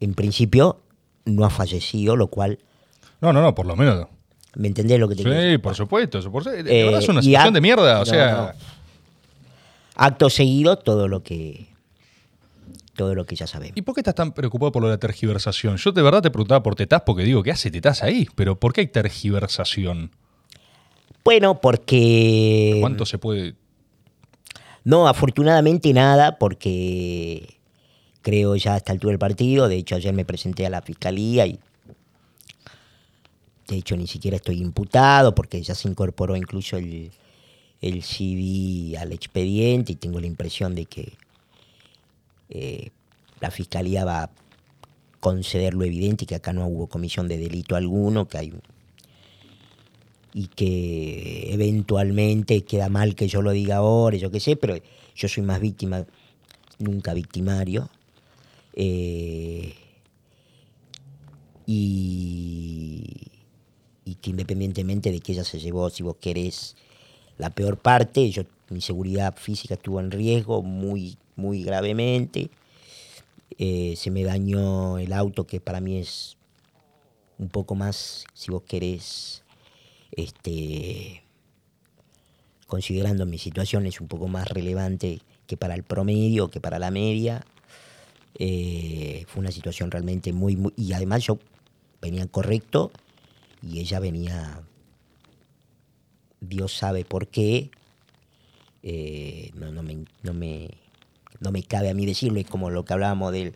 en 0.00 0.14
principio 0.14 0.80
no 1.24 1.44
ha 1.44 1.50
fallecido, 1.50 2.16
lo 2.16 2.28
cual, 2.28 2.58
No, 3.20 3.32
no, 3.32 3.42
no, 3.42 3.54
por 3.54 3.66
lo 3.66 3.76
menos. 3.76 4.06
¿me 4.56 4.66
entendés 4.66 4.98
lo 4.98 5.08
que 5.08 5.14
te 5.14 5.22
quiero 5.22 5.38
Sí, 5.38 5.44
decir? 5.44 5.60
por 5.62 5.74
supuesto. 5.76 6.18
Por 6.18 6.22
supuesto. 6.24 6.50
De 6.50 6.60
Eh, 6.62 6.96
es 6.98 7.08
una 7.08 7.22
situación 7.22 7.52
ac- 7.52 7.54
de 7.54 7.60
mierda. 7.60 7.96
O 7.96 7.98
no, 8.00 8.04
sea, 8.06 8.32
no. 8.36 8.52
Acto 9.94 10.28
seguido, 10.30 10.76
todo 10.78 11.06
lo 11.06 11.22
que 11.22 11.68
todo 13.00 13.14
lo 13.14 13.24
que 13.24 13.34
ya 13.34 13.46
sabemos. 13.46 13.78
¿y 13.78 13.80
por 13.80 13.94
qué 13.94 14.02
estás 14.02 14.14
tan 14.14 14.32
preocupado 14.32 14.72
por 14.72 14.82
lo 14.82 14.88
de 14.88 14.96
la 14.96 15.00
tergiversación? 15.00 15.78
Yo 15.78 15.90
de 15.90 16.02
verdad 16.02 16.20
te 16.20 16.30
preguntaba 16.30 16.62
por 16.62 16.74
Tetaz 16.74 17.00
porque 17.06 17.22
digo, 17.22 17.42
¿qué 17.42 17.50
hace 17.50 17.70
Tetaz 17.70 18.02
ahí? 18.02 18.28
Pero 18.34 18.60
¿por 18.60 18.74
qué 18.74 18.82
hay 18.82 18.88
tergiversación? 18.88 20.10
Bueno, 21.24 21.62
porque 21.62 22.76
¿Cuánto 22.78 23.06
se 23.06 23.16
puede...? 23.16 23.54
No, 24.84 25.08
afortunadamente 25.08 25.94
nada, 25.94 26.36
porque 26.38 27.56
creo 28.20 28.54
ya 28.56 28.74
a 28.74 28.76
esta 28.76 28.92
altura 28.92 29.12
del 29.12 29.18
partido, 29.18 29.66
de 29.66 29.76
hecho 29.76 29.94
ayer 29.94 30.12
me 30.12 30.26
presenté 30.26 30.66
a 30.66 30.70
la 30.70 30.82
fiscalía 30.82 31.46
y 31.46 31.58
de 33.66 33.76
hecho 33.76 33.96
ni 33.96 34.08
siquiera 34.08 34.36
estoy 34.36 34.60
imputado 34.60 35.34
porque 35.34 35.62
ya 35.62 35.74
se 35.74 35.88
incorporó 35.88 36.36
incluso 36.36 36.76
el, 36.76 37.12
el 37.80 38.02
CD 38.02 38.98
al 38.98 39.12
expediente 39.12 39.92
y 39.92 39.96
tengo 39.96 40.20
la 40.20 40.26
impresión 40.26 40.74
de 40.74 40.84
que 40.84 41.14
eh, 42.50 42.90
la 43.40 43.50
fiscalía 43.50 44.04
va 44.04 44.24
a 44.24 44.30
conceder 45.20 45.74
lo 45.74 45.84
evidente 45.84 46.26
que 46.26 46.34
acá 46.34 46.52
no 46.52 46.66
hubo 46.66 46.88
comisión 46.88 47.28
de 47.28 47.38
delito 47.38 47.76
alguno, 47.76 48.28
que 48.28 48.38
hay 48.38 48.52
y 50.32 50.46
que 50.46 51.52
eventualmente 51.52 52.62
queda 52.62 52.88
mal 52.88 53.14
que 53.14 53.26
yo 53.26 53.42
lo 53.42 53.50
diga 53.50 53.76
ahora, 53.76 54.16
yo 54.16 54.30
qué 54.30 54.40
sé, 54.40 54.56
pero 54.56 54.76
yo 55.14 55.28
soy 55.28 55.42
más 55.42 55.60
víctima, 55.60 56.06
nunca 56.78 57.14
victimario. 57.14 57.90
Eh, 58.74 59.74
y, 61.66 63.04
y 64.04 64.14
que 64.16 64.30
independientemente 64.30 65.10
de 65.10 65.20
que 65.20 65.32
ella 65.32 65.44
se 65.44 65.58
llevó, 65.58 65.90
si 65.90 66.02
vos 66.02 66.16
querés, 66.20 66.76
la 67.38 67.50
peor 67.50 67.78
parte, 67.78 68.30
yo, 68.30 68.44
mi 68.68 68.80
seguridad 68.80 69.34
física 69.36 69.74
estuvo 69.74 69.98
en 69.98 70.10
riesgo 70.10 70.62
muy, 70.62 71.18
muy 71.40 71.64
gravemente. 71.64 72.50
Eh, 73.58 73.94
se 73.96 74.10
me 74.10 74.22
dañó 74.22 74.98
el 74.98 75.12
auto, 75.12 75.46
que 75.46 75.60
para 75.60 75.80
mí 75.80 75.98
es 75.98 76.36
un 77.38 77.48
poco 77.48 77.74
más, 77.74 78.24
si 78.34 78.50
vos 78.50 78.62
querés, 78.62 79.42
este, 80.12 81.22
considerando 82.66 83.26
mi 83.26 83.38
situación, 83.38 83.86
es 83.86 84.00
un 84.00 84.08
poco 84.08 84.28
más 84.28 84.48
relevante 84.48 85.20
que 85.46 85.56
para 85.56 85.74
el 85.74 85.82
promedio, 85.82 86.48
que 86.50 86.60
para 86.60 86.78
la 86.78 86.90
media. 86.90 87.44
Eh, 88.38 89.24
fue 89.26 89.40
una 89.40 89.50
situación 89.50 89.90
realmente 89.90 90.32
muy, 90.32 90.56
muy... 90.56 90.72
Y 90.76 90.92
además 90.92 91.24
yo 91.24 91.38
venía 92.00 92.26
correcto 92.26 92.92
y 93.62 93.80
ella 93.80 94.00
venía... 94.00 94.62
Dios 96.40 96.72
sabe 96.72 97.04
por 97.04 97.28
qué. 97.28 97.70
eh, 98.82 99.50
no, 99.54 99.72
no, 99.72 99.82
me, 99.82 100.04
no, 100.22 100.32
me, 100.32 100.70
no 101.40 101.50
me 101.50 101.62
cabe 101.62 101.90
a 101.90 101.94
mí 101.94 102.06
decirlo, 102.06 102.38
es 102.38 102.46
como 102.46 102.70
lo 102.70 102.84
que 102.84 102.92
hablábamos 102.92 103.32
del, 103.32 103.54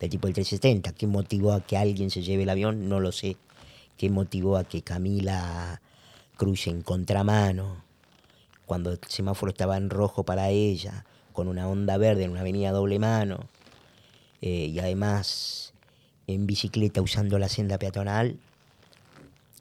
del 0.00 0.10
tipo 0.10 0.26
del 0.26 0.34
370. 0.34 0.92
¿Qué 0.92 1.06
motivó 1.06 1.52
a 1.52 1.60
que 1.60 1.76
alguien 1.76 2.10
se 2.10 2.22
lleve 2.22 2.42
el 2.42 2.50
avión? 2.50 2.88
No 2.88 2.98
lo 2.98 3.12
sé. 3.12 3.36
¿Qué 3.96 4.10
motivó 4.10 4.56
a 4.56 4.64
que 4.64 4.82
Camila 4.82 5.80
cruce 6.36 6.70
en 6.70 6.82
contramano 6.82 7.84
cuando 8.64 8.90
el 8.90 8.98
semáforo 9.08 9.50
estaba 9.50 9.76
en 9.76 9.90
rojo 9.90 10.24
para 10.24 10.50
ella, 10.50 11.04
con 11.32 11.46
una 11.46 11.68
onda 11.68 11.96
verde 11.98 12.24
en 12.24 12.30
una 12.30 12.40
avenida 12.40 12.72
doble 12.72 12.98
mano, 12.98 13.38
eh, 14.40 14.66
y 14.66 14.78
además 14.80 15.72
en 16.26 16.46
bicicleta 16.46 17.00
usando 17.00 17.38
la 17.38 17.48
senda 17.48 17.78
peatonal 17.78 18.38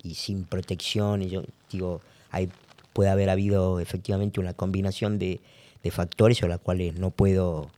y 0.02 0.16
sin 0.16 0.46
protección? 0.46 1.22
Y 1.22 1.30
yo 1.30 1.44
digo, 1.72 2.02
ahí 2.32 2.50
puede 2.94 3.10
haber 3.10 3.30
habido 3.30 3.80
efectivamente 3.80 4.40
una 4.40 4.54
combinación 4.54 5.20
de, 5.20 5.40
de 5.86 5.92
factores 5.92 6.40
sobre 6.40 6.54
los 6.54 6.62
cuales 6.62 6.98
no 6.98 7.12
puedo 7.12 7.70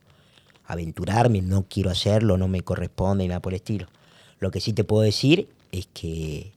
aventurarme, 0.64 1.42
no 1.42 1.66
quiero 1.68 1.90
hacerlo, 1.90 2.38
no 2.38 2.48
me 2.48 2.62
corresponde 2.62 3.24
y 3.24 3.28
nada 3.28 3.40
por 3.40 3.52
el 3.52 3.56
estilo. 3.56 3.86
Lo 4.38 4.50
que 4.50 4.60
sí 4.60 4.72
te 4.72 4.82
puedo 4.82 5.02
decir 5.02 5.50
es 5.72 5.88
que 5.92 6.52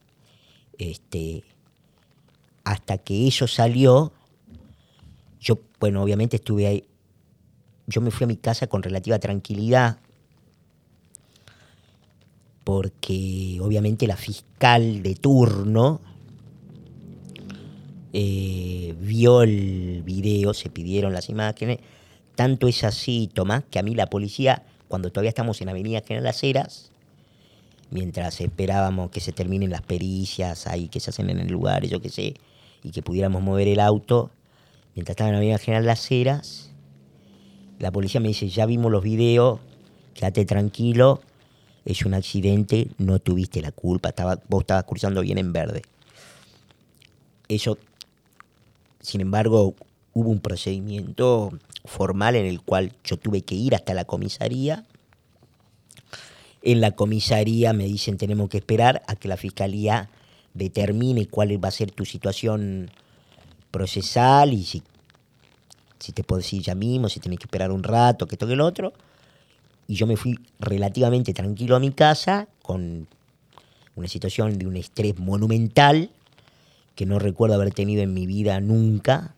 este, 0.78 1.44
hasta 2.64 2.96
que 2.96 3.28
eso 3.28 3.46
salió, 3.46 4.12
yo, 5.40 5.58
bueno, 5.78 6.02
obviamente 6.02 6.36
estuve 6.36 6.66
ahí, 6.66 6.84
yo 7.86 8.00
me 8.00 8.10
fui 8.10 8.24
a 8.24 8.28
mi 8.28 8.38
casa 8.38 8.66
con 8.66 8.82
relativa 8.82 9.18
tranquilidad, 9.18 9.98
porque 12.64 13.58
obviamente 13.60 14.06
la 14.06 14.16
fiscal 14.16 15.02
de 15.02 15.16
turno 15.16 16.00
eh, 18.12 18.94
vio 19.00 19.42
el 19.42 20.02
video, 20.04 20.54
se 20.54 20.70
pidieron 20.70 21.12
las 21.12 21.28
imágenes, 21.28 21.78
tanto 22.34 22.68
es 22.68 22.84
así, 22.84 23.30
Tomás, 23.32 23.64
que 23.70 23.78
a 23.78 23.82
mí 23.82 23.94
la 23.94 24.06
policía, 24.06 24.64
cuando 24.88 25.10
todavía 25.10 25.30
estamos 25.30 25.60
en 25.60 25.68
Avenida 25.68 26.00
General 26.00 26.24
Las 26.24 26.42
Heras, 26.42 26.90
mientras 27.90 28.40
esperábamos 28.40 29.10
que 29.10 29.20
se 29.20 29.32
terminen 29.32 29.70
las 29.70 29.82
pericias 29.82 30.66
ahí 30.66 30.88
que 30.88 31.00
se 31.00 31.10
hacen 31.10 31.30
en 31.30 31.38
el 31.38 31.48
lugar, 31.48 31.86
yo 31.86 32.00
qué 32.00 32.08
sé, 32.08 32.34
y 32.82 32.90
que 32.90 33.02
pudiéramos 33.02 33.42
mover 33.42 33.68
el 33.68 33.80
auto, 33.80 34.30
mientras 34.94 35.14
estaba 35.14 35.30
en 35.30 35.36
Avenida 35.36 35.58
General 35.58 35.86
Las 35.86 36.10
Heras, 36.10 36.70
la 37.78 37.90
policía 37.90 38.20
me 38.20 38.28
dice, 38.28 38.48
ya 38.48 38.66
vimos 38.66 38.92
los 38.92 39.02
videos, 39.02 39.60
quédate 40.14 40.44
tranquilo, 40.44 41.20
es 41.84 42.04
un 42.04 42.14
accidente, 42.14 42.88
no 42.98 43.18
tuviste 43.18 43.60
la 43.60 43.72
culpa, 43.72 44.12
vos 44.48 44.60
estabas 44.60 44.84
cruzando 44.84 45.20
bien 45.20 45.38
en 45.38 45.52
verde. 45.52 45.82
Eso, 47.48 47.76
sin 49.02 49.20
embargo, 49.20 49.74
hubo 50.14 50.30
un 50.30 50.40
procedimiento 50.40 51.50
formal 51.84 52.36
en 52.36 52.46
el 52.46 52.62
cual 52.62 52.92
yo 53.04 53.16
tuve 53.16 53.42
que 53.42 53.56
ir 53.56 53.74
hasta 53.74 53.94
la 53.94 54.04
comisaría. 54.04 54.84
En 56.62 56.80
la 56.80 56.92
comisaría 56.92 57.72
me 57.72 57.84
dicen 57.84 58.16
tenemos 58.16 58.48
que 58.48 58.58
esperar 58.58 59.02
a 59.08 59.16
que 59.16 59.26
la 59.26 59.36
fiscalía 59.36 60.08
determine 60.54 61.26
cuál 61.26 61.62
va 61.62 61.68
a 61.68 61.72
ser 61.72 61.90
tu 61.90 62.04
situación 62.04 62.90
procesal 63.72 64.52
y 64.52 64.62
si, 64.64 64.82
si 65.98 66.12
te 66.12 66.22
puedes 66.22 66.52
ir 66.52 66.62
ya 66.62 66.76
mismo, 66.76 67.08
si 67.08 67.18
tenés 67.18 67.40
que 67.40 67.46
esperar 67.46 67.72
un 67.72 67.82
rato, 67.82 68.28
que 68.28 68.36
esto 68.36 68.46
que 68.46 68.52
el 68.52 68.60
otro. 68.60 68.92
Y 69.88 69.96
yo 69.96 70.06
me 70.06 70.16
fui 70.16 70.38
relativamente 70.60 71.34
tranquilo 71.34 71.74
a 71.74 71.80
mi 71.80 71.90
casa 71.90 72.46
con 72.62 73.08
una 73.96 74.08
situación 74.08 74.56
de 74.58 74.66
un 74.68 74.76
estrés 74.76 75.18
monumental 75.18 76.10
que 76.94 77.06
no 77.06 77.18
recuerdo 77.18 77.54
haber 77.56 77.72
tenido 77.72 78.02
en 78.02 78.12
mi 78.14 78.26
vida 78.26 78.60
nunca, 78.60 79.34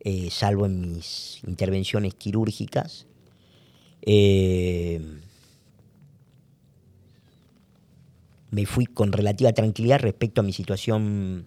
eh, 0.00 0.28
salvo 0.30 0.66
en 0.66 0.92
mis 0.92 1.40
intervenciones 1.46 2.14
quirúrgicas. 2.14 3.06
Eh, 4.02 5.00
me 8.50 8.66
fui 8.66 8.86
con 8.86 9.12
relativa 9.12 9.52
tranquilidad 9.52 10.00
respecto 10.00 10.42
a 10.42 10.44
mi 10.44 10.52
situación 10.52 11.44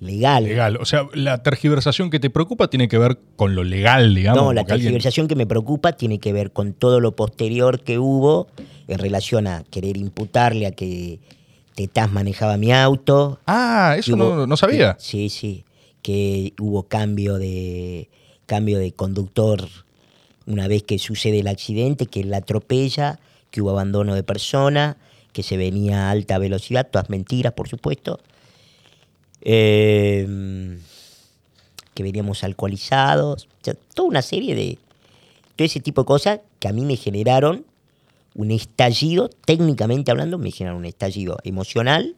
legal. 0.00 0.44
Legal. 0.44 0.76
O 0.76 0.84
sea, 0.84 1.06
la 1.14 1.42
tergiversación 1.42 2.10
que 2.10 2.20
te 2.20 2.28
preocupa 2.28 2.68
tiene 2.68 2.88
que 2.88 2.98
ver 2.98 3.18
con 3.36 3.54
lo 3.54 3.64
legal, 3.64 4.14
digamos. 4.14 4.42
No, 4.42 4.52
la 4.52 4.60
alguien- 4.62 4.78
tergiversación 4.80 5.28
que 5.28 5.36
me 5.36 5.46
preocupa 5.46 5.92
tiene 5.92 6.18
que 6.18 6.32
ver 6.32 6.52
con 6.52 6.74
todo 6.74 7.00
lo 7.00 7.16
posterior 7.16 7.80
que 7.82 7.98
hubo 7.98 8.48
en 8.86 8.98
relación 8.98 9.46
a 9.46 9.64
querer 9.70 9.96
imputarle 9.96 10.66
a 10.66 10.72
que 10.72 11.20
Tetaz 11.74 12.10
manejaba 12.10 12.56
mi 12.56 12.72
auto. 12.72 13.40
Ah, 13.46 13.96
eso 13.98 14.12
hubo- 14.14 14.36
no, 14.36 14.46
no 14.46 14.56
sabía. 14.56 14.96
sí, 14.98 15.28
sí. 15.28 15.64
Que 16.02 16.52
hubo 16.58 16.84
cambio 16.84 17.34
de 17.38 18.08
cambio 18.46 18.78
de 18.78 18.92
conductor 18.92 19.66
una 20.46 20.68
vez 20.68 20.82
que 20.82 20.98
sucede 20.98 21.40
el 21.40 21.48
accidente, 21.48 22.06
que 22.06 22.22
la 22.24 22.36
atropella, 22.38 23.18
que 23.50 23.62
hubo 23.62 23.70
abandono 23.70 24.14
de 24.14 24.22
persona, 24.22 24.98
que 25.32 25.42
se 25.42 25.56
venía 25.56 26.08
a 26.08 26.10
alta 26.10 26.36
velocidad, 26.38 26.86
todas 26.90 27.08
mentiras, 27.08 27.54
por 27.54 27.68
supuesto. 27.68 28.20
Eh, 29.40 30.78
que 31.94 32.02
veníamos 32.02 32.44
alcoholizados, 32.44 33.44
o 33.44 33.64
sea, 33.64 33.74
toda 33.94 34.08
una 34.08 34.22
serie 34.22 34.54
de 34.54 34.78
todo 35.56 35.64
ese 35.66 35.80
tipo 35.80 36.02
de 36.02 36.06
cosas 36.06 36.40
que 36.58 36.68
a 36.68 36.72
mí 36.72 36.84
me 36.84 36.96
generaron 36.96 37.64
un 38.34 38.50
estallido, 38.50 39.30
técnicamente 39.46 40.10
hablando, 40.10 40.38
me 40.38 40.50
generaron 40.50 40.80
un 40.80 40.86
estallido 40.86 41.38
emocional, 41.44 42.16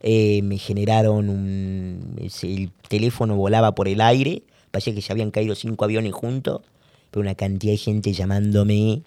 eh, 0.00 0.42
me 0.42 0.58
generaron 0.58 1.28
un... 1.28 2.16
el 2.42 2.70
teléfono 2.88 3.36
volaba 3.36 3.74
por 3.74 3.88
el 3.88 4.00
aire, 4.00 4.42
parecía 4.70 4.94
que 4.94 5.02
se 5.02 5.12
habían 5.12 5.30
caído 5.30 5.54
cinco 5.54 5.84
aviones 5.84 6.12
juntos, 6.12 6.62
pero 7.10 7.22
una 7.22 7.34
cantidad 7.34 7.72
de 7.72 7.78
gente 7.78 8.12
llamándome 8.12 9.02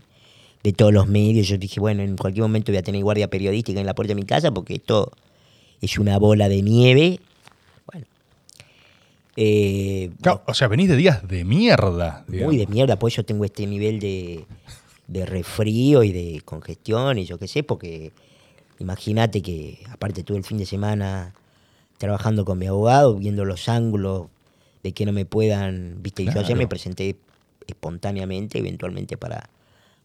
de 0.63 0.73
todos 0.73 0.93
los 0.93 1.07
medios. 1.07 1.47
Yo 1.47 1.57
dije, 1.57 1.79
bueno, 1.79 2.03
en 2.03 2.17
cualquier 2.17 2.43
momento 2.43 2.71
voy 2.71 2.79
a 2.79 2.83
tener 2.83 3.03
guardia 3.03 3.29
periodística 3.29 3.79
en 3.79 3.85
la 3.85 3.95
puerta 3.95 4.11
de 4.11 4.15
mi 4.15 4.25
casa 4.25 4.51
porque 4.51 4.75
esto 4.75 5.11
es 5.81 5.97
una 5.99 6.17
bola 6.17 6.49
de 6.49 6.61
nieve. 6.61 7.19
Bueno. 7.85 8.05
Eh, 9.35 10.09
o 10.45 10.53
sea, 10.53 10.67
venís 10.67 10.89
de 10.89 10.95
días 10.95 11.27
de 11.27 11.45
mierda. 11.45 12.25
Muy 12.27 12.57
de 12.57 12.67
mierda, 12.67 12.97
por 12.97 13.11
eso 13.11 13.23
tengo 13.23 13.45
este 13.45 13.67
nivel 13.67 13.99
de, 13.99 14.45
de 15.07 15.25
refrío 15.25 16.03
y 16.03 16.11
de 16.11 16.41
congestión 16.43 17.17
y 17.17 17.25
yo 17.25 17.37
qué 17.37 17.47
sé, 17.47 17.63
porque 17.63 18.11
imagínate 18.79 19.41
que 19.41 19.79
aparte 19.89 20.23
todo 20.23 20.37
el 20.37 20.43
fin 20.43 20.57
de 20.57 20.65
semana 20.65 21.33
trabajando 21.97 22.45
con 22.45 22.59
mi 22.59 22.67
abogado, 22.67 23.15
viendo 23.15 23.45
los 23.45 23.69
ángulos 23.69 24.27
de 24.83 24.91
que 24.91 25.05
no 25.05 25.11
me 25.11 25.25
puedan, 25.25 25.97
viste, 26.01 26.23
y 26.23 26.31
yo 26.31 26.39
ayer 26.39 26.55
me 26.55 26.67
presenté 26.67 27.17
espontáneamente, 27.65 28.59
eventualmente 28.59 29.17
para, 29.17 29.49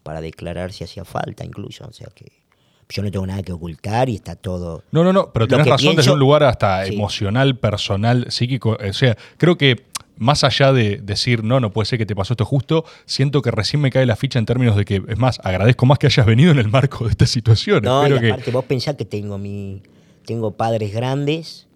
para 0.03 0.21
declarar 0.21 0.73
si 0.73 0.85
hacía 0.85 1.05
falta 1.05 1.45
incluso, 1.45 1.87
o 1.87 1.93
sea 1.93 2.09
que 2.15 2.43
yo 2.89 3.03
no 3.03 3.11
tengo 3.11 3.27
nada 3.27 3.43
que 3.43 3.53
ocultar 3.53 4.09
y 4.09 4.17
está 4.17 4.37
todo. 4.37 4.85
No, 4.91 5.03
no, 5.03 5.13
no, 5.13 5.33
pero 5.33 5.49
tenés 5.49 5.67
razón 5.67 5.97
desde 5.97 6.11
un 6.13 6.19
lugar 6.19 6.43
hasta 6.43 6.85
emocional, 6.87 7.57
personal, 7.57 8.27
psíquico. 8.31 8.77
O 8.87 8.93
sea, 8.93 9.17
creo 9.39 9.57
que 9.57 9.77
más 10.23 10.45
allá 10.45 10.73
de 10.73 10.99
decir, 10.99 11.43
no, 11.45 11.61
no 11.61 11.73
puede 11.73 11.87
ser 11.87 11.99
que 11.99 12.07
te 12.07 12.15
pasó 12.15 12.35
esto 12.35 12.45
justo, 12.45 12.85
siento 13.05 13.43
que 13.43 13.51
recién 13.51 13.83
me 13.83 13.91
cae 13.91 14.07
la 14.07 14.17
ficha 14.17 14.39
en 14.39 14.47
términos 14.47 14.77
de 14.77 14.85
que, 14.85 15.03
es 15.07 15.19
más, 15.19 15.41
agradezco 15.43 15.85
más 15.85 15.99
que 15.99 16.07
hayas 16.07 16.25
venido 16.25 16.53
en 16.53 16.59
el 16.59 16.69
marco 16.69 17.05
de 17.05 17.11
esta 17.11 17.27
situación. 17.27 17.83
No, 17.83 18.07
y 18.09 18.31
aparte 18.31 18.51
vos 18.51 18.65
pensás 18.65 18.97
que 18.97 19.05
tengo, 19.05 19.37
mi, 19.37 19.83
tengo 20.25 20.53
padres 20.53 20.93
grandes, 20.93 21.67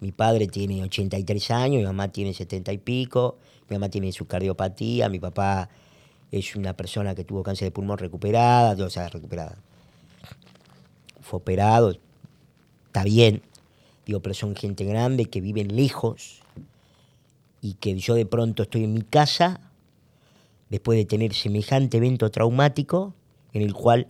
mi 0.00 0.12
padre 0.12 0.48
tiene 0.48 0.82
83 0.82 1.50
años, 1.52 1.78
mi 1.78 1.86
mamá 1.86 2.08
tiene 2.08 2.34
70 2.34 2.72
y 2.72 2.78
pico, 2.78 3.38
mi 3.70 3.76
mamá 3.76 3.88
tiene 3.88 4.12
su 4.12 4.26
cardiopatía, 4.26 5.08
mi 5.08 5.20
papá 5.20 5.70
es 6.30 6.56
una 6.56 6.76
persona 6.76 7.14
que 7.14 7.24
tuvo 7.24 7.42
cáncer 7.42 7.66
de 7.66 7.70
pulmón 7.70 7.98
recuperada, 7.98 8.84
o 8.84 8.90
sea, 8.90 9.08
recuperada. 9.08 9.56
Fue 11.20 11.38
operado, 11.38 11.96
está 12.86 13.04
bien, 13.04 13.42
digo, 14.04 14.20
pero 14.20 14.34
son 14.34 14.56
gente 14.56 14.84
grande 14.84 15.26
que 15.26 15.40
viven 15.40 15.74
lejos 15.74 16.43
y 17.64 17.74
que 17.80 17.96
yo 17.96 18.14
de 18.14 18.26
pronto 18.26 18.64
estoy 18.64 18.84
en 18.84 18.92
mi 18.92 19.00
casa 19.00 19.58
después 20.68 20.98
de 20.98 21.06
tener 21.06 21.32
semejante 21.32 21.96
evento 21.96 22.30
traumático 22.30 23.14
en 23.54 23.62
el 23.62 23.72
cual 23.72 24.06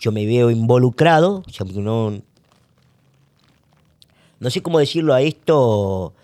yo 0.00 0.10
me 0.10 0.26
veo 0.26 0.50
involucrado, 0.50 1.44
no, 1.76 2.20
no 4.40 4.50
sé 4.50 4.60
cómo 4.60 4.80
decirlo 4.80 5.14
a 5.14 5.22
esto 5.22 6.14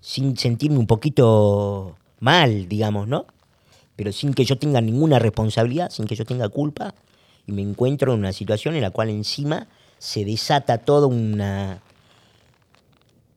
sin 0.00 0.36
sentirme 0.36 0.78
un 0.78 0.88
poquito 0.88 1.98
mal, 2.18 2.68
digamos, 2.68 3.06
¿no? 3.06 3.26
Pero 3.94 4.10
sin 4.10 4.34
que 4.34 4.44
yo 4.44 4.58
tenga 4.58 4.80
ninguna 4.80 5.20
responsabilidad, 5.20 5.90
sin 5.90 6.06
que 6.06 6.16
yo 6.16 6.24
tenga 6.24 6.48
culpa, 6.48 6.96
y 7.46 7.52
me 7.52 7.62
encuentro 7.62 8.12
en 8.12 8.18
una 8.18 8.32
situación 8.32 8.74
en 8.74 8.82
la 8.82 8.90
cual 8.90 9.08
encima 9.08 9.68
se 9.98 10.24
desata 10.24 10.78
toda 10.78 11.06
una, 11.06 11.80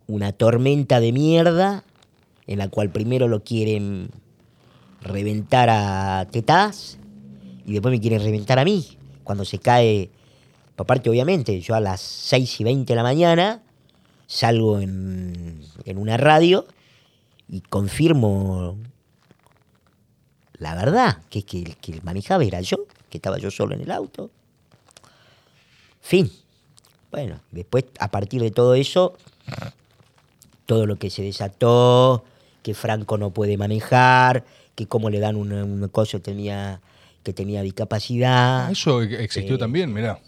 una 0.07 0.31
tormenta 0.31 0.99
de 0.99 1.11
mierda 1.11 1.83
en 2.47 2.59
la 2.59 2.69
cual 2.69 2.89
primero 2.89 3.27
lo 3.27 3.43
quieren 3.43 4.09
reventar 5.01 5.69
a 5.69 6.25
Tetaz 6.31 6.97
y 7.65 7.73
después 7.73 7.91
me 7.91 7.99
quieren 7.99 8.21
reventar 8.21 8.57
a 8.59 8.65
mí. 8.65 8.97
Cuando 9.23 9.45
se 9.45 9.59
cae, 9.59 10.09
aparte 10.77 11.09
obviamente, 11.09 11.59
yo 11.59 11.75
a 11.75 11.81
las 11.81 12.01
6 12.01 12.61
y 12.61 12.63
20 12.63 12.93
de 12.93 12.95
la 12.95 13.03
mañana 13.03 13.61
salgo 14.25 14.79
en, 14.79 15.63
una 15.85 16.17
radio 16.17 16.65
y 17.49 17.61
confirmo 17.61 18.77
la 20.59 20.75
verdad, 20.75 21.21
que, 21.29 21.43
que, 21.43 21.63
que 21.63 21.91
el 21.91 22.03
manejaba 22.03 22.43
era 22.43 22.61
yo, 22.61 22.77
que 23.09 23.17
estaba 23.17 23.37
yo 23.37 23.51
solo 23.51 23.75
en 23.75 23.81
el 23.81 23.91
auto. 23.91 24.31
Fin. 26.01 26.31
Bueno, 27.11 27.39
después, 27.51 27.85
a 27.99 28.09
partir 28.09 28.41
de 28.41 28.51
todo 28.51 28.73
eso, 28.73 29.17
todo 30.65 30.85
lo 30.85 30.97
que 30.97 31.09
se 31.09 31.21
desató, 31.21 32.23
que 32.67 32.73
Franco 32.73 33.17
no 33.17 33.31
puede 33.31 33.55
manejar, 33.55 34.43
que 34.75 34.87
como 34.87 35.09
le 35.09 35.21
dan 35.21 35.37
un, 35.37 35.53
un 35.53 35.87
coso 35.87 36.19
tenía, 36.19 36.81
que 37.23 37.31
tenía 37.31 37.61
discapacidad. 37.61 38.67
Ah, 38.67 38.71
eso 38.73 39.01
existió 39.01 39.55
eh, 39.55 39.57
también, 39.57 39.93
mirá. 39.93 40.19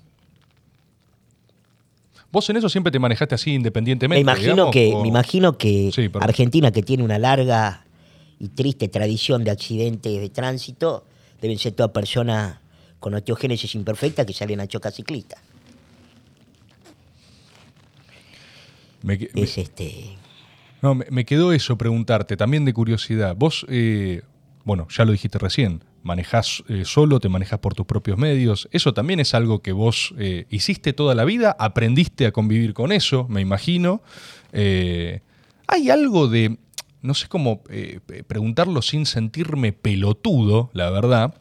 Vos 2.32 2.50
en 2.50 2.56
eso 2.56 2.70
siempre 2.70 2.94
te 2.94 3.00
manejaste 3.00 3.36
así 3.36 3.56
independientemente. 3.56 4.24
Me 4.24 4.32
imagino 4.32 4.72
que, 4.72 4.96
me 5.02 5.10
imagino 5.10 5.58
que 5.58 5.92
Argentina, 6.22 6.72
que 6.72 6.82
tiene 6.82 7.04
una 7.04 7.20
larga 7.20 7.84
y 8.40 8.48
triste 8.48 8.88
tradición 8.88 9.44
de 9.44 9.52
accidentes 9.52 10.22
de 10.22 10.30
tránsito, 10.30 11.04
deben 11.42 11.60
ser 11.60 11.74
todas 11.74 11.92
personas 11.92 12.60
con 13.02 13.14
osteogénesis 13.16 13.76
imperfecta 13.76 14.26
que 14.26 14.32
salen 14.32 14.62
a 14.62 14.68
chocar 14.68 14.94
ciclistas. 14.94 15.42
es 19.36 19.58
este. 19.58 20.16
No, 20.82 20.96
me, 20.96 21.26
quedó 21.26 21.52
eso 21.52 21.78
preguntarte, 21.78 22.38
también 22.38 22.66
de 22.66 22.74
curiosidad. 22.74 23.36
Vos, 23.36 23.66
eh, 23.70 24.22
bueno, 24.64 24.88
ya 24.90 25.04
lo 25.04 25.12
dijiste 25.12 25.38
recién, 25.38 25.84
manejás 26.04 26.64
eh, 26.70 26.84
solo, 26.86 27.20
te 27.20 27.28
manejas 27.28 27.60
por 27.60 27.74
tus 27.74 27.86
propios 27.86 28.18
medios. 28.18 28.70
Eso 28.72 28.94
también 28.94 29.20
es 29.20 29.34
algo 29.34 29.62
que 29.62 29.74
vos 29.74 30.14
eh, 30.18 30.46
hiciste 30.50 30.94
toda 30.94 31.16
la 31.16 31.26
vida, 31.26 31.56
aprendiste 31.60 32.26
a 32.26 32.32
convivir 32.32 32.74
con 32.74 32.92
eso, 32.92 33.28
me 33.30 33.42
imagino. 33.42 34.02
¿Hay 34.52 35.90
algo 35.92 36.28
de, 36.28 36.58
no 37.02 37.14
sé 37.14 37.28
cómo 37.28 37.62
preguntarlo 38.28 38.82
sin 38.82 39.06
sentirme 39.06 39.74
pelotudo, 39.74 40.72
la 40.74 40.90
verdad? 40.90 41.36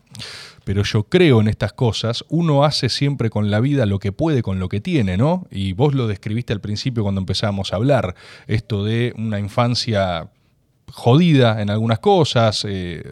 Pero 0.68 0.82
yo 0.82 1.04
creo 1.04 1.40
en 1.40 1.48
estas 1.48 1.72
cosas, 1.72 2.26
uno 2.28 2.62
hace 2.62 2.90
siempre 2.90 3.30
con 3.30 3.50
la 3.50 3.58
vida 3.58 3.86
lo 3.86 3.98
que 3.98 4.12
puede 4.12 4.42
con 4.42 4.60
lo 4.60 4.68
que 4.68 4.82
tiene, 4.82 5.16
¿no? 5.16 5.46
Y 5.50 5.72
vos 5.72 5.94
lo 5.94 6.06
describiste 6.06 6.52
al 6.52 6.60
principio 6.60 7.04
cuando 7.04 7.22
empezamos 7.22 7.72
a 7.72 7.76
hablar, 7.76 8.14
esto 8.46 8.84
de 8.84 9.14
una 9.16 9.38
infancia 9.38 10.28
jodida 10.92 11.62
en 11.62 11.70
algunas 11.70 12.00
cosas. 12.00 12.66
Eh, 12.68 13.02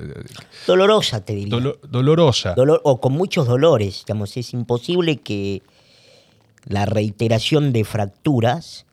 dolorosa, 0.67 1.25
te 1.25 1.35
diría. 1.35 1.59
dolorosa. 1.89 2.55
o 2.83 3.01
con 3.01 3.15
muchos 3.15 3.47
dolores, 3.47 4.05
digamos, 4.07 4.37
es 4.37 4.53
imposible 4.53 5.17
que 5.17 5.63
la 6.67 6.85
reiteración 6.85 7.73
de 7.73 7.85
fracturas 7.85 8.85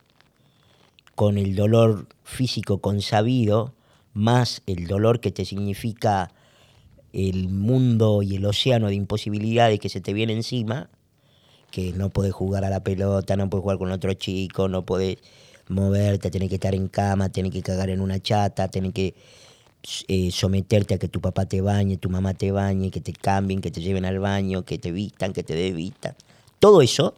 con 1.16 1.38
el 1.38 1.58
dolor 1.58 2.08
físico 2.24 2.78
consabido, 2.78 3.74
más 4.14 4.62
el 4.68 4.88
dolor 4.88 5.20
que 5.20 5.32
te 5.32 5.44
significa 5.44 6.32
el 7.14 7.48
mundo 7.48 8.24
y 8.24 8.36
el 8.36 8.46
océano 8.46 8.88
de 8.88 8.96
imposibilidades 8.96 9.80
que 9.80 9.90
se 9.90 10.02
te 10.02 10.14
viene 10.14 10.34
encima, 10.34 10.90
que 11.72 11.94
no 11.94 12.10
podés 12.10 12.34
jugar 12.34 12.66
a 12.66 12.70
la 12.70 12.84
pelota, 12.84 13.36
no 13.38 13.50
podés 13.50 13.62
jugar 13.62 13.78
con 13.78 13.92
otro 13.92 14.14
chico, 14.14 14.68
no 14.68 14.86
podés 14.86 15.18
moverte, 15.70 16.30
tenés 16.30 16.50
que 16.50 16.56
estar 16.56 16.76
en 16.76 16.88
cama, 16.88 17.30
tenés 17.30 17.52
que 17.52 17.62
cagar 17.62 17.90
en 17.90 18.02
una 18.02 18.20
chata, 18.20 18.68
tenés 18.68 18.94
que 18.94 19.16
eh, 20.08 20.32
someterte 20.32 20.96
a 20.96 20.98
que 20.98 21.08
tu 21.08 21.22
papá 21.22 21.46
te 21.46 21.62
bañe, 21.62 21.98
tu 21.98 22.10
mamá 22.10 22.34
te 22.34 22.52
bañe, 22.52 22.90
que 22.90 23.02
te 23.02 23.14
cambien, 23.14 23.62
que 23.62 23.72
te 23.72 23.82
lleven 23.82 24.06
al 24.06 24.20
baño, 24.20 24.66
que 24.66 24.78
te 24.78 24.92
vistan, 24.92 25.34
que 25.34 25.44
te 25.44 25.56
desvistan. 25.56 26.16
Todo 26.60 26.82
eso, 26.82 27.16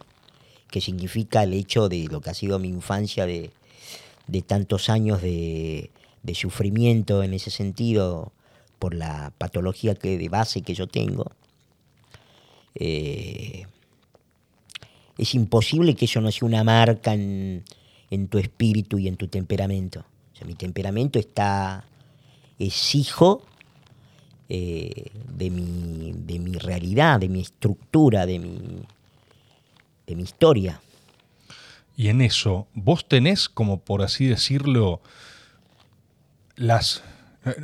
que 0.70 0.80
significa 0.80 1.42
el 1.42 1.54
hecho 1.54 1.88
de 1.88 2.04
lo 2.10 2.20
que 2.20 2.30
ha 2.30 2.34
sido 2.34 2.58
mi 2.58 2.68
infancia 2.68 3.26
de, 3.26 3.50
tantos 4.46 4.90
años 4.90 5.22
de, 5.22 5.90
de 6.22 6.34
sufrimiento 6.34 7.22
en 7.22 7.34
ese 7.34 7.50
sentido, 7.50 8.32
por 8.78 8.94
la 8.94 9.32
patología 9.38 9.94
que 9.94 10.18
de 10.18 10.28
base 10.28 10.62
que 10.62 10.74
yo 10.74 10.86
tengo, 10.86 11.32
eh, 12.74 13.66
es 15.18 15.34
imposible 15.34 15.94
que 15.94 16.04
eso 16.04 16.20
no 16.20 16.30
sea 16.30 16.46
una 16.46 16.62
marca 16.64 17.14
en, 17.14 17.64
tu 18.30 18.38
espíritu 18.38 18.98
y 18.98 19.08
en 19.08 19.16
tu 19.16 19.28
temperamento. 19.28 20.04
Mi 20.44 20.54
temperamento 20.54 21.18
está, 21.18 21.84
es 22.58 22.94
hijo 22.94 23.42
eh, 24.48 25.10
de, 25.34 25.50
mi, 25.50 26.12
de 26.14 26.38
mi 26.38 26.52
realidad, 26.52 27.20
de 27.20 27.28
mi 27.28 27.40
estructura, 27.40 28.26
de 28.26 28.38
mi, 28.38 28.82
de 30.06 30.14
mi 30.14 30.22
historia. 30.22 30.80
Y 31.96 32.08
en 32.08 32.20
eso, 32.20 32.66
vos 32.74 33.08
tenés, 33.08 33.48
como 33.48 33.80
por 33.80 34.02
así 34.02 34.26
decirlo, 34.26 35.00
las 36.56 37.02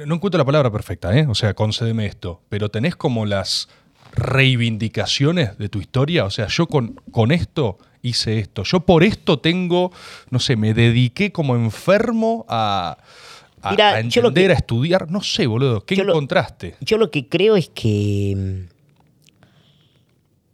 No 0.07 0.15
encuentro 0.15 0.39
la 0.39 0.45
palabra 0.45 0.71
perfecta, 0.71 1.17
¿eh? 1.19 1.27
O 1.29 1.35
sea, 1.35 1.55
concédeme 1.55 2.07
esto. 2.07 2.41
Pero 2.49 2.69
tenés 2.71 2.95
como 2.97 3.27
las 3.27 3.69
reivindicaciones 4.15 5.59
de 5.59 5.69
tu 5.69 5.81
historia. 5.81 6.25
O 6.25 6.31
sea, 6.31 6.47
yo 6.49 6.67
con, 6.67 6.95
con 7.11 7.33
esto 7.33 7.79
hice 8.03 8.39
esto. 8.39 8.63
Yo 8.65 8.81
por 8.81 9.03
esto 9.05 9.39
tengo, 9.39 9.91
no 10.31 10.39
sé, 10.39 10.57
me 10.57 10.75
dediqué 10.75 11.33
como 11.33 11.57
enfermo 11.57 12.45
a, 12.49 12.99
a- 13.63 13.71
Mirá, 13.71 13.91
a 13.97 14.01
yo 14.03 14.23
lo 14.23 14.29
entender, 14.29 14.49
que- 14.51 14.55
a 14.55 14.57
estudiar. 14.57 15.11
No 15.11 15.23
sé, 15.23 15.47
boludo. 15.47 15.85
¿Qué 15.85 15.97
Yo 15.97 16.05
lo- 16.05 16.13
encontraste? 16.13 16.77
Yo 16.81 16.99
lo 16.99 17.11
que 17.11 17.29
creo 17.29 17.57
es 17.57 17.69
que. 17.69 18.35
mm, 18.37 18.73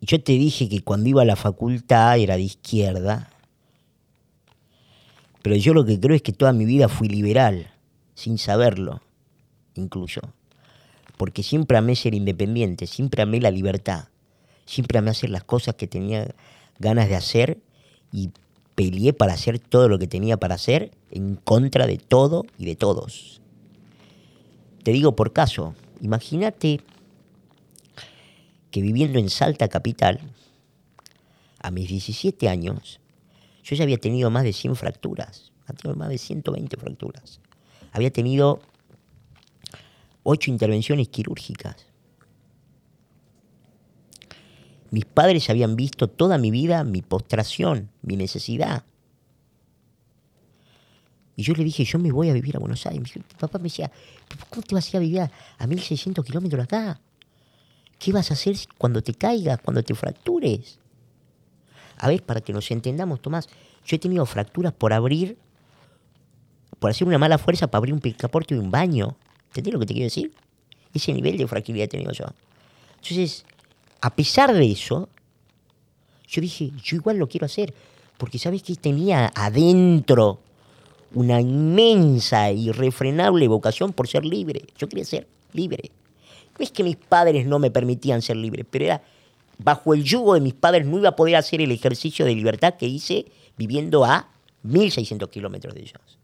Yo 0.01 0.23
te 0.23 0.33
dije 0.33 0.69
que 0.69 0.81
cuando 0.83 1.09
iba 1.09 1.23
a 1.23 1.25
la 1.27 1.37
facultad 1.37 2.19
era 2.19 2.37
de 2.37 2.43
izquierda. 2.43 3.31
Pero 5.43 5.57
yo 5.57 5.75
lo 5.75 5.85
que 5.85 5.99
creo 6.01 6.15
es 6.17 6.23
que 6.23 6.33
toda 6.33 6.53
mi 6.53 6.65
vida 6.65 6.89
fui 6.89 7.09
liberal, 7.09 7.71
sin 8.15 8.39
saberlo, 8.39 9.01
incluso. 9.79 10.21
Porque 11.17 11.43
siempre 11.43 11.79
amé 11.79 11.97
ser 11.97 12.15
independiente, 12.15 12.87
siempre 12.87 13.23
amé 13.23 13.41
la 13.41 13.51
libertad, 13.51 14.09
siempre 14.67 14.99
amé 14.99 15.11
hacer 15.11 15.31
las 15.31 15.45
cosas 15.45 15.75
que 15.75 15.87
tenía 15.87 16.35
ganas 16.79 17.09
de 17.09 17.17
hacer 17.17 17.59
y 18.13 18.31
peleé 18.75 19.13
para 19.13 19.33
hacer 19.33 19.59
todo 19.59 19.89
lo 19.89 19.99
que 19.99 20.07
tenía 20.07 20.37
para 20.37 20.55
hacer 20.55 20.93
en 21.11 21.35
contra 21.35 21.87
de 21.87 21.99
todo 21.99 22.45
y 22.59 22.67
de 22.67 22.77
todos. 22.77 23.41
Te 24.85 24.93
digo 24.93 25.17
por 25.17 25.33
caso, 25.33 25.75
imagínate 26.01 26.81
que 28.71 28.81
viviendo 28.83 29.19
en 29.19 29.31
Salta 29.31 29.69
Capital, 29.69 30.21
a 31.61 31.71
mis 31.71 31.89
17 31.89 32.49
años, 32.49 33.01
yo 33.65 33.77
ya 33.77 33.83
había 33.83 33.99
tenido 33.99 34.31
más 34.31 34.45
de 34.45 34.53
100 34.53 34.77
fracturas, 34.77 35.53
había 35.67 35.79
tenido 35.79 35.99
más 35.99 36.09
de 36.09 36.19
120 36.19 36.77
fracturas. 36.77 37.41
Había 37.93 38.13
tenido 38.13 38.61
8 40.31 40.51
intervenciones 40.51 41.09
quirúrgicas. 41.09 41.87
Mis 44.91 45.07
padres 45.07 45.49
habían 45.49 45.75
visto 45.75 46.07
toda 46.07 46.37
mi 46.37 46.51
vida 46.51 46.85
mi 46.85 47.01
postración, 47.01 47.89
mi 48.03 48.17
necesidad. 48.17 48.85
Y 51.35 51.45
yo 51.45 51.55
le 51.55 51.65
dije, 51.65 51.83
yo 51.85 51.99
me 51.99 52.13
voy 52.13 52.29
a 52.29 52.35
vivir 52.35 52.57
a 52.57 52.59
Buenos 52.59 52.85
Aires. 52.85 53.17
Mi 53.17 53.23
papá 53.39 53.57
me 53.57 53.65
decía, 53.65 53.91
"¿Pero 54.29 54.45
¿cómo 54.51 54.63
te 54.63 54.75
vas 54.75 54.87
a 54.87 54.91
ir 54.91 54.97
a 54.97 55.01
vivir 55.01 55.21
a, 55.23 55.31
a 55.57 55.67
1600 55.67 56.23
kilómetros 56.23 56.63
acá? 56.63 57.01
¿Qué 57.99 58.13
vas 58.13 58.31
a 58.31 58.35
hacer 58.35 58.55
cuando 58.77 59.03
te 59.03 59.15
caigas, 59.15 59.61
cuando 59.63 59.83
te 59.83 59.95
fractures? 59.95 60.79
A 61.97 62.09
ver, 62.09 62.23
para 62.23 62.43
que 62.43 62.53
nos 62.53 62.71
entendamos, 62.71 63.23
Tomás, 63.23 63.49
yo 63.87 63.97
he 63.97 63.99
tenido 63.99 64.27
fracturas 64.27 64.75
por 64.75 64.93
abrir, 64.93 65.39
por 66.79 66.91
hacer 66.91 67.09
una 67.09 67.17
mala 67.17 67.39
fuerza 67.39 67.69
para 67.69 67.79
abrir 67.79 67.95
un 67.95 68.01
picaporte 68.01 68.55
de 68.55 68.61
un 68.61 68.71
baño. 68.71 69.17
¿Entendés 69.49 69.73
lo 69.73 69.81
que 69.81 69.87
te 69.87 69.95
quiero 69.95 70.07
decir? 70.07 70.33
Ese 70.95 71.13
nivel 71.13 71.37
de 71.37 71.47
fragilidad 71.47 71.85
he 71.85 71.89
tenido 71.89 72.13
yo. 72.13 72.25
Entonces, 72.97 73.45
a 74.01 74.15
pesar 74.15 74.53
de 74.53 74.71
eso, 74.71 75.09
yo 76.27 76.41
dije, 76.41 76.71
yo 76.83 76.97
igual 76.97 77.17
lo 77.17 77.29
quiero 77.29 77.47
hacer, 77.47 77.75
porque 78.17 78.39
sabes 78.39 78.63
que 78.63 78.75
tenía 78.77 79.33
adentro 79.35 80.41
una 81.15 81.41
inmensa, 81.41 82.51
irrefrenable 82.51 83.49
vocación 83.49 83.93
por 83.93 84.09
ser 84.09 84.25
libre. 84.25 84.63
Yo 84.77 84.89
quería 84.89 85.05
ser 85.05 85.27
libre. 85.53 85.91
No 86.59 86.65
es 86.65 86.71
que 86.71 86.85
mis 86.85 86.97
padres 86.97 87.47
no 87.47 87.59
me 87.59 87.71
permitían 87.71 88.21
ser 88.21 88.37
libre, 88.37 88.65
pero 88.65 88.85
era 88.85 89.03
bajo 89.59 89.95
el 89.95 90.05
yugo 90.05 90.35
de 90.35 90.41
mis 90.41 90.55
padres 90.55 90.87
no 90.87 90.99
iba 90.99 91.11
a 91.11 91.17
poder 91.17 91.37
hacer 91.37 91.61
el 91.61 91.73
ejercicio 91.73 92.25
de 92.25 92.35
libertad 92.35 92.75
que 92.75 92.87
hice 92.87 93.27
viviendo 93.57 94.05
a 94.05 94.29
1600 94.63 95.29
kilómetros 95.31 95.75
de 95.75 95.81
ellos. 95.81 96.18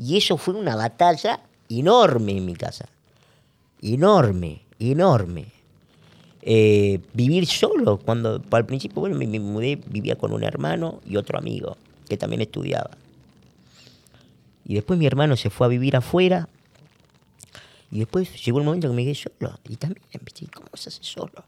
Y 0.00 0.16
eso 0.16 0.38
fue 0.38 0.54
una 0.54 0.76
batalla 0.76 1.40
enorme 1.68 2.32
en 2.32 2.46
mi 2.46 2.54
casa. 2.54 2.88
Enorme, 3.82 4.62
enorme. 4.78 5.48
Eh, 6.40 7.00
vivir 7.12 7.46
solo, 7.46 7.98
cuando 7.98 8.42
al 8.50 8.64
principio, 8.64 9.00
bueno, 9.00 9.16
me, 9.16 9.26
mudé, 9.38 9.76
vivía 9.76 10.16
con 10.16 10.32
un 10.32 10.42
hermano 10.42 11.02
y 11.06 11.16
otro 11.18 11.38
amigo 11.38 11.76
que 12.08 12.16
también 12.16 12.40
estudiaba. 12.40 12.92
Y 14.64 14.72
después 14.72 14.98
mi 14.98 15.06
hermano 15.06 15.36
se 15.36 15.50
fue 15.50 15.66
a 15.66 15.68
vivir 15.68 15.94
afuera. 15.94 16.48
Y 17.90 17.98
después 17.98 18.42
llegó 18.42 18.58
el 18.58 18.64
momento 18.64 18.88
que 18.88 18.94
me 18.94 19.04
quedé 19.04 19.14
solo. 19.14 19.58
Y 19.68 19.76
también, 19.76 20.02
¿viste? 20.24 20.46
¿cómo 20.46 20.70
se 20.76 20.88
hace 20.88 21.04
solo? 21.04 21.44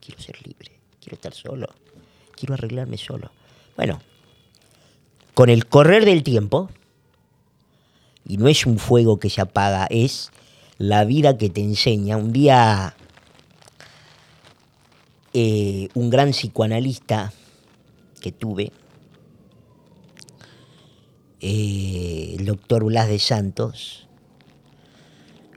Quiero 0.00 0.20
ser 0.20 0.36
libre, 0.46 0.70
quiero 1.00 1.16
estar 1.16 1.34
solo, 1.34 1.66
quiero 2.36 2.54
arreglarme 2.54 2.98
solo. 2.98 3.32
Bueno, 3.76 4.00
con 5.38 5.50
el 5.50 5.66
correr 5.66 6.04
del 6.04 6.24
tiempo, 6.24 6.68
y 8.26 8.38
no 8.38 8.48
es 8.48 8.66
un 8.66 8.76
fuego 8.76 9.20
que 9.20 9.30
se 9.30 9.40
apaga, 9.40 9.86
es 9.88 10.32
la 10.78 11.04
vida 11.04 11.38
que 11.38 11.48
te 11.48 11.60
enseña. 11.60 12.16
Un 12.16 12.32
día 12.32 12.96
eh, 15.32 15.90
un 15.94 16.10
gran 16.10 16.30
psicoanalista 16.30 17.32
que 18.20 18.32
tuve, 18.32 18.72
eh, 21.40 22.34
el 22.36 22.44
doctor 22.44 22.82
Blas 22.82 23.06
de 23.06 23.20
Santos, 23.20 24.08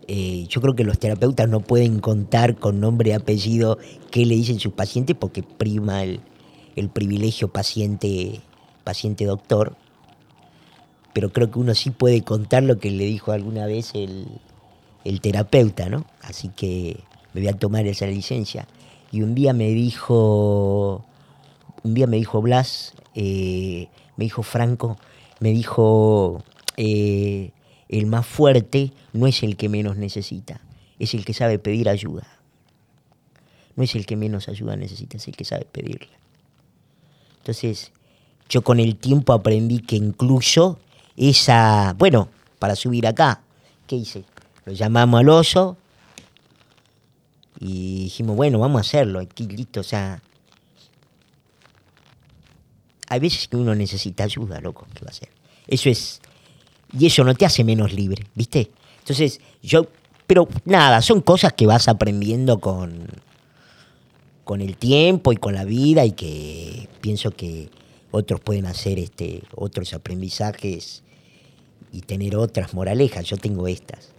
eh, 0.08 0.46
yo 0.48 0.62
creo 0.62 0.76
que 0.76 0.84
los 0.84 1.00
terapeutas 1.00 1.50
no 1.50 1.62
pueden 1.62 2.02
contar 2.02 2.56
con 2.60 2.80
nombre 2.80 3.10
y 3.10 3.14
apellido 3.14 3.80
qué 4.12 4.28
le 4.28 4.36
dicen 4.36 4.60
sus 4.60 4.74
pacientes 4.74 5.16
porque 5.20 5.42
prima 5.42 6.04
el, 6.04 6.20
el 6.76 6.90
privilegio 6.90 7.48
paciente, 7.48 8.42
paciente 8.92 9.24
doctor. 9.24 9.78
Pero 11.14 11.32
creo 11.32 11.50
que 11.50 11.60
uno 11.60 11.74
sí 11.76 11.92
puede 11.92 12.24
contar 12.24 12.64
lo 12.64 12.78
que 12.78 12.92
le 12.92 13.06
dijo 13.06 13.32
alguna 13.32 13.66
vez 13.66 13.92
el, 13.96 14.28
el 15.06 15.22
terapeuta, 15.22 15.88
¿no? 15.88 16.06
Así 16.22 16.50
que 16.50 17.00
me 17.34 17.40
voy 17.40 17.50
a 17.50 17.54
tomar 17.54 17.88
esa 17.88 18.06
licencia. 18.06 18.68
Y 19.10 19.22
un 19.22 19.34
día 19.34 19.54
me 19.54 19.70
dijo, 19.70 21.06
un 21.84 21.94
día 21.94 22.06
me 22.06 22.18
dijo 22.18 22.42
Blas, 22.42 22.94
eh, 23.16 23.88
me 24.18 24.26
dijo 24.26 24.44
Franco, 24.44 24.98
me 25.40 25.52
dijo, 25.52 26.44
eh, 26.76 27.52
el 27.88 28.08
más 28.08 28.26
fuerte 28.26 28.92
no 29.14 29.26
es 29.26 29.42
el 29.42 29.56
que 29.56 29.70
menos 29.70 29.96
necesita, 29.96 30.60
es 31.00 31.14
el 31.14 31.24
que 31.24 31.34
sabe 31.34 31.60
pedir 31.60 31.88
ayuda. 31.88 32.28
No 33.78 33.84
es 33.84 33.96
el 33.96 34.06
que 34.06 34.18
menos 34.18 34.50
ayuda 34.50 34.76
necesita, 34.76 35.16
es 35.16 35.28
el 35.30 35.36
que 35.38 35.46
sabe 35.46 35.66
pedirla. 35.66 36.18
Entonces, 37.38 37.94
yo 38.52 38.64
con 38.64 38.82
el 38.82 38.98
tiempo 38.98 39.32
aprendí 39.32 39.80
que 39.80 39.96
incluso 39.96 40.78
esa, 41.16 41.96
bueno, 41.98 42.28
para 42.60 42.76
subir 42.76 43.08
acá, 43.08 43.42
¿qué 43.88 43.96
hice? 43.96 44.26
Lo 44.66 44.74
llamamos 44.74 45.22
al 45.22 45.30
oso 45.30 45.78
y 47.62 48.04
dijimos, 48.04 48.36
bueno, 48.36 48.60
vamos 48.60 48.80
a 48.80 48.82
hacerlo, 48.82 49.20
aquí 49.20 49.48
listo, 49.48 49.80
o 49.80 49.84
sea, 49.84 50.22
hay 53.08 53.20
veces 53.22 53.48
que 53.48 53.56
uno 53.56 53.74
necesita 53.74 54.26
ayuda, 54.26 54.60
loco, 54.60 54.86
¿qué 54.94 55.06
va 55.06 55.08
a 55.08 55.12
hacer? 55.12 55.30
Eso 55.66 55.90
es, 55.90 56.20
y 56.92 57.06
eso 57.06 57.24
no 57.24 57.34
te 57.34 57.46
hace 57.46 57.64
menos 57.64 57.94
libre, 57.94 58.26
¿viste? 58.36 58.70
Entonces, 59.00 59.40
yo, 59.64 59.88
pero 60.28 60.50
nada, 60.66 61.02
son 61.02 61.22
cosas 61.22 61.54
que 61.54 61.66
vas 61.66 61.88
aprendiendo 61.88 62.60
con, 62.60 63.08
con 64.44 64.60
el 64.60 64.76
tiempo 64.76 65.32
y 65.32 65.38
con 65.38 65.54
la 65.54 65.64
vida 65.64 66.04
y 66.04 66.12
que 66.12 66.90
pienso 67.00 67.32
que 67.32 67.70
otros 68.12 68.40
pueden 68.40 68.66
hacer 68.66 69.00
este, 69.00 69.42
otros 69.56 69.94
aprendizajes 69.94 71.04
y 71.92 72.02
tener 72.02 72.36
otras 72.36 72.74
moralejas. 72.74 73.26
Yo 73.26 73.38
tengo 73.38 73.68
estas. 73.68 74.12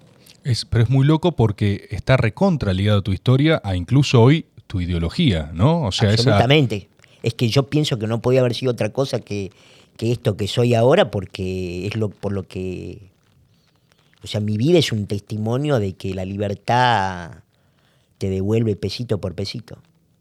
Es, 0.45 0.65
pero 0.65 0.85
es 0.85 0.91
muy 0.91 1.07
loco 1.07 1.33
porque 1.33 1.87
está 1.91 2.17
recontra 2.17 2.73
ligado 2.73 3.01
a 3.01 3.03
tu 3.03 3.13
historia 3.13 3.61
a 3.63 3.77
incluso 3.77 4.21
hoy 4.21 4.47
tu 4.67 4.81
ideología, 4.81 5.51
¿no? 5.55 5.83
O 5.83 5.93
sea, 5.93 6.11
esa, 6.11 6.23
Absolutamente. 6.23 6.89
Es 7.23 7.35
que 7.35 7.49
yo 7.49 7.69
pienso 7.69 7.99
que 7.99 8.07
no 8.07 8.21
podía 8.21 8.41
haber 8.41 8.55
sido 8.55 8.73
otra 8.73 8.93
cosa 8.93 9.21
que, 9.21 9.53
que 9.97 10.11
esto 10.11 10.37
que 10.37 10.49
soy 10.49 10.75
ahora 10.75 11.11
porque 11.11 11.87
es 11.87 11.97
lo 11.97 12.09
por 12.09 12.33
lo 12.33 12.43
que 12.43 13.13
o 14.23 14.27
sea, 14.27 14.41
mi 14.41 14.57
vida 14.57 14.79
es 14.79 14.93
un 14.93 15.07
testimonio 15.07 15.79
de 15.81 15.95
que 15.95 16.15
la 16.15 16.25
libertad 16.25 17.43
te 18.19 18.31
devuelve 18.31 18.77
pesito 18.77 19.21
por 19.21 19.35
pesito. 19.35 19.75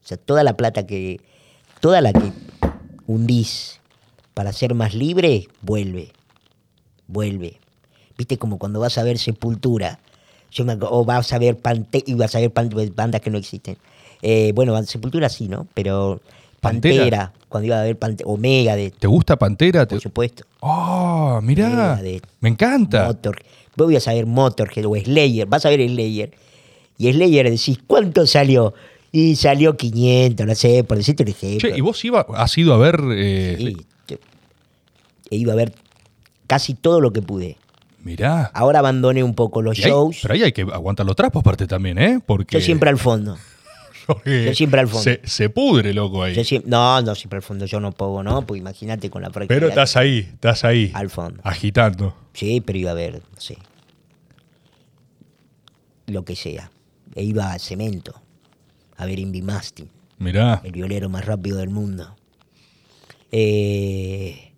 O 0.03 0.07
sea, 0.07 0.17
toda 0.17 0.43
la 0.43 0.57
plata 0.57 0.87
que 0.87 1.21
toda 1.79 2.01
la 2.01 2.11
que 2.11 2.31
hundís 3.11 3.79
para 4.33 4.53
ser 4.53 4.73
más 4.73 4.93
libre 4.93 5.47
vuelve. 5.61 6.11
Vuelve. 7.07 7.57
¿Viste 8.17 8.37
como 8.37 8.57
cuando 8.57 8.79
vas 8.79 8.97
a 8.97 9.03
ver 9.03 9.17
Sepultura? 9.17 9.99
Yo 10.51 10.65
me, 10.65 10.77
o 10.79 11.05
vas 11.05 11.31
a 11.33 11.39
ver 11.39 11.57
Pante 11.57 12.03
y 12.05 12.13
vas 12.13 12.35
a 12.35 12.39
ver 12.39 12.51
pan- 12.51 12.69
bandas 12.95 13.21
que 13.21 13.29
no 13.29 13.37
existen. 13.37 13.77
Eh, 14.21 14.51
bueno, 14.53 14.81
Sepultura 14.83 15.29
sí, 15.29 15.47
¿no? 15.47 15.67
Pero 15.73 16.21
Pantera. 16.59 16.95
Pantera, 16.95 17.33
cuando 17.49 17.67
iba 17.67 17.79
a 17.79 17.83
ver 17.83 17.97
Pante 17.97 18.23
Omega 18.25 18.75
de 18.75 18.91
¿Te 18.91 19.07
gusta 19.07 19.35
Pantera? 19.37 19.85
¿Te- 19.85 19.95
por 19.95 20.01
supuesto. 20.01 20.43
¡Oh, 20.59 21.39
mirá! 21.41 21.69
Megadeth. 21.69 22.23
Me 22.39 22.49
encanta. 22.49 23.05
Motor. 23.05 23.41
Vos 23.75 23.89
ibas 23.91 24.07
a 24.07 24.13
ver 24.13 24.25
Motorhead 24.25 24.85
o 24.85 24.95
Slayer, 24.95 25.47
vas 25.47 25.65
a 25.65 25.69
ver 25.69 25.79
Slayer. 25.89 26.31
Y 26.97 27.11
Slayer 27.11 27.49
decís, 27.49 27.79
¿cuánto 27.87 28.27
salió? 28.27 28.73
Y 29.11 29.35
salió 29.35 29.75
500, 29.75 30.45
no 30.47 30.55
sé, 30.55 30.83
por 30.83 30.97
decirte 30.97 31.23
un 31.23 31.29
ejemplo. 31.29 31.69
Che, 31.69 31.77
¿y 31.77 31.81
vos 31.81 32.03
iba, 32.05 32.25
has 32.35 32.57
ido 32.57 32.73
a 32.73 32.77
ver... 32.77 33.01
eh, 33.11 33.55
Sí, 33.57 33.77
yo 34.07 34.17
he 35.29 35.35
ido 35.37 35.51
a 35.51 35.55
ver 35.55 35.73
casi 36.47 36.73
todo 36.73 37.01
lo 37.01 37.11
que 37.13 37.21
pude. 37.21 37.57
Mirá. 38.03 38.45
Ahora 38.53 38.79
abandoné 38.79 39.23
un 39.23 39.35
poco 39.35 39.61
los 39.61 39.77
shows. 39.77 40.19
pero 40.21 40.33
ahí 40.33 40.43
hay 40.43 40.51
que 40.51 40.61
aguantar 40.63 41.05
los 41.05 41.15
trapos 41.15 41.41
aparte 41.41 41.67
también, 41.67 41.97
¿eh? 41.97 42.19
Porque, 42.25 42.57
Yo 42.57 42.61
siempre 42.65 42.89
al 42.89 42.97
fondo. 42.97 43.37
yo 44.25 44.53
siempre 44.53 44.79
al 44.79 44.87
fondo. 44.87 45.03
Se, 45.03 45.21
se 45.23 45.49
pudre, 45.49 45.93
loco, 45.93 46.23
ahí. 46.23 46.33
Yo 46.33 46.59
no, 46.65 47.01
no, 47.01 47.15
siempre 47.15 47.37
al 47.37 47.43
fondo. 47.43 47.65
Yo 47.65 47.79
no 47.79 47.91
puedo, 47.91 48.23
¿no? 48.23 48.41
Pues 48.45 48.59
imagínate 48.59 49.09
con 49.09 49.21
la 49.21 49.29
práctica. 49.29 49.53
Pero 49.53 49.67
estás 49.69 49.95
ahí, 49.95 50.19
estás 50.33 50.63
ahí. 50.65 50.91
Al 50.93 51.09
fondo. 51.09 51.39
Agitando. 51.43 52.15
Sí, 52.33 52.61
pero 52.61 52.79
iba 52.79 52.91
a 52.91 52.95
ver, 52.95 53.21
no 53.33 53.39
sé. 53.41 53.57
Lo 56.07 56.25
que 56.25 56.35
sea. 56.35 56.71
E 57.15 57.23
iba 57.23 57.53
a 57.53 57.59
Cemento. 57.59 58.15
A 59.01 59.07
ver 59.07 59.17
Invi 59.17 59.41
Mastin, 59.41 59.89
Mirá. 60.19 60.61
el 60.63 60.73
violero 60.73 61.09
más 61.09 61.25
rápido 61.25 61.57
del 61.57 61.71
mundo. 61.71 62.15
Eh, 63.31 64.51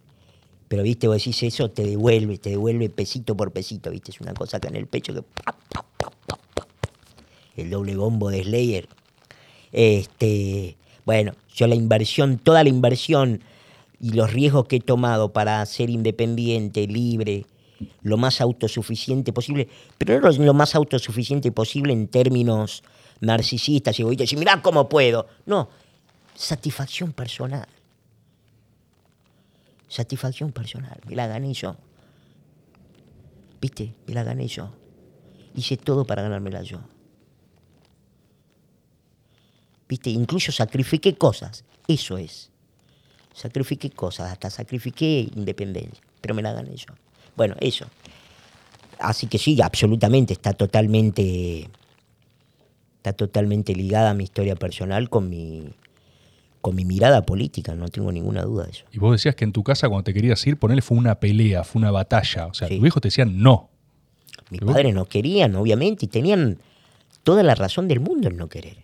pero 0.68 0.84
viste, 0.84 1.08
vos 1.08 1.16
decís 1.16 1.42
eso, 1.44 1.72
te 1.72 1.84
devuelve, 1.86 2.38
te 2.40 2.50
devuelve 2.50 2.90
pesito 2.90 3.38
por 3.38 3.54
pesito, 3.54 3.90
viste, 3.90 4.12
es 4.12 4.20
una 4.20 4.34
cosa 4.34 4.58
acá 4.58 4.68
en 4.68 4.76
el 4.76 4.88
pecho 4.88 5.14
que. 5.14 5.22
pa, 5.22 5.56
pa, 5.70 5.86
pa, 5.98 6.12
pa, 6.28 6.36
pa. 6.56 6.68
El 7.56 7.70
doble 7.70 7.96
bombo 7.96 8.30
de 8.30 8.44
Slayer. 8.44 8.90
Este, 9.72 10.76
bueno, 11.06 11.32
yo 11.56 11.68
la 11.68 11.76
inversión, 11.76 12.38
toda 12.38 12.64
la 12.64 12.70
inversión 12.70 13.40
y 14.02 14.12
los 14.12 14.34
riesgos 14.34 14.68
que 14.68 14.76
he 14.76 14.82
tomado 14.82 15.32
para 15.32 15.66
ser 15.66 15.90
independiente, 15.90 16.86
libre, 16.86 17.46
lo 18.02 18.18
más 18.18 18.42
autosuficiente 18.42 19.32
posible, 19.32 19.70
pero 19.98 20.20
no 20.20 20.32
lo 20.32 20.54
más 20.54 20.76
autosuficiente 20.76 21.50
posible 21.54 21.94
en 21.94 22.10
términos 22.10 22.84
narcisistas, 23.24 24.00
egoístas, 24.00 24.32
y 24.34 24.36
mirá 24.36 24.62
cómo 24.62 24.88
puedo. 24.88 25.28
No, 25.46 25.70
satisfacción 26.36 27.14
personal. 27.14 27.68
Satisfacción 29.88 30.52
personal, 30.52 31.00
me 31.08 31.16
la 31.16 31.28
gané 31.28 31.54
yo. 31.54 31.76
¿Viste? 33.62 33.94
Me 34.08 34.14
la 34.14 34.24
gané 34.24 34.48
yo. 34.48 34.72
Hice 35.56 35.78
todo 35.78 36.06
para 36.06 36.24
ganármela 36.24 36.64
yo. 36.64 36.80
¿Viste? 39.88 40.10
Incluso 40.10 40.52
sacrifiqué 40.52 41.16
cosas. 41.16 41.64
Eso 41.88 42.18
es. 42.18 42.50
Sacrifiqué 43.34 43.90
cosas, 43.90 44.32
hasta 44.32 44.50
sacrifiqué 44.50 45.30
independencia, 45.36 46.04
pero 46.22 46.36
me 46.36 46.42
la 46.42 46.54
gané 46.54 46.76
yo. 46.76 46.94
Bueno, 47.36 47.56
eso. 47.60 47.86
Así 49.00 49.28
que 49.28 49.38
sí, 49.38 49.60
absolutamente, 49.62 50.34
está 50.34 50.54
totalmente, 50.54 51.70
está 53.04 53.12
totalmente 53.12 53.76
ligada 53.76 54.12
a 54.12 54.14
mi 54.14 54.24
historia 54.24 54.56
personal 54.56 55.10
con 55.10 55.30
mi, 55.30 55.74
con 56.62 56.74
mi 56.74 56.86
mirada 56.86 57.26
política, 57.26 57.76
no 57.76 57.90
tengo 57.90 58.14
ninguna 58.14 58.44
duda 58.44 58.64
de 58.64 58.72
eso. 58.72 58.86
Y 58.94 58.98
vos 58.98 59.12
decías 59.12 59.36
que 59.36 59.44
en 59.44 59.52
tu 59.52 59.62
casa 59.62 59.90
cuando 59.90 60.06
te 60.06 60.14
querías 60.14 60.48
ir, 60.48 60.58
ponerle 60.58 60.82
fue 60.82 60.98
una 60.98 61.20
pelea, 61.20 61.66
fue 61.66 61.82
una 61.82 61.92
batalla. 61.92 62.48
O 62.48 62.54
sea, 62.54 62.70
Sí. 62.70 62.78
tus 62.78 62.88
hijos 62.88 63.02
te 63.02 63.08
decían 63.10 63.42
no. 63.42 63.70
Mis 64.50 64.62
padres 64.62 64.94
no 64.96 65.04
querían, 65.04 65.54
obviamente, 65.58 66.06
y 66.06 66.08
tenían 66.08 66.60
toda 67.24 67.44
la 67.44 67.56
razón 67.56 67.90
del 67.90 68.00
mundo 68.00 68.30
en 68.30 68.38
no 68.38 68.48
querer. 68.48 68.78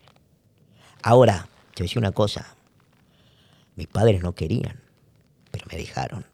Ahora, 1.02 1.48
te 1.74 1.84
voy 1.84 1.86
a 1.86 1.88
decir 1.88 2.00
una 2.00 2.12
cosa. 2.12 2.56
Mis 3.78 3.88
padres 3.88 4.22
no 4.22 4.36
querían, 4.36 4.82
pero 5.52 5.66
me 5.72 5.78
dejaron. 5.78 6.26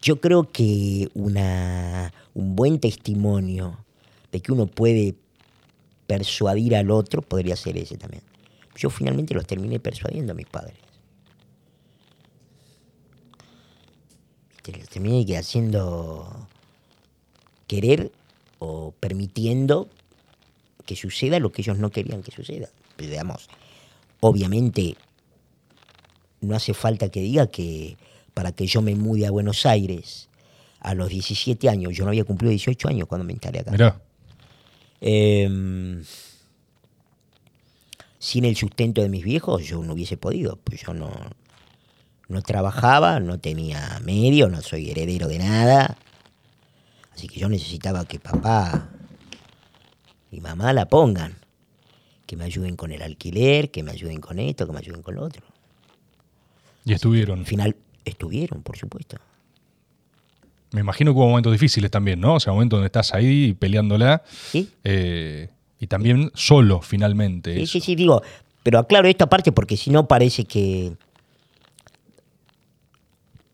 Yo 0.00 0.20
creo 0.20 0.50
que 0.52 1.08
una, 1.14 2.12
un 2.34 2.56
buen 2.56 2.80
testimonio 2.80 3.84
de 4.30 4.40
que 4.40 4.52
uno 4.52 4.66
puede 4.66 5.14
persuadir 6.06 6.76
al 6.76 6.90
otro 6.90 7.22
podría 7.22 7.56
ser 7.56 7.76
ese 7.76 7.96
también. 7.96 8.22
Yo 8.76 8.90
finalmente 8.90 9.34
los 9.34 9.46
terminé 9.46 9.78
persuadiendo 9.80 10.32
a 10.32 10.34
mis 10.34 10.46
padres. 10.46 10.76
Los 14.66 14.88
terminé 14.88 15.36
haciendo 15.36 16.48
querer 17.66 18.12
o 18.58 18.92
permitiendo 19.00 19.88
que 20.86 20.96
suceda 20.96 21.40
lo 21.40 21.50
que 21.50 21.62
ellos 21.62 21.78
no 21.78 21.90
querían 21.90 22.22
que 22.22 22.30
suceda. 22.30 22.68
Pero 22.96 23.10
digamos, 23.10 23.48
obviamente 24.20 24.96
no 26.40 26.54
hace 26.54 26.74
falta 26.74 27.08
que 27.08 27.20
diga 27.20 27.48
que 27.48 27.96
para 28.34 28.52
que 28.52 28.66
yo 28.66 28.82
me 28.82 28.94
mude 28.94 29.26
a 29.26 29.30
Buenos 29.30 29.66
Aires 29.66 30.28
a 30.82 30.94
los 30.94 31.08
17 31.08 31.68
años, 31.68 31.94
yo 31.94 32.04
no 32.04 32.10
había 32.10 32.24
cumplido 32.24 32.50
18 32.50 32.88
años 32.88 33.08
cuando 33.08 33.24
me 33.24 33.32
instalé 33.32 33.60
acá. 33.60 33.70
Mirá. 33.70 34.00
Em, 35.00 36.02
sin 38.18 38.44
el 38.44 38.56
sustento 38.56 39.00
de 39.00 39.08
mis 39.08 39.24
viejos 39.24 39.64
yo 39.64 39.82
no 39.82 39.94
hubiese 39.94 40.16
podido, 40.16 40.56
pues 40.56 40.82
yo 40.82 40.92
no, 40.92 41.12
no 42.28 42.42
trabajaba, 42.42 43.20
no 43.20 43.38
tenía 43.38 44.00
medio, 44.04 44.48
no 44.48 44.60
soy 44.60 44.90
heredero 44.90 45.28
de 45.28 45.38
nada. 45.38 45.96
Así 47.14 47.28
que 47.28 47.38
yo 47.38 47.48
necesitaba 47.48 48.04
que 48.04 48.18
papá 48.18 48.88
y 50.32 50.40
mamá 50.40 50.72
la 50.72 50.88
pongan, 50.88 51.36
que 52.26 52.36
me 52.36 52.44
ayuden 52.44 52.74
con 52.74 52.90
el 52.90 53.02
alquiler, 53.02 53.70
que 53.70 53.82
me 53.84 53.92
ayuden 53.92 54.20
con 54.20 54.38
esto, 54.40 54.66
que 54.66 54.72
me 54.72 54.78
ayuden 54.78 55.02
con 55.02 55.14
lo 55.14 55.22
otro. 55.22 55.44
Y 56.84 56.92
estuvieron. 56.92 57.40
Al 57.40 57.46
final 57.46 57.76
estuvieron, 58.04 58.62
por 58.62 58.76
supuesto. 58.76 59.18
Me 60.72 60.80
imagino 60.80 61.12
que 61.12 61.18
hubo 61.18 61.28
momentos 61.28 61.52
difíciles 61.52 61.90
también, 61.90 62.20
¿no? 62.20 62.34
O 62.36 62.40
sea, 62.40 62.52
momentos 62.52 62.78
donde 62.78 62.86
estás 62.86 63.12
ahí 63.14 63.54
peleándola. 63.54 64.22
¿Sí? 64.50 64.70
eh, 64.84 65.48
y 65.78 65.86
también 65.88 66.30
solo, 66.34 66.80
finalmente. 66.80 67.54
Sí, 67.56 67.62
eso. 67.62 67.72
sí, 67.72 67.80
sí, 67.80 67.94
digo, 67.96 68.22
pero 68.62 68.78
aclaro 68.78 69.08
esto 69.08 69.24
aparte 69.24 69.50
porque 69.50 69.76
si 69.76 69.90
no 69.90 70.06
parece 70.06 70.44
que 70.44 70.92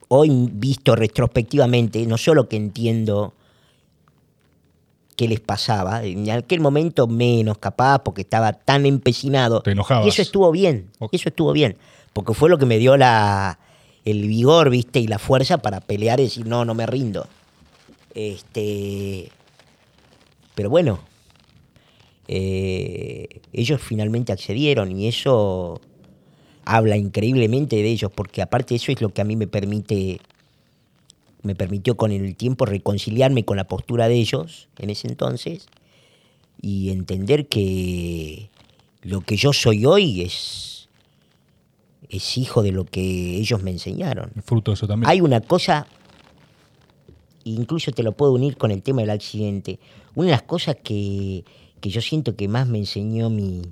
hoy 0.09 0.49
visto 0.53 0.95
retrospectivamente, 0.95 2.05
no 2.07 2.19
solo 2.19 2.49
que 2.49 2.57
entiendo 2.57 3.35
qué 5.17 5.27
les 5.27 5.41
pasaba, 5.41 6.05
en 6.05 6.31
aquel 6.31 6.61
momento 6.61 7.07
menos 7.09 7.59
capaz 7.59 7.99
porque 8.01 8.23
estaba 8.23 8.53
tan 8.53 8.87
empecinado. 8.87 9.63
Te 9.63 9.73
enojabas. 9.73 10.07
Y 10.07 10.11
eso 10.11 10.23
estuvo 10.23 10.51
bien, 10.53 10.91
Ok. 11.01 11.15
eso 11.15 11.29
estuvo 11.31 11.53
bien, 11.53 11.77
porque 12.13 12.35
fue 12.35 12.49
lo 12.49 12.59
que 12.59 12.67
me 12.67 12.79
dio 12.79 12.97
la, 12.97 13.59
el 14.11 14.27
vigor, 14.27 14.71
viste, 14.71 15.01
y 15.01 15.07
la 15.07 15.19
fuerza 15.19 15.59
para 15.59 15.81
pelear 15.81 16.21
y 16.21 16.25
decir, 16.25 16.47
no, 16.47 16.65
no 16.65 16.75
me 16.75 16.87
rindo. 16.87 17.27
Este, 18.15 19.31
pero 20.55 20.71
bueno, 20.71 21.01
eh, 22.27 23.41
ellos 23.53 23.81
finalmente 23.81 24.33
accedieron 24.33 24.93
y 24.93 25.09
eso 25.09 25.81
habla 26.65 26.97
increíblemente 26.97 27.77
de 27.77 27.91
ellos, 27.91 28.13
porque 28.15 28.43
aparte 28.43 28.75
eso 28.75 28.93
es 28.93 29.01
lo 29.01 29.09
que 29.09 29.23
a 29.23 29.25
mí 29.25 29.37
me 29.37 29.47
permite, 29.47 30.21
me 31.43 31.55
permitió 31.55 31.97
con 31.97 32.13
el 32.13 32.37
tiempo 32.37 32.67
reconciliarme 32.67 33.45
con 33.45 33.57
la 33.57 33.67
postura 33.67 34.09
de 34.09 34.17
ellos 34.17 34.69
en 34.79 34.91
ese 34.91 35.09
entonces 35.09 35.67
y 36.61 36.91
entender 36.91 37.49
que 37.49 38.51
lo 39.03 39.23
que 39.23 39.37
yo 39.37 39.55
soy 39.55 39.87
hoy 39.87 40.21
es, 40.23 40.78
es 42.09 42.39
hijo 42.39 42.63
de 42.63 42.73
lo 42.73 42.85
que 42.85 43.37
ellos 43.37 43.63
me 43.63 43.71
enseñaron. 43.71 44.31
Fruto 44.45 44.73
eso 44.73 44.87
también. 44.87 45.11
Hay 45.11 45.21
una 45.21 45.41
cosa, 45.41 45.87
incluso 47.45 47.93
te 47.93 48.03
lo 48.03 48.13
puedo 48.13 48.33
unir 48.33 48.57
con 48.57 48.71
el 48.71 48.83
tema 48.83 49.03
del 49.03 49.11
accidente. 49.11 49.79
Una 50.15 50.27
de 50.27 50.33
las 50.33 50.43
cosas 50.43 50.77
que, 50.83 51.45
que 51.81 51.91
yo 51.91 52.01
siento 52.01 52.37
que 52.37 52.49
más 52.49 52.67
me 52.67 52.79
enseñó 52.79 53.31
mi, 53.31 53.63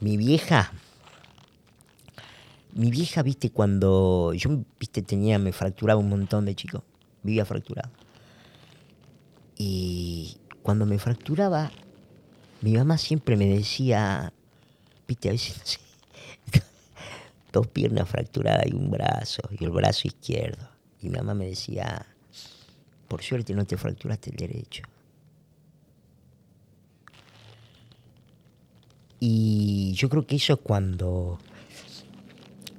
mi 0.00 0.16
vieja. 0.16 0.72
Mi 2.72 2.90
vieja, 2.90 3.22
viste, 3.22 3.50
cuando 3.50 4.32
yo, 4.34 4.62
viste, 4.78 5.02
tenía, 5.02 5.38
me 5.38 5.52
fracturaba 5.52 5.98
un 5.98 6.08
montón 6.08 6.44
de 6.44 6.54
chico. 6.54 6.84
Vivía 7.22 7.44
fracturado. 7.44 7.90
Y 9.58 10.38
cuando 10.62 10.86
me 10.86 10.98
fracturaba, 10.98 11.72
mi 12.62 12.74
mamá 12.74 12.96
siempre 12.96 13.36
me 13.36 13.46
decía, 13.46 14.32
viste, 15.08 15.28
a 15.28 15.32
veces, 15.32 15.58
no 15.58 15.66
sé, 15.66 15.80
dos 17.52 17.66
piernas 17.66 18.08
fracturadas 18.08 18.66
y 18.66 18.74
un 18.74 18.90
brazo, 18.90 19.42
y 19.58 19.64
el 19.64 19.70
brazo 19.70 20.08
izquierdo. 20.08 20.68
Y 21.02 21.08
mi 21.08 21.16
mamá 21.16 21.34
me 21.34 21.46
decía, 21.46 22.06
por 23.08 23.22
suerte 23.22 23.54
no 23.54 23.64
te 23.64 23.76
fracturaste 23.76 24.30
el 24.30 24.36
derecho. 24.36 24.82
Y 29.18 29.92
yo 29.94 30.08
creo 30.08 30.26
que 30.26 30.36
eso 30.36 30.56
cuando, 30.56 31.38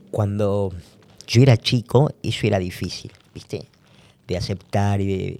cuando 0.09 0.73
yo 1.27 1.41
era 1.43 1.55
chico, 1.55 2.11
eso 2.23 2.47
era 2.47 2.57
difícil, 2.57 3.11
¿viste? 3.33 3.67
De 4.27 4.37
aceptar 4.37 5.01
y 5.01 5.05
de... 5.05 5.39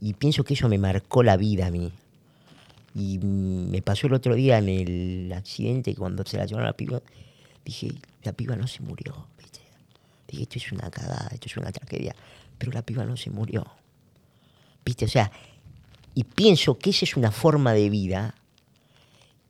Y 0.00 0.12
pienso 0.12 0.44
que 0.44 0.52
eso 0.54 0.68
me 0.68 0.76
marcó 0.76 1.22
la 1.22 1.38
vida 1.38 1.68
a 1.68 1.70
mí. 1.70 1.90
Y 2.94 3.18
me 3.18 3.80
pasó 3.80 4.06
el 4.06 4.14
otro 4.14 4.34
día 4.34 4.58
en 4.58 4.68
el 4.68 5.32
accidente 5.32 5.94
cuando 5.94 6.24
se 6.24 6.36
la 6.36 6.44
llevaron 6.44 6.66
a 6.66 6.70
la 6.70 6.76
piba. 6.76 7.00
Dije, 7.64 7.92
la 8.26 8.32
piba 8.32 8.56
no 8.56 8.66
se 8.66 8.82
murió, 8.82 9.28
¿viste? 9.38 9.60
Dije, 10.28 10.42
esto 10.42 10.58
es 10.58 10.72
una 10.72 10.90
cagada, 10.90 11.28
esto 11.32 11.46
es 11.46 11.56
una 11.56 11.70
tragedia. 11.70 12.14
Pero 12.58 12.72
la 12.72 12.82
piba 12.82 13.04
no 13.04 13.16
se 13.16 13.30
murió. 13.30 13.64
¿Viste? 14.84 15.04
O 15.04 15.08
sea, 15.08 15.30
y 16.14 16.24
pienso 16.24 16.76
que 16.76 16.90
esa 16.90 17.04
es 17.04 17.16
una 17.16 17.30
forma 17.30 17.72
de 17.72 17.88
vida 17.88 18.34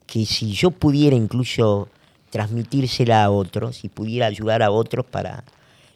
que 0.07 0.27
si 0.27 0.53
yo 0.53 0.71
pudiera 0.71 1.17
incluso 1.17 1.89
transmitírsela 2.31 3.25
a 3.25 3.31
otros, 3.31 3.79
si 3.79 3.89
pudiera 3.89 4.27
ayudar 4.27 4.63
a 4.63 4.71
otros 4.71 5.07
para 5.07 5.45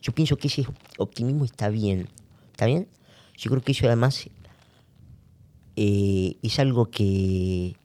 Yo 0.01 0.13
pienso 0.13 0.37
que 0.37 0.49
ese 0.49 0.65
optimismo 0.97 1.45
está 1.45 1.69
bien. 1.69 2.09
¿Está 2.53 2.65
bien? 2.65 2.89
Yo 3.37 3.51
creo 3.51 3.63
que 3.63 3.73
eso 3.73 3.87
además 3.87 4.27
eh, 5.77 6.37
es 6.43 6.59
algo 6.59 6.91
que, 6.91 7.77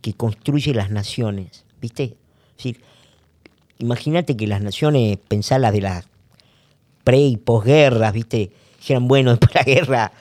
que 0.00 0.14
construye 0.14 0.72
las 0.72 0.90
naciones. 0.90 1.66
¿Viste? 1.80 2.16
Es 2.52 2.56
decir, 2.56 2.80
imagínate 3.78 4.36
que 4.36 4.46
las 4.46 4.60
naciones, 4.60 5.18
pensar 5.28 5.60
las 5.60 5.72
de 5.72 5.80
las 5.80 6.06
pre 7.04 7.20
y 7.20 7.36
posguerras, 7.36 8.12
¿viste? 8.12 8.50
Dijeran, 8.78 9.08
bueno, 9.08 9.30
después 9.36 9.52
de 9.52 9.58
la 9.60 9.64
guerra 9.64 10.12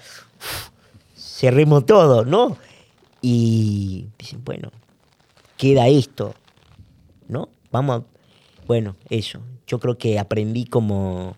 cerremos 1.16 1.86
todo, 1.86 2.26
¿no? 2.26 2.58
Y 3.22 4.08
dicen, 4.20 4.44
bueno, 4.44 4.72
queda 5.58 5.88
esto, 5.88 6.36
¿no? 7.28 7.50
Vamos 7.72 8.02
a... 8.02 8.04
Bueno, 8.68 8.96
eso. 9.10 9.42
Yo 9.68 9.80
creo 9.80 9.98
que 9.98 10.20
aprendí 10.20 10.66
como, 10.66 11.36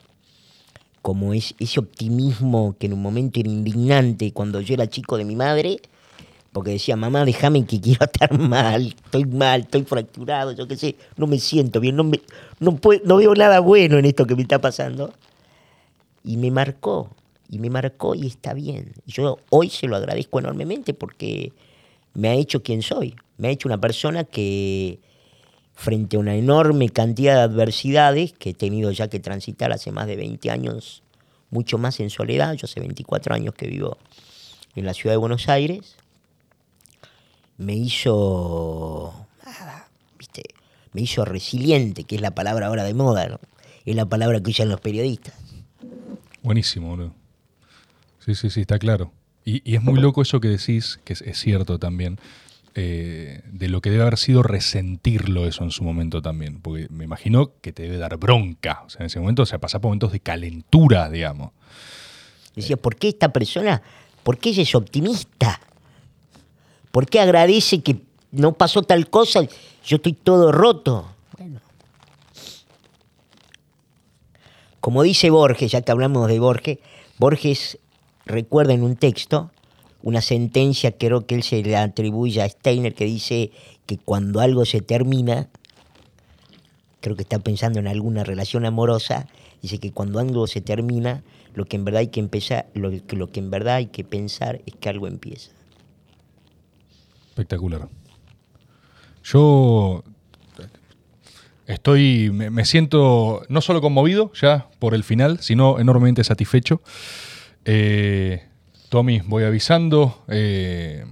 como 1.02 1.34
es, 1.34 1.56
ese 1.60 1.80
optimismo 1.80 2.76
que 2.78 2.88
en 2.88 2.94
un 2.94 3.02
momento 3.02 3.40
era 3.40 3.50
indignante 3.50 4.32
cuando 4.34 4.62
yo 4.62 4.74
era 4.74 4.88
chico 4.88 5.18
de 5.18 5.26
mi 5.26 5.36
madre, 5.36 5.80
porque 6.58 6.72
decía, 6.72 6.96
mamá, 6.96 7.24
déjame 7.24 7.64
que 7.68 7.80
quiero 7.80 8.04
estar 8.06 8.36
mal, 8.36 8.88
estoy 8.88 9.26
mal, 9.26 9.62
estoy 9.62 9.84
fracturado, 9.84 10.54
yo 10.54 10.68
qué 10.68 10.76
sé, 10.76 10.96
no 11.16 11.28
me 11.28 11.38
siento 11.38 11.80
bien, 11.80 11.96
no, 11.96 12.04
me, 12.04 12.20
no, 12.60 12.80
no 13.04 13.18
veo 13.18 13.36
nada 13.36 13.60
bueno 13.60 14.00
en 14.00 14.06
esto 14.06 14.26
que 14.26 14.36
me 14.36 14.42
está 14.42 14.60
pasando. 14.60 15.14
Y 16.24 16.38
me 16.38 16.50
marcó, 16.50 17.12
y 17.48 17.60
me 17.60 17.70
marcó 17.70 18.16
y 18.16 18.26
está 18.26 18.56
bien. 18.56 18.94
Yo 19.06 19.38
hoy 19.52 19.70
se 19.70 19.86
lo 19.86 19.98
agradezco 19.98 20.40
enormemente 20.40 20.96
porque 20.96 21.54
me 22.16 22.30
ha 22.30 22.34
hecho 22.34 22.64
quien 22.64 22.82
soy, 22.82 23.14
me 23.38 23.50
ha 23.50 23.52
hecho 23.52 23.70
una 23.70 23.80
persona 23.80 24.24
que 24.24 25.00
frente 25.76 26.18
a 26.18 26.20
una 26.20 26.36
enorme 26.38 26.90
cantidad 26.90 27.36
de 27.36 27.42
adversidades 27.42 28.34
que 28.34 28.50
he 28.50 28.54
tenido 28.56 28.92
ya 28.92 29.10
que 29.10 29.20
transitar 29.20 29.72
hace 29.72 29.92
más 29.92 30.08
de 30.08 30.16
20 30.16 30.50
años, 30.50 31.04
mucho 31.52 31.78
más 31.78 32.00
en 32.00 32.10
soledad, 32.10 32.56
yo 32.56 32.66
hace 32.66 32.80
24 32.80 33.36
años 33.36 33.54
que 33.54 33.68
vivo 33.68 34.00
en 34.74 34.86
la 34.86 34.96
ciudad 34.96 35.14
de 35.14 35.18
Buenos 35.18 35.50
Aires, 35.50 35.98
me 37.58 37.76
hizo, 37.76 39.28
¿viste? 40.18 40.44
me 40.94 41.02
hizo 41.02 41.26
resiliente, 41.26 42.04
que 42.04 42.16
es 42.16 42.22
la 42.22 42.32
palabra 42.32 42.68
ahora 42.68 42.84
de 42.84 42.94
moda, 42.94 43.40
es 43.86 43.96
la 43.96 44.06
palabra 44.06 44.42
que 44.42 44.52
usan 44.52 44.70
los 44.70 44.82
periodistas. 44.82 45.34
Buenísimo, 46.44 46.90
boludo. 46.90 47.14
Sí, 48.26 48.36
sí, 48.36 48.50
sí, 48.50 48.62
está 48.62 48.80
claro. 48.80 49.12
Y, 49.46 49.76
es 49.76 49.82
muy 49.82 50.00
loco 50.00 50.22
eso 50.22 50.42
que 50.42 50.50
decís, 50.50 51.00
que 51.06 51.14
es, 51.14 51.24
cierto 51.40 51.80
también, 51.80 52.20
eh, 52.76 53.42
de 53.46 53.70
lo 53.70 53.80
que 53.80 53.90
debe 53.90 54.02
haber 54.02 54.18
sido 54.18 54.44
resentirlo 54.44 55.48
eso 55.48 55.64
en 55.64 55.72
su 55.72 55.86
momento 55.86 56.22
también. 56.22 56.60
Porque 56.60 56.88
me 56.90 57.06
imagino 57.06 57.54
que 57.62 57.72
te 57.72 57.84
debe 57.84 57.98
dar 57.98 58.18
bronca. 58.18 58.84
O 58.86 58.90
sea, 58.90 59.00
en 59.02 59.06
ese 59.06 59.22
momento, 59.22 59.44
o 59.44 59.46
sea, 59.46 59.60
pasar 59.60 59.80
por 59.80 59.88
momentos 59.88 60.12
de 60.12 60.20
calentura, 60.20 61.10
digamos. 61.10 61.52
Decía, 62.56 62.76
¿por 62.76 62.98
qué 62.98 63.08
esta 63.08 63.32
persona, 63.32 63.82
por 64.24 64.38
qué 64.38 64.50
ella 64.50 64.64
es 64.64 64.76
optimista? 64.76 65.62
¿Por 66.92 67.08
qué 67.08 67.20
agradece 67.20 67.82
que 67.82 68.02
no 68.32 68.54
pasó 68.54 68.84
tal 68.84 69.10
cosa? 69.10 69.42
Yo 69.86 69.98
estoy 69.98 70.14
todo 70.14 70.52
roto. 70.52 71.06
Bueno. 71.38 71.60
Como 74.80 75.04
dice 75.04 75.30
Borges, 75.30 75.72
ya 75.72 75.82
que 75.82 75.92
hablamos 75.92 76.28
de 76.28 76.40
Borges, 76.40 76.80
Borges 77.18 77.78
recuerda 78.26 78.74
en 78.74 78.84
un 78.84 78.96
texto 78.96 79.52
una 80.04 80.22
sentencia, 80.22 80.92
creo 80.92 81.26
que 81.26 81.36
él 81.36 81.44
se 81.44 81.62
le 81.64 81.76
atribuye 81.76 82.42
a 82.42 82.48
Steiner, 82.48 82.94
que 82.94 83.06
dice 83.06 83.52
que 83.86 83.98
cuando 83.98 84.40
algo 84.40 84.64
se 84.66 84.80
termina, 84.82 85.50
creo 87.02 87.16
que 87.16 87.24
está 87.24 87.40
pensando 87.40 87.80
en 87.80 87.88
alguna 87.88 88.24
relación 88.24 88.66
amorosa, 88.66 89.28
dice 89.62 89.80
que 89.80 89.92
cuando 89.92 90.20
algo 90.20 90.48
se 90.48 90.62
termina, 90.62 91.24
lo 91.56 91.66
que 91.66 91.76
en 91.76 91.86
verdad 91.86 92.00
hay 92.00 92.08
que 92.08 92.20
empezar, 92.20 92.68
lo, 92.74 92.92
lo 93.10 93.32
que 93.32 93.40
en 93.40 93.50
verdad 93.50 93.76
hay 93.76 93.88
que 93.88 94.04
pensar 94.04 94.62
es 94.66 94.76
que 94.76 94.90
algo 94.90 95.08
empieza. 95.08 95.52
Espectacular. 97.38 97.88
Yo 99.24 100.04
estoy, 101.68 102.32
me, 102.32 102.66
siento 102.66 103.44
no 103.48 103.62
solo 103.62 103.80
conmovido 103.80 104.32
ya 104.34 104.70
por 104.80 104.96
el 104.96 105.04
final, 105.04 105.38
sino 105.40 105.78
enormemente 105.78 106.24
satisfecho. 106.24 106.82
Eh, 107.64 108.44
Tommy, 108.90 109.22
voy 109.24 109.44
avisando. 109.44 110.26
Eh, 110.30 111.06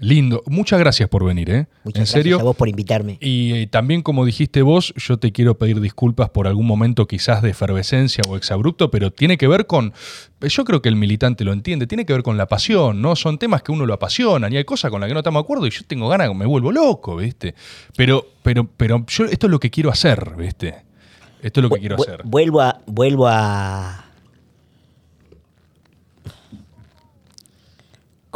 lindo. 0.00 0.42
Muchas 0.46 0.78
gracias 0.78 1.08
por 1.08 1.24
venir, 1.24 1.50
¿eh? 1.50 1.66
Muchas 1.84 1.98
en 1.98 2.02
gracias 2.02 2.10
serio. 2.10 2.40
a 2.40 2.42
vos 2.42 2.56
por 2.56 2.68
invitarme. 2.68 3.18
Y 3.20 3.52
eh, 3.54 3.66
también, 3.66 4.02
como 4.02 4.24
dijiste 4.24 4.62
vos, 4.62 4.94
yo 4.96 5.18
te 5.18 5.32
quiero 5.32 5.58
pedir 5.58 5.80
disculpas 5.80 6.30
por 6.30 6.46
algún 6.46 6.66
momento 6.66 7.06
quizás 7.06 7.42
de 7.42 7.50
efervescencia 7.50 8.22
o 8.28 8.36
exabrupto, 8.36 8.90
pero 8.90 9.12
tiene 9.12 9.38
que 9.38 9.48
ver 9.48 9.66
con. 9.66 9.92
Yo 10.40 10.64
creo 10.64 10.82
que 10.82 10.88
el 10.88 10.96
militante 10.96 11.44
lo 11.44 11.52
entiende, 11.52 11.86
tiene 11.86 12.06
que 12.06 12.12
ver 12.12 12.22
con 12.22 12.36
la 12.36 12.46
pasión, 12.46 13.02
¿no? 13.02 13.16
Son 13.16 13.38
temas 13.38 13.62
que 13.62 13.72
uno 13.72 13.86
lo 13.86 13.94
apasiona 13.94 14.48
y 14.48 14.56
hay 14.56 14.64
cosas 14.64 14.90
con 14.90 15.00
las 15.00 15.08
que 15.08 15.14
no 15.14 15.20
estamos 15.20 15.40
de 15.40 15.44
acuerdo 15.44 15.66
y 15.66 15.70
yo 15.70 15.82
tengo 15.86 16.08
ganas, 16.08 16.34
me 16.34 16.46
vuelvo 16.46 16.70
loco, 16.70 17.16
¿viste? 17.16 17.54
Pero, 17.96 18.26
pero, 18.42 18.68
pero 18.76 19.04
yo 19.06 19.24
esto 19.24 19.46
es 19.46 19.50
lo 19.50 19.58
que 19.58 19.70
quiero 19.70 19.90
hacer, 19.90 20.34
¿viste? 20.36 20.88
Esto 21.42 21.60
es 21.60 21.62
lo 21.62 21.70
que 21.70 21.80
quiero 21.80 21.96
hacer. 21.96 22.22
Vuelvo 22.24 22.60
a. 22.60 22.80
Vuelvo 22.86 23.28
a 23.28 24.07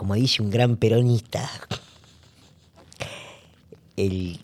como 0.02 0.16
dice 0.16 0.42
un 0.42 0.50
gran 0.50 0.78
peronista, 0.78 1.48
el, 3.96 4.40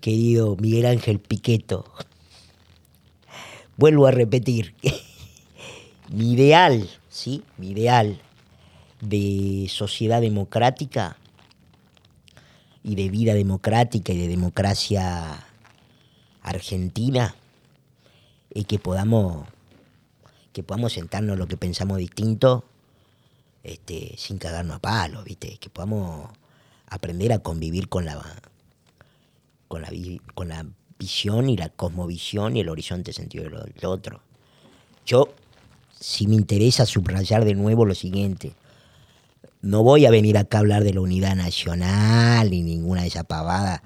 querido 0.00 0.54
Miguel 0.54 0.86
Ángel 0.86 1.18
Piqueto. 1.18 1.84
Vuelvo 3.76 4.06
a 4.06 4.12
repetir, 4.12 4.76
mi 6.12 6.34
ideal, 6.34 6.88
¿sí? 7.08 7.42
Mi 7.58 7.70
ideal 7.70 8.20
de 9.00 9.66
sociedad 9.68 10.20
democrática 10.20 11.16
y 12.84 12.94
de 12.94 13.08
vida 13.08 13.34
democrática 13.34 14.12
y 14.12 14.18
de 14.18 14.28
democracia 14.28 15.44
argentina 16.40 17.34
es 18.50 18.64
que 18.64 18.78
podamos 18.78 19.48
que 20.52 20.62
podamos 20.62 20.92
sentarnos 20.92 21.36
lo 21.36 21.48
que 21.48 21.56
pensamos 21.56 21.98
distinto 21.98 22.64
este, 23.64 24.14
sin 24.18 24.38
cagarnos 24.38 24.76
a 24.76 24.80
palos, 24.80 25.24
¿viste? 25.24 25.56
Que 25.58 25.70
podamos 25.70 26.30
aprender 26.86 27.32
a 27.32 27.38
convivir 27.38 27.88
con 27.88 28.04
la, 28.04 28.22
con 29.68 29.82
la, 29.82 29.90
con 30.34 30.48
la 30.48 30.66
visión 30.98 31.48
y 31.48 31.56
la 31.56 31.70
cosmovisión 31.70 32.56
y 32.56 32.60
el 32.60 32.68
horizonte 32.68 33.12
sentido 33.12 33.44
del 33.44 33.86
otro. 33.86 34.20
Yo, 35.06 35.34
si 35.98 36.26
me 36.26 36.36
interesa 36.36 36.86
subrayar 36.86 37.44
de 37.44 37.54
nuevo 37.54 37.86
lo 37.86 37.94
siguiente, 37.94 38.52
no 39.62 39.82
voy 39.82 40.04
a 40.04 40.10
venir 40.10 40.36
acá 40.36 40.58
a 40.58 40.60
hablar 40.60 40.84
de 40.84 40.92
la 40.92 41.00
unidad 41.00 41.34
nacional 41.34 42.50
ni 42.50 42.62
ninguna 42.62 43.00
de 43.00 43.08
esas 43.08 43.24
pavadas 43.24 43.80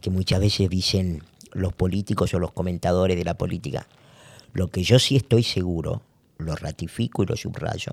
que 0.00 0.10
muchas 0.10 0.40
veces 0.40 0.68
dicen 0.68 1.22
los 1.52 1.72
políticos 1.72 2.34
o 2.34 2.40
los 2.40 2.52
comentadores 2.52 3.16
de 3.16 3.24
la 3.24 3.38
política. 3.38 3.86
Lo 4.52 4.68
que 4.68 4.82
yo 4.82 4.98
sí 4.98 5.16
estoy 5.16 5.44
seguro, 5.44 6.02
lo 6.38 6.56
ratifico 6.56 7.22
y 7.22 7.26
lo 7.26 7.36
subrayo, 7.36 7.92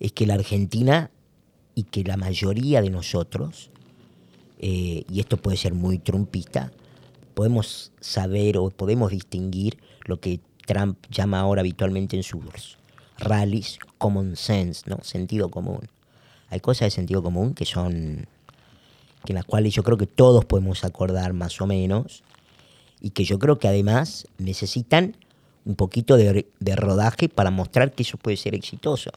es 0.00 0.12
que 0.12 0.26
la 0.26 0.34
Argentina 0.34 1.10
y 1.74 1.84
que 1.84 2.02
la 2.02 2.16
mayoría 2.16 2.82
de 2.82 2.90
nosotros, 2.90 3.70
eh, 4.58 5.04
y 5.08 5.20
esto 5.20 5.36
puede 5.36 5.56
ser 5.56 5.74
muy 5.74 5.98
trumpista, 5.98 6.72
podemos 7.34 7.92
saber 8.00 8.58
o 8.58 8.70
podemos 8.70 9.10
distinguir 9.12 9.78
lo 10.04 10.18
que 10.18 10.40
Trump 10.66 10.98
llama 11.10 11.40
ahora 11.40 11.60
habitualmente 11.60 12.16
en 12.16 12.22
sus 12.22 12.76
rallies 13.18 13.78
common 13.98 14.36
sense, 14.36 14.82
¿no? 14.86 14.98
Sentido 15.02 15.50
común. 15.50 15.80
Hay 16.48 16.60
cosas 16.60 16.86
de 16.86 16.90
sentido 16.90 17.22
común 17.22 17.54
que 17.54 17.66
son 17.66 18.26
que 19.24 19.32
en 19.32 19.34
las 19.34 19.44
cuales 19.44 19.74
yo 19.74 19.82
creo 19.82 19.98
que 19.98 20.06
todos 20.06 20.46
podemos 20.46 20.82
acordar 20.84 21.34
más 21.34 21.60
o 21.60 21.66
menos 21.66 22.22
y 23.02 23.10
que 23.10 23.24
yo 23.24 23.38
creo 23.38 23.58
que 23.58 23.68
además 23.68 24.26
necesitan 24.38 25.16
un 25.66 25.76
poquito 25.76 26.16
de 26.16 26.76
rodaje 26.76 27.28
para 27.28 27.50
mostrar 27.50 27.92
que 27.92 28.02
eso 28.02 28.16
puede 28.16 28.38
ser 28.38 28.54
exitoso. 28.54 29.10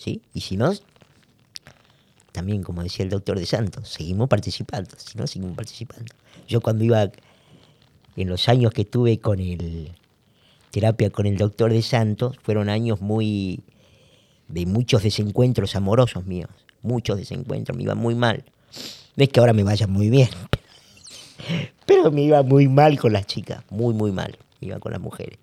¿Sí? 0.00 0.22
Y 0.32 0.40
si 0.40 0.56
no, 0.56 0.72
también 2.32 2.62
como 2.62 2.82
decía 2.82 3.04
el 3.04 3.10
doctor 3.10 3.38
de 3.38 3.44
Santos, 3.44 3.88
seguimos 3.88 4.28
participando, 4.28 4.90
si 4.96 5.18
no, 5.18 5.26
seguimos 5.26 5.56
participando. 5.56 6.12
Yo 6.48 6.60
cuando 6.60 6.84
iba, 6.84 7.10
en 8.16 8.28
los 8.28 8.48
años 8.48 8.72
que 8.72 8.84
tuve 8.84 9.18
con 9.18 9.40
el 9.40 9.92
terapia 10.70 11.10
con 11.10 11.26
el 11.26 11.36
doctor 11.36 11.72
de 11.72 11.82
Santos, 11.82 12.36
fueron 12.42 12.68
años 12.68 13.00
muy, 13.00 13.60
de 14.48 14.64
muchos 14.66 15.02
desencuentros 15.02 15.76
amorosos 15.76 16.24
míos, 16.24 16.50
muchos 16.82 17.18
desencuentros, 17.18 17.76
me 17.76 17.82
iba 17.82 17.94
muy 17.94 18.14
mal. 18.14 18.44
No 19.16 19.24
es 19.24 19.28
que 19.28 19.40
ahora 19.40 19.52
me 19.52 19.64
vaya 19.64 19.86
muy 19.86 20.08
bien, 20.08 20.30
pero 21.86 22.10
me 22.10 22.22
iba 22.22 22.42
muy 22.42 22.68
mal 22.68 22.98
con 22.98 23.12
las 23.12 23.26
chicas, 23.26 23.64
muy, 23.68 23.92
muy 23.92 24.12
mal, 24.12 24.38
me 24.60 24.68
iba 24.68 24.78
con 24.78 24.92
las 24.92 25.00
mujeres. 25.00 25.38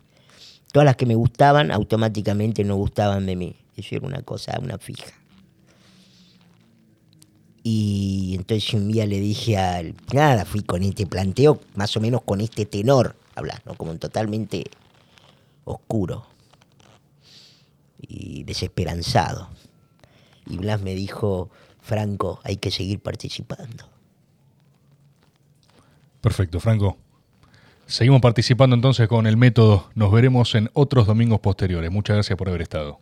Todas 0.71 0.85
las 0.85 0.95
que 0.95 1.05
me 1.05 1.15
gustaban 1.15 1.71
automáticamente 1.71 2.63
no 2.63 2.75
gustaban 2.75 3.25
de 3.25 3.35
mí. 3.35 3.55
Eso 3.77 3.95
era 3.95 4.07
una 4.07 4.23
cosa, 4.23 4.59
una 4.61 4.77
fija. 4.79 5.13
Y 7.63 8.33
entonces 8.35 8.73
un 8.73 8.91
día 8.91 9.05
le 9.05 9.19
dije 9.19 9.57
al. 9.57 9.93
Nada, 10.13 10.45
fui 10.45 10.63
con 10.63 10.83
este 10.83 11.05
planteo, 11.05 11.61
más 11.75 11.95
o 11.95 12.01
menos 12.01 12.23
con 12.23 12.41
este 12.41 12.65
tenor. 12.65 13.15
hablas, 13.35 13.63
¿no? 13.65 13.75
Como 13.75 13.95
totalmente 13.97 14.63
oscuro 15.63 16.25
y 17.99 18.43
desesperanzado. 18.45 19.49
Y 20.47 20.57
Blas 20.57 20.81
me 20.81 20.95
dijo, 20.95 21.49
Franco, 21.81 22.39
hay 22.43 22.57
que 22.57 22.71
seguir 22.71 22.99
participando. 22.99 23.89
Perfecto, 26.21 26.59
Franco. 26.59 26.97
Seguimos 27.85 28.21
participando 28.21 28.75
entonces 28.75 29.07
con 29.07 29.27
el 29.27 29.37
método. 29.37 29.89
Nos 29.93 30.11
veremos 30.11 30.55
en 30.55 30.69
otros 30.73 31.05
domingos 31.05 31.41
posteriores. 31.41 31.91
Muchas 31.91 32.15
gracias 32.15 32.37
por 32.37 32.49
haber 32.49 32.61
estado. 32.61 32.99